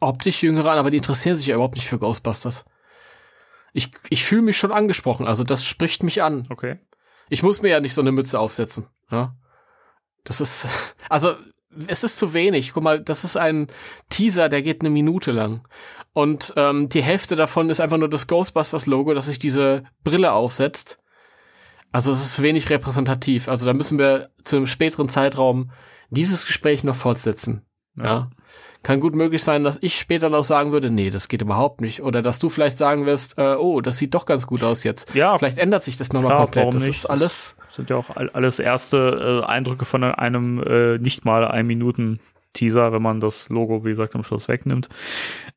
optisch 0.00 0.42
Jüngere 0.42 0.70
an, 0.70 0.78
aber 0.78 0.90
die 0.90 0.96
interessieren 0.98 1.36
sich 1.36 1.46
ja 1.46 1.54
überhaupt 1.54 1.76
nicht 1.76 1.88
für 1.88 1.98
Ghostbusters. 1.98 2.64
Ich, 3.72 3.90
ich 4.10 4.24
fühle 4.24 4.42
mich 4.42 4.56
schon 4.56 4.72
angesprochen, 4.72 5.26
also 5.26 5.44
das 5.44 5.64
spricht 5.64 6.02
mich 6.02 6.22
an. 6.22 6.42
Okay. 6.50 6.78
Ich 7.28 7.42
muss 7.42 7.62
mir 7.62 7.68
ja 7.68 7.80
nicht 7.80 7.94
so 7.94 8.00
eine 8.00 8.12
Mütze 8.12 8.38
aufsetzen. 8.38 8.88
Ja? 9.10 9.36
Das 10.24 10.40
ist, 10.40 10.68
also 11.08 11.36
es 11.86 12.04
ist 12.04 12.18
zu 12.18 12.34
wenig. 12.34 12.72
Guck 12.72 12.82
mal, 12.82 13.00
das 13.00 13.24
ist 13.24 13.36
ein 13.36 13.68
Teaser, 14.10 14.48
der 14.48 14.62
geht 14.62 14.80
eine 14.82 14.90
Minute 14.90 15.32
lang. 15.32 15.66
Und 16.12 16.52
ähm, 16.56 16.90
die 16.90 17.02
Hälfte 17.02 17.36
davon 17.36 17.70
ist 17.70 17.80
einfach 17.80 17.96
nur 17.96 18.10
das 18.10 18.26
Ghostbusters-Logo, 18.26 19.14
das 19.14 19.26
sich 19.26 19.38
diese 19.38 19.84
Brille 20.04 20.32
aufsetzt. 20.32 20.98
Also 21.90 22.12
es 22.12 22.22
ist 22.22 22.42
wenig 22.42 22.68
repräsentativ. 22.68 23.48
Also 23.48 23.64
da 23.66 23.72
müssen 23.72 23.98
wir 23.98 24.30
zu 24.44 24.56
einem 24.56 24.66
späteren 24.66 25.08
Zeitraum 25.08 25.70
dieses 26.10 26.46
Gespräch 26.46 26.84
noch 26.84 26.96
fortsetzen. 26.96 27.64
Ja. 27.96 28.04
ja. 28.04 28.30
Kann 28.82 28.98
gut 28.98 29.14
möglich 29.14 29.44
sein, 29.44 29.62
dass 29.62 29.78
ich 29.80 29.96
später 29.96 30.28
noch 30.28 30.42
sagen 30.42 30.72
würde, 30.72 30.90
nee, 30.90 31.10
das 31.10 31.28
geht 31.28 31.42
überhaupt 31.42 31.80
nicht. 31.80 32.02
Oder 32.02 32.20
dass 32.20 32.40
du 32.40 32.48
vielleicht 32.48 32.78
sagen 32.78 33.06
wirst, 33.06 33.38
äh, 33.38 33.54
oh, 33.54 33.80
das 33.80 33.98
sieht 33.98 34.14
doch 34.14 34.26
ganz 34.26 34.46
gut 34.46 34.64
aus 34.64 34.82
jetzt. 34.82 35.14
Ja. 35.14 35.38
Vielleicht 35.38 35.58
ändert 35.58 35.84
sich 35.84 35.96
das 35.96 36.12
nochmal 36.12 36.36
komplett. 36.36 36.74
Das 36.74 36.82
nicht? 36.82 36.96
ist 36.96 37.06
alles. 37.06 37.56
Das 37.66 37.76
sind 37.76 37.90
ja 37.90 37.96
auch 37.96 38.16
alles 38.16 38.58
erste 38.58 39.42
äh, 39.44 39.46
Eindrücke 39.46 39.84
von 39.84 40.02
einem 40.02 40.62
äh, 40.62 40.98
nicht 40.98 41.24
mal 41.24 41.46
ein 41.46 41.66
Minuten 41.66 42.18
Teaser, 42.54 42.92
wenn 42.92 43.02
man 43.02 43.20
das 43.20 43.48
Logo, 43.48 43.84
wie 43.84 43.90
gesagt, 43.90 44.14
am 44.14 44.24
Schluss 44.24 44.48
wegnimmt. 44.48 44.88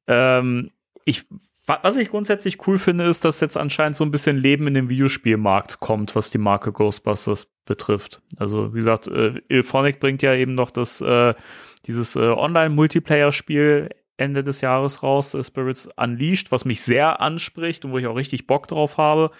Ähm, 0.08 0.68
ich 1.04 1.26
was 1.68 1.98
ich 1.98 2.12
grundsätzlich 2.12 2.68
cool 2.68 2.78
finde, 2.78 3.06
ist, 3.06 3.26
dass 3.26 3.40
jetzt 3.40 3.58
anscheinend 3.58 3.96
so 3.96 4.04
ein 4.04 4.12
bisschen 4.12 4.38
Leben 4.38 4.68
in 4.68 4.76
den 4.76 4.90
Videospielmarkt 4.90 5.80
kommt, 5.80 6.16
was 6.16 6.30
die 6.30 6.38
Marke 6.38 6.72
Ghostbusters 6.72 7.48
betrifft. 7.66 8.22
Also, 8.38 8.74
wie 8.74 8.78
gesagt, 8.78 9.08
äh, 9.08 9.42
Ilphonic 9.48 10.00
bringt 10.00 10.22
ja 10.22 10.36
eben 10.36 10.54
noch 10.54 10.70
das, 10.70 11.02
äh, 11.02 11.34
dieses 11.86 12.16
äh, 12.16 12.20
Online-Multiplayer-Spiel 12.20 13.90
Ende 14.18 14.44
des 14.44 14.62
Jahres 14.62 15.04
raus, 15.04 15.34
äh, 15.34 15.44
Spirits 15.44 15.90
Unleashed, 15.98 16.52
was 16.52 16.66
mich 16.66 16.82
sehr 16.82 17.22
anspricht 17.22 17.86
und 17.86 17.92
wo 17.92 17.98
ich 17.98 18.08
auch 18.08 18.16
richtig 18.16 18.48
Bock 18.48 18.68
drauf 18.68 18.98
habe. 18.98 19.32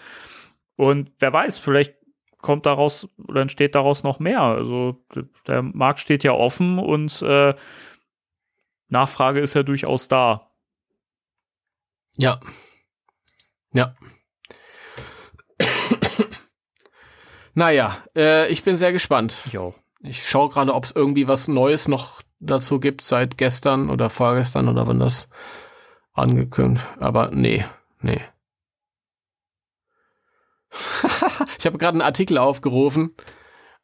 Und 0.76 1.12
wer 1.18 1.32
weiß, 1.32 1.58
vielleicht 1.58 1.94
kommt 2.38 2.66
daraus 2.66 3.08
oder 3.26 3.40
entsteht 3.40 3.74
daraus 3.74 4.02
noch 4.02 4.18
mehr. 4.18 4.40
Also 4.40 5.04
der 5.46 5.62
Markt 5.62 6.00
steht 6.00 6.22
ja 6.22 6.32
offen 6.32 6.78
und 6.78 7.22
äh, 7.22 7.54
Nachfrage 8.88 9.40
ist 9.40 9.54
ja 9.54 9.62
durchaus 9.62 10.08
da. 10.08 10.52
Ja. 12.16 12.40
Ja. 13.72 13.94
naja, 17.54 17.96
äh, 18.14 18.48
ich 18.48 18.62
bin 18.62 18.76
sehr 18.76 18.92
gespannt. 18.92 19.44
Auch. 19.56 19.74
Ich 20.00 20.26
schaue 20.26 20.50
gerade, 20.50 20.72
ob 20.72 20.84
es 20.84 20.94
irgendwie 20.94 21.26
was 21.26 21.48
Neues 21.48 21.88
noch 21.88 22.22
dazu 22.38 22.80
gibt 22.80 23.02
seit 23.02 23.38
gestern 23.38 23.90
oder 23.90 24.10
vorgestern 24.10 24.68
oder 24.68 24.86
wann 24.86 25.00
das 25.00 25.30
angekündigt. 26.12 26.86
Aber 26.98 27.30
nee, 27.30 27.64
nee. 28.00 28.20
ich 31.58 31.66
habe 31.66 31.78
gerade 31.78 31.94
einen 31.94 32.02
Artikel 32.02 32.38
aufgerufen 32.38 33.14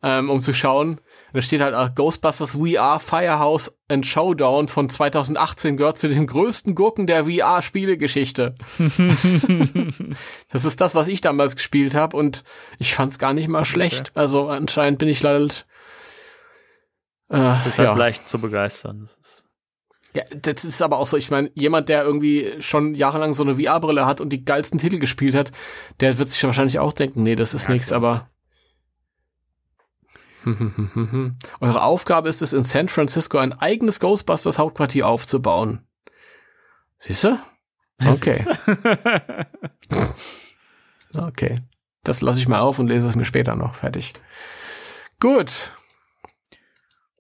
ähm, 0.03 0.30
um 0.30 0.40
zu 0.40 0.53
schauen. 0.53 1.00
Da 1.32 1.40
steht 1.40 1.61
halt 1.61 1.74
auch 1.74 1.94
Ghostbusters 1.94 2.57
VR 2.57 2.98
Firehouse 2.98 3.78
and 3.88 4.05
Showdown 4.05 4.68
von 4.68 4.88
2018 4.88 5.76
gehört 5.76 5.98
zu 5.98 6.09
den 6.09 6.26
größten 6.26 6.74
Gurken 6.74 7.07
der 7.07 7.24
VR-Spielegeschichte. 7.26 8.57
das 10.50 10.64
ist 10.64 10.80
das, 10.80 10.94
was 10.94 11.09
ich 11.09 11.20
damals 11.20 11.57
gespielt 11.57 11.94
habe 11.94 12.16
und 12.16 12.42
ich 12.78 12.94
fand 12.94 13.12
es 13.12 13.18
gar 13.18 13.32
nicht 13.32 13.48
mal 13.48 13.64
schlecht. 13.64 14.11
Okay. 14.11 14.20
Also 14.20 14.48
anscheinend 14.48 14.98
bin 14.98 15.09
ich 15.09 15.22
leider 15.22 15.48
äh, 17.32 17.68
ist 17.68 17.78
halt 17.78 17.90
ja. 17.90 17.96
leicht 17.96 18.28
zu 18.28 18.38
begeistern. 18.38 19.00
Das 19.00 19.16
ist 19.16 19.44
ja, 20.14 20.24
das 20.30 20.66
ist 20.66 20.82
aber 20.82 20.98
auch 20.98 21.06
so, 21.06 21.16
ich 21.16 21.30
meine, 21.30 21.50
jemand, 21.54 21.88
der 21.88 22.04
irgendwie 22.04 22.56
schon 22.60 22.94
jahrelang 22.94 23.32
so 23.32 23.44
eine 23.44 23.54
VR-Brille 23.54 24.04
hat 24.04 24.20
und 24.20 24.28
die 24.28 24.44
geilsten 24.44 24.78
Titel 24.78 24.98
gespielt 24.98 25.34
hat, 25.34 25.52
der 26.00 26.18
wird 26.18 26.28
sich 26.28 26.44
wahrscheinlich 26.44 26.78
auch 26.78 26.92
denken, 26.92 27.22
nee, 27.22 27.34
das 27.34 27.54
ist 27.54 27.68
ja, 27.68 27.72
nichts, 27.72 27.92
aber 27.92 28.28
Eure 31.60 31.82
Aufgabe 31.82 32.28
ist 32.28 32.42
es, 32.42 32.52
in 32.52 32.64
San 32.64 32.88
Francisco 32.88 33.38
ein 33.38 33.52
eigenes 33.52 34.00
Ghostbusters 34.00 34.58
Hauptquartier 34.58 35.06
aufzubauen. 35.06 35.86
Siehst 36.98 37.24
du? 37.24 37.38
Okay. 38.04 38.44
okay. 41.16 41.60
Das 42.02 42.20
lasse 42.20 42.40
ich 42.40 42.48
mal 42.48 42.60
auf 42.60 42.78
und 42.78 42.88
lese 42.88 43.06
es 43.06 43.14
mir 43.14 43.24
später 43.24 43.54
noch. 43.54 43.76
Fertig. 43.76 44.12
Gut. 45.20 45.72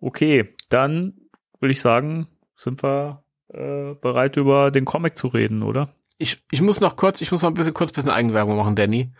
Okay, 0.02 0.52
dann 0.68 1.14
würde 1.60 1.72
ich 1.72 1.80
sagen, 1.80 2.26
sind 2.56 2.82
wir 2.82 3.22
äh, 3.48 3.94
bereit, 3.94 4.36
über 4.36 4.72
den 4.72 4.84
Comic 4.84 5.16
zu 5.16 5.28
reden, 5.28 5.62
oder? 5.62 5.94
Ich, 6.18 6.42
ich 6.50 6.60
muss 6.60 6.80
noch 6.80 6.96
kurz, 6.96 7.20
ich 7.20 7.30
muss 7.30 7.42
noch 7.42 7.50
ein 7.50 7.54
bisschen 7.54 7.72
kurz 7.72 7.90
ein 7.90 7.94
bisschen 7.94 8.10
Eigenwerbung 8.10 8.56
machen, 8.56 8.74
Danny. 8.74 9.12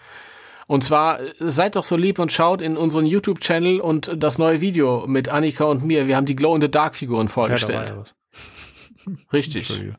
Und 0.67 0.83
zwar 0.83 1.21
seid 1.39 1.77
doch 1.77 1.85
so 1.85 1.97
lieb 1.97 2.19
und 2.19 2.33
schaut 2.33 2.63
in 2.63 2.77
unseren 2.77 3.07
YouTube-Channel 3.07 3.81
und 3.81 4.13
das 4.17 4.39
neue 4.39 4.61
Video 4.61 5.07
mit 5.07 5.29
Annika 5.29 5.65
und 5.65 5.85
mir. 5.85 6.09
Wir 6.09 6.17
haben 6.17 6.27
die 6.27 6.37
Glow 6.37 6.55
in 6.55 6.61
the 6.61 6.71
Dark 6.71 6.97
Figuren 6.97 7.29
vorgestellt. 7.29 7.95
Ja, 7.95 9.13
Richtig. 9.33 9.93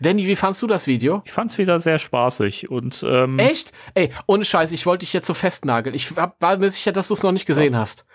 Danny, 0.00 0.26
wie 0.26 0.36
fandst 0.36 0.62
du 0.62 0.68
das 0.68 0.86
Video? 0.86 1.22
Ich 1.24 1.32
fand's 1.32 1.58
wieder 1.58 1.78
sehr 1.78 1.98
spaßig 1.98 2.70
und 2.70 3.04
ähm 3.06 3.38
echt? 3.38 3.72
Ey, 3.94 4.10
ohne 4.26 4.44
Scheiß, 4.44 4.72
ich 4.72 4.86
wollte 4.86 5.04
dich 5.04 5.12
jetzt 5.12 5.26
so 5.26 5.34
festnageln. 5.34 5.94
Ich 5.94 6.16
hab, 6.16 6.40
war 6.40 6.56
mir 6.56 6.70
sicher, 6.70 6.92
dass 6.92 7.08
du 7.08 7.14
es 7.14 7.22
noch 7.22 7.32
nicht 7.32 7.46
gesehen 7.46 7.74
ja. 7.74 7.80
hast. 7.80 8.06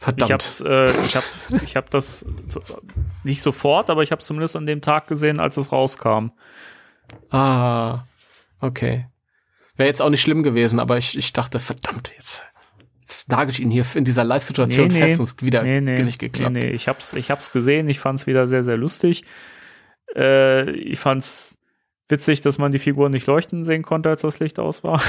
Verdammt. 0.00 0.30
Ich 0.30 0.32
hab's, 0.32 0.60
äh, 0.62 0.90
ich 1.04 1.14
hab, 1.14 1.24
ich 1.62 1.76
hab 1.76 1.90
das 1.90 2.24
nicht 3.22 3.42
sofort, 3.42 3.90
aber 3.90 4.02
ich 4.02 4.12
hab's 4.12 4.24
zumindest 4.24 4.56
an 4.56 4.64
dem 4.64 4.80
Tag 4.80 5.06
gesehen, 5.08 5.38
als 5.38 5.58
es 5.58 5.72
rauskam. 5.72 6.30
Ah, 7.28 8.04
okay. 8.62 9.08
Wäre 9.76 9.88
jetzt 9.90 10.00
auch 10.00 10.08
nicht 10.08 10.22
schlimm 10.22 10.42
gewesen, 10.42 10.80
aber 10.80 10.96
ich, 10.96 11.18
ich 11.18 11.34
dachte, 11.34 11.60
verdammt, 11.60 12.14
jetzt, 12.16 12.46
jetzt 13.02 13.28
nagel 13.28 13.50
ich 13.50 13.60
ihn 13.60 13.70
hier 13.70 13.84
in 13.94 14.04
dieser 14.04 14.24
Live-Situation 14.24 14.88
nee, 14.88 14.98
fest 15.00 15.20
und 15.20 15.26
es 15.26 15.36
wieder 15.42 15.62
nee, 15.62 15.82
nee, 15.82 16.02
nicht 16.02 16.18
geklappt. 16.18 16.54
Nee, 16.54 16.68
nee, 16.68 16.70
ich 16.70 16.88
hab's, 16.88 17.12
ich 17.12 17.30
hab's 17.30 17.52
gesehen, 17.52 17.90
ich 17.90 18.00
fand's 18.00 18.26
wieder 18.26 18.48
sehr, 18.48 18.62
sehr 18.62 18.78
lustig. 18.78 19.24
Äh, 20.16 20.70
ich 20.70 20.98
fand's 20.98 21.58
witzig, 22.08 22.40
dass 22.40 22.56
man 22.56 22.72
die 22.72 22.78
Figuren 22.78 23.12
nicht 23.12 23.26
leuchten 23.26 23.64
sehen 23.64 23.82
konnte, 23.82 24.08
als 24.08 24.22
das 24.22 24.40
Licht 24.40 24.58
aus 24.58 24.82
war. 24.82 25.02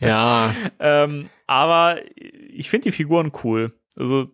ja. 0.00 0.52
Ähm, 0.78 1.30
aber 1.46 2.00
ich 2.58 2.70
finde 2.70 2.84
die 2.84 2.92
Figuren 2.92 3.32
cool. 3.44 3.78
Also 3.96 4.30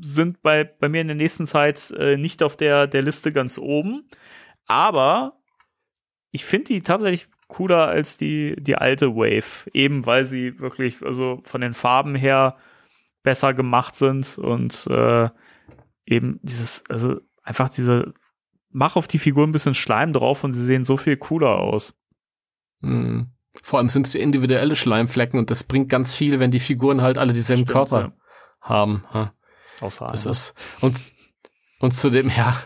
sind 0.00 0.42
bei, 0.42 0.64
bei 0.64 0.88
mir 0.88 1.00
in 1.00 1.08
der 1.08 1.16
nächsten 1.16 1.46
Zeit 1.46 1.92
äh, 1.92 2.16
nicht 2.16 2.42
auf 2.42 2.56
der, 2.56 2.86
der 2.86 3.02
Liste 3.02 3.32
ganz 3.32 3.58
oben. 3.58 4.08
Aber 4.66 5.38
ich 6.30 6.44
finde 6.44 6.66
die 6.66 6.82
tatsächlich 6.82 7.28
cooler 7.48 7.86
als 7.86 8.16
die, 8.16 8.56
die 8.58 8.76
alte 8.76 9.14
Wave. 9.14 9.70
Eben 9.72 10.06
weil 10.06 10.24
sie 10.24 10.58
wirklich, 10.58 11.02
also 11.02 11.40
von 11.44 11.60
den 11.60 11.74
Farben 11.74 12.14
her 12.14 12.56
besser 13.22 13.54
gemacht 13.54 13.94
sind 13.94 14.38
und 14.38 14.86
äh, 14.88 15.28
eben 16.06 16.40
dieses, 16.42 16.84
also 16.88 17.18
einfach 17.42 17.68
diese, 17.68 18.12
mach 18.70 18.96
auf 18.96 19.08
die 19.08 19.18
Figur 19.18 19.46
ein 19.46 19.52
bisschen 19.52 19.74
Schleim 19.74 20.12
drauf 20.12 20.44
und 20.44 20.52
sie 20.52 20.64
sehen 20.64 20.84
so 20.84 20.96
viel 20.96 21.16
cooler 21.16 21.58
aus. 21.58 21.96
Mhm. 22.80 23.33
Vor 23.62 23.78
allem 23.78 23.88
sind 23.88 24.06
es 24.06 24.14
individuelle 24.14 24.76
Schleimflecken 24.76 25.38
und 25.38 25.50
das 25.50 25.64
bringt 25.64 25.88
ganz 25.88 26.14
viel, 26.14 26.40
wenn 26.40 26.50
die 26.50 26.60
Figuren 26.60 27.02
halt 27.02 27.18
alle 27.18 27.32
dieselben 27.32 27.62
Stimmt, 27.62 27.72
Körper 27.72 28.00
ja. 28.00 28.12
haben. 28.60 29.04
Ja. 29.12 29.32
Außer 29.80 30.08
das 30.10 30.26
ist, 30.26 30.54
und, 30.80 31.04
und 31.80 31.92
zudem, 31.92 32.30
ja, 32.36 32.56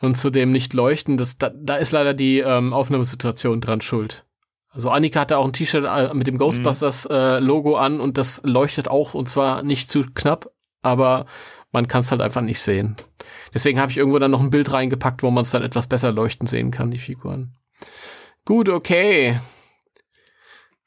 und 0.00 0.16
zudem 0.16 0.52
nicht 0.52 0.74
leuchten, 0.74 1.16
das, 1.16 1.38
da, 1.38 1.50
da 1.50 1.76
ist 1.76 1.92
leider 1.92 2.14
die 2.14 2.38
ähm, 2.38 2.72
Aufnahmesituation 2.72 3.60
dran 3.60 3.80
schuld. 3.80 4.24
Also 4.70 4.90
Annika 4.90 5.20
hatte 5.20 5.38
auch 5.38 5.44
ein 5.44 5.52
T-Shirt 5.52 5.84
äh, 5.84 6.12
mit 6.14 6.26
dem 6.26 6.36
Ghostbusters 6.36 7.06
äh, 7.06 7.38
Logo 7.38 7.76
an 7.76 8.00
und 8.00 8.18
das 8.18 8.42
leuchtet 8.44 8.88
auch 8.88 9.14
und 9.14 9.28
zwar 9.28 9.62
nicht 9.62 9.90
zu 9.90 10.02
knapp, 10.14 10.50
aber 10.82 11.26
man 11.70 11.88
kann 11.88 12.00
es 12.00 12.10
halt 12.10 12.20
einfach 12.20 12.40
nicht 12.40 12.60
sehen. 12.60 12.96
Deswegen 13.52 13.80
habe 13.80 13.92
ich 13.92 13.98
irgendwo 13.98 14.18
dann 14.18 14.32
noch 14.32 14.40
ein 14.40 14.50
Bild 14.50 14.72
reingepackt, 14.72 15.22
wo 15.22 15.30
man 15.30 15.42
es 15.42 15.50
dann 15.50 15.62
etwas 15.62 15.86
besser 15.86 16.10
leuchten 16.10 16.48
sehen 16.48 16.72
kann, 16.72 16.90
die 16.90 16.98
Figuren. 16.98 17.54
Gut, 18.44 18.68
okay. 18.68 19.38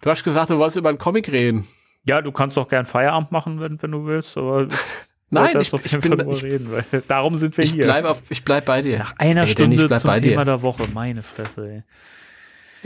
Du 0.01 0.09
hast 0.09 0.23
gesagt, 0.23 0.49
du 0.49 0.57
wolltest 0.57 0.77
über 0.77 0.89
einen 0.89 0.97
Comic 0.97 1.31
reden. 1.31 1.67
Ja, 2.03 2.21
du 2.21 2.31
kannst 2.31 2.57
auch 2.57 2.67
gern 2.67 2.85
Feierabend 2.85 3.31
machen, 3.31 3.59
wenn, 3.59 3.81
wenn 3.81 3.91
du 3.91 4.05
willst, 4.05 4.37
aber 4.37 4.67
Nein, 5.29 5.59
ich, 5.59 5.73
ich 5.73 5.99
bin, 5.99 6.29
ich, 6.29 6.43
reden, 6.43 6.71
weil 6.71 6.85
darum 7.07 7.35
sind 7.35 7.57
wir 7.57 7.65
ich 7.65 7.73
hier. 7.73 7.83
Bleib 7.83 8.05
auf, 8.05 8.21
ich 8.29 8.45
bleib 8.45 8.65
bei 8.65 8.81
dir. 8.81 8.99
Nach 8.99 9.17
einer 9.17 9.41
ey, 9.41 9.47
Stunde 9.47 9.77
zum 9.77 10.13
Thema 10.15 10.21
dir. 10.21 10.45
der 10.45 10.61
Woche, 10.61 10.83
meine 10.93 11.21
Fresse, 11.21 11.69
ey. 11.69 11.83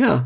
Ja. 0.04 0.24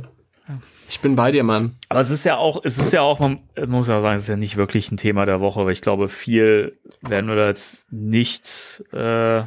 Ich 0.87 0.99
bin 0.99 1.15
bei 1.15 1.31
dir, 1.31 1.43
Mann. 1.43 1.75
Aber 1.89 1.99
es 1.99 2.11
ist 2.11 2.23
ja 2.23 2.37
auch, 2.37 2.63
es 2.63 2.77
ist 2.77 2.93
ja 2.93 3.01
auch, 3.01 3.19
man 3.19 3.39
muss 3.67 3.87
ja 3.87 3.99
sagen, 3.99 4.15
es 4.15 4.23
ist 4.23 4.29
ja 4.29 4.37
nicht 4.37 4.55
wirklich 4.55 4.91
ein 4.91 4.97
Thema 4.97 5.25
der 5.25 5.41
Woche, 5.41 5.65
weil 5.65 5.73
ich 5.73 5.81
glaube, 5.81 6.07
viel 6.07 6.79
werden 7.01 7.27
wir 7.27 7.35
da 7.35 7.47
jetzt 7.47 7.91
nicht 7.91 8.83
äh, 8.93 9.41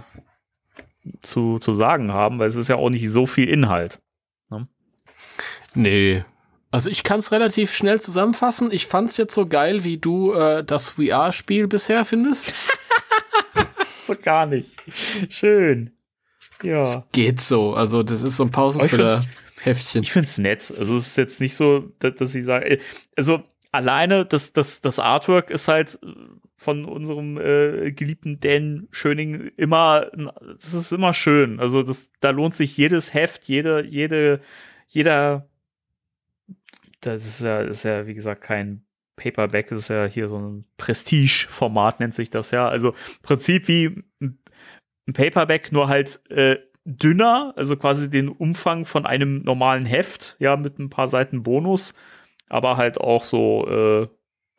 zu, 1.22 1.59
zu 1.61 1.74
sagen 1.74 2.12
haben, 2.12 2.39
weil 2.39 2.49
es 2.49 2.57
ist 2.57 2.68
ja 2.68 2.76
auch 2.76 2.91
nicht 2.91 3.09
so 3.11 3.26
viel 3.26 3.49
Inhalt. 3.49 4.01
Ne? 4.51 4.66
Nee, 5.74 6.24
Also 6.71 6.91
ich 6.91 7.03
kann 7.03 7.21
es 7.21 7.33
relativ 7.33 7.75
schnell 7.75 8.01
zusammenfassen. 8.01 8.71
Ich 8.71 8.87
fand's 8.87 9.16
jetzt 9.16 9.35
so 9.35 9.47
geil, 9.47 9.85
wie 9.85 9.99
du 9.99 10.33
äh, 10.33 10.62
das 10.62 10.91
VR-Spiel 10.91 11.66
bisher 11.66 12.05
findest. 12.05 12.53
So 14.09 14.14
gar 14.14 14.47
nicht. 14.47 14.75
Schön. 15.29 15.91
Ja. 16.62 16.81
Es 16.81 17.03
geht 17.12 17.43
so. 17.43 17.75
Also 17.75 18.03
das 18.03 18.23
ist 18.23 18.39
so 18.39 18.45
ein 18.45 18.51
Pausenfüller-Heftchen. 18.51 20.03
Ich 20.03 20.12
find's 20.12 20.39
nett. 20.39 20.73
Also 20.79 20.97
es 20.97 21.09
ist 21.09 21.16
jetzt 21.16 21.43
nicht 21.43 21.55
so, 21.55 21.93
dass, 21.99 22.14
dass 22.14 22.35
ich 22.35 22.45
sage, 22.45 22.79
also 23.16 23.43
alleine 23.71 24.25
das, 24.25 24.55
das, 24.55 24.81
das 24.81 24.99
Artwork 24.99 25.51
ist 25.51 25.69
halt 25.69 25.99
von 26.57 26.87
unserem 26.87 27.39
äh, 27.39 27.93
geliebten 27.93 28.41
Dan 28.41 28.89
Schöning 28.91 29.51
immer, 29.57 30.11
das 30.55 30.73
ist 30.73 30.91
immer 30.91 31.12
schön. 31.12 31.61
Also 31.61 31.83
das, 31.83 32.11
da 32.21 32.31
lohnt 32.31 32.55
sich 32.55 32.77
jedes 32.79 33.12
Heft, 33.12 33.45
jede, 33.45 33.85
jede, 33.85 34.41
jeder, 34.89 35.48
das 37.01 37.25
ist 37.27 37.43
ja, 37.43 37.61
ist 37.61 37.85
ja 37.85 38.07
wie 38.07 38.15
gesagt 38.15 38.43
kein 38.43 38.85
Paperback, 39.17 39.69
das 39.69 39.81
ist 39.81 39.89
ja 39.89 40.05
hier 40.07 40.29
so 40.29 40.39
ein 40.39 40.65
Prestige-Format 40.77 42.01
nennt 42.01 42.15
sich 42.15 42.31
das 42.31 42.51
ja. 42.51 42.69
Also 42.69 42.91
im 42.91 43.23
Prinzip 43.23 43.69
wie 43.69 44.03
ein 44.21 45.13
Paperback, 45.13 45.73
nur 45.73 45.89
halt 45.89 46.21
äh, 46.31 46.57
dünner, 46.85 47.53
also 47.57 47.77
quasi 47.77 48.09
den 48.11 48.29
Umfang 48.29 48.85
von 48.85 49.07
einem 49.07 49.43
normalen 49.43 49.87
Heft, 49.87 50.37
ja, 50.39 50.57
mit 50.57 50.79
ein 50.79 50.91
paar 50.91 51.09
Seiten 51.09 51.43
Bonus, 51.43 51.95
aber 52.49 52.77
halt 52.77 52.99
auch 53.01 53.25
so 53.25 53.67
äh, 53.69 54.09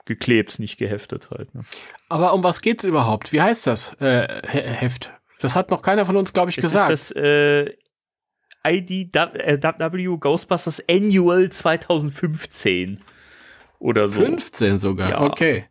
geklebt, 0.05 0.59
nicht 0.59 0.77
geheftet 0.77 1.29
halt. 1.31 1.53
Ne? 1.55 1.63
Aber 2.09 2.33
um 2.33 2.43
was 2.43 2.61
geht's 2.61 2.83
überhaupt? 2.83 3.31
Wie 3.31 3.41
heißt 3.41 3.65
das 3.67 3.93
äh, 4.01 4.27
He- 4.47 4.59
Heft? 4.59 5.11
Das 5.39 5.55
hat 5.55 5.71
noch 5.71 5.81
keiner 5.81 6.05
von 6.05 6.17
uns, 6.17 6.33
glaube 6.33 6.49
ich, 6.49 6.57
Es 6.57 6.63
gesagt. 6.65 6.91
ist 6.91 7.11
das 7.15 7.23
äh, 7.23 7.73
IDW 8.65 10.17
Ghostbusters 10.17 10.83
Annual 10.89 11.49
2015 11.49 12.99
oder 13.79 14.09
so. 14.09 14.19
15 14.21 14.79
sogar. 14.79 15.09
Ja. 15.09 15.21
Okay. 15.21 15.65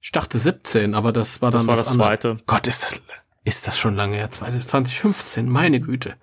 Ich 0.00 0.12
dachte 0.12 0.38
17, 0.38 0.94
aber 0.94 1.12
das 1.12 1.42
war 1.42 1.50
dann 1.50 1.58
Das 1.60 1.66
war 1.66 1.76
das 1.76 1.88
andere. 1.92 2.08
zweite. 2.08 2.36
Gott, 2.46 2.66
ist 2.66 2.82
das 2.82 3.02
ist 3.44 3.66
das 3.66 3.78
schon 3.78 3.96
lange 3.96 4.16
her? 4.16 4.30
2015, 4.30 5.48
meine 5.48 5.80
Güte. 5.80 6.16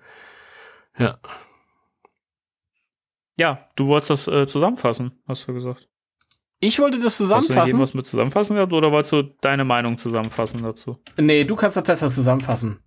Ja. 0.96 1.18
Ja, 3.36 3.68
du 3.76 3.86
wolltest 3.86 4.10
das 4.10 4.28
äh, 4.28 4.46
zusammenfassen, 4.46 5.12
hast 5.28 5.46
du 5.46 5.54
gesagt. 5.54 5.88
Ich 6.60 6.78
wollte 6.80 6.98
das 6.98 7.20
Hast 7.20 7.20
du 7.20 7.24
denn 7.28 7.40
zusammenfassen. 7.42 7.78
was 7.80 7.94
mit 7.94 8.06
zusammenfassen 8.06 8.56
gehabt 8.56 8.72
oder 8.72 8.90
wolltest 8.90 9.12
du 9.12 9.22
deine 9.40 9.64
Meinung 9.64 9.96
zusammenfassen 9.96 10.62
dazu? 10.62 10.98
Nee, 11.16 11.44
du 11.44 11.54
kannst 11.54 11.76
das 11.76 11.84
besser 11.84 12.08
zusammenfassen. 12.08 12.80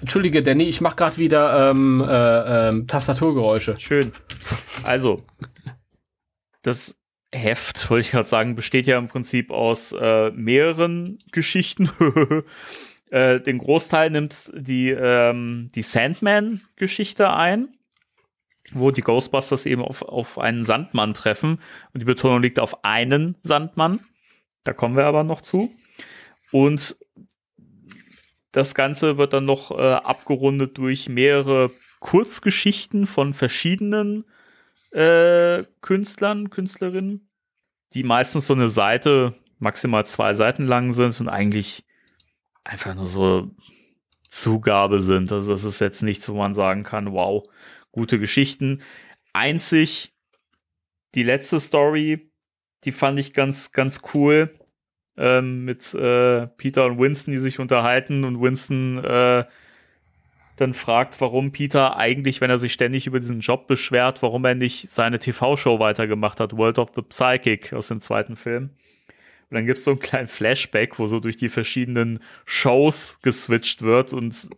Entschuldige, 0.00 0.42
Danny, 0.42 0.64
ich 0.64 0.80
mach 0.80 0.96
gerade 0.96 1.18
wieder 1.18 1.70
ähm, 1.70 2.00
äh, 2.00 2.68
ähm, 2.68 2.86
Tastaturgeräusche. 2.86 3.78
Schön. 3.78 4.12
Also, 4.82 5.24
das 6.62 6.96
Heft, 7.32 7.90
wollte 7.90 8.06
ich 8.06 8.10
gerade 8.10 8.28
sagen, 8.28 8.56
besteht 8.56 8.86
ja 8.86 8.98
im 8.98 9.08
Prinzip 9.08 9.50
aus 9.50 9.92
äh, 9.92 10.30
mehreren 10.30 11.18
Geschichten. 11.32 11.90
äh, 13.10 13.40
den 13.40 13.58
Großteil 13.58 14.10
nimmt 14.10 14.50
die, 14.54 14.90
ähm, 14.90 15.68
die 15.74 15.82
Sandman-Geschichte 15.82 17.32
ein, 17.32 17.68
wo 18.72 18.90
die 18.90 19.02
Ghostbusters 19.02 19.66
eben 19.66 19.82
auf, 19.82 20.02
auf 20.02 20.38
einen 20.38 20.64
Sandmann 20.64 21.14
treffen. 21.14 21.60
Und 21.92 22.00
die 22.00 22.06
Betonung 22.06 22.40
liegt 22.40 22.58
auf 22.58 22.84
einen 22.84 23.36
Sandmann. 23.42 24.00
Da 24.64 24.72
kommen 24.72 24.96
wir 24.96 25.04
aber 25.04 25.24
noch 25.24 25.42
zu. 25.42 25.70
Und 26.52 26.96
das 28.52 28.74
Ganze 28.74 29.16
wird 29.16 29.32
dann 29.32 29.44
noch 29.44 29.70
äh, 29.70 29.92
abgerundet 29.92 30.78
durch 30.78 31.08
mehrere 31.08 31.70
Kurzgeschichten 32.00 33.06
von 33.06 33.34
verschiedenen 33.34 34.24
äh, 34.92 35.64
Künstlern, 35.80 36.50
Künstlerinnen, 36.50 37.28
die 37.94 38.02
meistens 38.02 38.46
so 38.46 38.54
eine 38.54 38.68
Seite, 38.68 39.34
maximal 39.58 40.06
zwei 40.06 40.34
Seiten 40.34 40.64
lang 40.64 40.92
sind 40.92 41.20
und 41.20 41.28
eigentlich 41.28 41.84
einfach 42.64 42.94
nur 42.94 43.06
so 43.06 43.50
Zugabe 44.30 45.00
sind. 45.00 45.32
Also 45.32 45.52
das 45.52 45.64
ist 45.64 45.80
jetzt 45.80 46.02
nichts, 46.02 46.28
wo 46.28 46.34
man 46.34 46.54
sagen 46.54 46.82
kann, 46.82 47.12
wow, 47.12 47.48
gute 47.92 48.18
Geschichten. 48.18 48.82
Einzig 49.32 50.12
die 51.14 51.22
letzte 51.22 51.58
Story, 51.60 52.30
die 52.84 52.92
fand 52.92 53.18
ich 53.18 53.34
ganz, 53.34 53.72
ganz 53.72 54.02
cool. 54.14 54.59
Ähm, 55.20 55.66
mit 55.66 55.92
äh, 55.94 56.46
Peter 56.46 56.86
und 56.86 56.98
Winston, 56.98 57.32
die 57.32 57.38
sich 57.38 57.58
unterhalten 57.58 58.24
und 58.24 58.40
Winston 58.40 59.04
äh, 59.04 59.44
dann 60.56 60.72
fragt, 60.74 61.20
warum 61.20 61.52
Peter 61.52 61.96
eigentlich, 61.96 62.40
wenn 62.40 62.48
er 62.50 62.58
sich 62.58 62.72
ständig 62.72 63.06
über 63.06 63.20
diesen 63.20 63.40
Job 63.40 63.66
beschwert, 63.66 64.22
warum 64.22 64.44
er 64.46 64.54
nicht 64.54 64.88
seine 64.88 65.18
TV-Show 65.18 65.78
weitergemacht 65.78 66.40
hat, 66.40 66.56
World 66.56 66.78
of 66.78 66.90
the 66.94 67.02
Psychic 67.02 67.74
aus 67.74 67.88
dem 67.88 68.00
zweiten 68.00 68.34
Film. 68.34 68.70
Und 69.50 69.54
dann 69.56 69.66
gibt's 69.66 69.84
so 69.84 69.90
einen 69.90 70.00
kleinen 70.00 70.28
Flashback, 70.28 70.98
wo 70.98 71.06
so 71.06 71.20
durch 71.20 71.36
die 71.36 71.50
verschiedenen 71.50 72.20
Shows 72.46 73.20
geswitcht 73.22 73.82
wird 73.82 74.14
und 74.14 74.48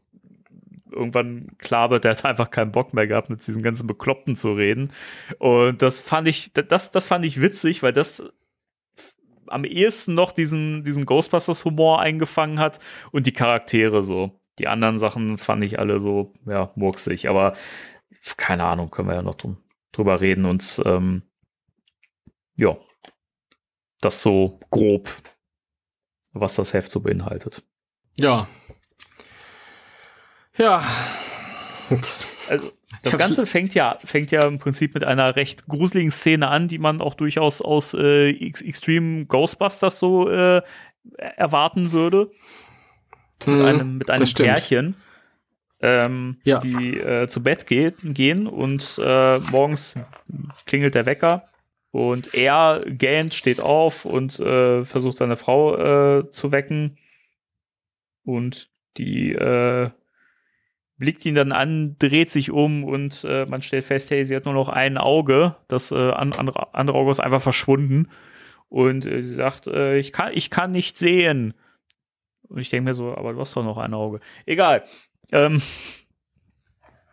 irgendwann 0.93 1.57
klar 1.59 1.91
wird, 1.91 2.05
der 2.05 2.13
hat 2.13 2.25
einfach 2.25 2.51
keinen 2.51 2.71
Bock 2.71 2.95
mehr 2.95 3.07
gehabt, 3.07 3.31
mit 3.31 3.47
diesen 3.47 3.63
ganzen 3.63 3.89
Bekloppten 3.89 4.37
zu 4.37 4.53
reden. 4.53 4.91
Und 5.39 5.83
das 5.83 5.99
fand 5.99 6.29
ich, 6.29 6.53
das, 6.53 6.93
das 6.93 7.07
fand 7.09 7.25
ich 7.25 7.41
witzig, 7.41 7.83
weil 7.83 7.93
das 7.93 8.23
am 9.53 9.65
ehesten 9.65 10.15
noch 10.15 10.33
diesen, 10.33 10.85
diesen 10.85 11.07
Ghostbusters-Humor 11.07 12.01
eingefangen 12.01 12.59
hat 12.59 12.79
und 13.11 13.27
die 13.27 13.33
Charaktere 13.33 14.03
so. 14.03 14.41
Die 14.59 14.69
anderen 14.69 14.99
Sachen 14.99 15.39
fand 15.39 15.65
ich 15.65 15.79
alle 15.79 15.99
so, 15.99 16.35
ja, 16.47 16.73
murksig, 16.75 17.29
aber 17.29 17.55
keine 18.37 18.65
Ahnung, 18.65 18.91
können 18.91 19.09
wir 19.09 19.15
ja 19.15 19.23
noch 19.23 19.37
drum, 19.37 19.59
drüber 19.93 20.21
reden 20.21 20.45
und 20.45 20.83
ähm, 20.85 21.23
ja, 22.57 22.77
das 24.01 24.23
so 24.23 24.61
grob, 24.71 25.09
was 26.33 26.55
das 26.55 26.75
Heft 26.75 26.91
so 26.91 27.01
beinhaltet. 27.01 27.63
Ja. 28.17 28.47
Ja. 30.57 30.85
Also, 32.49 32.73
das 33.03 33.17
Ganze 33.17 33.47
fängt 33.47 33.75
ja, 33.75 33.99
fängt 34.05 34.31
ja 34.31 34.47
im 34.47 34.59
Prinzip 34.59 34.95
mit 34.95 35.05
einer 35.05 35.35
recht 35.37 35.67
gruseligen 35.67 36.13
Szene 36.13 36.49
an, 36.49 36.69
die 36.69 36.79
man 36.79 37.01
auch 37.01 37.15
durchaus 37.15 37.63
aus 37.63 37.95
äh, 37.95 38.31
Ex- 38.31 38.63
Extreme 38.63 39.25
Ghostbusters 39.27 39.99
so 39.99 40.29
äh, 40.29 40.63
erwarten 41.17 41.93
würde. 41.93 42.31
Mit 43.47 43.59
Mhm, 43.59 43.65
einem, 43.65 43.97
mit 43.97 44.11
einem. 44.11 44.27
Pärchen, 44.35 44.97
ähm, 45.81 46.37
Ja. 46.45 46.61
die 46.61 46.97
äh, 46.99 47.27
zu 47.27 47.43
Bett 47.43 47.67
geht, 47.67 47.97
gehen 48.03 48.47
und 48.47 49.01
äh, 49.05 49.39
morgens 49.51 49.97
klingelt 50.67 50.95
der 50.95 51.07
Wecker 51.07 51.43
und 51.91 52.35
er 52.35 52.85
gähnt, 52.87 53.35
steht 53.35 53.59
auf 53.61 54.05
und 54.05 54.39
äh, 54.39 54.85
versucht 54.85 55.17
seine 55.17 55.37
Frau 55.37 56.21
äh, 56.21 56.31
zu 56.31 56.53
wecken 56.53 56.99
und 58.25 58.71
die 58.97 59.33
äh, 59.33 59.91
blickt 60.99 61.25
ihn 61.27 61.35
dann 61.35 61.53
an, 61.53 61.97
dreht 61.99 62.31
sich 62.31 62.51
um 62.51 62.85
und 62.85 63.25
äh, 63.29 63.45
man 63.47 63.63
stellt 63.63 63.85
fest, 63.85 64.11
hey, 64.11 64.25
sie 64.25 64.37
hat 64.37 64.45
nur 64.45 64.55
noch 64.55 64.69
ein 64.69 64.99
Auge, 64.99 65.57
das 65.69 65.91
äh, 65.91 65.97
an, 66.11 66.33
andere, 66.35 66.75
andere 66.75 66.97
Auge 66.97 67.11
ist 67.11 67.21
einfach 67.21 67.43
verschwunden 67.43 68.09
und 68.69 69.05
äh, 69.07 69.23
sie 69.23 69.35
sagt, 69.35 69.67
äh, 69.67 69.99
ich 69.99 70.13
kann 70.13 70.33
ich 70.35 70.51
kann 70.51 70.71
nicht 70.73 70.97
sehen. 70.97 71.55
Und 72.49 72.61
ich 72.61 72.69
denke 72.69 72.85
mir 72.91 72.95
so, 72.95 73.17
aber 73.17 73.33
du 73.33 73.41
hast 73.41 73.57
doch 73.57 73.65
noch 73.65 73.79
ein 73.79 73.95
Auge. 73.95 74.21
Egal. 74.47 74.85
Ähm, 75.33 75.63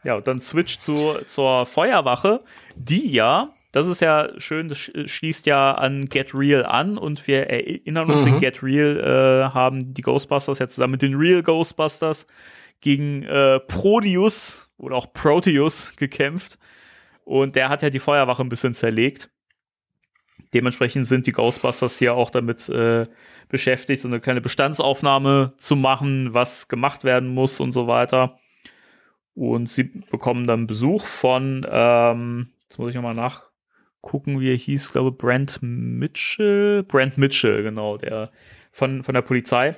ja, 0.03 0.19
dann 0.21 0.39
switcht 0.39 0.82
zu, 0.82 1.13
zur 1.27 1.65
Feuerwache, 1.65 2.41
die 2.75 3.11
ja, 3.13 3.49
das 3.71 3.88
ist 3.88 4.01
ja 4.01 4.30
schön, 4.38 4.67
das 4.69 4.77
sch- 4.77 5.07
schließt 5.07 5.45
ja 5.45 5.73
an 5.73 6.05
Get 6.07 6.34
Real 6.34 6.65
an 6.65 6.97
und 6.97 7.27
wir 7.27 7.49
erinnern 7.49 8.09
uns, 8.09 8.25
Mhm. 8.25 8.34
in 8.34 8.39
Get 8.39 8.63
Real 8.63 8.97
äh, 8.99 9.53
haben 9.53 9.93
die 9.93 10.01
Ghostbusters 10.01 10.59
ja 10.59 10.67
zusammen 10.67 10.91
mit 10.91 11.01
den 11.01 11.15
Real 11.15 11.43
Ghostbusters 11.43 12.27
gegen 12.82 13.23
äh, 13.23 13.59
Proteus 13.59 14.69
oder 14.77 14.95
auch 14.95 15.11
Proteus 15.13 15.93
gekämpft. 15.95 16.57
Und 17.23 17.55
der 17.55 17.69
hat 17.69 17.84
ja 17.84 17.89
die 17.89 17.99
Feuerwache 17.99 18.41
ein 18.43 18.49
bisschen 18.49 18.73
zerlegt. 18.73 19.30
Dementsprechend 20.53 21.05
sind 21.05 21.27
die 21.27 21.32
Ghostbusters 21.32 21.99
hier 21.99 22.15
auch 22.15 22.32
damit 22.32 22.67
äh, 22.69 23.05
beschäftigt, 23.49 24.01
so 24.01 24.07
eine 24.07 24.19
kleine 24.19 24.41
Bestandsaufnahme 24.41 25.53
zu 25.57 25.75
machen, 25.75 26.34
was 26.34 26.67
gemacht 26.67 27.03
werden 27.03 27.30
muss 27.30 27.59
und 27.59 27.71
so 27.71 27.88
weiter. 27.88 28.39
Und 29.36 29.69
sie 29.69 29.84
bekommen 29.84 30.47
dann 30.47 30.67
Besuch 30.67 31.05
von, 31.05 31.65
ähm, 31.69 32.49
jetzt 32.63 32.80
muss 32.80 32.89
ich 32.89 32.95
nochmal 32.95 33.13
nachgucken, 33.13 34.39
wie 34.39 34.51
er 34.51 34.57
hieß, 34.57 34.91
glaube 34.91 35.11
Brent 35.11 35.59
Mitchell. 35.61 36.84
Brent 36.84 37.17
Mitchell, 37.17 37.63
genau, 37.63 37.97
der 37.97 38.32
von, 38.71 39.03
von 39.03 39.13
der 39.13 39.21
Polizei. 39.21 39.73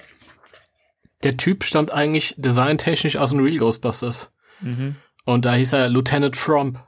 Der 1.24 1.38
Typ 1.38 1.64
stammt 1.64 1.92
eigentlich 1.92 2.36
designtechnisch 2.38 3.16
aus 3.18 3.32
den 3.32 3.40
Real 3.42 3.58
Ghostbusters. 3.58 4.34
Mhm. 4.62 4.96
Und 5.26 5.46
da 5.46 5.54
hieß 5.54 5.74
er 5.74 5.90
Lieutenant 5.90 6.36
Fromp. 6.36 6.80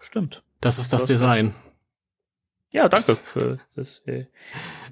Stimmt. 0.00 0.42
Das 0.60 0.78
ist 0.78 0.92
das 0.92 1.02
Das 1.02 1.08
Design. 1.08 1.54
Ja, 2.70 2.88
danke 2.88 3.16
für, 3.16 3.58
das, 3.74 4.00
äh, 4.06 4.26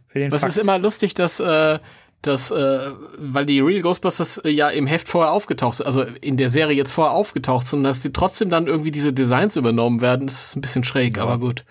für 0.09 0.18
den 0.18 0.30
Das 0.30 0.43
Fakt. 0.43 0.53
ist 0.55 0.59
immer 0.59 0.78
lustig, 0.78 1.14
dass 1.14 1.41
äh, 1.41 1.78
dass, 2.22 2.51
äh, 2.51 2.91
weil 3.16 3.47
die 3.47 3.61
Real 3.61 3.80
Ghostbusters 3.80 4.38
äh, 4.38 4.51
ja 4.51 4.68
im 4.68 4.86
Heft 4.86 5.09
vorher 5.09 5.32
aufgetaucht 5.32 5.76
sind, 5.78 5.86
also 5.86 6.03
in 6.03 6.36
der 6.36 6.51
Serie 6.51 6.76
jetzt 6.76 6.93
vorher 6.93 7.14
aufgetaucht 7.14 7.66
sind, 7.66 7.82
dass 7.82 8.01
die 8.01 8.12
trotzdem 8.12 8.51
dann 8.51 8.66
irgendwie 8.66 8.91
diese 8.91 9.12
Designs 9.12 9.57
übernommen 9.57 10.03
werden, 10.03 10.26
ist 10.26 10.55
ein 10.55 10.61
bisschen 10.61 10.84
schräg, 10.84 11.18
aber 11.18 11.38
gut. 11.38 11.64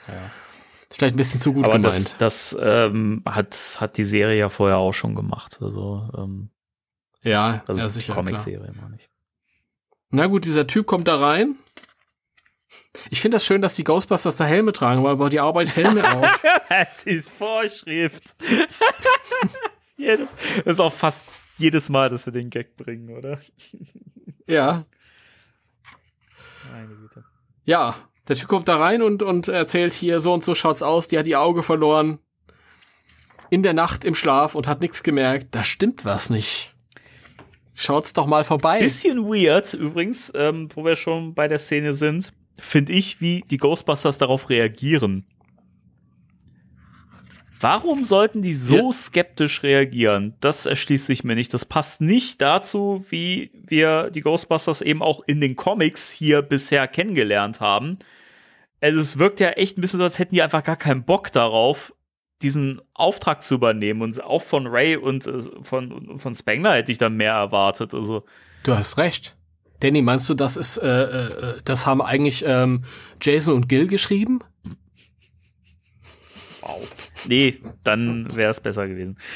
Ist 0.90 0.98
vielleicht 0.98 1.14
ein 1.14 1.18
bisschen 1.18 1.40
zu 1.40 1.54
gut 1.54 1.66
Aber 1.66 1.76
gemeint. 1.76 2.16
das, 2.20 2.54
das 2.54 2.58
ähm, 2.60 3.22
hat, 3.28 3.78
hat 3.80 3.98
die 3.98 4.04
Serie 4.04 4.40
ja 4.40 4.50
vorher 4.50 4.78
auch 4.78 4.94
schon 4.94 5.14
gemacht. 5.14 5.60
Also, 5.62 6.10
ähm, 6.18 6.50
ja, 7.22 7.64
also 7.68 7.82
ja, 7.82 7.90
sicher. 7.90 8.14
Comic-Serie, 8.14 8.72
meine 8.80 8.98
ich. 8.98 9.10
Na 10.12 10.28
gut, 10.28 10.46
dieser 10.46 10.66
Typ 10.66 10.88
kommt 10.88 11.08
da 11.08 11.20
rein. 11.20 11.56
Ich 13.10 13.22
finde 13.22 13.36
das 13.36 13.46
schön, 13.46 13.62
dass 13.62 13.76
die 13.76 13.84
Ghostbusters 13.84 14.36
da 14.36 14.46
Helme 14.46 14.74
tragen, 14.74 15.04
weil 15.04 15.30
die 15.30 15.40
Arbeit 15.40 15.76
Helme 15.76 16.10
auf. 16.18 16.44
Das 16.70 17.04
ist 17.04 17.30
Vorschrift. 17.30 18.36
das 19.98 20.66
ist 20.66 20.80
auch 20.80 20.94
fast 20.94 21.30
jedes 21.58 21.90
Mal, 21.90 22.10
dass 22.10 22.26
wir 22.26 22.34
den 22.34 22.50
Gag 22.50 22.76
bringen, 22.76 23.16
oder? 23.16 23.40
ja. 24.48 24.86
Meine 26.72 26.96
Güte. 26.96 27.24
Ja, 27.66 27.96
der 28.28 28.36
Typ 28.36 28.48
kommt 28.48 28.68
da 28.68 28.78
rein 28.78 29.02
und, 29.02 29.22
und 29.22 29.48
erzählt 29.48 29.94
hier, 29.94 30.20
so 30.20 30.34
und 30.34 30.44
so 30.44 30.56
schaut's 30.56 30.82
aus, 30.82 31.08
die 31.08 31.18
hat 31.18 31.26
die 31.26 31.36
Auge 31.36 31.64
verloren. 31.64 32.20
In 33.52 33.64
der 33.64 33.74
Nacht 33.74 34.06
im 34.06 34.14
Schlaf 34.14 34.56
und 34.56 34.68
hat 34.68 34.82
nichts 34.82 35.02
gemerkt. 35.02 35.48
Da 35.52 35.64
stimmt 35.64 36.06
was 36.06 36.30
nicht. 36.30 36.76
Schaut's 37.82 38.12
doch 38.12 38.28
mal 38.28 38.44
vorbei. 38.44 38.80
Bisschen 38.80 39.24
weird 39.30 39.74
übrigens, 39.74 40.34
ähm, 40.36 40.68
wo 40.76 40.84
wir 40.84 40.98
schon 40.98 41.34
bei 41.34 41.48
der 41.48 41.60
Szene 41.60 41.94
sind, 41.94 42.34
finde 42.58 42.92
ich, 42.92 43.22
wie 43.22 43.42
die 43.50 43.56
Ghostbusters 43.56 44.18
darauf 44.18 44.50
reagieren. 44.50 45.26
Warum 47.62 48.04
sollten 48.04 48.42
die 48.42 48.54
so 48.54 48.76
Ja. 48.76 48.92
skeptisch 48.92 49.64
reagieren? 49.64 50.36
Das 50.42 50.66
erschließt 50.66 51.06
sich 51.06 51.24
mir 51.24 51.36
nicht. 51.36 51.54
Das 51.54 51.64
passt 51.64 52.02
nicht 52.02 52.42
dazu, 52.42 53.06
wie 53.10 53.52
wir 53.66 54.10
die 54.12 54.22
Ghostbusters 54.22 54.82
eben 54.82 55.02
auch 55.02 55.22
in 55.26 55.40
den 55.40 55.56
Comics 55.56 56.12
hier 56.12 56.42
bisher 56.42 56.86
kennengelernt 56.86 57.62
haben. 57.62 57.98
Also 58.82 59.00
es 59.00 59.18
wirkt 59.20 59.40
ja 59.40 59.52
echt 59.52 59.78
ein 59.78 59.82
bisschen 59.82 60.00
so, 60.00 60.04
als 60.04 60.20
hätten 60.20 60.36
die 60.36 60.42
einfach 60.42 60.64
gar 60.66 60.76
keinen 60.78 61.04
Bock 61.06 61.32
darauf, 61.32 61.94
diesen 62.42 62.82
Auftrag 62.94 63.44
zu 63.44 63.56
übernehmen. 63.56 64.02
Und 64.02 64.24
auch 64.24 64.42
von 64.42 64.68
Ray 64.68 64.96
und 64.96 65.28
äh, 65.28 65.42
von, 65.62 66.20
von 66.20 66.36
Spengler 66.36 66.76
hätte 66.76 66.92
ich 66.92 66.98
da 66.98 67.10
mehr 67.10 67.34
erwartet. 67.34 67.94
Also 67.94 68.26
Du 68.64 68.74
hast 68.74 68.98
recht. 68.98 69.36
Danny, 69.80 70.02
meinst 70.02 70.30
du, 70.30 70.34
das 70.34 70.58
ist, 70.58 70.78
äh, 70.78 71.04
äh, 71.04 71.62
das 71.64 71.86
haben 71.86 72.02
eigentlich 72.02 72.44
ähm, 72.46 72.84
Jason 73.22 73.56
und 73.56 73.70
Gil 73.70 73.88
geschrieben? 73.88 74.40
Wow. 76.62 76.88
Nee, 77.26 77.60
dann 77.84 78.34
wäre 78.36 78.52
es 78.52 78.60
besser 78.60 78.88
gewesen. 78.88 79.18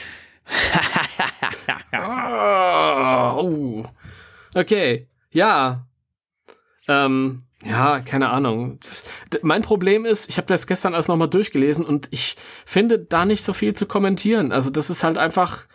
Ah, 1.91 3.35
oh. 3.37 3.85
Okay, 4.55 5.07
ja. 5.31 5.87
Ähm, 6.87 7.43
ja, 7.63 8.01
keine 8.01 8.29
Ahnung. 8.29 8.79
Mein 9.41 9.61
Problem 9.61 10.05
ist, 10.05 10.29
ich 10.29 10.37
habe 10.37 10.47
das 10.47 10.67
gestern 10.67 10.93
alles 10.93 11.07
nochmal 11.07 11.29
durchgelesen 11.29 11.85
und 11.85 12.07
ich 12.11 12.35
finde 12.65 12.99
da 12.99 13.25
nicht 13.25 13.43
so 13.43 13.53
viel 13.53 13.73
zu 13.73 13.85
kommentieren. 13.85 14.51
Also 14.51 14.69
das 14.69 14.89
ist 14.89 15.03
halt 15.03 15.17
einfach 15.17 15.67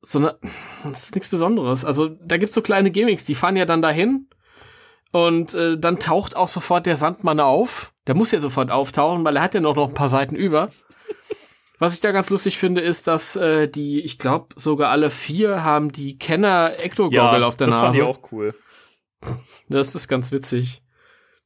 so 0.00 0.18
eine, 0.18 0.38
das 0.84 1.04
ist 1.04 1.14
nichts 1.14 1.28
Besonderes. 1.28 1.84
Also 1.84 2.08
da 2.08 2.36
gibt's 2.36 2.54
so 2.54 2.62
kleine 2.62 2.90
Gimmicks, 2.90 3.24
die 3.24 3.34
fahren 3.34 3.56
ja 3.56 3.64
dann 3.64 3.82
dahin 3.82 4.28
und 5.12 5.54
äh, 5.54 5.78
dann 5.78 6.00
taucht 6.00 6.36
auch 6.36 6.48
sofort 6.48 6.86
der 6.86 6.96
Sandmann 6.96 7.40
auf. 7.40 7.92
Der 8.06 8.14
muss 8.14 8.32
ja 8.32 8.40
sofort 8.40 8.70
auftauchen, 8.70 9.24
weil 9.24 9.36
er 9.36 9.42
hat 9.42 9.54
ja 9.54 9.60
noch, 9.60 9.76
noch 9.76 9.88
ein 9.88 9.94
paar 9.94 10.08
Seiten 10.08 10.36
über. 10.36 10.70
Was 11.78 11.94
ich 11.94 12.00
da 12.00 12.12
ganz 12.12 12.30
lustig 12.30 12.58
finde, 12.58 12.80
ist, 12.80 13.06
dass 13.06 13.36
äh, 13.36 13.68
die, 13.68 14.00
ich 14.00 14.18
glaube, 14.18 14.48
sogar 14.56 14.90
alle 14.90 15.10
vier 15.10 15.64
haben 15.64 15.90
die 15.90 16.18
Kenner 16.18 16.72
Ecto-Goggle 16.78 17.44
auf 17.44 17.56
der 17.56 17.68
das 17.68 17.76
fand 17.76 17.94
ich 17.94 18.00
Nase. 18.00 18.10
auch 18.10 18.32
cool. 18.32 18.54
Das 19.68 19.94
ist 19.94 20.08
ganz 20.08 20.30
witzig. 20.32 20.83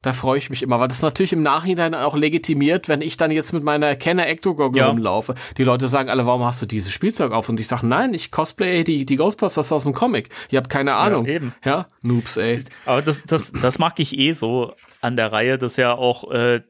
Da 0.02 0.12
freue 0.12 0.38
ich 0.38 0.48
mich 0.48 0.62
immer, 0.62 0.78
weil 0.78 0.86
das 0.86 1.02
natürlich 1.02 1.32
im 1.32 1.42
Nachhinein 1.42 1.92
auch 1.92 2.14
legitimiert, 2.14 2.88
wenn 2.88 3.00
ich 3.02 3.16
dann 3.16 3.32
jetzt 3.32 3.52
mit 3.52 3.64
meiner 3.64 3.96
Kenner 3.96 4.28
Ecto-Goggle 4.28 4.80
Ja. 4.80 4.88
rumlaufe. 4.90 5.34
Die 5.56 5.64
Leute 5.64 5.88
sagen 5.88 6.08
alle, 6.08 6.24
warum 6.24 6.44
hast 6.44 6.62
du 6.62 6.66
dieses 6.66 6.92
Spielzeug 6.92 7.32
auf? 7.32 7.48
Und 7.48 7.58
ich 7.58 7.66
sage, 7.66 7.84
nein, 7.84 8.14
ich 8.14 8.30
cosplay 8.30 8.84
die, 8.84 9.04
die 9.04 9.16
Ghostbusters 9.16 9.72
aus 9.72 9.82
dem 9.82 9.94
Comic. 9.94 10.28
Ihr 10.50 10.58
habt 10.58 10.70
keine 10.70 10.94
Ahnung. 10.94 11.26
eben. 11.26 11.52
Ja, 11.64 11.88
Noobs, 12.04 12.36
ey. 12.36 12.62
Aber 12.86 13.02
das, 13.02 13.24
das, 13.24 13.50
das 13.50 13.80
mag 13.80 13.98
ich 13.98 14.16
eh 14.16 14.34
so 14.34 14.72
an 15.00 15.16
der 15.16 15.32
Reihe, 15.32 15.58
dass 15.58 15.76
ja 15.76 15.94
auch 15.94 16.30
äh, 16.30 16.60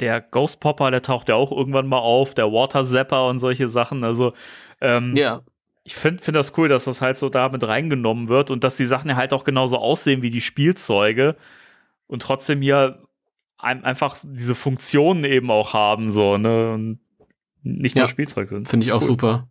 der 0.00 0.20
Ghost 0.20 0.58
Popper, 0.58 0.90
der 0.90 1.02
taucht 1.02 1.28
ja 1.28 1.36
auch 1.36 1.52
irgendwann 1.52 1.86
mal 1.86 1.98
auf, 2.00 2.34
der 2.34 2.46
Water 2.52 2.84
Zapper 2.84 3.28
und 3.28 3.38
solche 3.38 3.68
Sachen. 3.68 4.02
Also 4.02 4.32
ähm, 4.80 5.14
Ja. 5.14 5.42
ich 5.84 5.94
finde 5.94 6.20
find 6.20 6.36
das 6.36 6.58
cool, 6.58 6.66
dass 6.66 6.86
das 6.86 7.00
halt 7.00 7.16
so 7.16 7.28
da 7.28 7.48
mit 7.48 7.62
reingenommen 7.62 8.28
wird 8.28 8.50
und 8.50 8.64
dass 8.64 8.76
die 8.76 8.86
Sachen 8.86 9.08
ja 9.08 9.14
halt 9.14 9.32
auch 9.32 9.44
genauso 9.44 9.78
aussehen 9.78 10.20
wie 10.22 10.30
die 10.30 10.40
Spielzeuge 10.40 11.36
und 12.12 12.20
trotzdem 12.22 12.60
hier 12.62 13.02
ein, 13.58 13.84
einfach 13.84 14.16
diese 14.22 14.54
Funktionen 14.54 15.24
eben 15.24 15.50
auch 15.50 15.72
haben, 15.72 16.10
so, 16.10 16.36
ne? 16.36 16.72
Und 16.72 17.00
nicht 17.62 17.96
nur 17.96 18.04
Ja. 18.04 18.08
Spielzeug 18.08 18.48
sind. 18.48 18.68
Finde 18.68 18.84
ich 18.84 18.92
auch 18.92 19.00
Cool. 19.00 19.06
super. 19.06 19.48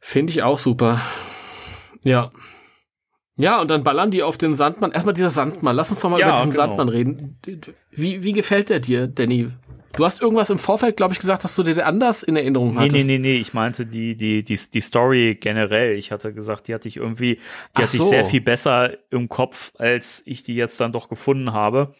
Finde 0.00 0.30
ich 0.32 0.42
auch 0.42 0.58
super. 0.58 1.00
Ja. 2.02 2.32
Ja, 3.36 3.60
und 3.60 3.70
dann 3.70 3.82
ballern 3.82 4.10
die 4.10 4.22
auf 4.22 4.36
den 4.36 4.54
Sandmann. 4.54 4.92
Erstmal 4.92 5.14
dieser 5.14 5.30
Sandmann. 5.30 5.74
Lass 5.76 5.90
uns 5.90 6.00
doch 6.00 6.10
mal 6.10 6.20
Ja, 6.20 6.28
über 6.28 6.36
diesen 6.36 6.50
genau. 6.50 6.62
Sandmann 6.66 6.88
reden. 6.88 7.38
Wie, 7.90 8.22
wie 8.22 8.32
gefällt 8.32 8.68
der 8.70 8.80
dir, 8.80 9.06
Danny? 9.06 9.50
Du 9.94 10.04
hast 10.04 10.22
irgendwas 10.22 10.50
im 10.50 10.58
Vorfeld, 10.58 10.96
glaube 10.96 11.12
ich, 11.12 11.18
gesagt, 11.20 11.44
dass 11.44 11.54
du 11.54 11.62
dir 11.62 11.86
anders 11.86 12.22
in 12.22 12.36
Erinnerung 12.36 12.70
Nee, 12.70 12.76
hattest. 12.80 13.06
nee, 13.06 13.18
nee, 13.18 13.18
nee, 13.18 13.36
ich 13.36 13.52
meinte 13.52 13.84
die, 13.86 14.16
die, 14.16 14.42
die, 14.42 14.58
die 14.72 14.80
Story 14.80 15.36
generell. 15.40 15.94
Ich 15.96 16.10
hatte 16.12 16.32
gesagt, 16.32 16.68
die 16.68 16.74
hatte 16.74 16.88
ich 16.88 16.96
irgendwie, 16.96 17.34
die 17.36 17.40
Ach 17.74 17.82
hatte 17.82 17.96
ich 17.96 18.02
so. 18.02 18.08
sehr 18.08 18.24
viel 18.24 18.40
besser 18.40 18.96
im 19.10 19.28
Kopf, 19.28 19.72
als 19.78 20.22
ich 20.24 20.42
die 20.42 20.54
jetzt 20.54 20.80
dann 20.80 20.92
doch 20.92 21.08
gefunden 21.08 21.52
habe. 21.52 21.94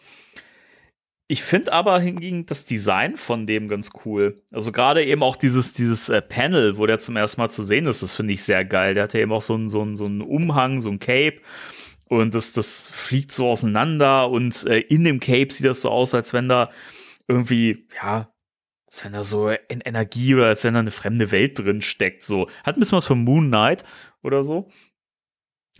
Ich 1.28 1.42
finde 1.42 1.72
aber 1.72 1.98
hingegen 2.00 2.44
das 2.46 2.64
Design 2.64 3.16
von 3.16 3.46
dem 3.46 3.68
ganz 3.68 3.90
cool. 4.04 4.36
Also 4.52 4.70
gerade 4.72 5.04
eben 5.04 5.22
auch 5.22 5.36
dieses, 5.36 5.72
dieses 5.72 6.08
äh, 6.08 6.20
Panel, 6.20 6.76
wo 6.76 6.86
der 6.86 6.98
zum 6.98 7.16
ersten 7.16 7.40
Mal 7.40 7.48
zu 7.50 7.62
sehen 7.62 7.86
ist, 7.86 8.02
das 8.02 8.14
finde 8.14 8.34
ich 8.34 8.42
sehr 8.42 8.64
geil. 8.64 8.94
Der 8.94 9.04
hat 9.04 9.14
ja 9.14 9.20
eben 9.20 9.32
auch 9.32 9.40
so 9.42 9.54
einen, 9.54 9.68
so 9.70 9.80
einen, 9.82 9.96
so 9.96 10.04
einen 10.06 10.20
Umhang, 10.20 10.80
so 10.80 10.90
ein 10.90 10.98
Cape. 10.98 11.40
Und 12.06 12.34
das, 12.34 12.52
das 12.52 12.90
fliegt 12.90 13.32
so 13.32 13.48
auseinander 13.48 14.28
und 14.30 14.66
äh, 14.66 14.80
in 14.80 15.04
dem 15.04 15.20
Cape 15.20 15.50
sieht 15.50 15.64
das 15.66 15.80
so 15.80 15.88
aus, 15.90 16.12
als 16.12 16.34
wenn 16.34 16.48
da 16.48 16.70
irgendwie, 17.28 17.88
ja, 18.02 18.32
als 18.86 19.04
wenn 19.04 19.12
da 19.12 19.24
so 19.24 19.48
in 19.48 19.80
Energie 19.80 20.34
oder 20.34 20.46
als 20.46 20.64
wenn 20.64 20.74
da 20.74 20.80
eine 20.80 20.90
fremde 20.90 21.30
Welt 21.30 21.58
drin 21.58 21.80
steckt. 21.80 22.24
So. 22.24 22.48
Hat 22.62 22.76
ein 22.76 22.80
bisschen 22.80 22.98
was 22.98 23.06
von 23.06 23.24
Moon 23.24 23.48
Knight 23.48 23.84
oder 24.22 24.44
so. 24.44 24.68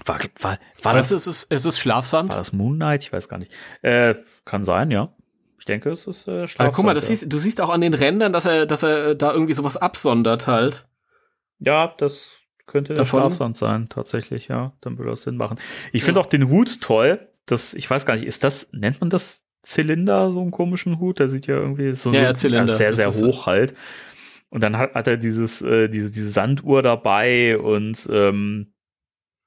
War, 0.07 0.19
war, 0.41 0.59
war, 0.83 0.95
das, 0.95 1.11
es 1.11 1.27
ist, 1.27 1.47
es 1.51 1.67
ist 1.67 1.79
Schlafsand. 1.79 2.31
war 2.31 2.39
das 2.39 2.55
Moon 2.55 2.77
Knight? 2.77 3.03
Ich 3.03 3.13
weiß 3.13 3.29
gar 3.29 3.37
nicht. 3.37 3.53
Äh, 3.83 4.15
kann 4.47 4.65
sein, 4.65 4.91
ja. 4.91 5.15
Ich 5.59 5.67
denke, 5.67 5.91
es 5.91 6.07
ist 6.07 6.27
äh, 6.27 6.47
Aber 6.57 6.73
guck 6.73 6.87
mal, 6.87 6.95
das 6.95 7.09
ja. 7.09 7.15
siehst, 7.15 7.33
du 7.33 7.39
siehst 7.39 7.61
auch 7.61 7.69
an 7.69 7.83
den 7.83 7.95
Rändern, 7.95 8.33
dass 8.33 8.47
er, 8.47 8.67
dass 8.67 8.83
er 8.83 9.15
da 9.15 9.33
irgendwie 9.33 9.53
sowas 9.53 9.77
absondert 9.77 10.47
halt. 10.47 10.89
Ja, 11.59 11.95
das 11.99 12.47
könnte 12.67 12.95
der 12.95 13.05
Davon? 13.05 13.21
Schlafsand 13.21 13.57
sein, 13.59 13.89
tatsächlich, 13.91 14.49
ja. 14.49 14.73
Dann 14.81 14.97
würde 14.97 15.11
das 15.11 15.23
Sinn 15.23 15.37
machen. 15.37 15.59
Ich 15.93 16.03
finde 16.03 16.21
auch 16.21 16.27
den 16.27 16.49
Hut 16.49 16.81
toll. 16.81 17.29
Das, 17.45 17.75
ich 17.75 17.89
weiß 17.89 18.07
gar 18.07 18.15
nicht, 18.15 18.25
ist 18.25 18.43
das, 18.43 18.71
nennt 18.73 19.01
man 19.01 19.11
das 19.11 19.42
Zylinder, 19.63 20.33
so 20.33 20.41
einen 20.41 20.51
komischen 20.51 20.99
Hut? 20.99 21.19
Der 21.19 21.29
sieht 21.29 21.47
ja 21.47 21.57
irgendwie 21.57 21.95
so, 21.95 22.11
Ja, 22.11 22.21
so 22.21 22.25
ja, 22.25 22.35
Zylinder. 22.35 22.77
sehr, 22.77 22.93
sehr 22.93 23.11
hoch 23.11 23.47
halt. 23.47 23.75
Und 24.51 24.63
dann 24.63 24.77
hat, 24.77 24.95
hat 24.95 25.07
er 25.09 25.17
dieses, 25.17 25.63
äh, 25.63 25.89
diese, 25.89 26.11
diese 26.11 26.31
Sanduhr 26.31 26.83
dabei 26.83 27.59
und 27.59 28.09
ähm, 28.13 28.73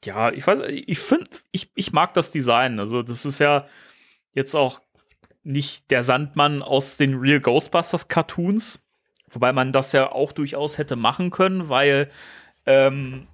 ja, 0.04 0.32
ich 0.32 0.46
weiß, 0.46 0.60
ich 0.68 1.00
finde, 1.00 1.30
ich, 1.52 1.72
ich 1.76 1.92
mag 1.92 2.14
das 2.14 2.32
Design. 2.32 2.80
Also, 2.80 3.02
das 3.02 3.26
ist 3.26 3.40
ja 3.40 3.68
jetzt 4.34 4.56
auch 4.56 4.82
nicht 5.44 5.90
der 5.92 6.04
Sandmann 6.04 6.62
aus 6.62 6.98
den 6.98 7.16
Real 7.16 7.40
Ghostbusters 7.40 8.08
Cartoons, 8.08 8.84
wobei 9.30 9.54
man 9.54 9.72
das 9.72 9.92
ja 9.92 10.12
auch 10.12 10.32
durchaus 10.32 10.78
hätte 10.78 10.96
machen 10.96 11.30
können, 11.32 11.70
weil 11.70 12.10
ähm, 12.66 13.28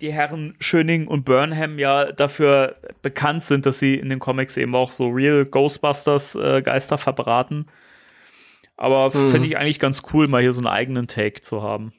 die 0.00 0.12
Herren 0.12 0.54
Schöning 0.60 1.06
und 1.06 1.24
Burnham 1.24 1.78
ja 1.78 2.06
dafür 2.12 2.76
bekannt 3.02 3.42
sind, 3.42 3.66
dass 3.66 3.78
sie 3.78 3.94
in 3.94 4.08
den 4.08 4.18
Comics 4.18 4.56
eben 4.56 4.74
auch 4.74 4.92
so 4.92 5.08
Real 5.08 5.44
Ghostbusters 5.44 6.34
äh, 6.34 6.62
Geister 6.62 6.98
verbraten. 6.98 7.66
Aber 8.76 9.10
Mhm. 9.16 9.30
finde 9.30 9.48
ich 9.48 9.56
eigentlich 9.56 9.78
ganz 9.78 10.02
cool, 10.12 10.26
mal 10.28 10.42
hier 10.42 10.52
so 10.52 10.60
einen 10.60 10.66
eigenen 10.66 11.06
Take 11.06 11.40
zu 11.42 11.62
haben. 11.62 11.92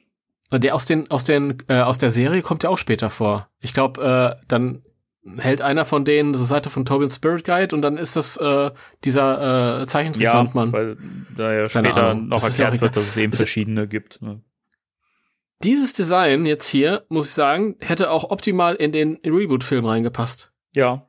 Der 0.52 0.74
aus 0.74 0.84
den, 0.84 1.10
aus 1.10 1.24
den, 1.24 1.58
äh, 1.68 1.80
aus 1.80 1.98
der 1.98 2.10
Serie 2.10 2.42
kommt 2.42 2.62
ja 2.62 2.70
auch 2.70 2.78
später 2.78 3.10
vor. 3.10 3.48
Ich 3.60 3.72
glaube, 3.74 4.36
äh, 4.38 4.44
dann 4.46 4.82
hält 5.38 5.60
einer 5.60 5.84
von 5.84 6.04
denen 6.04 6.34
zur 6.34 6.44
Seite 6.44 6.70
von 6.70 6.84
Tobin 6.84 7.10
Spirit 7.10 7.44
Guide 7.44 7.74
und 7.74 7.82
dann 7.82 7.96
ist 7.96 8.14
das 8.14 8.36
äh, 8.36 8.70
dieser 9.04 9.80
äh, 9.82 9.86
Zeichentrick-Sandmann. 9.86 10.72
weil 10.72 10.96
da 11.36 11.52
ja 11.52 11.68
später 11.68 12.14
noch 12.14 12.36
Das 12.40 12.56
ja 12.58 12.66
erklärt 12.66 12.82
wird, 12.82 12.96
dass 12.96 13.08
es 13.08 13.16
eben 13.16 13.32
Es- 13.32 13.40
verschiedene 13.40 13.88
gibt. 13.88 14.22
Ne? 14.22 14.40
Dieses 15.62 15.92
Design 15.94 16.44
jetzt 16.46 16.68
hier, 16.68 17.06
muss 17.08 17.28
ich 17.28 17.34
sagen, 17.34 17.76
hätte 17.80 18.10
auch 18.10 18.30
optimal 18.30 18.74
in 18.74 18.92
den 18.92 19.16
Reboot-Film 19.24 19.84
reingepasst, 19.86 20.52
Ja, 20.74 21.08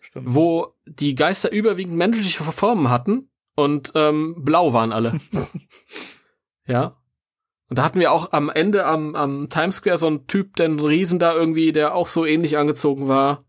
stimmt. 0.00 0.26
wo 0.28 0.74
die 0.86 1.14
Geister 1.14 1.50
überwiegend 1.50 1.96
menschliche 1.96 2.44
Formen 2.44 2.90
hatten 2.90 3.30
und 3.54 3.92
ähm, 3.94 4.36
blau 4.44 4.72
waren 4.72 4.92
alle. 4.92 5.20
ja. 6.66 6.96
Und 7.70 7.78
da 7.78 7.84
hatten 7.84 8.00
wir 8.00 8.12
auch 8.12 8.32
am 8.32 8.48
Ende 8.50 8.86
am, 8.86 9.14
am 9.14 9.48
Times 9.50 9.76
Square 9.76 9.98
so 9.98 10.06
einen 10.06 10.26
Typ, 10.26 10.56
den 10.56 10.80
Riesen 10.80 11.18
da 11.18 11.34
irgendwie, 11.34 11.72
der 11.72 11.94
auch 11.94 12.08
so 12.08 12.24
ähnlich 12.24 12.56
angezogen 12.56 13.08
war. 13.08 13.44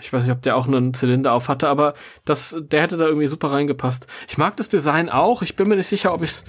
Ich 0.00 0.12
weiß 0.12 0.24
nicht, 0.24 0.32
ob 0.32 0.42
der 0.42 0.56
auch 0.56 0.68
einen 0.68 0.94
Zylinder 0.94 1.32
auf 1.32 1.48
hatte, 1.48 1.68
aber 1.68 1.94
das, 2.24 2.56
der 2.60 2.82
hätte 2.82 2.96
da 2.96 3.06
irgendwie 3.06 3.26
super 3.26 3.50
reingepasst. 3.50 4.06
Ich 4.28 4.38
mag 4.38 4.56
das 4.56 4.68
Design 4.68 5.08
auch. 5.08 5.42
Ich 5.42 5.56
bin 5.56 5.68
mir 5.68 5.74
nicht 5.74 5.88
sicher, 5.88 6.14
ob 6.14 6.22
ich 6.22 6.30
es 6.30 6.44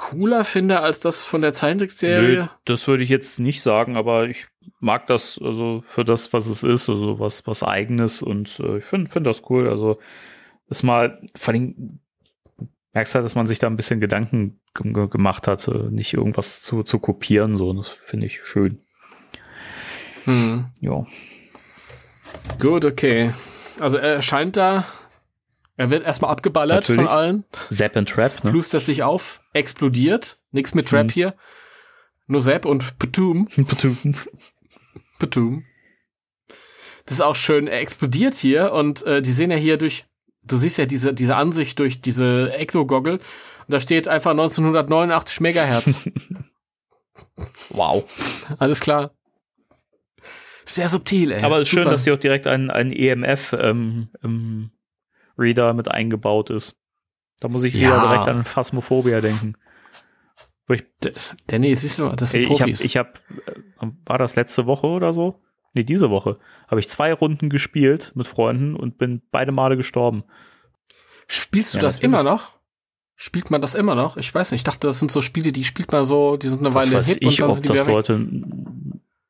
cooler 0.00 0.44
finde 0.44 0.80
als 0.80 0.98
das 0.98 1.26
von 1.26 1.42
der 1.42 1.52
Zeichentrickserie. 1.52 2.42
Nö, 2.42 2.46
das 2.64 2.88
würde 2.88 3.02
ich 3.02 3.10
jetzt 3.10 3.38
nicht 3.38 3.60
sagen, 3.60 3.96
aber 3.98 4.28
ich 4.28 4.46
mag 4.80 5.06
das 5.06 5.38
also 5.42 5.82
für 5.84 6.06
das, 6.06 6.32
was 6.32 6.46
es 6.46 6.62
ist, 6.62 6.88
also 6.88 7.20
was 7.20 7.46
was 7.46 7.62
eigenes 7.62 8.22
und 8.22 8.58
äh, 8.60 8.78
ich 8.78 8.84
finde 8.84 9.10
finde 9.10 9.28
das 9.28 9.42
cool. 9.50 9.68
Also 9.68 9.98
ist 10.70 10.84
mal 10.84 11.20
vor 11.36 11.52
allem 11.52 12.00
merkst 12.92 13.14
halt, 13.14 13.24
dass 13.24 13.34
man 13.34 13.46
sich 13.46 13.58
da 13.58 13.66
ein 13.66 13.76
bisschen 13.76 14.00
Gedanken 14.00 14.60
gemacht 14.74 15.46
hat, 15.46 15.68
äh, 15.68 15.90
nicht 15.90 16.14
irgendwas 16.14 16.62
zu, 16.62 16.82
zu 16.82 16.98
kopieren, 16.98 17.56
so. 17.56 17.72
Das 17.72 17.88
finde 17.88 18.26
ich 18.26 18.42
schön. 18.42 18.80
Hm. 20.24 20.66
Ja. 20.80 21.06
Gut, 22.58 22.84
okay. 22.84 23.32
Also 23.78 23.96
er 23.96 24.14
erscheint 24.14 24.56
da. 24.56 24.84
Er 25.80 25.88
wird 25.88 26.04
erstmal 26.04 26.30
abgeballert 26.30 26.82
Natürlich. 26.82 27.00
von 27.00 27.08
allen. 27.08 27.44
Zap 27.70 27.96
and 27.96 28.06
Trap, 28.06 28.44
ne? 28.44 28.50
plustert 28.50 28.84
sich 28.84 29.02
auf, 29.02 29.40
explodiert. 29.54 30.38
Nix 30.50 30.74
mit 30.74 30.86
Trap 30.90 31.06
Mhm. 31.06 31.10
hier. 31.10 31.34
Nur 32.26 32.42
Sepp 32.42 32.66
und 32.66 32.98
Patum. 32.98 33.48
Patum. 35.18 35.64
Das 37.06 37.14
ist 37.14 37.22
auch 37.22 37.34
schön. 37.34 37.66
Er 37.66 37.80
explodiert 37.80 38.34
hier 38.34 38.72
und 38.72 39.06
äh, 39.06 39.22
die 39.22 39.32
sehen 39.32 39.50
ja 39.50 39.56
hier 39.56 39.78
durch, 39.78 40.04
du 40.42 40.58
siehst 40.58 40.76
ja 40.76 40.84
diese, 40.84 41.14
diese 41.14 41.34
Ansicht 41.34 41.78
durch 41.78 42.02
diese 42.02 42.52
Ecto-Goggle 42.52 43.14
und 43.14 43.20
da 43.66 43.80
steht 43.80 44.06
einfach 44.06 44.32
1989 44.32 45.40
Megahertz. 45.40 46.02
wow. 47.70 48.04
Alles 48.58 48.80
klar. 48.80 49.12
Sehr 50.66 50.90
subtil, 50.90 51.32
ey. 51.32 51.42
Aber 51.42 51.56
es 51.56 51.68
ist 51.68 51.70
schön, 51.70 51.84
Super. 51.84 51.92
dass 51.92 52.04
hier 52.04 52.12
auch 52.12 52.18
direkt 52.18 52.46
ein, 52.46 52.70
ein 52.70 52.92
EMF 52.92 53.54
ähm, 53.58 54.10
ähm, 54.22 54.72
Reader 55.38 55.74
mit 55.74 55.90
eingebaut 55.90 56.50
ist. 56.50 56.76
Da 57.40 57.48
muss 57.48 57.64
ich 57.64 57.74
Ja. 57.74 57.80
wieder 57.80 58.00
direkt 58.08 58.28
an 58.28 58.44
Phasmophobia 58.44 59.20
denken. 59.20 59.54
Ich 60.68 60.84
Danny, 61.48 61.74
siehst 61.74 61.98
du, 61.98 62.10
das 62.10 62.30
sind 62.30 62.42
Ey, 62.42 62.44
ich 62.52 62.60
habe, 62.60 62.70
Profis. 62.70 62.80
ich 62.84 62.96
hab, 62.96 63.18
äh, 63.46 63.86
war 64.06 64.18
das 64.18 64.36
letzte 64.36 64.66
Woche 64.66 64.86
oder 64.86 65.12
so? 65.12 65.40
Nee, 65.74 65.82
diese 65.82 66.10
Woche. 66.10 66.38
Habe 66.68 66.78
ich 66.80 66.88
zwei 66.88 67.12
Runden 67.12 67.48
gespielt 67.48 68.12
mit 68.14 68.28
Freunden 68.28 68.76
und 68.76 68.96
bin 68.98 69.20
beide 69.32 69.50
Male 69.52 69.76
gestorben. 69.76 70.22
Spielst 71.26 71.74
du 71.74 71.78
Ja, 71.78 71.82
das 71.82 71.94
natürlich. 71.96 72.04
immer 72.12 72.22
noch? 72.22 72.54
Spielt 73.16 73.50
man 73.50 73.60
das 73.60 73.74
immer 73.74 73.94
noch? 73.96 74.16
Ich 74.16 74.32
weiß 74.34 74.52
nicht. 74.52 74.60
Ich 74.60 74.64
dachte, 74.64 74.86
das 74.86 74.98
sind 75.00 75.10
so 75.10 75.22
Spiele, 75.22 75.52
die 75.52 75.64
spielt 75.64 75.90
man 75.92 76.04
so, 76.04 76.36
die 76.36 76.48
sind 76.48 76.60
eine 76.60 76.72
Was 76.74 76.86
Weile 76.86 76.98
weiß 76.98 77.08
hip 77.08 77.22
und 77.22 77.28
ich, 77.28 77.36
dann 77.38 77.48
ob 77.50 77.54
sind 77.56 77.68
die 77.68 77.74
das. 77.74 77.86
Leute 77.86 78.28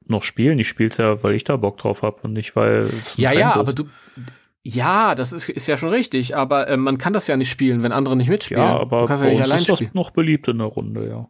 noch 0.07 0.23
spielen. 0.23 0.59
Ich 0.59 0.69
spiele 0.69 0.91
es 0.91 0.97
ja, 0.99 1.23
weil 1.23 1.35
ich 1.35 1.45
da 1.45 1.57
Bock 1.57 1.79
drauf 1.79 2.03
habe 2.03 2.21
und 2.23 2.33
nicht, 2.35 2.55
weil 2.55 2.83
es 3.03 3.17
Ja, 3.17 3.33
ja, 3.33 3.55
aber 3.55 3.73
du, 3.73 3.85
ja, 4.63 5.15
das 5.15 5.33
ist, 5.33 5.49
ist 5.49 5.67
ja 5.69 5.77
schon 5.77 5.89
richtig, 5.91 6.37
aber 6.37 6.69
äh, 6.69 6.77
man 6.77 6.99
kann 6.99 7.13
das 7.13 7.27
ja 7.27 7.37
nicht 7.37 7.51
spielen, 7.51 7.83
wenn 7.83 7.93
andere 7.93 8.17
nicht 8.17 8.29
mitspielen. 8.29 8.63
Ja, 8.63 8.79
aber 8.79 9.01
du 9.03 9.07
kannst 9.07 9.23
ja 9.25 9.31
nicht 9.31 9.41
allein 9.43 9.59
ist 9.59 9.69
das 9.69 9.79
spielen. 9.79 9.91
noch 9.95 10.11
beliebt 10.11 10.49
in 10.49 10.59
der 10.59 10.67
Runde, 10.67 11.09
ja. 11.09 11.29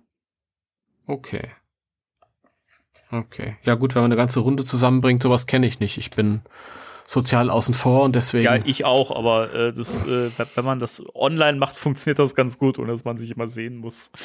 Okay. 1.07 1.49
Okay. 3.13 3.57
Ja, 3.65 3.75
gut, 3.75 3.95
wenn 3.95 4.03
man 4.03 4.11
eine 4.13 4.17
ganze 4.19 4.41
Runde 4.41 4.65
zusammenbringt, 4.65 5.23
sowas 5.23 5.47
kenne 5.47 5.67
ich 5.67 5.81
nicht. 5.81 5.99
Ich 5.99 6.11
bin 6.11 6.43
sozial 7.07 7.51
außen 7.51 7.75
vor 7.75 8.05
und 8.05 8.15
deswegen. 8.15 8.45
Ja, 8.45 8.55
ich 8.65 8.85
auch, 8.85 9.11
aber 9.17 9.53
äh, 9.53 9.73
das, 9.73 10.07
äh, 10.07 10.31
wenn- 10.39 10.47
wenn 10.55 10.65
man 10.65 10.79
das 10.79 11.03
online 11.15 11.59
macht, 11.59 11.77
funktioniert 11.77 12.21
das 12.21 12.37
ganz 12.37 12.57
gut, 12.59 12.79
ohne 12.79 12.93
dass 12.93 13.05
man 13.05 13.19
sich 13.19 13.33
immer 13.33 13.49
sehen 13.49 13.77
muss. 13.79 14.13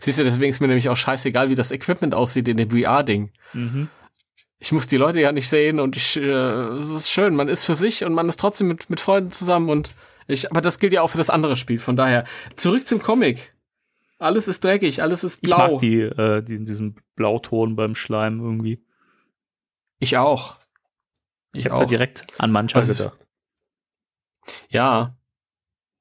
Siehst 0.00 0.18
du, 0.18 0.24
deswegen 0.24 0.50
ist 0.50 0.60
mir 0.60 0.66
nämlich 0.66 0.88
auch 0.88 0.96
scheißegal, 0.96 1.50
wie 1.50 1.54
das 1.54 1.70
Equipment 1.72 2.14
aussieht 2.14 2.48
in 2.48 2.56
dem 2.56 2.70
VR-Ding. 2.70 3.30
mhm. 3.52 3.88
Ich 4.60 4.72
muss 4.72 4.86
die 4.88 4.96
Leute 4.96 5.20
ja 5.20 5.30
nicht 5.32 5.48
sehen 5.48 5.78
und 5.78 5.96
ich, 5.96 6.16
äh, 6.16 6.20
es 6.22 6.88
ist 6.90 7.10
schön, 7.10 7.36
man 7.36 7.48
ist 7.48 7.64
für 7.64 7.74
sich 7.74 8.04
und 8.04 8.12
man 8.14 8.28
ist 8.28 8.40
trotzdem 8.40 8.68
mit, 8.68 8.90
mit 8.90 8.98
Freunden 9.00 9.30
zusammen 9.30 9.68
und 9.70 9.90
ich, 10.26 10.50
aber 10.50 10.60
das 10.60 10.78
gilt 10.78 10.92
ja 10.92 11.02
auch 11.02 11.08
für 11.10 11.18
das 11.18 11.30
andere 11.30 11.56
Spiel, 11.56 11.78
von 11.78 11.96
daher. 11.96 12.24
Zurück 12.56 12.86
zum 12.86 13.00
Comic. 13.00 13.50
Alles 14.18 14.48
ist 14.48 14.64
dreckig, 14.64 15.00
alles 15.00 15.22
ist 15.24 15.36
Ich 15.36 15.40
blau. 15.42 15.72
mag 15.74 15.80
die, 15.80 16.00
äh, 16.00 16.42
die, 16.42 16.58
diesen 16.64 16.96
Blauton 17.14 17.76
beim 17.76 17.94
Schleim 17.94 18.40
irgendwie. 18.40 18.84
Ich 20.00 20.16
auch. 20.18 20.56
Ich, 21.52 21.60
Ich 21.60 21.70
habe 21.70 21.78
da 21.80 21.84
auch. 21.84 21.88
direkt 21.88 22.26
an 22.38 22.50
mancher 22.50 22.78
Was 22.78 22.88
ist- 22.88 22.98
gedacht. 22.98 23.18
Ja. 24.68 25.14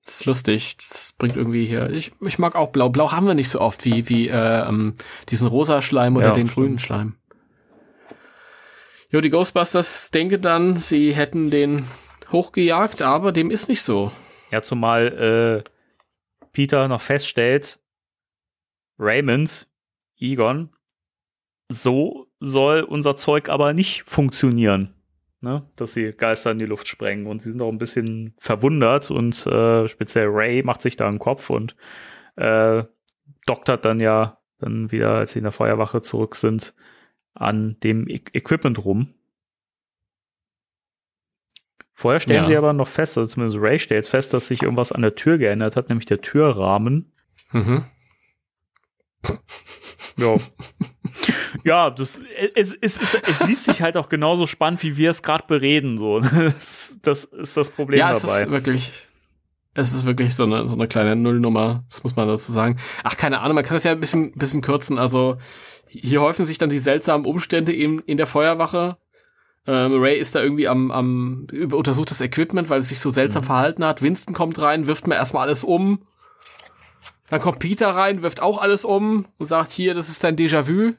Das 0.04 0.22
ist 0.22 0.26
lustig. 0.26 0.78
Das 0.78 1.14
bringt 1.18 1.36
irgendwie 1.36 1.66
hier. 1.66 1.90
Ich, 1.92 2.12
ich 2.22 2.40
mag 2.40 2.56
auch 2.56 2.72
blau. 2.72 2.90
Blau 2.90 3.12
haben 3.12 3.28
wir 3.28 3.34
nicht 3.34 3.50
so 3.50 3.60
oft 3.62 3.84
wie, 3.86 4.08
wie 4.10 4.30
äh, 4.30 4.68
ähm, 4.68 4.96
diesen 5.30 5.48
rosa 5.48 5.82
Schleim 5.82 6.16
oder 6.16 6.28
Ja, 6.28 6.34
den 6.34 6.48
stimmt. 6.48 6.56
grünen 6.56 6.80
Schleim. 6.80 7.16
Jo, 9.10 9.22
die 9.22 9.30
Ghostbusters 9.30 10.12
denken 10.12 10.42
dann, 10.42 10.76
sie 10.76 11.16
hätten 11.16 11.50
den 11.50 11.88
hochgejagt, 12.32 13.02
aber 13.02 13.32
dem 13.32 13.52
ist 13.52 13.70
nicht 13.70 13.82
so. 13.82 14.12
Ja, 14.52 14.62
zumal 14.62 15.64
äh, 15.66 16.48
Peter 16.52 16.90
noch 16.90 17.00
feststellt, 17.00 17.80
Raymond, 19.00 19.70
Egon, 20.20 20.76
so 21.70 22.28
soll 22.40 22.82
unser 22.82 23.16
Zeug 23.16 23.48
aber 23.48 23.74
nicht 23.74 24.04
funktionieren. 24.04 24.94
Ne? 25.40 25.66
Dass 25.78 25.94
sie 25.94 26.12
Geister 26.12 26.52
in 26.52 26.60
die 26.60 26.66
Luft 26.66 26.88
sprengen. 26.88 27.28
Und 27.28 27.42
sie 27.42 27.52
sind 27.52 27.62
auch 27.62 27.72
ein 27.72 27.78
bisschen 27.78 28.34
verwundert 28.38 29.10
und 29.10 29.46
äh, 29.48 29.88
speziell 29.88 30.28
Ray 30.28 30.64
macht 30.64 30.82
sich 30.82 30.98
da 30.98 31.08
einen 31.08 31.20
Kopf 31.20 31.50
und 31.50 31.78
äh, 32.36 32.84
doktert 33.46 33.86
dann 33.86 34.00
ja 34.00 34.40
dann 34.58 34.92
wieder, 34.92 35.12
als 35.12 35.34
sie 35.34 35.40
in 35.40 35.44
der 35.44 35.52
Feuerwache 35.52 36.02
zurück 36.02 36.36
sind, 36.36 36.74
an 37.40 37.78
dem 37.82 38.08
e 38.08 38.20
Equipment 38.34 38.84
rum. 38.84 39.14
Vorher 41.94 42.20
stellen 42.20 42.44
Ja. 42.44 42.46
sie 42.46 42.56
aber 42.58 42.74
noch 42.74 42.88
fest, 42.88 43.18
also 43.18 43.28
zumindest 43.34 43.60
Ray 43.60 43.80
stellt 43.80 44.06
fest, 44.08 44.34
dass 44.34 44.48
sich 44.48 44.62
irgendwas 44.62 44.92
an 44.92 45.02
der 45.02 45.16
Tür 45.16 45.38
geändert 45.40 45.76
hat, 45.76 45.90
nämlich 45.90 46.06
der 46.06 46.22
Türrahmen. 46.22 47.12
Mhm. 47.52 47.86
Ja. 50.20 50.36
ja, 51.64 51.90
das, 51.92 52.20
es, 52.56 52.74
es, 52.82 53.00
es, 53.00 53.14
es 53.14 53.46
liest 53.46 53.66
sich 53.66 53.84
halt 53.84 53.98
auch 53.98 54.10
genauso 54.10 54.48
spannend, 54.48 54.82
wie 54.82 54.98
wir 54.98 55.12
es 55.12 55.22
gerade 55.22 55.46
bereden. 55.46 56.00
So. 56.00 56.20
Das, 56.34 56.98
das 57.04 57.24
ist 57.26 57.56
das 57.56 57.70
Problem 57.70 58.00
Ja, 58.00 58.12
es 58.14 58.24
dabei. 58.24 58.42
ist 58.42 58.50
wirklich, 58.50 59.07
es 59.78 59.94
ist 59.94 60.06
wirklich 60.06 60.36
so 60.36 60.44
eine, 60.44 60.68
so 60.68 60.76
eine 60.76 60.88
kleine 60.88 61.16
Nullnummer, 61.16 61.84
das 61.90 62.04
muss 62.04 62.16
man 62.16 62.28
dazu 62.28 62.52
sagen. 62.52 62.78
Ach, 63.04 63.16
keine 63.16 63.40
Ahnung, 63.42 63.56
man 63.56 63.64
kann 63.64 63.76
das 63.76 63.84
ja 63.84 63.92
ein 63.92 64.00
bisschen, 64.00 64.32
bisschen 64.34 64.62
kürzen. 64.62 64.98
Also, 64.98 65.38
hier 65.88 66.22
häufen 66.22 66.46
sich 66.46 66.58
dann 66.58 66.70
die 66.70 66.80
seltsamen 66.80 67.26
Umstände 67.26 67.74
eben 67.74 68.00
in 68.00 68.18
der 68.18 68.28
Feuerwache. 68.28 68.98
Ähm, 69.68 69.94
Ray 70.02 70.18
ist 70.18 70.34
da 70.36 70.42
irgendwie 70.42 70.68
am, 70.68 70.92
am 70.92 71.48
über- 71.52 71.78
untersucht 71.78 72.10
das 72.12 72.22
Equipment, 72.22 72.70
weil 72.70 72.80
es 72.80 72.90
sich 72.90 73.00
so 73.00 73.10
seltsam 73.10 73.42
Mhm. 73.44 73.48
verhalten 73.48 73.86
hat. 73.86 74.02
Winston 74.02 74.34
kommt 74.34 74.60
rein, 74.62 74.88
wirft 74.88 75.08
mir 75.08 75.16
erstmal 75.16 75.44
alles 75.48 75.64
um. 75.64 76.02
Dann 77.30 77.42
kommt 77.42 77.60
Peter 77.60 77.90
rein, 77.90 78.22
wirft 78.22 78.42
auch 78.42 78.58
alles 78.62 78.86
um 78.86 79.28
und 79.38 79.46
sagt, 79.46 79.72
hier, 79.72 79.94
das 79.94 80.08
ist 80.10 80.24
dein 80.24 80.38
Déjà-vu. 80.38 80.94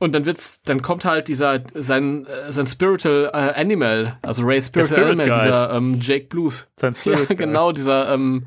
Und 0.00 0.14
dann 0.14 0.26
wird's, 0.26 0.62
dann 0.62 0.80
kommt 0.80 1.04
halt 1.04 1.26
dieser, 1.26 1.60
sein, 1.74 2.24
äh, 2.26 2.52
sein 2.52 2.66
Spiritual 2.68 3.30
äh, 3.32 3.60
Animal, 3.60 4.16
also 4.22 4.42
Ray 4.44 4.62
Spiritual 4.62 4.98
Spirit 5.00 5.12
Animal, 5.20 5.28
Guide. 5.30 5.50
dieser 5.50 5.72
ähm, 5.72 5.98
Jake 6.00 6.26
Blues. 6.26 6.70
Sein 6.76 6.92
Ja, 6.94 7.00
Spirit 7.00 7.28
Guide. 7.28 7.36
genau, 7.36 7.72
dieser 7.72 8.12
ähm, 8.14 8.46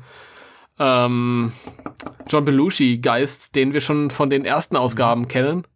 ähm, 0.78 1.52
John 2.28 2.44
Belushi-Geist, 2.46 3.54
den 3.54 3.72
wir 3.74 3.80
schon 3.80 4.10
von 4.10 4.30
den 4.30 4.44
ersten 4.46 4.76
Ausgaben 4.76 5.28
kennen. 5.28 5.66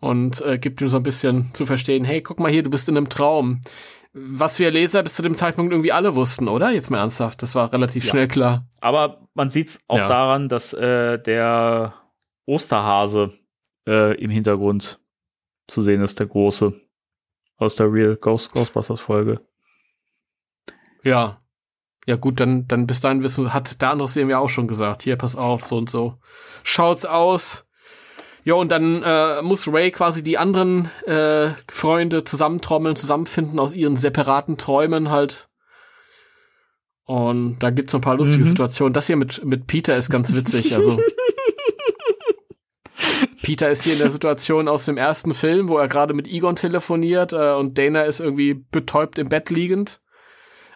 Und 0.00 0.42
äh, 0.42 0.58
gibt 0.58 0.82
ihm 0.82 0.88
so 0.88 0.98
ein 0.98 1.02
bisschen 1.02 1.50
zu 1.54 1.64
verstehen, 1.64 2.04
hey, 2.04 2.20
guck 2.20 2.38
mal 2.38 2.50
hier, 2.52 2.62
du 2.62 2.68
bist 2.68 2.86
in 2.90 2.96
einem 2.98 3.08
Traum. 3.08 3.62
Was 4.12 4.58
wir 4.58 4.70
Leser 4.70 5.02
bis 5.02 5.14
zu 5.14 5.22
dem 5.22 5.34
Zeitpunkt 5.34 5.72
irgendwie 5.72 5.92
alle 5.92 6.14
wussten, 6.14 6.46
oder? 6.46 6.70
Jetzt 6.70 6.90
mal 6.90 6.98
ernsthaft, 6.98 7.42
das 7.42 7.54
war 7.54 7.72
relativ 7.72 8.04
Ja. 8.04 8.10
schnell 8.10 8.28
klar. 8.28 8.66
Aber 8.82 9.26
man 9.32 9.48
sieht 9.48 9.68
es 9.68 9.80
auch 9.88 9.96
Ja. 9.96 10.06
daran, 10.06 10.48
dass 10.50 10.74
äh, 10.74 11.18
der 11.18 11.94
Osterhase 12.44 13.32
äh, 13.86 14.14
im 14.20 14.30
Hintergrund 14.30 15.00
zu 15.66 15.82
sehen 15.82 16.02
ist, 16.02 16.18
der 16.18 16.26
große. 16.26 16.74
Aus 17.56 17.76
der 17.76 17.92
Real 17.92 18.16
Ghost 18.16 18.52
Ghostbusters 18.52 19.00
Folge. 19.00 19.40
Ja. 21.02 21.40
Ja 22.06 22.16
gut, 22.16 22.40
dann, 22.40 22.66
dann 22.68 22.86
bis 22.86 23.00
dahin 23.00 23.22
wissen, 23.22 23.54
hat 23.54 23.80
der 23.80 23.90
andere 23.90 24.08
eben 24.20 24.28
ja 24.28 24.38
auch 24.38 24.50
schon 24.50 24.68
gesagt, 24.68 25.02
hier, 25.02 25.16
pass 25.16 25.36
auf, 25.36 25.64
so 25.66 25.78
und 25.78 25.88
so. 25.88 26.18
Schaut's 26.62 27.06
aus. 27.06 27.66
Ja, 28.42 28.54
und 28.54 28.70
dann 28.70 29.02
äh, 29.02 29.40
muss 29.40 29.66
Ray 29.72 29.90
quasi 29.90 30.22
die 30.22 30.36
anderen 30.36 30.90
äh, 31.06 31.50
Freunde 31.70 32.24
zusammentrommeln, 32.24 32.94
zusammenfinden 32.94 33.58
aus 33.58 33.72
ihren 33.72 33.96
separaten 33.96 34.58
Träumen 34.58 35.10
halt. 35.10 35.48
Und 37.06 37.58
da 37.60 37.70
gibt's 37.70 37.92
so 37.92 37.98
ein 37.98 38.02
paar 38.02 38.16
lustige 38.16 38.44
Mhm. 38.44 38.48
Situationen. 38.48 38.92
Das 38.92 39.06
hier 39.06 39.16
mit, 39.16 39.44
mit 39.44 39.66
Peter 39.66 39.96
ist 39.96 40.10
ganz 40.10 40.34
witzig. 40.34 40.74
Also 40.74 41.00
Peter 43.44 43.68
ist 43.70 43.84
hier 43.84 43.92
in 43.92 43.98
der 44.00 44.10
Situation 44.18 44.66
aus 44.68 44.86
dem 44.86 44.96
ersten 44.96 45.34
Film, 45.34 45.68
wo 45.68 45.76
er 45.78 45.86
gerade 45.88 46.14
mit 46.14 46.26
Egon 46.26 46.56
telefoniert 46.56 47.32
äh, 47.32 47.52
und 47.52 47.78
Dana 47.78 48.02
ist 48.02 48.20
irgendwie 48.20 48.54
betäubt 48.54 49.18
im 49.18 49.28
Bett 49.28 49.50
liegend. 49.50 50.00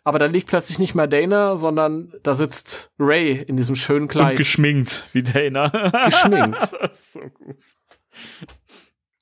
aber 0.04 0.18
da 0.18 0.26
liegt 0.26 0.48
plötzlich 0.48 0.78
nicht 0.78 0.94
mehr 0.94 1.06
Dana, 1.06 1.56
sondern 1.56 2.12
da 2.22 2.34
sitzt 2.34 2.92
Ray 2.98 3.42
in 3.42 3.56
diesem 3.56 3.74
schönen 3.74 4.02
Und 4.02 4.08
Kleid. 4.08 4.36
geschminkt, 4.36 5.06
wie 5.12 5.22
Dana. 5.22 5.68
geschminkt. 6.06 6.60
so 7.12 7.20
gut. 7.20 7.56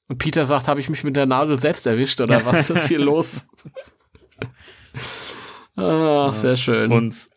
Und 0.09 0.19
Peter 0.19 0.45
sagt, 0.45 0.69
habe 0.69 0.79
ich 0.81 0.89
mich 0.89 1.03
mit 1.05 1.17
der 1.17 1.27
Nadel 1.27 1.59
selbst 1.59 1.87
erwischt 1.87 2.21
oder 2.21 2.45
was 2.47 2.71
ist 2.71 2.87
hier 2.89 3.01
los? 3.01 3.47
ah, 5.77 6.33
sehr 6.33 6.57
schön. 6.57 6.93
Und 6.93 7.29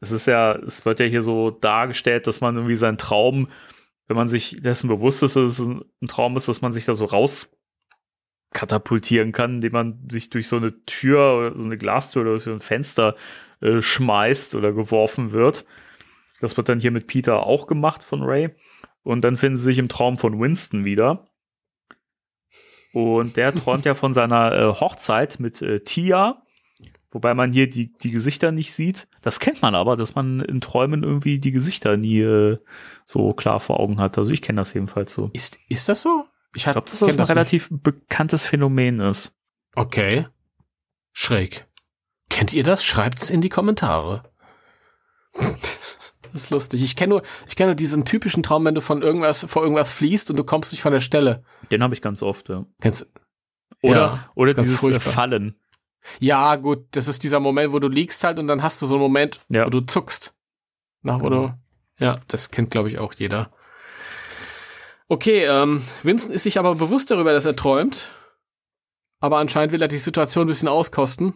es 0.00 0.10
ist 0.10 0.26
ja, 0.26 0.52
es 0.56 0.84
wird 0.84 0.98
ja 0.98 1.06
hier 1.06 1.22
so 1.22 1.50
dargestellt, 1.50 2.26
dass 2.26 2.40
man 2.40 2.56
irgendwie 2.56 2.74
seinen 2.74 2.98
Traum, 2.98 3.48
wenn 4.12 4.16
man 4.18 4.28
sich 4.28 4.58
dessen 4.60 4.88
bewusst 4.88 5.22
ist, 5.22 5.36
dass 5.36 5.58
es 5.58 5.66
ein 5.66 6.06
Traum 6.06 6.36
ist, 6.36 6.46
dass 6.46 6.60
man 6.60 6.74
sich 6.74 6.84
da 6.84 6.92
so 6.92 7.06
raus 7.06 7.50
katapultieren 8.52 9.32
kann, 9.32 9.54
indem 9.54 9.72
man 9.72 10.06
sich 10.10 10.28
durch 10.28 10.48
so 10.48 10.58
eine 10.58 10.84
Tür 10.84 11.38
oder 11.38 11.56
so 11.56 11.64
eine 11.64 11.78
Glastür 11.78 12.20
oder 12.20 12.38
so 12.38 12.52
ein 12.52 12.60
Fenster 12.60 13.16
äh, 13.62 13.80
schmeißt 13.80 14.54
oder 14.54 14.74
geworfen 14.74 15.32
wird. 15.32 15.64
Das 16.42 16.58
wird 16.58 16.68
dann 16.68 16.78
hier 16.78 16.90
mit 16.90 17.06
Peter 17.06 17.46
auch 17.46 17.66
gemacht 17.66 18.04
von 18.04 18.22
Ray. 18.22 18.50
Und 19.02 19.22
dann 19.24 19.38
finden 19.38 19.56
sie 19.56 19.64
sich 19.64 19.78
im 19.78 19.88
Traum 19.88 20.18
von 20.18 20.38
Winston 20.38 20.84
wieder. 20.84 21.30
Und 22.92 23.38
der 23.38 23.54
träumt 23.54 23.86
ja 23.86 23.94
von 23.94 24.12
seiner 24.12 24.52
äh, 24.52 24.66
Hochzeit 24.74 25.40
mit 25.40 25.62
äh, 25.62 25.80
Tia, 25.80 26.42
wobei 27.10 27.32
man 27.32 27.50
hier 27.50 27.70
die, 27.70 27.94
die 27.94 28.10
Gesichter 28.10 28.52
nicht 28.52 28.74
sieht. 28.74 29.08
Das 29.22 29.40
kennt 29.40 29.62
man 29.62 29.74
aber, 29.74 29.96
dass 29.96 30.14
man 30.14 30.40
in 30.40 30.60
Träumen 30.60 31.02
irgendwie 31.02 31.38
die 31.38 31.52
Gesichter 31.52 31.96
nie 31.96 32.20
äh, 32.20 32.58
so 33.12 33.32
klar 33.32 33.60
vor 33.60 33.78
Augen 33.80 34.00
hat. 34.00 34.18
Also 34.18 34.32
ich 34.32 34.42
kenne 34.42 34.60
das 34.60 34.72
jedenfalls 34.74 35.12
so. 35.12 35.30
ist, 35.32 35.58
ist 35.68 35.88
das 35.88 36.02
so? 36.02 36.24
Ich, 36.54 36.66
Ich 36.66 36.72
glaube, 36.72 36.88
dass 36.88 36.98
das 37.00 37.18
ein 37.18 37.24
relativ 37.24 37.68
bekanntes 37.70 38.46
Phänomen 38.46 39.00
ist. 39.00 39.34
Okay. 39.74 40.26
Schräg. 41.12 41.66
Kennt 42.30 42.52
ihr 42.52 42.62
das? 42.64 42.84
Schreibt's 42.84 43.30
in 43.30 43.40
die 43.40 43.48
Kommentare. 43.48 44.22
das 45.34 46.04
ist 46.32 46.50
lustig. 46.50 46.82
Ich 46.82 46.96
kenne 46.96 47.10
nur, 47.14 47.22
ich 47.46 47.56
kenne 47.56 47.68
nur 47.70 47.74
diesen 47.74 48.04
typischen 48.04 48.42
Traum, 48.42 48.64
wenn 48.64 48.74
du 48.74 48.80
von 48.80 49.02
irgendwas, 49.02 49.44
vor 49.44 49.62
irgendwas 49.62 49.90
fließt 49.90 50.30
und 50.30 50.36
du 50.36 50.44
kommst 50.44 50.72
nicht 50.72 50.82
von 50.82 50.92
der 50.92 51.00
Stelle. 51.00 51.44
Den 51.70 51.82
habe 51.82 51.94
ich 51.94 52.02
ganz 52.02 52.22
oft. 52.22 52.48
Ja. 52.48 52.64
Kennst 52.80 53.10
Oder, 53.82 53.96
Ja, 53.96 54.30
oder 54.34 54.54
dieses 54.54 54.76
äh, 54.76 54.78
furchtbar. 54.78 55.12
Fallen. 55.12 55.56
Ja, 56.18 56.56
gut, 56.56 56.86
das 56.92 57.06
ist 57.08 57.22
dieser 57.22 57.38
Moment, 57.40 57.72
wo 57.72 57.78
du 57.78 57.88
liegst 57.88 58.24
halt 58.24 58.38
und 58.38 58.46
dann 58.48 58.62
hast 58.62 58.82
du 58.82 58.86
so 58.86 58.96
einen 58.96 59.02
Moment, 59.02 59.40
Ja. 59.48 59.66
wo 59.66 59.70
du 59.70 59.80
zuckst. 59.80 60.36
Nach, 61.02 61.20
wo 61.20 61.24
Genau. 61.28 61.46
du, 61.48 61.54
ja, 61.98 62.18
das 62.28 62.50
kennt, 62.50 62.70
glaube 62.70 62.88
ich, 62.88 62.98
auch 62.98 63.14
jeder. 63.14 63.52
Okay, 65.08 65.44
ähm, 65.44 65.82
Vincent 66.02 66.34
ist 66.34 66.44
sich 66.44 66.58
aber 66.58 66.74
bewusst 66.74 67.10
darüber, 67.10 67.32
dass 67.32 67.44
er 67.44 67.56
träumt. 67.56 68.10
Aber 69.20 69.38
anscheinend 69.38 69.72
will 69.72 69.82
er 69.82 69.88
die 69.88 69.98
Situation 69.98 70.44
ein 70.44 70.48
bisschen 70.48 70.68
auskosten, 70.68 71.34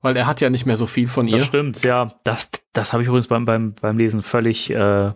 weil 0.00 0.16
er 0.16 0.26
hat 0.26 0.42
ja 0.42 0.50
nicht 0.50 0.66
mehr 0.66 0.76
so 0.76 0.86
viel 0.86 1.06
von 1.06 1.26
ihr. 1.26 1.38
Das 1.38 1.46
stimmt, 1.46 1.82
ja. 1.82 2.14
Das, 2.24 2.50
das 2.72 2.92
habe 2.92 3.02
ich 3.02 3.08
übrigens 3.08 3.28
beim, 3.28 3.46
beim, 3.46 3.74
beim 3.74 3.96
Lesen 3.96 4.22
völlig 4.22 4.68
äh, 4.70 5.12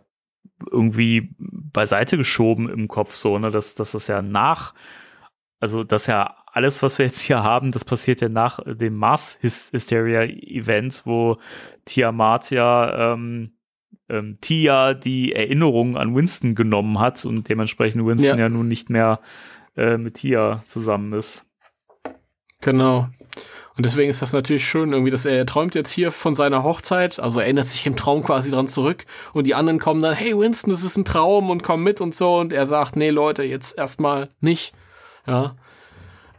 irgendwie 0.70 1.34
beiseite 1.38 2.16
geschoben 2.16 2.70
im 2.70 2.88
Kopf, 2.88 3.14
so, 3.14 3.38
ne, 3.38 3.50
dass, 3.50 3.74
dass 3.74 3.92
das 3.92 4.08
ja 4.08 4.22
nach, 4.22 4.74
also 5.60 5.84
dass 5.84 6.06
ja 6.06 6.36
alles, 6.46 6.82
was 6.82 6.98
wir 6.98 7.06
jetzt 7.06 7.20
hier 7.20 7.42
haben, 7.42 7.72
das 7.72 7.84
passiert 7.84 8.20
ja 8.20 8.28
nach 8.28 8.60
dem 8.64 8.96
Mars-Hysteria-Event, 8.96 11.02
wo 11.04 11.38
Tiamat 11.84 12.50
ja 12.50 13.12
ähm, 13.12 13.57
ähm, 14.08 14.38
Tia 14.40 14.94
die 14.94 15.32
Erinnerung 15.34 15.96
an 15.96 16.14
Winston 16.14 16.54
genommen 16.54 16.98
hat 16.98 17.24
und 17.24 17.48
dementsprechend 17.48 18.04
Winston 18.06 18.38
Ja. 18.38 18.44
ja, 18.44 18.48
nun 18.48 18.68
nicht 18.68 18.90
mehr 18.90 19.20
äh, 19.76 19.96
mit 19.98 20.14
Tia 20.14 20.62
zusammen 20.66 21.12
ist. 21.12 21.46
Genau. 22.60 23.08
Und 23.76 23.86
deswegen 23.86 24.10
ist 24.10 24.22
das 24.22 24.32
natürlich 24.32 24.66
schön, 24.66 24.92
irgendwie, 24.92 25.12
dass 25.12 25.24
er 25.24 25.46
träumt 25.46 25.76
jetzt 25.76 25.92
hier 25.92 26.10
von 26.10 26.34
seiner 26.34 26.64
Hochzeit, 26.64 27.20
also 27.20 27.38
erinnert 27.38 27.66
sich 27.68 27.86
im 27.86 27.94
Traum 27.94 28.24
quasi 28.24 28.50
dran 28.50 28.66
zurück 28.66 29.06
und 29.32 29.46
die 29.46 29.54
anderen 29.54 29.78
kommen 29.78 30.02
dann, 30.02 30.14
hey 30.14 30.36
Winston, 30.36 30.72
das 30.72 30.82
ist 30.82 30.96
ein 30.96 31.04
Traum 31.04 31.48
und 31.48 31.62
komm 31.62 31.84
mit 31.84 32.00
und 32.00 32.12
so 32.12 32.38
und 32.38 32.52
er 32.52 32.66
sagt, 32.66 32.96
nee 32.96 33.10
Leute, 33.10 33.44
jetzt 33.44 33.78
erstmal 33.78 34.30
nicht. 34.40 34.72
Ja. 35.28 35.54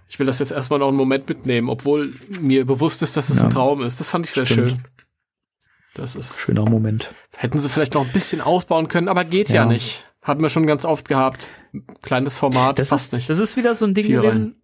Ich 0.09 0.19
will 0.19 0.25
das 0.25 0.39
jetzt 0.39 0.51
erstmal 0.51 0.79
noch 0.79 0.89
einen 0.89 0.97
Moment 0.97 1.29
mitnehmen, 1.29 1.69
obwohl 1.69 2.11
mir 2.41 2.65
bewusst 2.65 3.03
ist, 3.03 3.15
dass 3.15 3.27
das 3.27 3.37
Ja. 3.37 3.43
ein 3.45 3.51
Traum 3.51 3.81
ist. 3.83 4.01
Das 4.01 4.09
fand 4.11 4.25
ich 4.25 4.33
sehr 4.33 4.45
Stimmt. 4.45 4.71
schön. 4.71 4.83
Das 5.99 6.15
ist, 6.15 6.39
Schöner 6.39 6.63
Moment. 6.69 7.13
hätten 7.37 7.59
sie 7.59 7.69
vielleicht 7.69 7.93
noch 7.93 8.05
ein 8.05 8.11
bisschen 8.11 8.41
ausbauen 8.41 8.87
können, 8.87 9.07
aber 9.09 9.25
geht 9.25 9.49
ja, 9.49 9.55
Ja. 9.63 9.65
nicht. 9.65 10.05
Hatten 10.21 10.41
wir 10.41 10.49
schon 10.49 10.65
ganz 10.67 10.85
oft 10.85 11.07
gehabt. 11.07 11.51
Kleines 12.01 12.39
Format, 12.39 12.79
Das 12.79 12.89
passt 12.89 13.07
ist, 13.07 13.13
nicht. 13.13 13.29
das 13.29 13.39
ist 13.39 13.57
wieder 13.57 13.75
so 13.75 13.85
ein 13.85 13.93
Ding 13.93 14.05
Vier 14.05 14.21
gewesen, 14.21 14.61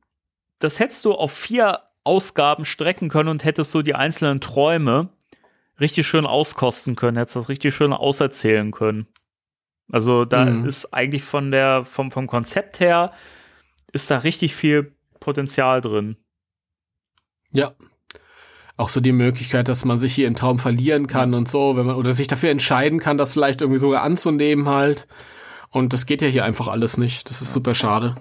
das 0.59 0.79
hättest 0.79 1.03
du 1.05 1.13
auf 1.13 1.31
vier 1.31 1.81
Ausgaben 2.03 2.65
strecken 2.65 3.09
können 3.09 3.29
und 3.29 3.43
hättest 3.43 3.71
so 3.71 3.81
die 3.81 3.95
einzelnen 3.95 4.39
Träume 4.41 5.09
richtig 5.79 6.07
schön 6.07 6.25
auskosten 6.25 6.95
können, 6.95 7.17
hättest 7.17 7.35
das 7.35 7.49
richtig 7.49 7.75
schön 7.75 7.93
auserzählen 7.93 8.71
können. 8.71 9.07
Also 9.91 10.25
da 10.25 10.45
Mhm. 10.45 10.65
ist 10.65 10.93
eigentlich 10.93 11.23
von 11.23 11.51
der, 11.51 11.83
vom, 11.85 12.11
vom 12.11 12.27
Konzept 12.27 12.79
her, 12.79 13.11
ist 13.91 14.09
da 14.09 14.19
richtig 14.19 14.55
viel 14.55 14.95
Potenzial 15.19 15.81
drin. 15.81 16.17
Ja. 17.51 17.73
Auch 18.77 18.89
so 18.89 18.99
die 18.99 19.13
Möglichkeit, 19.13 19.69
dass 19.69 19.85
man 19.85 19.97
sich 19.97 20.13
hier 20.13 20.27
im 20.27 20.35
Traum 20.35 20.59
verlieren 20.59 21.07
kann 21.07 21.33
und 21.33 21.47
so, 21.47 21.77
wenn 21.77 21.85
man, 21.85 21.95
oder 21.95 22.11
sich 22.11 22.27
dafür 22.27 22.49
entscheiden 22.49 22.99
kann, 22.99 23.17
das 23.17 23.31
vielleicht 23.31 23.61
irgendwie 23.61 23.79
sogar 23.79 24.03
anzunehmen 24.03 24.67
halt. 24.67 25.07
Und 25.69 25.93
das 25.93 26.05
geht 26.05 26.21
ja 26.21 26.27
hier 26.27 26.45
einfach 26.45 26.67
alles 26.67 26.97
nicht. 26.97 27.29
Das 27.29 27.41
ist 27.41 27.53
super 27.53 27.73
schade. 27.73 28.15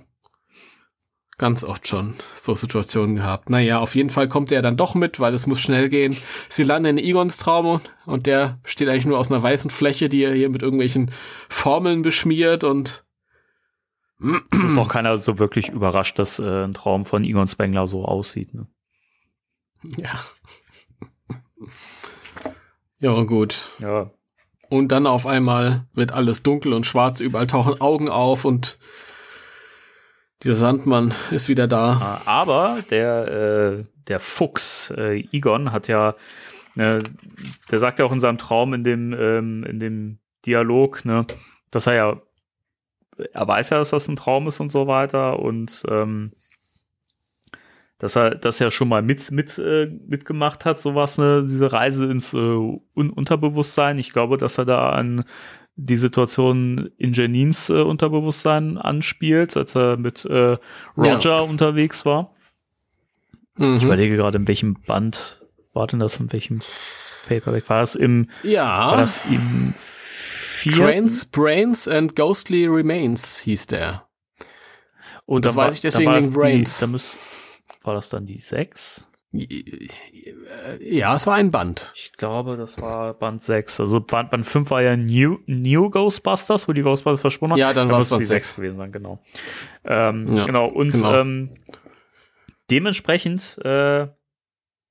Ganz 1.36 1.64
oft 1.64 1.88
schon 1.88 2.14
so 2.34 2.54
Situationen 2.54 3.16
gehabt. 3.16 3.50
Naja, 3.50 3.80
auf 3.80 3.96
jeden 3.96 4.10
Fall 4.10 4.28
kommt 4.28 4.52
er 4.52 4.62
dann 4.62 4.76
doch 4.76 4.94
mit, 4.94 5.18
weil 5.18 5.34
es 5.34 5.48
muss 5.48 5.60
schnell 5.60 5.88
gehen. 5.88 6.16
Sie 6.48 6.62
landen 6.62 6.96
in 6.96 7.04
Egons 7.04 7.38
Traum 7.38 7.80
und 8.06 8.26
der 8.26 8.60
besteht 8.62 8.88
eigentlich 8.88 9.06
nur 9.06 9.18
aus 9.18 9.32
einer 9.32 9.42
weißen 9.42 9.72
Fläche, 9.72 10.08
die 10.08 10.22
er 10.22 10.34
hier 10.34 10.48
mit 10.48 10.62
irgendwelchen 10.62 11.10
Formeln 11.48 12.02
beschmiert 12.02 12.62
und 12.62 13.04
Es 14.52 14.64
ist 14.64 14.78
auch 14.78 14.88
keiner 14.88 15.16
so 15.16 15.38
wirklich 15.38 15.68
überrascht, 15.68 16.18
dass 16.18 16.38
äh, 16.38 16.64
ein 16.64 16.74
Traum 16.74 17.04
von 17.04 17.24
Egon 17.24 17.48
Spengler 17.48 17.86
so 17.86 18.04
aussieht. 18.04 18.54
Ne? 18.54 18.66
ja. 19.96 20.20
Ja, 23.04 23.22
gut. 23.24 23.66
Ja. 23.80 24.10
Und 24.70 24.90
dann 24.90 25.06
auf 25.06 25.26
einmal 25.26 25.84
wird 25.92 26.12
alles 26.12 26.42
dunkel 26.42 26.72
und 26.72 26.86
schwarz, 26.86 27.20
überall 27.20 27.46
tauchen 27.46 27.78
Augen 27.82 28.08
auf 28.08 28.46
und 28.46 28.78
dieser 30.42 30.54
Sandmann 30.54 31.12
ist 31.30 31.50
wieder 31.50 31.68
da. 31.68 32.20
Äh, 32.24 32.28
Aber 32.28 32.78
der, 32.90 33.28
äh, 33.28 33.84
der 34.08 34.20
Fuchs, 34.20 34.90
äh, 34.96 35.22
Egon, 35.32 35.70
hat 35.70 35.86
ja, 35.86 36.14
äh, 36.76 36.98
der 37.70 37.78
sagt 37.78 37.98
ja 37.98 38.06
auch 38.06 38.12
in 38.12 38.20
seinem 38.20 38.38
Traum 38.38 38.72
in 38.72 38.84
dem, 38.84 39.12
ähm, 39.12 39.64
in 39.64 39.80
dem 39.80 40.18
Dialog, 40.46 41.04
ne, 41.04 41.26
dass 41.70 41.86
er 41.86 41.94
ja, 41.94 42.22
er 43.34 43.46
weiß 43.46 43.68
ja, 43.68 43.76
dass 43.76 43.90
das 43.90 44.08
ein 44.08 44.16
Traum 44.16 44.46
ist 44.46 44.60
und 44.60 44.72
so 44.72 44.86
weiter 44.86 45.40
und 45.40 45.82
ähm, 45.90 46.32
dass 48.04 48.16
er 48.16 48.34
das 48.34 48.58
ja 48.58 48.70
schon 48.70 48.88
mal 48.88 49.00
mit, 49.00 49.30
mit, 49.30 49.58
äh, 49.58 49.86
mitgemacht 50.06 50.66
hat, 50.66 50.78
sowas, 50.78 51.16
ne, 51.16 51.40
diese 51.42 51.72
Reise 51.72 52.04
ins 52.10 52.34
äh, 52.34 52.36
Un 52.36 52.84
Unterbewusstsein. 53.10 53.96
Ich 53.96 54.12
glaube, 54.12 54.36
dass 54.36 54.58
er 54.58 54.66
da 54.66 54.90
an 54.90 55.24
die 55.76 55.96
Situation 55.96 56.90
in 56.98 57.14
Janines 57.14 57.70
äh, 57.70 57.80
Unterbewusstsein 57.80 58.76
anspielt, 58.76 59.56
als 59.56 59.74
er 59.74 59.96
mit 59.96 60.26
äh, 60.26 60.58
Roger 60.98 61.44
unterwegs 61.44 62.04
war. 62.04 62.34
Mhm. 63.56 63.76
Ich 63.78 63.84
überlege 63.84 64.16
gerade, 64.16 64.36
in 64.36 64.46
welchem 64.46 64.74
Band 64.86 65.40
war 65.72 65.86
denn 65.86 65.98
das, 66.00 66.20
in 66.20 66.30
welchem 66.30 66.60
Paperback? 67.26 67.70
War 67.70 67.80
das 67.80 67.94
im, 67.94 68.28
war 68.42 68.50
Ja, 68.50 68.96
das 68.96 69.18
im 69.30 69.72
vierten? 69.78 70.78
Trains, 70.78 71.24
Brains 71.24 71.88
and 71.88 72.14
Ghostly 72.14 72.66
Remains 72.66 73.38
hieß 73.38 73.66
der. 73.68 74.06
Und 75.26 75.46
das 75.46 75.52
Da 75.52 75.56
war- 75.56 75.66
weiß 75.68 75.76
ich 75.76 75.80
deswegen 75.80 76.12
war 76.12 76.18
wegen 76.18 76.32
Brains. 76.34 76.76
Die, 76.76 76.80
da 76.82 76.86
muss, 76.88 77.18
war 77.86 77.94
das 77.94 78.08
dann 78.08 78.26
die 78.26 78.38
sechs? 78.38 79.08
Ja, 80.80 81.14
es 81.16 81.26
war 81.26 81.34
ein 81.34 81.50
Band. 81.50 81.92
Ich 81.96 82.12
glaube, 82.12 82.56
das 82.56 82.80
war 82.80 83.14
Band 83.14 83.42
6. 83.42 83.80
Also 83.80 83.98
Band, 84.00 84.30
Band 84.30 84.46
5 84.46 84.70
war 84.70 84.80
ja 84.82 84.96
New, 84.96 85.38
New 85.46 85.90
Ghostbusters, 85.90 86.68
wo 86.68 86.72
die 86.72 86.82
Ghostbusters 86.82 87.20
verschwunden 87.20 87.54
haben. 87.54 87.58
Ja, 87.58 87.72
dann 87.72 87.88
Da 87.88 87.94
war 87.94 88.00
es 88.00 88.10
Band 88.10 88.22
die 88.22 88.26
6. 88.26 88.46
6 88.46 88.56
gewesen 88.56 88.76
sein, 88.76 88.92
genau. 88.92 89.18
Ähm, 89.84 90.36
Ja, 90.36 90.46
genau, 90.46 90.66
und 90.68 90.92
genau. 90.92 91.14
Ähm, 91.16 91.50
dementsprechend 92.70 93.58
äh, 93.64 94.06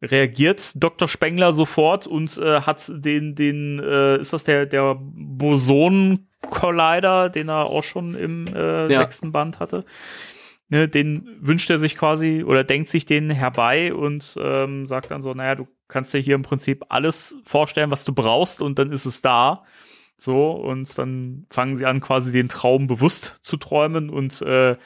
reagiert 0.01 0.73
Dr. 0.75 1.07
Spengler 1.07 1.53
sofort 1.53 2.05
und 2.05 2.37
äh, 2.37 2.59
hat 2.61 2.91
den, 2.93 3.35
den, 3.35 3.79
äh, 3.79 4.17
ist 4.19 4.33
das 4.33 4.43
der, 4.43 4.65
der 4.65 4.97
Boson-Collider, 4.99 7.29
den 7.29 7.47
er 7.49 7.67
auch 7.67 7.83
schon 7.83 8.13
im 8.15 8.45
äh, 8.53 8.91
Ja. 8.91 8.99
sechsten 8.99 9.31
Band 9.31 9.61
hatte? 9.61 9.85
Ne, 10.69 10.87
den 10.87 11.37
wünscht 11.39 11.69
er 11.69 11.77
sich 11.77 11.95
quasi 11.95 12.43
oder 12.43 12.63
denkt 12.63 12.89
sich 12.89 13.05
den 13.05 13.29
herbei 13.29 13.93
und 13.93 14.35
ähm, 14.39 14.87
sagt 14.87 15.11
dann 15.11 15.21
so, 15.21 15.33
naja, 15.33 15.55
du 15.55 15.67
kannst 15.87 16.13
dir 16.13 16.19
hier 16.19 16.35
im 16.35 16.41
Prinzip 16.41 16.85
alles 16.89 17.37
vorstellen, 17.43 17.91
was 17.91 18.05
du 18.05 18.13
brauchst 18.13 18.61
und 18.61 18.79
dann 18.79 18.91
ist 18.91 19.05
es 19.05 19.21
da. 19.21 19.65
So, 20.17 20.51
und 20.51 20.97
dann 20.97 21.45
fangen 21.49 21.75
sie 21.75 21.85
an, 21.85 21.99
quasi 21.99 22.31
den 22.31 22.47
Traum 22.47 22.87
bewusst 22.87 23.39
zu 23.43 23.57
träumen 23.57 24.09
und 24.09 24.41
äh, 24.41 24.77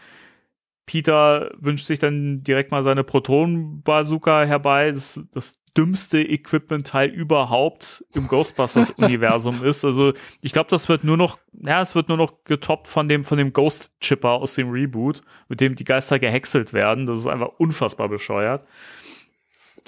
Peter 0.87 1.51
wünscht 1.59 1.85
sich 1.85 1.99
dann 1.99 2.43
direkt 2.43 2.71
mal 2.71 2.81
seine 2.81 3.03
Proton-Bazooka 3.03 4.45
herbei. 4.45 4.89
Das, 4.91 5.19
das 5.33 5.59
dümmste 5.75 6.19
Equipment-Teil 6.19 7.09
überhaupt 7.09 8.05
im 8.13 8.27
Ghostbusters-Universum 8.29 9.63
ist. 9.63 9.83
Also 9.83 10.13
ich 10.41 10.53
glaube, 10.53 10.69
das 10.69 10.87
wird 10.87 11.03
nur 11.03 11.17
noch, 11.17 11.37
ja, 11.61 11.81
es 11.81 11.93
wird 11.93 12.07
nur 12.07 12.17
noch 12.17 12.45
getoppt 12.45 12.87
von 12.87 13.09
dem, 13.09 13.25
von 13.25 13.37
dem 13.37 13.51
Ghost-Chipper 13.51 14.31
aus 14.31 14.55
dem 14.55 14.71
Reboot, 14.71 15.21
mit 15.49 15.59
dem 15.59 15.75
die 15.75 15.83
Geister 15.83 16.19
gehäckselt 16.19 16.71
werden. 16.71 17.05
Das 17.05 17.19
ist 17.19 17.27
einfach 17.27 17.49
unfassbar 17.57 18.07
bescheuert. 18.07 18.65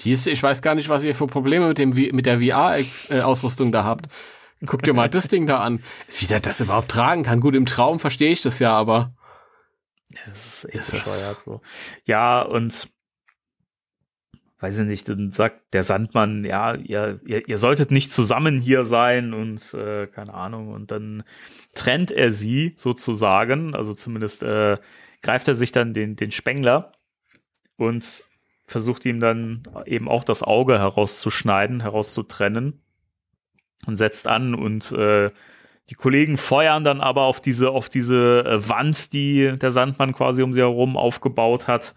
Die 0.00 0.12
ist, 0.12 0.26
ich 0.26 0.42
weiß 0.42 0.60
gar 0.60 0.74
nicht, 0.74 0.90
was 0.90 1.02
ihr 1.02 1.14
für 1.14 1.26
Probleme 1.26 1.68
mit 1.68 1.78
dem 1.78 1.90
mit 1.90 2.26
der 2.26 2.40
VR-Ausrüstung 2.40 3.72
da 3.72 3.84
habt. 3.84 4.08
Guck 4.66 4.82
dir 4.82 4.92
mal 4.92 5.08
das 5.08 5.28
Ding 5.28 5.46
da 5.46 5.60
an. 5.60 5.82
Wie 6.18 6.26
der 6.26 6.40
das 6.40 6.60
überhaupt 6.60 6.90
tragen 6.90 7.22
kann. 7.22 7.40
Gut, 7.40 7.54
im 7.54 7.64
Traum 7.64 7.98
verstehe 7.98 8.30
ich 8.30 8.42
das 8.42 8.58
ja, 8.58 8.72
aber. 8.72 9.14
Das 10.26 10.46
ist 10.46 10.64
echt 10.66 10.76
ist 10.76 10.90
bescheuert 10.92 11.40
so. 11.44 11.60
Ja, 12.04 12.42
und 12.42 12.88
weiß 14.60 14.78
ich 14.78 14.86
nicht, 14.86 15.08
dann 15.08 15.32
sagt 15.32 15.72
der 15.72 15.82
Sandmann, 15.82 16.44
ja, 16.44 16.74
ihr, 16.74 17.20
ihr, 17.24 17.48
ihr 17.48 17.58
solltet 17.58 17.90
nicht 17.90 18.12
zusammen 18.12 18.58
hier 18.58 18.84
sein 18.84 19.32
und 19.32 19.72
äh, 19.74 20.06
keine 20.06 20.34
Ahnung. 20.34 20.68
Und 20.68 20.90
dann 20.90 21.22
trennt 21.74 22.10
er 22.10 22.30
sie 22.30 22.74
sozusagen, 22.76 23.74
also 23.74 23.94
zumindest 23.94 24.42
äh, 24.42 24.76
greift 25.22 25.48
er 25.48 25.54
sich 25.54 25.72
dann 25.72 25.94
den, 25.94 26.16
den 26.16 26.30
Spengler 26.30 26.92
und 27.76 28.24
versucht 28.66 29.04
ihm 29.04 29.18
dann 29.18 29.62
eben 29.86 30.08
auch 30.08 30.24
das 30.24 30.42
Auge 30.42 30.78
herauszuschneiden, 30.78 31.80
herauszutrennen 31.80 32.82
und 33.86 33.96
setzt 33.96 34.28
an 34.28 34.54
und 34.54 34.92
äh, 34.92 35.30
die 35.90 35.94
Kollegen 35.94 36.36
feuern 36.36 36.84
dann 36.84 37.00
aber 37.00 37.22
auf 37.22 37.40
diese, 37.40 37.70
auf 37.70 37.88
diese 37.88 38.44
äh, 38.46 38.68
Wand, 38.68 39.12
die 39.12 39.58
der 39.58 39.72
Sandmann 39.72 40.14
quasi 40.14 40.42
um 40.42 40.54
sie 40.54 40.60
herum 40.60 40.96
aufgebaut 40.96 41.66
hat 41.66 41.94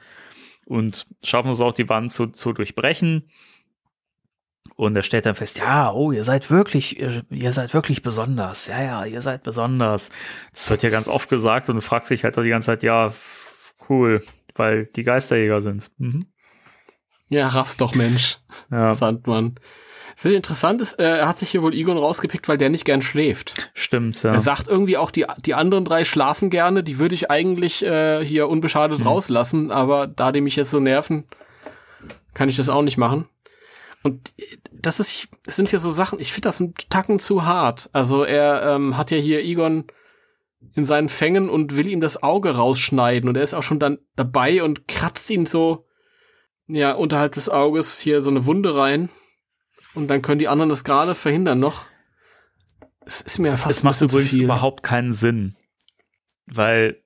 und 0.65 1.05
schaffen 1.23 1.51
es 1.51 1.61
auch, 1.61 1.73
die 1.73 1.87
Wand 1.87 2.11
zu, 2.11 2.27
zu 2.27 2.53
durchbrechen. 2.53 3.29
Und 4.75 4.95
er 4.95 5.03
stellt 5.03 5.27
dann 5.27 5.35
fest, 5.35 5.59
ja, 5.59 5.91
oh, 5.91 6.11
ihr 6.11 6.23
seid 6.23 6.49
wirklich, 6.49 6.99
ihr, 6.99 7.23
ihr, 7.29 7.53
seid 7.53 7.75
wirklich 7.75 8.01
besonders. 8.01 8.67
Ja, 8.67 8.81
ja, 8.81 9.05
ihr 9.05 9.21
seid 9.21 9.43
besonders. 9.43 10.09
Das 10.51 10.71
wird 10.71 10.81
ja 10.81 10.89
ganz 10.89 11.07
oft 11.07 11.29
gesagt 11.29 11.69
und 11.69 11.75
du 11.75 11.81
fragst 11.81 12.09
dich 12.09 12.23
halt 12.23 12.35
die 12.35 12.49
ganze 12.49 12.67
Zeit, 12.67 12.81
ja, 12.81 13.13
cool, 13.87 14.25
weil 14.55 14.87
die 14.87 15.03
Geisterjäger 15.03 15.61
sind. 15.61 15.91
Mhm. 15.99 16.25
Ja, 17.27 17.47
raff's 17.49 17.77
doch, 17.77 17.93
Mensch. 17.93 18.39
Ja. 18.71 18.95
Sandmann. 18.95 19.55
Viel 20.15 20.33
interessant 20.33 20.81
ist, 20.81 20.99
äh, 20.99 21.19
er 21.19 21.27
hat 21.27 21.39
sich 21.39 21.49
hier 21.49 21.61
wohl 21.61 21.73
Egon 21.73 21.97
rausgepickt, 21.97 22.47
weil 22.47 22.57
der 22.57 22.69
nicht 22.69 22.85
gern 22.85 23.01
schläft. 23.01 23.71
Stimmt, 23.73 24.21
ja. 24.23 24.33
Er 24.33 24.39
sagt 24.39 24.67
irgendwie 24.67 24.97
auch, 24.97 25.11
die, 25.11 25.25
die 25.45 25.53
anderen 25.53 25.85
drei 25.85 26.03
schlafen 26.03 26.49
gerne, 26.49 26.83
die 26.83 26.99
würde 26.99 27.15
ich 27.15 27.31
eigentlich 27.31 27.83
äh, 27.83 28.23
hier 28.25 28.47
unbeschadet 28.49 28.99
hm. 28.99 29.07
rauslassen, 29.07 29.71
aber 29.71 30.07
da 30.07 30.31
die 30.31 30.41
mich 30.41 30.55
jetzt 30.55 30.71
so 30.71 30.79
nerven, 30.79 31.25
kann 32.33 32.49
ich 32.49 32.57
das 32.57 32.69
auch 32.69 32.81
nicht 32.81 32.97
machen. 32.97 33.27
Und 34.03 34.33
das 34.71 34.99
ist, 34.99 35.29
das 35.45 35.55
sind 35.55 35.69
hier 35.69 35.79
so 35.79 35.89
Sachen, 35.89 36.19
ich 36.19 36.33
finde 36.33 36.49
das 36.49 36.59
ein 36.59 36.73
Tacken 36.89 37.19
zu 37.19 37.45
hart. 37.45 37.89
Also 37.93 38.23
er 38.23 38.75
ähm, 38.75 38.97
hat 38.97 39.11
ja 39.11 39.17
hier 39.17 39.43
Egon 39.43 39.85
in 40.75 40.85
seinen 40.85 41.09
Fängen 41.09 41.49
und 41.49 41.77
will 41.77 41.87
ihm 41.87 42.01
das 42.01 42.21
Auge 42.21 42.55
rausschneiden 42.55 43.29
und 43.29 43.37
er 43.37 43.43
ist 43.43 43.53
auch 43.53 43.63
schon 43.63 43.79
dann 43.79 43.99
dabei 44.15 44.63
und 44.63 44.87
kratzt 44.87 45.29
ihn 45.29 45.45
so, 45.45 45.85
ja, 46.67 46.93
unterhalb 46.93 47.33
des 47.33 47.49
Auges 47.49 47.99
hier 47.99 48.21
so 48.21 48.29
eine 48.29 48.45
Wunde 48.45 48.75
rein. 48.75 49.09
Und 49.95 50.07
dann 50.07 50.21
können 50.21 50.39
die 50.39 50.47
anderen 50.47 50.69
das 50.69 50.83
gerade 50.83 51.15
verhindern 51.15 51.59
noch. 51.59 51.85
Es 53.05 53.21
ist 53.21 53.39
mir 53.39 53.57
fast 53.57 53.77
es 53.77 53.83
macht 53.83 54.01
übrigens 54.01 54.33
überhaupt 54.33 54.81
keinen 54.81 55.13
Sinn, 55.13 55.55
weil 56.45 57.03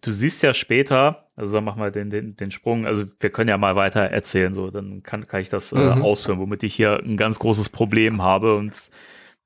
du 0.00 0.10
siehst 0.10 0.42
ja 0.42 0.54
später, 0.54 1.26
also 1.36 1.52
dann 1.52 1.64
machen 1.64 1.80
wir 1.80 1.90
den, 1.90 2.10
den, 2.10 2.36
den 2.36 2.50
Sprung, 2.50 2.86
also 2.86 3.04
wir 3.20 3.30
können 3.30 3.48
ja 3.48 3.58
mal 3.58 3.76
weiter 3.76 4.00
erzählen, 4.00 4.54
so, 4.54 4.70
dann 4.70 5.02
kann, 5.02 5.26
kann 5.26 5.40
ich 5.40 5.50
das 5.50 5.72
äh, 5.72 5.76
mhm. 5.76 6.02
ausführen, 6.02 6.38
womit 6.38 6.62
ich 6.62 6.74
hier 6.74 7.00
ein 7.00 7.16
ganz 7.16 7.38
großes 7.38 7.68
Problem 7.68 8.22
habe 8.22 8.56
und 8.56 8.90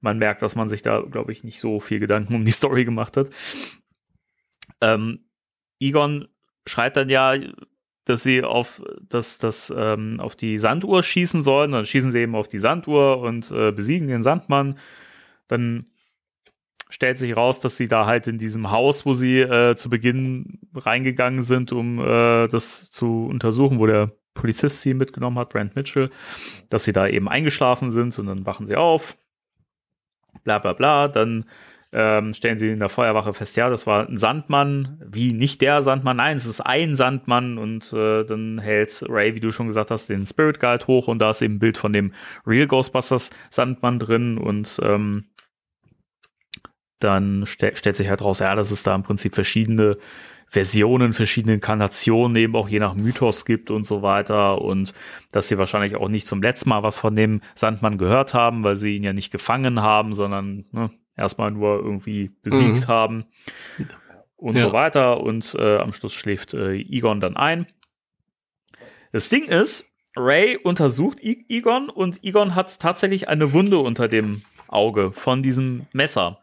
man 0.01 0.19
merkt, 0.19 0.43
dass 0.43 0.55
man 0.55 0.69
sich 0.69 0.83
da, 0.83 1.01
glaube 1.01 1.33
ich, 1.33 1.43
nicht 1.43 1.61
so 1.61 1.81
viel 1.81 1.99
Gedanken 1.99 2.35
um 2.35 2.45
die 2.45 2.51
Story 2.53 2.85
gemacht 2.85 3.17
hat. 3.17 3.31
Ähm, 4.81 5.25
Egon 5.81 6.29
schreit 6.67 6.97
dann 6.97 7.09
ja 7.09 7.35
dass 8.09 8.23
sie 8.23 8.43
auf 8.43 8.83
das, 9.09 9.39
das, 9.39 9.73
ähm, 9.77 10.19
auf 10.19 10.35
die 10.35 10.59
Sanduhr 10.59 11.03
schießen 11.03 11.43
sollen. 11.43 11.73
Dann 11.73 11.85
schießen 11.85 12.11
sie 12.11 12.21
eben 12.21 12.35
auf 12.35 12.49
die 12.49 12.59
Sanduhr 12.59 13.21
und 13.21 13.51
äh, 13.51 13.71
besiegen 13.71 14.09
den 14.09 14.23
Sandmann. 14.23 14.79
Dann 15.47 15.87
stellt 16.89 17.19
sich 17.19 17.37
raus, 17.37 17.61
dass 17.61 17.77
sie 17.77 17.87
da 17.87 18.07
halt 18.07 18.27
in 18.27 18.39
diesem 18.39 18.71
Haus, 18.71 19.05
wo 19.05 19.13
sie 19.13 19.41
äh, 19.41 19.77
zu 19.77 19.91
Beginn 19.91 20.59
reingegangen 20.75 21.43
sind, 21.43 21.73
um 21.73 22.01
äh, 22.01 22.49
das 22.49 22.91
zu 22.91 23.27
untersuchen, 23.27 23.79
wo 23.79 23.87
der 23.87 24.13
Polizist 24.33 24.81
sie 24.81 24.95
mitgenommen 24.95 25.39
hat, 25.39 25.51
Brent 25.51 25.77
Mitchell, 25.77 26.11
dass 26.71 26.85
sie 26.85 26.93
da 26.93 27.07
eben 27.07 27.29
eingeschlafen 27.29 27.91
sind 27.91 28.19
und 28.19 28.27
dann 28.27 28.47
wachen 28.47 28.67
sie 28.67 28.77
auf. 28.77 29.19
Bla 30.45 30.59
bla 30.59 30.73
bla. 30.73 31.09
Dann 31.09 31.45
ähm, 31.93 32.35
stellen 32.35 32.59
sie 32.59 32.69
in 32.71 32.79
der 32.79 32.91
Feuerwache 32.91 33.33
fest, 33.33 33.57
ja, 33.57 33.71
das 33.71 33.87
war 33.87 34.09
ein 34.09 34.19
Sandmann, 34.19 35.01
wie 35.07 35.33
nicht 35.33 35.63
der 35.63 35.81
Sandmann, 35.83 36.19
nein, 36.19 36.37
es 36.37 36.47
ist 36.47 36.61
ein 36.61 36.97
Sandmann 36.97 37.57
und 37.57 37.93
äh, 37.95 38.25
dann 38.25 38.59
hält 38.59 39.05
Ray, 39.09 39.35
wie 39.35 39.41
du 39.41 39.51
schon 39.51 39.69
gesagt 39.69 39.91
hast, 39.91 40.09
den 40.09 40.27
Spirit 40.27 40.61
Guide 40.61 40.87
hoch 40.87 41.09
und 41.09 41.19
da 41.19 41.31
ist 41.31 41.41
eben 41.41 41.55
ein 41.55 41.59
Bild 41.59 41.79
von 41.79 41.93
dem 41.93 42.13
Real 42.47 42.67
Ghostbusters 42.67 43.31
Sandmann 43.51 43.99
drin 43.99 44.37
und 44.37 44.79
ähm, 44.83 45.25
dann 46.99 47.47
ste 47.47 47.75
stellt 47.75 47.97
sich 47.97 48.11
halt 48.11 48.23
raus, 48.23 48.41
ja, 48.41 48.55
dass 48.55 48.71
es 48.71 48.83
da 48.83 48.95
im 48.95 49.03
Prinzip 49.03 49.35
verschiedene 49.35 49.97
Versionen, 50.51 51.13
verschiedene 51.13 51.55
Inkarnationen 51.55 52.37
eben 52.37 52.57
auch 52.57 52.69
je 52.69 52.81
nach 52.81 52.95
Mythos 52.95 53.45
gibt 53.45 53.71
und 53.71 53.85
so 53.85 54.03
weiter 54.03 54.63
und 54.63 54.95
dass 55.31 55.49
sie 55.49 55.59
wahrscheinlich 55.59 55.97
auch 55.97 56.09
nicht 56.09 56.27
zum 56.27 56.43
letzten 56.43 56.71
Mal 56.71 56.83
was 56.83 56.99
von 56.99 57.15
dem 57.15 57.43
Sandmann 57.55 57.99
gehört 57.99 58.35
haben, 58.35 58.65
weil 58.65 58.77
sie 58.77 58.97
ihn 58.97 59.05
ja 59.05 59.13
nicht 59.13 59.31
gefangen 59.31 59.83
haben, 59.83 60.15
sondern 60.15 60.65
ne, 60.73 60.91
erstmal 61.19 61.51
nur 61.51 61.79
irgendwie 61.79 62.31
besiegt 62.43 62.87
mhm. 62.87 62.89
haben 62.89 63.25
und 64.37 64.57
ja. 64.57 64.63
so 64.63 64.73
weiter. 64.73 65.21
Und 65.21 65.55
äh, 65.59 65.77
am 65.79 65.93
Schluss 65.93 66.15
schläft 66.15 66.55
äh, 66.55 66.75
Egon 66.77 67.21
dann 67.21 67.37
ein. 67.37 67.67
Das 69.13 69.29
Ding 69.29 69.45
ist, 69.45 69.91
Ray 70.17 70.57
untersucht 70.57 71.23
I 71.23 71.45
Egon 71.49 71.91
und 71.91 72.25
Egon 72.25 72.55
hat 72.55 72.79
tatsächlich 72.81 73.29
eine 73.29 73.53
Wunde 73.53 73.79
unter 73.79 74.09
dem 74.09 74.43
Auge 74.69 75.13
von 75.13 75.43
diesem 75.43 75.87
Messer. 75.93 76.39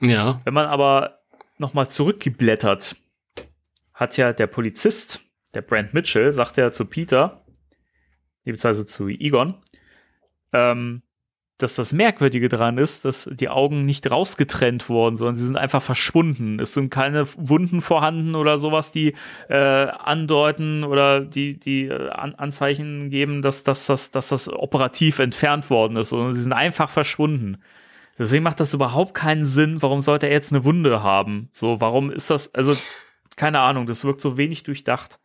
Ja. 0.00 0.40
Wenn 0.44 0.54
man 0.54 0.66
aber 0.66 1.20
nochmal 1.58 1.88
zurückgeblättert, 1.88 2.96
hat 3.94 4.16
ja 4.16 4.32
der 4.32 4.48
Polizist, 4.48 5.20
der 5.54 5.62
Brand 5.62 5.94
Mitchell, 5.94 6.32
sagt 6.32 6.56
ja 6.56 6.72
zu 6.72 6.84
Peter, 6.84 7.44
beziehungsweise 8.44 8.84
zu 8.86 9.08
Egon, 9.08 9.62
ähm, 10.52 11.02
dass 11.62 11.76
das 11.76 11.92
Merkwürdige 11.92 12.48
dran 12.48 12.78
ist, 12.78 13.04
dass 13.04 13.28
die 13.32 13.48
Augen 13.48 13.84
nicht 13.84 14.10
rausgetrennt 14.10 14.88
wurden, 14.88 15.16
sondern 15.16 15.36
sie 15.36 15.46
sind 15.46 15.56
einfach 15.56 15.82
verschwunden. 15.82 16.58
Es 16.60 16.74
sind 16.74 16.90
keine 16.90 17.24
Wunden 17.36 17.80
vorhanden 17.80 18.34
oder 18.34 18.58
sowas, 18.58 18.90
die 18.90 19.14
äh, 19.48 19.56
andeuten 19.56 20.84
oder 20.84 21.20
die, 21.20 21.58
die 21.58 21.86
äh, 21.86 22.10
An 22.10 22.34
Anzeichen 22.34 23.10
geben, 23.10 23.42
dass, 23.42 23.64
dass, 23.64 23.86
dass, 23.86 24.10
dass 24.10 24.28
das 24.28 24.48
operativ 24.48 25.18
entfernt 25.18 25.70
worden 25.70 25.96
ist, 25.96 26.10
sondern 26.10 26.32
sie 26.32 26.42
sind 26.42 26.52
einfach 26.52 26.90
verschwunden. 26.90 27.58
Deswegen 28.18 28.44
macht 28.44 28.60
das 28.60 28.74
überhaupt 28.74 29.14
keinen 29.14 29.44
Sinn. 29.44 29.82
Warum 29.82 30.00
sollte 30.00 30.26
er 30.26 30.32
jetzt 30.32 30.52
eine 30.52 30.64
Wunde 30.64 31.02
haben? 31.02 31.48
So, 31.52 31.80
warum 31.80 32.10
ist 32.10 32.30
das, 32.30 32.54
also, 32.54 32.74
keine 33.36 33.60
Ahnung, 33.60 33.86
das 33.86 34.04
wirkt 34.04 34.20
so 34.20 34.36
wenig 34.36 34.64
durchdacht. 34.64 35.18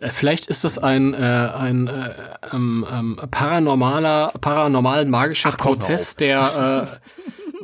Äh, 0.00 0.10
vielleicht 0.10 0.46
ist 0.46 0.64
das 0.64 0.78
ein, 0.78 1.14
äh, 1.14 1.16
ein 1.16 1.88
äh, 1.88 2.14
ähm, 2.52 2.86
ähm, 2.90 3.20
paranormaler, 3.30 4.32
paranormal 4.40 5.06
magischer 5.06 5.50
Ach, 5.52 5.58
Prozess, 5.58 6.16
der 6.16 6.98
äh, 7.02 7.08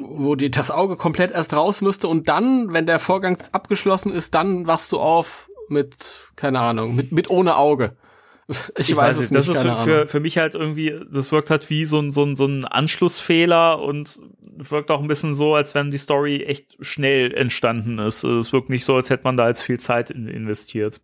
wo 0.00 0.34
die, 0.34 0.50
das 0.50 0.70
Auge 0.70 0.96
komplett 0.96 1.32
erst 1.32 1.54
raus 1.54 1.80
müsste 1.80 2.08
und 2.08 2.28
dann, 2.28 2.72
wenn 2.72 2.86
der 2.86 2.98
Vorgang 2.98 3.38
abgeschlossen 3.52 4.12
ist, 4.12 4.34
dann 4.34 4.66
wachst 4.66 4.92
du 4.92 4.98
auf 4.98 5.48
mit, 5.68 6.30
keine 6.36 6.60
Ahnung, 6.60 6.94
mit, 6.94 7.12
mit 7.12 7.30
ohne 7.30 7.56
Auge. 7.56 7.96
Ich, 8.48 8.58
ich 8.78 8.96
weiß, 8.96 9.18
weiß 9.18 9.24
es 9.24 9.30
nicht. 9.30 9.38
Das 9.38 9.48
ist 9.48 9.60
für, 9.60 9.76
für, 9.76 10.06
für, 10.06 10.20
mich 10.20 10.38
halt 10.38 10.54
irgendwie, 10.54 10.98
das 11.12 11.32
wirkt 11.32 11.50
halt 11.50 11.68
wie 11.68 11.84
so 11.84 11.98
ein, 12.00 12.12
so 12.12 12.24
ein, 12.24 12.34
so 12.34 12.46
ein 12.46 12.64
Anschlussfehler 12.64 13.78
und 13.80 14.20
wirkt 14.56 14.90
auch 14.90 15.02
ein 15.02 15.08
bisschen 15.08 15.34
so, 15.34 15.54
als 15.54 15.74
wenn 15.74 15.90
die 15.90 15.98
Story 15.98 16.44
echt 16.44 16.76
schnell 16.80 17.34
entstanden 17.34 17.98
ist. 17.98 18.24
Es 18.24 18.52
wirkt 18.52 18.70
nicht 18.70 18.86
so, 18.86 18.96
als 18.96 19.10
hätte 19.10 19.24
man 19.24 19.36
da 19.36 19.48
jetzt 19.48 19.62
viel 19.62 19.78
Zeit 19.78 20.10
in, 20.10 20.28
investiert. 20.28 21.02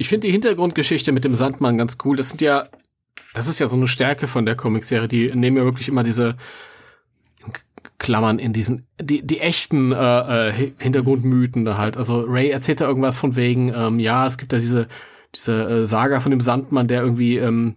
Ich 0.00 0.08
finde 0.08 0.28
die 0.28 0.32
Hintergrundgeschichte 0.32 1.12
mit 1.12 1.24
dem 1.24 1.34
Sandmann 1.34 1.76
ganz 1.76 1.98
cool. 2.06 2.16
Das 2.16 2.30
sind 2.30 2.40
ja, 2.40 2.66
das 3.34 3.48
ist 3.48 3.60
ja 3.60 3.66
so 3.66 3.76
eine 3.76 3.86
Stärke 3.86 4.28
von 4.28 4.46
der 4.46 4.56
Comicserie. 4.56 5.08
Die 5.08 5.30
nehmen 5.34 5.58
ja 5.58 5.64
wirklich 5.64 5.88
immer 5.88 6.02
diese 6.02 6.38
Klammern 7.98 8.38
in 8.38 8.54
diesen, 8.54 8.86
die, 8.98 9.20
die 9.20 9.40
echten 9.40 9.92
äh, 9.92 10.48
äh, 10.48 10.72
Hintergrundmythen 10.78 11.66
da 11.66 11.76
halt. 11.76 11.98
Also 11.98 12.22
Ray 12.22 12.48
erzählt 12.48 12.80
da 12.80 12.86
irgendwas 12.86 13.18
von 13.18 13.36
wegen, 13.36 13.74
ähm, 13.74 14.00
ja, 14.00 14.26
es 14.26 14.38
gibt 14.38 14.54
ja 14.54 14.58
diese, 14.58 14.88
diese 15.34 15.64
äh, 15.68 15.84
Saga 15.84 16.20
von 16.20 16.30
dem 16.30 16.40
Sandmann, 16.40 16.88
der 16.88 17.02
irgendwie 17.02 17.36
ähm, 17.36 17.76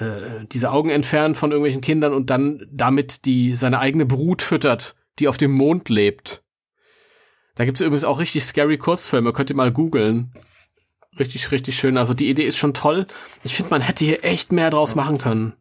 äh, 0.00 0.46
diese 0.50 0.70
Augen 0.70 0.88
entfernt 0.88 1.36
von 1.36 1.50
irgendwelchen 1.50 1.82
Kindern 1.82 2.14
und 2.14 2.30
dann 2.30 2.66
damit 2.72 3.26
die 3.26 3.54
seine 3.54 3.80
eigene 3.80 4.06
Brut 4.06 4.40
füttert, 4.40 4.96
die 5.18 5.28
auf 5.28 5.36
dem 5.36 5.52
Mond 5.52 5.90
lebt. 5.90 6.44
Da 7.56 7.66
gibt's 7.66 7.82
übrigens 7.82 8.04
auch 8.04 8.20
richtig 8.20 8.42
scary 8.42 8.78
Kurzfilme, 8.78 9.34
könnt 9.34 9.50
ihr 9.50 9.56
mal 9.56 9.70
googeln. 9.70 10.32
Richtig, 11.18 11.50
richtig 11.50 11.76
schön. 11.76 11.96
Also 11.96 12.14
die 12.14 12.28
Idee 12.28 12.44
ist 12.44 12.58
schon 12.58 12.74
toll. 12.74 13.06
Ich 13.42 13.54
finde, 13.54 13.70
man 13.70 13.80
hätte 13.80 14.04
hier 14.04 14.24
echt 14.24 14.52
mehr 14.52 14.70
draus 14.70 14.94
machen 14.94 15.18
können. 15.18 15.54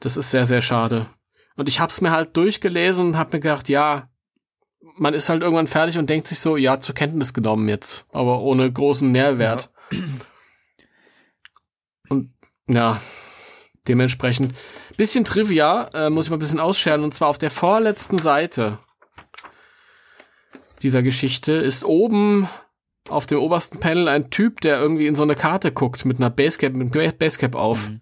Das 0.00 0.16
ist 0.16 0.30
sehr, 0.30 0.44
sehr 0.44 0.62
schade. 0.62 1.06
Und 1.56 1.68
ich 1.68 1.80
hab's 1.80 2.00
mir 2.00 2.10
halt 2.10 2.36
durchgelesen 2.36 3.06
und 3.06 3.18
hab 3.18 3.32
mir 3.32 3.40
gedacht, 3.40 3.68
ja, 3.68 4.08
man 4.96 5.14
ist 5.14 5.28
halt 5.28 5.42
irgendwann 5.42 5.66
fertig 5.66 5.98
und 5.98 6.08
denkt 6.08 6.26
sich 6.26 6.38
so, 6.38 6.56
ja, 6.56 6.80
zur 6.80 6.94
Kenntnis 6.94 7.34
genommen 7.34 7.68
jetzt, 7.68 8.06
aber 8.12 8.40
ohne 8.40 8.70
großen 8.70 9.10
Nährwert. 9.10 9.72
Und 12.08 12.34
ja, 12.68 13.00
dementsprechend 13.88 14.54
bisschen 14.96 15.24
Trivia, 15.24 15.88
äh, 15.94 16.10
muss 16.10 16.26
ich 16.26 16.30
mal 16.30 16.36
ein 16.36 16.40
bisschen 16.40 16.60
ausscheren, 16.60 17.02
und 17.02 17.14
zwar 17.14 17.28
auf 17.28 17.38
der 17.38 17.50
vorletzten 17.50 18.18
Seite 18.18 18.78
dieser 20.82 21.02
Geschichte 21.02 21.52
ist 21.52 21.84
oben 21.84 22.48
auf 23.12 23.26
dem 23.26 23.38
obersten 23.38 23.78
Panel 23.78 24.08
ein 24.08 24.30
Typ, 24.30 24.60
der 24.60 24.80
irgendwie 24.80 25.06
in 25.06 25.14
so 25.14 25.22
eine 25.22 25.34
Karte 25.34 25.72
guckt 25.72 26.04
mit 26.04 26.18
einer 26.18 26.30
Basecap, 26.30 26.72
mit 26.72 26.94
einem 26.94 27.12
Basecap 27.18 27.54
auf. 27.54 27.90
Mhm. 27.90 28.00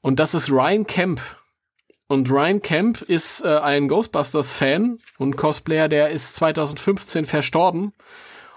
Und 0.00 0.18
das 0.18 0.34
ist 0.34 0.50
Ryan 0.50 0.86
Kemp. 0.86 1.20
Und 2.06 2.30
Ryan 2.30 2.60
Kemp 2.60 3.02
ist 3.02 3.44
äh, 3.44 3.58
ein 3.58 3.86
Ghostbusters-Fan 3.88 4.98
und 5.18 5.36
Cosplayer, 5.36 5.88
der 5.88 6.08
ist 6.08 6.34
2015 6.36 7.24
verstorben. 7.24 7.92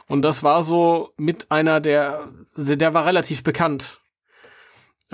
Und 0.08 0.22
das 0.24 0.44
war 0.44 0.64
so 0.64 1.14
mit 1.18 1.52
einer 1.52 1.80
der, 1.80 2.30
der 2.56 2.78
der 2.78 2.94
war 2.94 3.06
relativ 3.06 3.44
bekannt. 3.44 4.02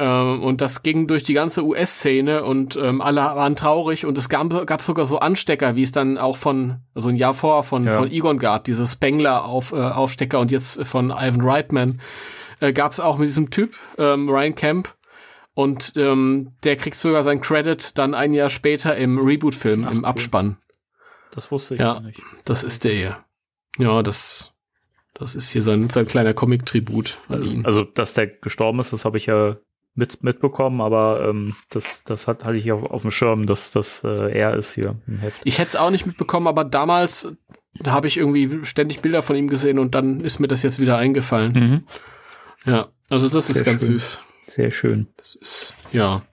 Ähm, 0.02 0.42
und 0.42 0.62
das 0.62 0.82
ging 0.82 1.08
durch 1.08 1.24
die 1.24 1.34
ganze 1.34 1.64
US-Szene 1.66 2.46
und 2.46 2.78
ähm, 2.78 3.02
alle 3.02 3.20
waren 3.22 3.58
traurig 3.58 4.06
und 4.06 4.18
es 4.18 4.30
gab, 4.30 4.66
gab 4.66 4.82
sogar 4.82 5.06
so 5.06 5.20
Anstecker, 5.20 5.76
wie 5.76 5.84
es 5.84 5.92
dann 5.92 6.18
auch 6.18 6.38
von, 6.38 6.78
also 6.96 7.10
ein 7.10 7.18
Jahr 7.18 7.34
vor 7.34 7.64
von, 7.66 7.86
Ja. 7.86 7.92
von 7.98 8.10
Egon 8.10 8.40
gab, 8.40 8.64
diese 8.64 8.86
Spengler 8.86 9.44
auf, 9.44 9.74
äh, 9.74 10.36
und 10.38 10.52
jetzt 10.52 10.86
von 10.88 11.12
Ivan 11.12 11.42
Reitman, 11.42 12.00
äh, 12.62 12.72
gab 12.72 12.94
es 12.94 13.02
auch 13.02 13.18
mit 13.18 13.28
diesem 13.28 13.50
Typ, 13.50 13.76
ähm, 13.98 14.30
Ryan 14.30 14.56
Kemp. 14.56 14.96
Und 15.54 15.92
ähm, 15.98 16.54
der 16.64 16.78
kriegt 16.78 16.96
sogar 16.96 17.22
sein 17.24 17.42
Credit 17.42 17.98
dann 17.98 18.14
ein 18.14 18.32
Jahr 18.34 18.50
später 18.50 18.96
im 18.96 19.18
Reboot-Film, 19.20 19.86
im 19.86 19.98
cool. 20.00 20.06
Abspann. 20.06 20.58
Das 21.32 21.52
wusste 21.52 21.74
ich 21.76 21.82
Ja. 21.82 22.00
nicht. 22.00 22.22
Das 22.46 22.64
ist 22.64 22.86
der 22.86 22.94
hier. 22.94 23.18
Ja, 23.78 24.02
das, 24.02 24.54
das 25.14 25.36
ist 25.36 25.50
hier 25.50 25.62
sein, 25.62 25.90
sein 25.90 26.08
kleiner 26.08 26.34
Comic-Tribut 26.34 27.18
an 27.28 27.44
ihn. 27.44 27.66
Also, 27.66 27.84
dass 27.84 28.14
der 28.14 28.28
gestorben 28.28 28.80
ist, 28.80 28.94
das 28.94 29.04
habe 29.04 29.18
ich 29.18 29.26
ja 29.26 29.58
mit, 30.00 30.24
mitbekommen, 30.24 30.82
aber 30.82 31.30
ähm, 31.30 31.54
das, 31.70 32.04
das 32.06 32.28
hat, 32.28 32.44
hatte 32.44 32.58
ich 32.58 32.72
auf, 32.72 32.84
auf 32.84 33.04
dem 33.04 33.12
Schirm, 33.12 33.46
dass 33.46 33.70
das 33.70 34.04
äh, 34.04 34.32
er 34.32 34.56
ist 34.56 34.74
hier 34.74 34.96
im 35.06 35.20
Heft. 35.20 35.42
Ich 35.44 35.60
hätte 35.60 35.68
es 35.68 35.76
auch 35.76 35.92
nicht 35.92 36.08
mitbekommen, 36.08 36.48
aber 36.48 36.64
damals, 36.64 37.36
da 37.76 37.92
habe 37.92 38.08
ich 38.08 38.18
irgendwie 38.18 38.66
ständig 38.66 39.02
Bilder 39.02 39.22
von 39.22 39.36
ihm 39.36 39.48
gesehen 39.48 39.78
und 39.78 39.94
dann 39.94 40.22
ist 40.22 40.40
mir 40.40 40.48
das 40.48 40.64
jetzt 40.64 40.80
wieder 40.80 40.98
eingefallen. 40.98 41.54
Mhm. 41.54 41.84
Ja, 42.66 42.88
also 43.10 43.30
das 43.30 43.50
ist 43.50 43.58
Sehr 43.58 43.66
ganz 43.66 43.82
schön. 43.82 43.92
süß. 44.00 44.22
Sehr 44.48 44.72
schön. 44.72 45.08
Das 45.18 45.36
ist, 45.36 45.76
ja. 45.92 46.24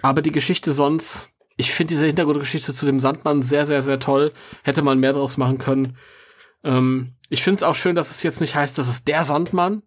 Aber 0.00 0.22
die 0.22 0.32
Geschichte 0.32 0.72
sonst, 0.72 1.30
ich 1.56 1.72
finde 1.72 1.94
diese 1.94 2.06
Hintergrundgeschichte 2.06 2.72
zu 2.72 2.86
dem 2.86 3.00
Sandmann 3.00 3.42
sehr, 3.42 3.66
sehr, 3.66 3.82
sehr 3.82 4.00
toll. 4.00 4.32
Hätte 4.62 4.82
man 4.82 4.98
mehr 4.98 5.12
draus 5.12 5.36
machen 5.36 5.58
können. 5.58 5.96
Ähm, 6.64 7.14
ich 7.28 7.42
finde 7.42 7.56
es 7.56 7.62
auch 7.62 7.74
schön, 7.74 7.94
dass 7.94 8.10
es 8.10 8.22
jetzt 8.22 8.40
nicht 8.40 8.54
heißt, 8.54 8.78
das 8.78 8.88
ist 8.88 9.06
der 9.08 9.24
Sandmann. 9.24 9.82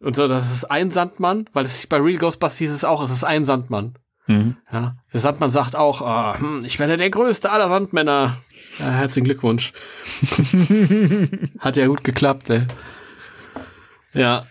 Und 0.00 0.14
so, 0.16 0.28
das 0.28 0.52
ist 0.52 0.64
ein 0.64 0.90
Sandmann, 0.90 1.48
weil 1.52 1.64
es 1.64 1.86
bei 1.86 1.96
Real 1.96 2.18
Ghostbusters 2.18 2.58
hieß 2.58 2.72
es 2.72 2.84
auch, 2.84 3.02
es 3.02 3.10
ist 3.10 3.24
ein 3.24 3.44
Sandmann. 3.44 3.94
Mhm. 4.26 4.56
Ja, 4.70 4.96
der 5.12 5.20
Sandmann 5.20 5.50
sagt 5.50 5.74
auch, 5.74 6.38
hm, 6.38 6.64
ich 6.64 6.78
werde 6.78 6.96
der 6.96 7.10
größte 7.10 7.50
aller 7.50 7.68
Sandmänner. 7.68 8.36
Ja, 8.78 8.90
herzlichen 8.90 9.24
Glückwunsch. 9.24 9.72
Hat 11.58 11.76
ja 11.76 11.86
gut 11.86 12.04
geklappt, 12.04 12.50
ey. 12.50 12.62
Ja, 14.12 14.46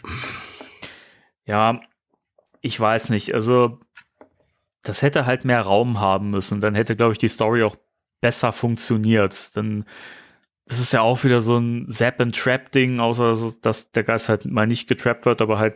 Ja, 1.46 1.80
ich 2.62 2.80
weiß 2.80 3.10
nicht. 3.10 3.34
Also, 3.34 3.80
das 4.82 5.02
hätte 5.02 5.26
halt 5.26 5.46
mehr 5.46 5.62
Raum 5.62 6.00
haben 6.02 6.32
müssen. 6.32 6.60
Dann 6.60 6.76
hätte, 6.76 6.96
glaube 6.96 7.14
ich, 7.14 7.20
die 7.20 7.30
Story 7.30 7.64
auch 7.64 7.78
besser 8.20 8.52
funktioniert. 8.52 9.56
Dann 9.56 9.86
das 10.68 10.80
ist 10.80 10.92
ja 10.94 11.02
auch 11.02 11.24
wieder 11.24 11.42
so 11.42 11.58
ein 11.58 11.88
Zap-and-Trap-Ding, 11.88 13.00
außer 13.00 13.30
dass, 13.30 13.42
es- 13.42 13.62
dass 13.62 13.92
der 13.92 14.04
Geist 14.04 14.30
halt 14.30 14.46
mal 14.46 14.68
nicht 14.68 14.88
getrappt 14.88 15.26
wird, 15.26 15.42
aber 15.42 15.60
halt 15.60 15.76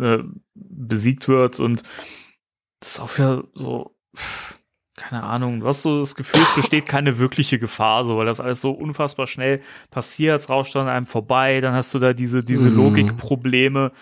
äh, 0.00 0.18
besiegt 0.54 1.28
wird. 1.28 1.60
Und 1.60 1.82
das 2.80 2.92
ist 2.94 3.00
auch 3.00 3.16
wieder 3.16 3.44
so, 3.54 3.94
keine 4.96 5.22
Ahnung, 5.22 5.60
du 5.60 5.66
hast 5.66 5.82
so 5.82 6.00
das 6.00 6.14
Gefühl, 6.16 6.42
es 6.42 6.54
besteht 6.54 6.86
keine 6.86 7.18
wirkliche 7.18 7.58
Gefahr, 7.58 8.04
so, 8.04 8.16
weil 8.18 8.26
das 8.26 8.40
alles 8.40 8.60
so 8.60 8.72
unfassbar 8.72 9.26
schnell 9.26 9.60
passiert, 9.90 10.40
es 10.40 10.50
rauscht 10.50 10.76
an 10.76 10.88
einem 10.88 11.06
vorbei, 11.06 11.60
dann 11.60 11.74
hast 11.74 11.94
du 11.94 11.98
da 11.98 12.12
diese, 12.12 12.42
diese 12.44 12.68
Mhm. 12.70 12.76
Logikprobleme 12.76 13.92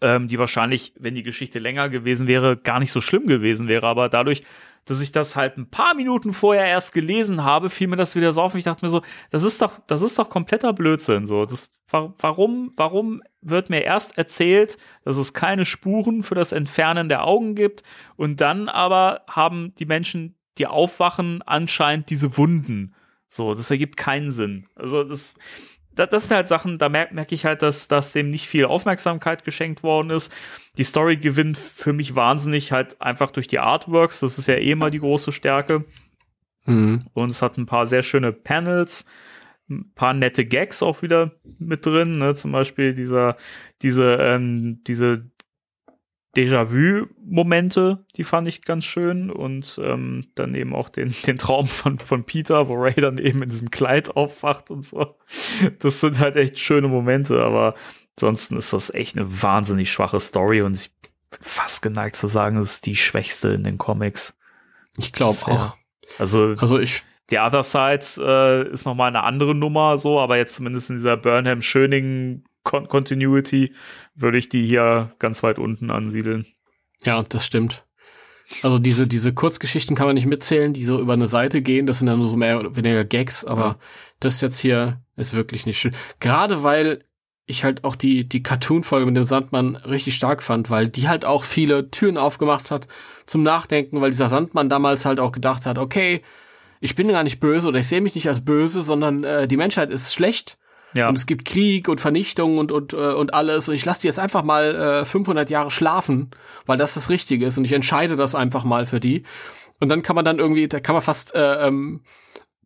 ähm, 0.00 0.26
die 0.28 0.38
wahrscheinlich, 0.38 0.94
wenn 0.98 1.14
die 1.14 1.22
Geschichte 1.22 1.58
länger 1.58 1.88
gewesen 1.88 2.26
wäre, 2.26 2.56
gar 2.56 2.80
nicht 2.80 2.90
so 2.92 3.00
schlimm 3.00 3.26
gewesen 3.26 3.68
wäre. 3.68 3.86
Aber 3.86 4.08
dadurch, 4.08 4.42
dass 4.84 5.00
ich 5.00 5.12
das 5.12 5.36
halt 5.36 5.58
ein 5.58 5.70
paar 5.70 5.94
Minuten 5.94 6.32
vorher 6.32 6.66
erst 6.66 6.92
gelesen 6.92 7.44
habe, 7.44 7.70
fiel 7.70 7.86
mir 7.88 7.96
das 7.96 8.16
wieder 8.16 8.32
so 8.32 8.42
auf. 8.42 8.54
Und 8.54 8.58
ich 8.58 8.64
dachte 8.64 8.84
mir 8.84 8.90
so, 8.90 9.02
das 9.30 9.44
ist 9.44 9.62
doch, 9.62 9.78
das 9.86 10.02
ist 10.02 10.18
doch 10.18 10.28
kompletter 10.28 10.72
Blödsinn. 10.72 11.26
So, 11.26 11.46
das, 11.46 11.70
wa- 11.88 12.12
warum, 12.18 12.72
warum 12.76 13.22
wird 13.40 13.70
mir 13.70 13.82
erst 13.82 14.18
erzählt, 14.18 14.78
dass 15.04 15.16
es 15.16 15.34
keine 15.34 15.66
Spuren 15.66 16.22
für 16.22 16.34
das 16.34 16.52
Entfernen 16.52 17.08
der 17.08 17.24
Augen 17.24 17.54
gibt 17.54 17.82
und 18.16 18.40
dann 18.40 18.68
aber 18.68 19.22
haben 19.28 19.74
die 19.78 19.86
Menschen, 19.86 20.34
die 20.58 20.66
aufwachen, 20.66 21.42
anscheinend 21.42 22.10
diese 22.10 22.36
Wunden. 22.36 22.94
So, 23.28 23.54
das 23.54 23.70
ergibt 23.70 23.96
keinen 23.96 24.30
Sinn. 24.30 24.64
Also 24.74 25.04
das, 25.04 25.34
da- 25.94 26.06
das 26.06 26.28
sind 26.28 26.36
halt 26.36 26.48
Sachen, 26.48 26.78
da 26.78 26.88
merke 26.88 27.14
merk 27.14 27.32
ich 27.32 27.44
halt, 27.44 27.62
dass, 27.62 27.88
dass 27.88 28.12
dem 28.12 28.30
nicht 28.30 28.46
viel 28.46 28.64
Aufmerksamkeit 28.64 29.44
geschenkt 29.44 29.82
worden 29.82 30.10
ist. 30.10 30.32
Die 30.78 30.84
Story 30.84 31.16
gewinnt 31.16 31.58
für 31.58 31.92
mich 31.92 32.14
wahnsinnig 32.14 32.72
halt 32.72 33.00
einfach 33.00 33.30
durch 33.30 33.48
die 33.48 33.58
Artworks. 33.58 34.20
Das 34.20 34.38
ist 34.38 34.48
ja 34.48 34.56
eh 34.56 34.74
mal 34.74 34.90
die 34.90 35.00
große 35.00 35.32
Stärke. 35.32 35.84
hm. 36.64 37.04
Und 37.14 37.30
es 37.30 37.42
hat 37.42 37.58
ein 37.58 37.66
paar 37.66 37.86
sehr 37.86 38.02
schöne 38.02 38.32
Panels, 38.32 39.04
ein 39.68 39.92
paar 39.94 40.14
nette 40.14 40.44
Gags 40.44 40.82
auch 40.82 41.02
wieder 41.02 41.32
mit 41.58 41.86
drin. 41.86 42.12
Ne? 42.12 42.34
Zum 42.34 42.52
Beispiel 42.52 42.94
dieser, 42.94 43.36
diese, 43.82 44.14
ähm, 44.20 44.82
diese 44.86 45.30
Déjà-vu-Momente, 46.36 48.04
die 48.16 48.24
fand 48.24 48.48
ich 48.48 48.62
ganz 48.62 48.84
schön. 48.84 49.30
Und 49.30 49.80
ähm, 49.82 50.26
dann 50.34 50.54
eben 50.54 50.74
auch 50.74 50.88
den, 50.88 51.14
den 51.26 51.38
Traum 51.38 51.66
von, 51.66 51.98
von 51.98 52.24
Peter, 52.24 52.68
wo 52.68 52.74
Ray 52.74 52.94
dann 52.94 53.18
eben 53.18 53.42
in 53.42 53.50
diesem 53.50 53.70
Kleid 53.70 54.16
aufwacht 54.16 54.70
und 54.70 54.84
so. 54.84 55.16
Das 55.78 56.00
sind 56.00 56.18
halt 56.18 56.36
echt 56.36 56.58
schöne 56.58 56.88
Momente, 56.88 57.42
aber 57.42 57.74
ansonsten 58.16 58.56
ist 58.56 58.72
das 58.72 58.90
echt 58.90 59.16
eine 59.16 59.42
wahnsinnig 59.42 59.90
schwache 59.90 60.20
Story 60.20 60.62
und 60.62 60.76
ich 60.76 60.90
bin 61.00 61.40
fast 61.40 61.82
geneigt 61.82 62.16
zu 62.16 62.26
sagen, 62.26 62.56
es 62.58 62.74
ist 62.74 62.86
die 62.86 62.96
schwächste 62.96 63.48
in 63.50 63.64
den 63.64 63.78
Comics. 63.78 64.36
ich 64.98 65.12
glaube 65.12 65.36
auch. 65.46 65.76
Also 66.18 66.54
Also 66.58 66.78
ich, 66.78 67.04
The 67.30 67.38
Other 67.38 67.64
Side 67.64 68.22
äh, 68.22 68.70
ist 68.70 68.84
nochmal 68.84 69.08
eine 69.08 69.22
andere 69.22 69.54
Nummer, 69.54 69.96
so, 69.96 70.20
aber 70.20 70.36
jetzt 70.36 70.54
zumindest 70.54 70.90
in 70.90 70.96
dieser 70.96 71.16
Burnham-Schöning 71.16 72.44
Con 72.64 72.88
Continuity 72.88 73.74
würde 74.14 74.38
ich 74.38 74.48
die 74.48 74.66
hier 74.66 75.12
ganz 75.18 75.42
weit 75.42 75.58
unten 75.58 75.90
ansiedeln. 75.90 76.46
ja, 77.04 77.22
das 77.22 77.44
stimmt. 77.46 77.84
Also 78.62 78.78
diese, 78.78 79.06
diese 79.06 79.32
Kurzgeschichten 79.32 79.96
kann 79.96 80.06
man 80.06 80.14
nicht 80.14 80.26
mitzählen, 80.26 80.74
die 80.74 80.84
so 80.84 81.00
über 81.00 81.14
eine 81.14 81.26
Seite 81.26 81.62
gehen. 81.62 81.86
Das 81.86 81.98
sind 82.00 82.06
dann 82.08 82.22
so 82.22 82.36
mehr 82.36 82.60
oder 82.60 82.76
weniger 82.76 83.04
Gags, 83.04 83.44
aber 83.46 83.62
Ja. 83.64 83.78
das 84.20 84.40
jetzt 84.42 84.58
hier 84.60 85.00
ist 85.16 85.32
wirklich 85.32 85.64
nicht 85.64 85.78
schön. 85.78 85.94
Gerade 86.20 86.62
weil 86.62 87.02
ich 87.46 87.64
halt 87.64 87.82
auch 87.84 87.96
die, 87.96 88.28
die 88.28 88.42
Cartoon-Folge 88.42 89.06
mit 89.06 89.16
dem 89.16 89.24
Sandmann 89.24 89.76
richtig 89.76 90.14
stark 90.14 90.42
fand, 90.42 90.68
weil 90.70 90.88
die 90.88 91.08
halt 91.08 91.24
auch 91.24 91.44
viele 91.44 91.90
Türen 91.90 92.16
aufgemacht 92.18 92.70
hat 92.70 92.88
zum 93.26 93.42
Nachdenken, 93.42 94.00
weil 94.00 94.10
dieser 94.10 94.28
Sandmann 94.28 94.68
damals 94.68 95.04
halt 95.06 95.18
auch 95.18 95.32
gedacht 95.32 95.64
hat, 95.66 95.78
okay, 95.78 96.22
ich 96.80 96.94
bin 96.94 97.08
gar 97.08 97.24
nicht 97.24 97.40
böse 97.40 97.68
oder 97.68 97.78
ich 97.80 97.88
sehe 97.88 98.00
mich 98.00 98.14
nicht 98.14 98.28
als 98.28 98.44
böse, 98.44 98.82
sondern 98.82 99.24
äh, 99.24 99.48
die 99.48 99.56
Menschheit 99.56 99.90
ist 99.90 100.14
schlecht 100.14 100.58
Ja, 100.94 101.08
und 101.08 101.16
es 101.16 101.26
gibt 101.26 101.44
Krieg 101.44 101.88
und 101.88 102.00
Vernichtung 102.00 102.58
und 102.58 102.72
und 102.72 102.92
äh, 102.92 102.96
und 102.96 103.34
alles 103.34 103.68
und 103.68 103.74
ich 103.74 103.84
lasse 103.84 104.00
die 104.02 104.06
jetzt 104.08 104.18
einfach 104.18 104.42
mal 104.42 104.74
äh, 105.02 105.04
500 105.04 105.48
Jahre 105.50 105.70
schlafen, 105.70 106.30
weil 106.66 106.78
das 106.78 106.94
das 106.94 107.10
Richtige 107.10 107.46
ist 107.46 107.58
und 107.58 107.64
ich 107.64 107.72
entscheide 107.72 108.16
das 108.16 108.34
einfach 108.34 108.64
mal 108.64 108.86
für 108.86 109.00
die 109.00 109.22
und 109.80 109.88
dann 109.88 110.02
kann 110.02 110.14
man 110.16 110.24
dann 110.24 110.38
irgendwie, 110.38 110.68
da 110.68 110.80
kann 110.80 110.94
man 110.94 111.02
fast 111.02 111.34
äh, 111.34 111.66
ähm, 111.66 112.02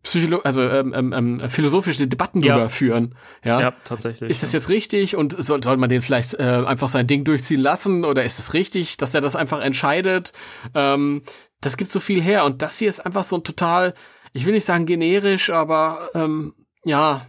Psycholo 0.03 0.39
also 0.45 0.63
ähm, 0.63 0.93
ähm, 0.95 1.13
ähm, 1.13 1.51
philosophische 1.51 2.07
Debatten 2.07 2.41
Ja. 2.43 2.55
drüber 2.55 2.69
führen, 2.71 3.15
ja. 3.45 3.61
ja, 3.61 3.73
tatsächlich. 3.85 4.31
Ist 4.31 4.43
das 4.43 4.53
jetzt 4.53 4.69
richtig 4.69 5.17
und 5.17 5.35
soll, 5.45 5.63
soll 5.63 5.77
man 5.79 5.89
den 5.89 6.01
vielleicht 6.03 6.35
äh, 6.35 6.43
einfach 6.67 6.89
sein 6.89 7.07
Ding 7.07 7.25
durchziehen 7.25 7.61
lassen 7.61 8.05
oder 8.05 8.23
ist 8.23 8.39
es 8.39 8.55
richtig, 8.55 8.99
dass 8.99 9.15
er 9.15 9.21
das 9.21 9.35
einfach 9.35 9.61
entscheidet? 9.61 10.33
Ähm, 10.75 11.23
das 11.61 11.77
gibt 11.77 11.91
so 11.91 11.99
viel 12.01 12.23
her 12.23 12.45
und 12.45 12.63
das 12.63 12.79
hier 12.79 12.89
ist 12.89 13.05
einfach 13.05 13.25
so 13.25 13.37
ein 13.37 13.43
total, 13.45 13.95
ich 14.33 14.47
will 14.47 14.53
nicht 14.53 14.67
sagen 14.67 14.87
generisch, 14.87 15.51
aber 15.51 16.11
ähm, 16.15 16.55
ja, 16.85 17.27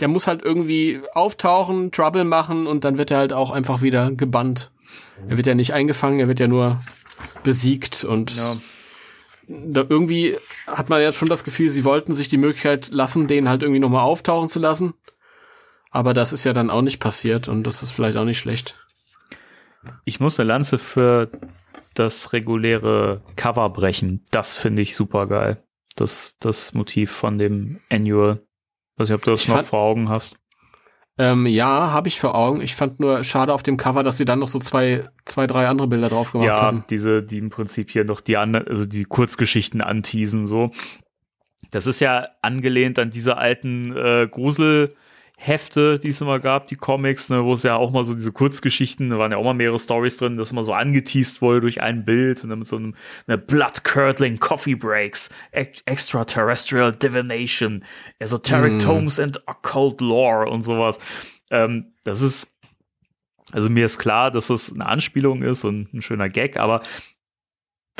der 0.00 0.08
muss 0.08 0.26
halt 0.26 0.42
irgendwie 0.42 1.00
auftauchen, 1.12 1.90
Trouble 1.92 2.24
machen 2.24 2.66
und 2.66 2.84
dann 2.84 2.98
wird 2.98 3.10
er 3.10 3.18
halt 3.18 3.32
auch 3.32 3.50
einfach 3.50 3.82
wieder 3.82 4.10
gebannt. 4.12 4.72
Er 5.28 5.36
wird 5.36 5.46
ja 5.46 5.54
nicht 5.54 5.72
eingefangen, 5.72 6.20
er 6.20 6.28
wird 6.28 6.40
ja 6.40 6.46
nur 6.46 6.80
besiegt 7.42 8.04
und 8.04 8.36
ja. 8.36 8.56
da 9.48 9.84
irgendwie 9.88 10.36
hat 10.66 10.88
man 10.88 11.00
jetzt 11.00 11.18
schon 11.18 11.28
das 11.28 11.44
Gefühl, 11.44 11.70
sie 11.70 11.84
wollten 11.84 12.14
sich 12.14 12.28
die 12.28 12.36
Möglichkeit 12.36 12.90
lassen, 12.90 13.26
den 13.26 13.48
halt 13.48 13.62
irgendwie 13.62 13.80
nochmal 13.80 14.04
auftauchen 14.04 14.48
zu 14.48 14.60
lassen. 14.60 14.94
Aber 15.90 16.14
das 16.14 16.32
ist 16.32 16.44
ja 16.44 16.52
dann 16.52 16.70
auch 16.70 16.82
nicht 16.82 17.00
passiert 17.00 17.48
und 17.48 17.64
das 17.64 17.82
ist 17.82 17.92
vielleicht 17.92 18.16
auch 18.16 18.24
nicht 18.24 18.38
schlecht. 18.38 18.78
Ich 20.04 20.20
muss 20.20 20.38
eine 20.38 20.48
Lanze 20.48 20.78
für 20.78 21.30
das 21.94 22.32
reguläre 22.32 23.22
Cover 23.36 23.70
brechen. 23.70 24.24
Das 24.30 24.54
finde 24.54 24.82
ich 24.82 24.94
super 24.94 25.26
geil. 25.26 25.62
Das, 25.96 26.36
das 26.38 26.74
Motiv 26.74 27.10
von 27.10 27.38
dem 27.38 27.80
Annual. 27.90 28.40
Weiß 28.98 29.08
nicht, 29.08 29.16
ob 29.16 29.22
du 29.22 29.30
das 29.30 29.42
Ich 29.42 29.48
noch 29.48 29.64
vor 29.64 29.80
Augen 29.80 30.08
hast. 30.08 30.38
Ähm, 31.20 31.46
ja, 31.46 31.90
habe 31.90 32.06
ich 32.08 32.20
vor 32.20 32.34
Augen. 32.36 32.60
Ich 32.60 32.76
fand 32.76 33.00
nur 33.00 33.24
schade 33.24 33.52
auf 33.52 33.64
dem 33.64 33.76
Cover, 33.76 34.04
dass 34.04 34.18
sie 34.18 34.24
dann 34.24 34.38
noch 34.38 34.46
so 34.46 34.60
zwei, 34.60 35.08
zwei, 35.24 35.48
drei 35.48 35.66
andere 35.66 35.88
Bilder 35.88 36.08
drauf 36.08 36.30
gemacht 36.32 36.46
ja, 36.46 36.60
haben. 36.60 36.84
diese, 36.90 37.22
die 37.22 37.38
im 37.38 37.50
Prinzip 37.50 37.90
hier 37.90 38.04
noch 38.04 38.20
die 38.20 38.36
anderen, 38.36 38.68
also 38.68 38.86
die 38.86 39.04
Kurzgeschichten 39.04 39.80
anteasen, 39.80 40.46
so. 40.46 40.70
Das 41.70 41.86
ist 41.86 42.00
ja 42.00 42.28
angelehnt 42.40 42.98
an 42.98 43.10
diese 43.10 43.36
alten 43.36 43.96
äh, 43.96 44.28
Gruselhefte, 45.38 45.98
die 45.98 46.08
es 46.08 46.20
immer 46.20 46.38
gab, 46.38 46.68
die 46.68 46.76
Comics, 46.76 47.30
ne, 47.30 47.44
wo 47.44 47.52
es 47.52 47.62
ja 47.62 47.76
auch 47.76 47.90
mal 47.90 48.04
so 48.04 48.14
diese 48.14 48.32
Kurzgeschichten, 48.32 49.10
da 49.10 49.18
waren 49.18 49.32
ja 49.32 49.38
auch 49.38 49.44
mal 49.44 49.54
mehrere 49.54 49.78
Stories 49.78 50.16
drin, 50.16 50.36
das 50.36 50.50
immer 50.50 50.62
so 50.62 50.72
angeteased 50.72 51.40
wurde 51.40 51.60
durch 51.60 51.80
ein 51.80 52.04
Bild 52.04 52.42
und 52.42 52.50
dann 52.50 52.58
mit 52.58 52.68
so 52.68 52.76
einem 52.76 52.94
eine 53.26 53.38
Blood-Curdling 53.38 54.38
Coffee 54.38 54.74
Breaks, 54.74 55.30
ex 55.52 55.82
Extraterrestrial 55.86 56.92
Divination, 56.92 57.84
Esoteric 58.18 58.74
Mm. 58.74 58.78
Tomes 58.80 59.20
and 59.20 59.40
Occult 59.46 60.00
Lore 60.00 60.48
und 60.50 60.64
sowas. 60.64 60.98
Ähm, 61.50 61.86
das 62.04 62.20
ist 62.22 62.52
also 63.52 63.70
mir 63.70 63.86
ist 63.86 63.98
klar, 63.98 64.30
dass 64.30 64.50
es 64.50 64.70
eine 64.70 64.84
Anspielung 64.84 65.42
ist 65.42 65.64
und 65.64 65.94
ein 65.94 66.02
schöner 66.02 66.28
Gag, 66.28 66.58
aber 66.58 66.82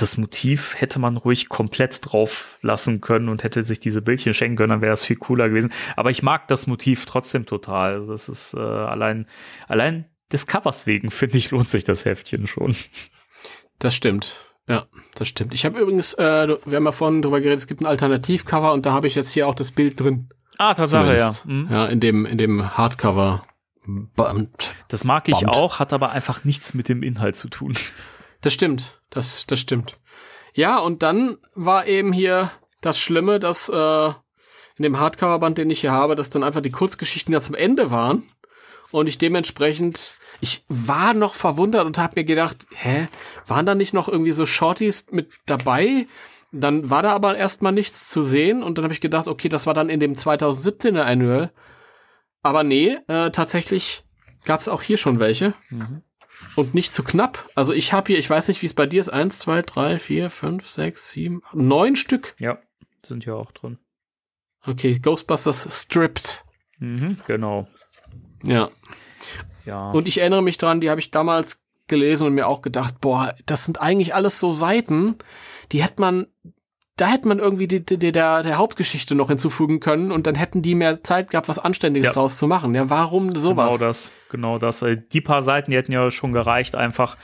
das 0.00 0.16
Motiv 0.16 0.76
hätte 0.80 0.98
man 0.98 1.16
ruhig 1.16 1.48
komplett 1.48 2.00
drauf 2.02 2.58
lassen 2.62 3.00
können 3.00 3.28
und 3.28 3.42
hätte 3.42 3.64
sich 3.64 3.80
diese 3.80 4.00
Bildchen 4.00 4.32
schenken 4.32 4.56
können, 4.56 4.70
dann 4.70 4.80
wäre 4.80 4.92
es 4.92 5.04
viel 5.04 5.16
cooler 5.16 5.48
gewesen. 5.48 5.72
Aber 5.96 6.10
ich 6.10 6.22
mag 6.22 6.48
das 6.48 6.66
Motiv 6.66 7.04
trotzdem 7.04 7.46
total. 7.46 7.94
Also 7.94 8.14
es 8.14 8.28
ist 8.28 8.54
äh, 8.54 8.58
allein, 8.58 9.26
allein 9.66 10.06
des 10.32 10.46
Covers 10.46 10.86
wegen, 10.86 11.10
finde 11.12 11.36
ich, 11.36 11.50
lohnt 11.50 11.68
sich 11.68 11.84
das 11.84 12.04
Heftchen 12.04 12.46
schon. 12.46 12.76
Das 13.78 13.94
stimmt. 13.94 14.44
Ja, 14.68 14.86
das 15.14 15.28
stimmt. 15.28 15.54
Ich 15.54 15.64
habe 15.64 15.80
übrigens, 15.80 16.14
äh, 16.14 16.48
wir 16.64 16.76
haben 16.76 16.84
ja 16.84 16.92
vorhin 16.92 17.22
drüber 17.22 17.40
geredet, 17.40 17.58
es 17.58 17.66
gibt 17.66 17.80
ein 17.80 17.86
Alternativcover 17.86 18.72
und 18.72 18.86
da 18.86 18.92
habe 18.92 19.06
ich 19.06 19.14
jetzt 19.14 19.32
hier 19.32 19.48
auch 19.48 19.54
das 19.54 19.70
Bild 19.70 19.98
drin. 19.98 20.28
Ah, 20.58 20.74
Tatsache, 20.74 21.16
ja. 21.16 21.32
Mhm. 21.44 21.68
Ja, 21.70 21.86
in 21.86 22.00
dem, 22.00 22.26
in 22.26 22.38
dem 22.38 22.76
Hardcover. 22.76 23.44
Band. 23.86 24.74
Das 24.88 25.04
mag 25.04 25.28
ich 25.28 25.40
Band. 25.40 25.48
auch, 25.54 25.78
hat 25.78 25.94
aber 25.94 26.10
einfach 26.10 26.44
nichts 26.44 26.74
mit 26.74 26.90
dem 26.90 27.02
Inhalt 27.02 27.36
zu 27.36 27.48
tun. 27.48 27.74
Das 28.40 28.52
stimmt. 28.52 29.00
Das, 29.10 29.46
das 29.46 29.60
stimmt. 29.60 29.98
Ja, 30.54 30.78
und 30.78 31.02
dann 31.02 31.38
war 31.54 31.86
eben 31.86 32.12
hier 32.12 32.50
das 32.80 33.00
Schlimme, 33.00 33.38
dass 33.38 33.68
äh, 33.68 34.08
in 34.08 34.82
dem 34.82 34.98
Hardcover-Band, 34.98 35.58
den 35.58 35.70
ich 35.70 35.80
hier 35.80 35.92
habe, 35.92 36.14
dass 36.16 36.30
dann 36.30 36.44
einfach 36.44 36.60
die 36.60 36.70
Kurzgeschichten 36.70 37.32
ganz 37.32 37.48
am 37.48 37.54
Ende 37.54 37.90
waren. 37.90 38.28
Und 38.90 39.06
ich 39.06 39.18
dementsprechend, 39.18 40.16
ich 40.40 40.64
war 40.68 41.12
noch 41.12 41.34
verwundert 41.34 41.84
und 41.84 41.98
habe 41.98 42.14
mir 42.16 42.24
gedacht, 42.24 42.66
hä, 42.74 43.08
waren 43.46 43.66
da 43.66 43.74
nicht 43.74 43.92
noch 43.92 44.08
irgendwie 44.08 44.32
so 44.32 44.46
Shorties 44.46 45.08
mit 45.10 45.34
dabei? 45.44 46.06
Dann 46.52 46.88
war 46.88 47.02
da 47.02 47.12
aber 47.12 47.36
erstmal 47.36 47.72
nichts 47.72 48.08
zu 48.08 48.22
sehen 48.22 48.62
und 48.62 48.78
dann 48.78 48.84
habe 48.84 48.94
ich 48.94 49.02
gedacht, 49.02 49.28
okay, 49.28 49.50
das 49.50 49.66
war 49.66 49.74
dann 49.74 49.90
in 49.90 50.00
dem 50.00 50.14
2017er 50.14 51.02
Annual. 51.02 51.52
Aber 52.42 52.62
nee, 52.62 52.96
äh, 53.08 53.30
tatsächlich 53.30 54.04
gab 54.44 54.60
es 54.60 54.68
auch 54.68 54.80
hier 54.80 54.96
schon 54.96 55.20
welche. 55.20 55.52
Und 56.56 56.74
nicht 56.74 56.92
zu 56.92 57.02
knapp. 57.02 57.48
Also 57.54 57.72
ich 57.72 57.92
habe 57.92 58.08
hier, 58.08 58.18
ich 58.18 58.28
weiß 58.28 58.48
nicht, 58.48 58.62
wie 58.62 58.66
es 58.66 58.74
bei 58.74 58.86
dir 58.86 59.00
ist, 59.00 59.08
eins, 59.08 59.38
zwei, 59.38 59.62
drei, 59.62 59.98
vier, 59.98 60.30
fünf, 60.30 60.68
sechs, 60.68 61.10
sieben, 61.10 61.42
neun 61.52 61.96
Stück. 61.96 62.34
Ja, 62.38 62.58
sind 63.04 63.24
ja 63.24 63.34
auch 63.34 63.52
drin. 63.52 63.78
Okay, 64.62 64.98
Ghostbusters 64.98 65.68
Stripped. 65.70 66.44
Mhm, 66.78 67.16
genau. 67.26 67.68
Ja. 68.42 68.70
Ja. 69.64 69.90
Und 69.90 70.08
ich 70.08 70.18
erinnere 70.18 70.42
mich 70.42 70.58
dran, 70.58 70.80
die 70.80 70.90
habe 70.90 71.00
ich 71.00 71.10
damals 71.10 71.64
gelesen 71.86 72.26
und 72.26 72.34
mir 72.34 72.46
auch 72.46 72.62
gedacht, 72.62 73.00
boah, 73.00 73.34
das 73.46 73.64
sind 73.64 73.80
eigentlich 73.80 74.14
alles 74.14 74.38
so 74.38 74.52
Seiten, 74.52 75.16
die 75.72 75.82
hätte 75.82 76.00
man, 76.00 76.26
da 76.98 77.06
hätte 77.08 77.26
man 77.28 77.38
irgendwie 77.38 77.66
die, 77.68 77.84
die, 77.84 77.96
der, 78.12 78.42
der 78.42 78.58
Hauptgeschichte 78.58 79.14
noch 79.14 79.28
hinzufügen 79.28 79.80
können 79.80 80.12
und 80.12 80.26
dann 80.26 80.34
hätten 80.34 80.60
die 80.62 80.74
mehr 80.74 81.02
Zeit 81.02 81.30
gehabt, 81.30 81.48
was 81.48 81.58
Anständiges 81.58 82.08
Ja. 82.08 82.12
draus 82.14 82.38
zu 82.38 82.46
machen. 82.46 82.74
Ja, 82.74 82.90
warum 82.90 83.34
sowas? 83.34 83.74
Genau 83.78 83.88
das, 83.88 84.12
genau 84.30 84.58
das. 84.58 84.82
Also 84.82 85.00
Die 85.12 85.20
paar 85.20 85.42
Seiten, 85.42 85.70
die 85.70 85.76
hätten 85.76 85.92
ja 85.92 86.10
schon 86.10 86.32
gereicht, 86.32 86.74
einfach 86.74 87.16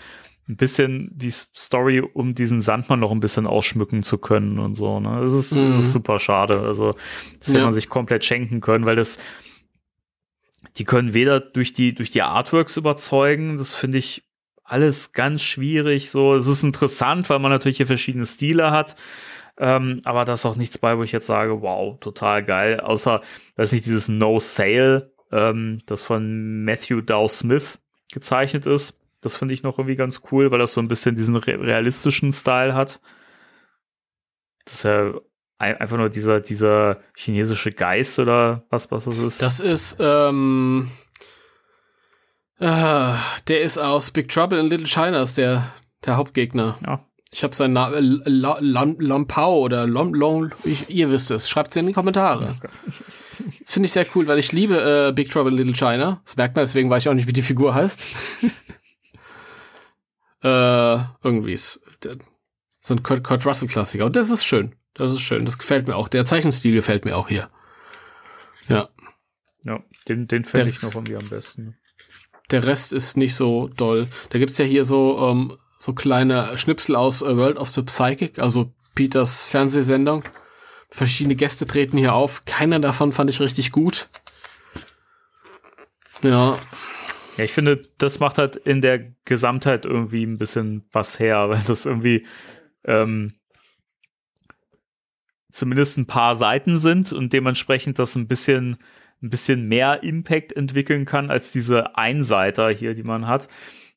ein 0.49 0.57
bisschen 0.57 1.11
die 1.15 1.31
Story 1.31 2.01
um 2.01 2.35
diesen 2.35 2.61
Sandmann 2.61 3.01
noch 3.01 3.11
ein 3.11 3.21
bisschen 3.21 3.47
ausschmücken 3.47 4.03
zu 4.03 4.19
können 4.19 4.59
und 4.59 4.75
so. 4.77 5.01
Ne? 5.01 5.21
Das, 5.23 5.33
ist, 5.33 5.53
Mhm. 5.53 5.73
das 5.77 5.85
ist 5.87 5.93
super 5.93 6.19
schade. 6.19 6.61
Also 6.61 6.95
das 7.39 7.49
hätte 7.49 7.59
Ja. 7.59 7.65
man 7.65 7.73
sich 7.73 7.89
komplett 7.89 8.25
schenken 8.25 8.61
können, 8.61 8.85
weil 8.87 8.97
das 8.97 9.19
die 10.77 10.85
können 10.85 11.15
weder 11.15 11.41
durch 11.41 11.73
die 11.73 11.95
durch 11.95 12.11
die 12.11 12.23
Artworks 12.23 12.77
überzeugen. 12.77 13.57
Das 13.57 13.75
finde 13.75 13.99
ich 13.99 14.23
alles 14.65 15.13
ganz 15.13 15.43
schwierig. 15.43 16.11
So, 16.11 16.35
es 16.35 16.47
ist 16.47 16.63
interessant, 16.65 17.29
weil 17.31 17.39
man 17.39 17.51
natürlich 17.51 17.77
hier 17.77 17.87
verschiedene 17.87 18.25
Stile 18.27 18.71
hat. 18.71 18.97
Ähm, 19.59 20.01
aber 20.05 20.25
da 20.25 20.33
ist 20.33 20.47
auch 20.47 20.57
nichts 20.57 20.79
bei, 20.79 20.99
wo 20.99 21.03
ich 21.03 21.13
jetzt 21.13 21.27
sage, 21.27 21.63
wow, 21.63 21.99
total 22.01 22.45
geil. 22.45 22.81
Außer, 22.81 23.21
weiß 23.57 23.73
nicht, 23.73 23.87
dieses 23.87 24.09
No 24.09 24.39
Sale, 24.41 25.13
ähm, 25.31 25.81
das 25.87 26.03
von 26.03 26.65
Matthew 26.65 27.03
Dow 27.03 27.29
Smith 27.29 27.81
gezeichnet 28.13 28.67
ist. 28.67 28.99
Das 29.23 29.37
finde 29.37 29.55
ich 29.55 29.63
noch 29.63 29.79
irgendwie 29.79 29.97
ganz 29.97 30.23
cool, 30.31 30.51
weil 30.51 30.59
das 30.59 30.75
so 30.75 30.81
ein 30.81 30.89
bisschen 30.89 31.17
diesen 31.17 31.37
re 31.37 31.59
realistischen 31.59 32.33
Style 32.33 32.75
hat. 32.75 33.01
Das 34.65 34.75
ist 34.75 34.83
ja 34.85 35.15
ein, 35.59 35.77
einfach 35.77 35.97
nur 35.97 36.11
dieser, 36.11 36.41
dieser 36.41 37.01
chinesische 37.17 37.73
Geist 37.73 38.19
oder 38.19 38.65
was, 38.71 38.91
was 38.91 39.05
das 39.05 39.19
ist. 39.19 39.43
Das 39.43 39.61
ist, 39.61 39.97
ähm, 40.01 40.91
äh, 42.59 43.15
der 43.49 43.63
ist 43.63 43.79
aus 43.79 44.11
Big 44.11 44.29
Trouble 44.29 44.59
in 44.59 44.67
Little 44.67 44.87
China, 44.87 45.23
ist 45.23 45.39
der, 45.39 45.73
der 46.05 46.17
Hauptgegner. 46.17 46.77
ja. 46.85 47.05
Ich 47.35 47.43
habe 47.43 47.53
seinen 47.53 47.73
Namen, 47.73 48.23
äh, 48.25 48.29
La- 48.31 48.59
Lam- 48.61 49.01
Lampao 49.01 49.59
oder 49.59 49.89
Lom, 49.89 50.15
Lom, 50.15 50.53
ich, 50.63 50.89
ihr 50.89 51.11
wisst 51.11 51.33
es. 51.33 51.49
Schreibt's 51.49 51.75
in 51.75 51.89
die 51.89 51.93
Kommentare. 51.93 52.57
Das 53.61 53.73
finde 53.73 53.87
ich 53.87 53.93
sehr 53.93 54.07
cool, 54.15 54.29
weil 54.29 54.39
ich 54.39 54.53
liebe 54.53 55.09
äh, 55.09 55.13
Big 55.13 55.31
Trouble 55.31 55.51
in 55.51 55.59
Little 55.59 55.75
China. 55.75 56.21
Das 56.25 56.37
merkt 56.37 56.55
man, 56.55 56.65
deswegen 56.65 56.89
weiß 56.91 57.03
ich 57.03 57.09
auch 57.09 57.15
nicht, 57.15 57.27
wie 57.27 57.33
die 57.33 57.43
Figur 57.43 57.75
heißt. 57.75 58.07
äh, 60.43 60.99
irgendwie 61.25 61.53
ist 61.53 61.81
so 62.81 62.95
ein 62.95 63.03
Kurt, 63.03 63.25
Kurt 63.25 63.45
Russell 63.47 63.69
Klassiker. 63.69 64.05
Und 64.07 64.15
das 64.17 64.31
ist 64.31 64.45
schön. 64.45 64.77
Das 64.95 65.11
ist 65.11 65.23
schön. 65.23 65.45
Das 65.45 65.59
gefällt 65.59 65.89
mir 65.89 65.97
auch. 65.97 66.07
Der 66.09 66.27
Zeichenstil 66.27 66.75
gefällt 66.75 67.05
mir 67.05 67.17
auch 67.17 67.29
hier. 67.29 67.51
Ja. 68.69 68.91
Ja, 69.65 69.81
den, 70.09 70.29
den 70.29 70.45
finde 70.45 70.67
Der- 70.67 70.73
ich 70.75 70.83
noch 70.83 70.95
irgendwie 70.95 71.17
am 71.17 71.29
besten. 71.29 71.77
Der 72.51 72.67
Rest 72.67 72.93
ist 72.93 73.17
nicht 73.17 73.35
so 73.35 73.69
doll. 73.69 74.07
Da 74.31 74.39
gibt's 74.39 74.59
ja 74.59 74.67
hier 74.67 74.85
so, 74.85 75.19
ähm, 75.31 75.57
so 75.85 75.93
kleine 75.93 76.57
Schnipsel 76.57 76.97
aus 76.97 77.21
äh, 77.21 77.37
World 77.37 77.59
of 77.59 77.69
the 77.69 77.83
Psychic, 77.83 78.39
also 78.39 78.73
Peters 78.95 79.45
Fernsehsendung. 79.45 80.25
Verschiedene 80.89 81.35
Gäste 81.35 81.67
treten 81.67 81.99
hier 81.99 82.15
auf. 82.15 82.47
Keiner 82.47 82.81
davon 82.81 83.13
fand 83.13 83.29
ich 83.29 83.39
richtig 83.41 83.71
gut. 83.71 84.09
Ja, 86.23 86.59
Ja, 87.37 87.45
ich 87.45 87.53
finde, 87.53 87.83
das 87.99 88.19
macht 88.19 88.39
halt 88.39 88.57
in 88.57 88.81
der 88.81 89.13
Gesamtheit 89.27 89.85
irgendwie 89.85 90.25
ein 90.25 90.39
bisschen 90.39 90.85
was 90.91 91.19
her, 91.19 91.49
weil 91.51 91.63
das 91.67 91.85
irgendwie 91.85 92.27
ähm, 92.87 93.35
zumindest 95.51 95.99
ein 95.99 96.07
paar 96.07 96.35
Seiten 96.35 96.79
sind 96.79 97.13
und 97.13 97.35
dementsprechend 97.35 97.99
das 97.99 98.17
ein 98.17 98.27
bisschen 98.27 98.79
ein 99.23 99.31
bisschen 99.31 99.69
mehr 99.69 100.03
Impact 100.03 100.53
entwickeln 100.53 101.05
kann 101.05 101.31
als 101.31 101.51
diese 101.51 101.97
Einseiter 101.97 102.71
hier, 102.71 102.95
die 102.95 103.03
man 103.03 103.27
hat. 103.27 103.49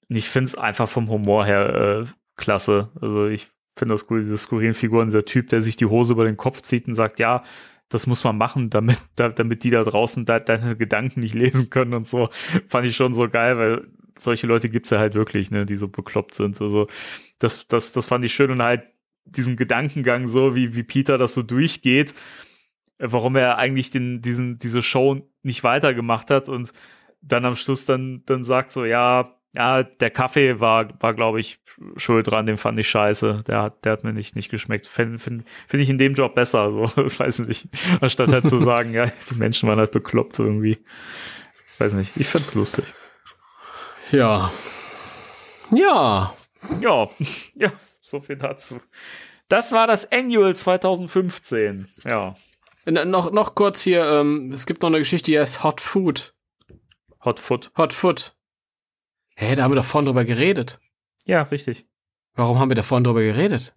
Ich 0.10 0.30
finde 0.30 0.46
es 0.46 0.56
einfach 0.56 0.88
vom 0.88 1.10
Humor 1.10 1.46
her 1.46 2.04
äh, 2.04 2.06
klasse. 2.36 2.92
Also 3.02 3.28
ich 3.28 3.48
finde 3.76 3.94
das 3.94 4.10
cool, 4.10 4.20
diese 4.20 4.38
skurrilen 4.38 4.74
Figuren, 4.74 5.08
dieser 5.08 5.26
Typ, 5.26 5.50
der 5.50 5.62
sich 5.62 5.76
die 5.76 5.86
Hose 5.86 6.14
über 6.14 6.26
den 6.26 6.38
Kopf 6.38 6.62
zieht 6.62 6.88
und 6.88 6.96
sagt, 6.96 7.20
ja, 7.20 7.44
das 7.90 8.08
muss 8.08 8.24
man 8.24 8.38
machen, 8.38 8.70
damit, 8.70 9.00
da, 9.16 9.30
damit 9.30 9.64
die 9.64 9.70
da 9.70 9.84
draußen 9.84 10.26
de 10.26 10.44
deine 10.44 10.76
Gedanken 10.76 11.22
nicht 11.22 11.36
lesen 11.36 11.70
können 11.70 11.94
und 11.94 12.08
so. 12.08 12.30
Fand 12.68 12.86
ich 12.86 12.96
schon 12.96 13.14
so 13.14 13.30
geil, 13.30 13.58
weil 13.58 13.88
solche 14.18 14.48
Leute 14.48 14.70
gibt's 14.70 14.90
ja 14.90 15.00
halt 15.00 15.14
wirklich, 15.16 15.52
ne, 15.52 15.66
die 15.66 15.78
so 15.78 15.88
bekloppt 15.88 16.34
sind. 16.34 16.60
Also 16.62 16.88
das, 17.40 17.68
das, 17.68 17.92
das 17.94 18.06
fand 18.06 18.26
ich 18.26 18.34
schön 18.34 18.52
und 18.52 18.62
halt 18.62 18.84
diesen 19.26 19.56
Gedankengang 19.56 20.28
so, 20.28 20.56
wie, 20.56 20.76
wie 20.76 20.84
Peter 20.84 21.18
das 21.18 21.34
so 21.34 21.44
durchgeht, 21.44 22.14
äh, 22.98 23.08
warum 23.10 23.36
er 23.36 23.58
eigentlich 23.58 23.92
den, 23.92 24.22
diesen, 24.22 24.58
diese 24.58 24.82
Show 24.82 25.22
nicht 25.44 25.64
weitergemacht 25.64 26.32
hat 26.32 26.50
und 26.50 26.74
dann 27.22 27.46
am 27.46 27.56
Schluss 27.56 27.86
dann, 27.86 28.24
dann 28.26 28.44
sagt 28.44 28.72
so, 28.72 28.86
ja, 28.86 29.37
ja, 29.58 29.82
der 29.82 30.12
Kaffee 30.12 30.60
war, 30.60 30.88
war 31.00 31.16
glaube 31.16 31.40
ich, 31.40 31.60
schuld 31.96 32.30
dran, 32.30 32.46
den 32.46 32.58
fand 32.58 32.80
ich 32.80 32.88
scheiße. 32.88 33.44
Der 33.48 33.64
hat, 33.64 33.84
der 33.86 33.94
hat 33.94 34.04
mir 34.04 34.14
nicht, 34.14 34.36
nicht 34.36 34.52
geschmeckt. 34.52 34.86
Finde 34.86 35.18
find, 35.18 35.46
find 35.68 35.82
ich 35.82 35.90
in 35.90 35.98
dem 35.98 36.14
Job 36.14 36.36
besser, 36.36 36.72
so, 36.72 37.02
ich 37.06 37.20
weiß 37.20 37.40
nicht. 37.40 37.68
Anstatt 38.00 38.32
halt 38.32 38.48
zu 38.48 38.60
sagen, 38.60 38.94
ja, 38.94 39.08
die 39.32 39.36
Menschen 39.36 39.68
waren 39.68 39.80
halt 39.80 39.90
bekloppt 39.90 40.38
irgendwie. 40.38 40.78
Weiß 41.80 41.94
nicht, 41.94 42.16
ich 42.18 42.28
find's 42.28 42.54
lustig. 42.54 42.86
ja. 44.12 44.52
Ja, 45.72 46.36
Ja, 46.80 47.10
ja, 47.56 47.72
so 48.04 48.22
viel 48.22 48.38
dazu. 48.38 48.80
Das 49.50 49.72
war 49.72 49.88
das 49.88 50.12
Annual 50.12 50.56
2015. 50.56 51.88
Ja. 52.06 52.36
N 52.86 53.10
noch, 53.10 53.32
noch 53.32 53.56
kurz 53.56 53.82
hier, 53.82 54.06
ähm, 54.06 54.52
es 54.54 54.68
gibt 54.68 54.84
noch 54.84 54.90
eine 54.90 55.00
Geschichte, 55.00 55.32
die 55.32 55.40
heißt 55.40 55.64
Hot 55.64 55.82
Food. 55.82 56.36
Hot 57.26 57.40
Foot. 57.40 57.72
Hot 57.76 57.92
Foot. 57.92 58.37
Hä, 59.40 59.54
da 59.56 59.64
haben 59.64 59.72
wir 59.72 59.76
doch 59.76 59.86
vorhin 59.86 60.08
drüber 60.08 60.26
geredet. 60.26 60.80
Ja, 61.26 61.44
richtig. 61.44 61.86
Warum 62.36 62.58
haben 62.60 62.70
wir 62.72 62.76
da 62.76 62.82
vorhin 62.84 63.04
drüber 63.04 63.22
geredet? 63.22 63.76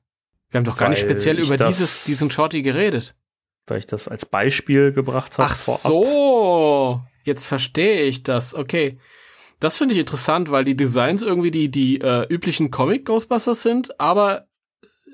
Wir 0.50 0.58
haben 0.58 0.64
doch 0.64 0.78
gar 0.78 0.88
nicht 0.88 1.00
speziell 1.00 1.38
über 1.38 1.56
das- 1.58 1.76
dieses, 1.76 2.04
diesen 2.04 2.30
Shorty 2.30 2.62
geredet. 2.62 3.14
Weil 3.66 3.78
ich 3.78 3.86
das 3.86 4.08
als 4.08 4.24
Beispiel 4.26 4.90
gebracht 4.92 5.36
habe. 5.38 5.50
Ach 5.50 5.54
so, 5.54 7.02
jetzt 7.24 7.44
verstehe 7.46 8.02
ich 8.04 8.22
das. 8.22 8.54
Okay. 8.54 8.98
Das 9.60 9.76
finde 9.76 9.94
ich 9.94 10.00
interessant, 10.00 10.50
weil 10.50 10.64
die 10.64 10.76
Designs 10.76 11.22
irgendwie 11.22 11.50
die, 11.50 11.70
die 11.70 12.00
äh, 12.00 12.26
üblichen 12.28 12.70
Comic-Ghostbusters 12.70 13.62
sind, 13.62 14.00
aber 14.00 14.46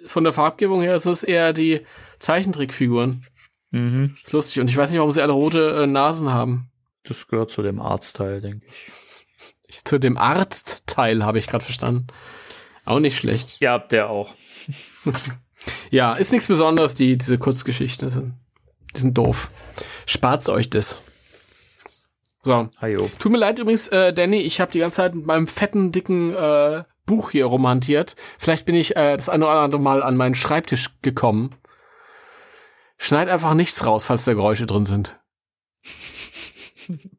von 0.07 0.23
der 0.23 0.33
Farbgebung 0.33 0.81
her 0.83 0.95
ist 0.95 1.07
es 1.07 1.25
eher 1.25 1.53
die 1.53 1.81
Zeichentrickfiguren. 2.21 3.27
Mhm. 3.73 4.15
Ist 4.23 4.33
lustig. 4.33 4.61
Und 4.61 4.71
ich 4.71 4.77
weiß 4.77 4.91
nicht, 4.91 4.99
warum 5.01 5.11
sie 5.11 5.21
alle 5.23 5.33
rote 5.33 5.83
äh, 5.83 5.87
Nasen 5.89 6.33
haben. 6.33 6.71
Das 7.03 7.27
gehört 7.27 7.51
zu 7.51 7.63
dem 7.63 7.81
Arztteil, 7.81 8.41
denke 8.41 8.65
ich. 8.67 8.93
Ich, 9.77 9.85
zu 9.85 9.99
dem 9.99 10.17
Arztteil 10.17 11.25
habe 11.25 11.39
ich 11.39 11.47
gerade 11.47 11.65
verstanden. 11.65 12.07
Auch 12.85 13.01
nicht 13.01 13.17
schlecht. 13.17 13.61
Ja, 13.61 13.79
der 13.79 14.11
auch. 14.11 14.35
Ja, 15.91 16.13
ist 16.13 16.31
nichts 16.31 16.47
Besonderes, 16.47 16.95
die, 16.95 17.17
diese 17.17 17.39
Kurzgeschichten 17.39 18.09
sind. 18.09 18.35
Die 18.95 19.01
sind 19.01 19.19
doof. 19.19 19.51
Spart 20.07 20.49
euch 20.49 20.71
das. 20.71 21.03
So. 22.43 22.69
Hajo. 22.81 23.11
Tut 23.19 23.33
mir 23.33 23.39
leid 23.39 23.59
übrigens, 23.59 23.89
äh, 23.89 24.13
Danny, 24.13 24.39
ich 24.43 24.61
habe 24.61 24.71
die 24.71 24.79
ganze 24.79 24.99
Zeit 24.99 25.17
mit 25.17 25.27
meinem 25.27 25.49
fetten, 25.49 25.91
dicken 25.91 26.37
äh, 26.37 26.85
Buch 27.05 27.33
hier 27.33 27.47
rumhantiert. 27.47 28.15
Vielleicht 28.39 28.65
bin 28.65 28.77
ich 28.77 28.95
äh, 28.95 29.17
das 29.17 29.29
eine 29.29 29.45
oder 29.45 29.61
andere 29.61 29.81
Mal 29.81 30.05
an 30.05 30.17
meinen 30.17 30.37
Schreibtisch 30.37 30.91
gekommen. 31.03 31.51
Schneid 32.97 33.29
einfach 33.29 33.55
nichts 33.55 33.85
raus, 33.85 34.05
falls 34.05 34.25
da 34.25 34.35
Geräusche 34.35 34.67
drin 34.67 34.87
sind. 34.87 35.19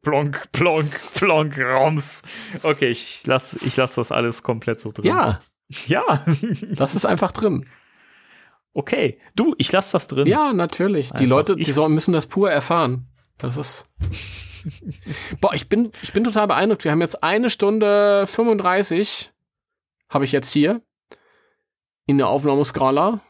Plonk, 0.02 0.50
plonk, 0.52 0.90
plonk, 1.14 1.58
Roms. 1.58 2.22
Okay, 2.62 2.88
ich 2.88 3.26
lass, 3.26 3.54
ich 3.62 3.76
lass 3.76 3.94
das 3.96 4.12
alles 4.12 4.42
komplett 4.42 4.80
so 4.80 4.92
drin. 4.92 5.06
Ja, 5.06 5.38
Ja. 5.86 6.24
das 6.74 6.94
ist 6.94 7.04
einfach 7.04 7.32
drin. 7.32 7.64
Okay. 8.72 9.18
Du, 9.34 9.54
ich 9.58 9.72
lass 9.72 9.90
das 9.90 10.06
drin. 10.06 10.26
Ja, 10.26 10.52
natürlich. 10.52 11.08
Die 11.10 11.24
Einfach 11.24 11.28
Leute, 11.28 11.56
die 11.56 11.70
sollen, 11.72 11.94
müssen 11.94 12.12
das 12.12 12.26
pur 12.26 12.50
erfahren. 12.50 13.06
Das 13.38 13.56
ist. 13.56 13.86
Boah, 15.40 15.54
ich 15.54 15.68
bin, 15.68 15.90
ich 16.02 16.12
bin 16.12 16.24
total 16.24 16.46
beeindruckt. 16.46 16.84
Wir 16.84 16.90
haben 16.92 17.00
jetzt 17.00 17.22
eine 17.22 17.50
Stunde 17.50 18.26
35, 18.26 19.32
habe 20.10 20.24
ich 20.24 20.32
jetzt 20.32 20.52
hier 20.52 20.82
in 22.06 22.18
der 22.18 22.28
Aufnahmeskala. 22.28 23.20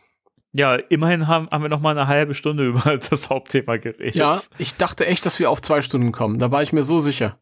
Ja, 0.52 0.76
immerhin 0.76 1.26
haben, 1.28 1.48
haben 1.50 1.62
wir 1.62 1.68
noch 1.68 1.80
mal 1.80 1.90
eine 1.90 2.06
halbe 2.08 2.34
Stunde 2.34 2.66
über 2.66 2.96
das 3.10 3.28
Hauptthema 3.30 3.76
geredet. 3.76 4.14
Ja, 4.14 4.40
ich 4.58 4.74
dachte 4.76 5.06
echt, 5.06 5.26
dass 5.26 5.38
wir 5.38 5.50
auf 5.50 5.60
zwei 5.62 5.82
Stunden 5.82 6.12
kommen. 6.12 6.38
Da 6.38 6.50
war 6.50 6.62
ich 6.62 6.72
mir 6.72 6.82
so 6.82 6.98
sicher. 6.98 7.38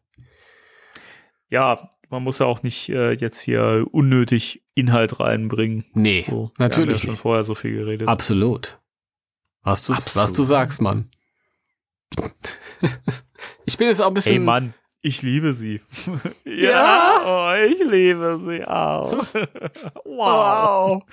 Ja, 1.49 1.91
man 2.09 2.23
muss 2.23 2.39
ja 2.39 2.45
auch 2.45 2.63
nicht 2.63 2.89
äh, 2.89 3.11
jetzt 3.13 3.41
hier 3.41 3.85
unnötig 3.91 4.63
Inhalt 4.75 5.19
reinbringen. 5.19 5.85
Nee, 5.93 6.25
So, 6.27 6.31
wir 6.31 6.41
haben 6.41 6.53
natürlich 6.57 6.99
ja 6.99 7.03
schon 7.05 7.11
nicht. 7.11 7.21
vorher 7.21 7.43
so 7.43 7.55
viel 7.55 7.73
geredet. 7.75 8.07
Absolut. 8.07 8.79
Was 9.63 9.83
du, 9.85 9.93
was 9.93 9.99
Absolut. 10.17 10.37
du 10.37 10.43
sagst, 10.43 10.81
Mann. 10.81 11.09
ich 13.65 13.77
bin 13.77 13.87
jetzt 13.87 14.01
auch 14.01 14.07
ein 14.07 14.13
bisschen. 14.13 14.33
Hey 14.33 14.39
Mann, 14.39 14.73
ich 15.01 15.21
liebe 15.21 15.53
sie. 15.53 15.81
Ja? 16.45 17.19
oh, 17.25 17.65
ich 17.65 17.79
liebe 17.79 18.39
sie 18.45 18.65
auch. 18.65 19.11
wow. 20.05 21.03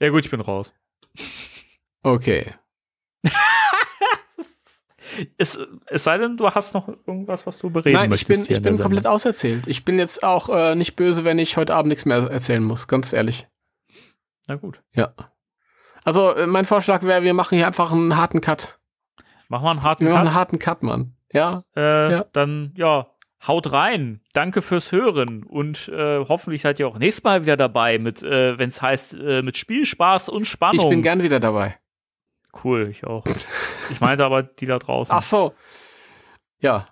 Ja 0.00 0.08
gut, 0.10 0.24
ich 0.24 0.30
bin 0.30 0.40
raus. 0.40 0.74
Okay. 2.02 2.54
Es, 5.36 5.58
es 5.88 6.04
sei 6.04 6.16
denn, 6.16 6.38
du 6.38 6.48
hast 6.48 6.72
noch 6.72 6.88
irgendwas, 6.88 7.46
was 7.46 7.58
du 7.58 7.68
bereden 7.68 7.94
Nein, 7.96 8.04
ich 8.04 8.10
möchtest. 8.10 8.28
bin, 8.28 8.36
hier 8.46 8.50
ich 8.52 8.56
in 8.58 8.62
der 8.62 8.70
bin 8.70 8.80
komplett 8.80 9.02
Sendung. 9.02 9.12
auserzählt. 9.14 9.66
Ich 9.66 9.84
bin 9.84 9.98
jetzt 9.98 10.22
auch 10.24 10.48
äh, 10.48 10.74
nicht 10.74 10.96
böse, 10.96 11.22
wenn 11.24 11.38
ich 11.38 11.58
heute 11.58 11.74
Abend 11.74 11.88
nichts 11.90 12.06
mehr 12.06 12.16
erzählen 12.30 12.62
muss, 12.64 12.88
ganz 12.88 13.12
ehrlich. 13.12 13.46
Na 14.48 14.54
gut. 14.56 14.80
Ja. 14.92 15.12
Also, 16.04 16.34
äh, 16.34 16.46
mein 16.46 16.64
Vorschlag 16.64 17.02
wäre, 17.02 17.22
wir 17.24 17.34
machen 17.34 17.56
hier 17.58 17.66
einfach 17.66 17.92
einen 17.92 18.16
harten 18.16 18.40
Cut. 18.40 18.78
Machen 19.48 19.64
wir 19.64 19.70
einen 19.70 19.82
harten 19.82 20.04
Wir 20.06 20.12
machen 20.12 20.20
einen 20.20 20.28
Cut. 20.30 20.38
harten 20.38 20.58
Cut, 20.58 20.82
Mann. 20.82 21.14
Ja. 21.30 21.62
äh, 21.76 22.10
Ja. 22.12 22.24
Dann, 22.32 22.72
ja, 22.76 23.06
haut 23.46 23.72
rein. 23.72 24.20
Danke 24.32 24.62
fürs 24.62 24.92
Hören. 24.92 25.42
Und 25.44 25.88
äh, 25.88 26.24
hoffentlich 26.26 26.62
seid 26.62 26.78
ihr 26.80 26.88
auch 26.88 26.98
nächstes 26.98 27.24
Mal 27.24 27.42
wieder 27.42 27.56
dabei, 27.56 27.98
mit, 27.98 28.22
äh, 28.22 28.58
wenn 28.58 28.68
es 28.68 28.80
heißt, 28.80 29.14
äh, 29.14 29.42
mit 29.42 29.56
Spielspaß 29.56 30.28
und 30.28 30.46
Spannung. 30.46 30.84
Ich 30.84 30.90
bin 30.90 31.02
gern 31.02 31.22
wieder 31.22 31.40
dabei. 31.40 31.78
Cool, 32.64 32.88
ich 32.90 33.04
auch. 33.04 33.24
Ich 33.90 34.00
meinte 34.00 34.24
aber 34.24 34.42
die 34.42 34.66
da 34.66 34.78
draußen. 34.78 35.14
Ach 35.16 35.22
so. 35.22 35.54
Ja. 36.60 36.86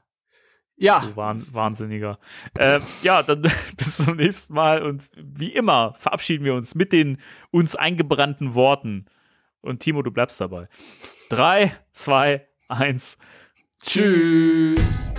Ja. 0.77 1.01
Du 1.01 1.15
Wahn 1.17 1.47
Wahnsinniger. 1.53 2.19
Äh, 2.59 2.81
ja, 3.03 3.23
dann 3.23 3.43
bis 3.77 3.99
zum 3.99 4.17
nächsten 4.17 4.55
Mal 4.55 4.83
und 4.83 5.11
wie 5.15 5.53
immer 5.53 5.95
verabschieden 5.99 6.45
wir 6.45 6.55
uns 6.55 6.75
mit 6.75 6.93
den 6.93 7.19
uns 7.51 7.77
eingebrannten 7.77 8.55
Worten. 8.55 9.05
Und 9.61 9.81
Timo, 9.81 10.01
du 10.01 10.11
bleibst 10.11 10.41
dabei. 10.41 10.69
Drei, 11.29 11.77
zwei, 11.93 12.49
eins. 12.69 13.19
Tschüss. 13.83 15.13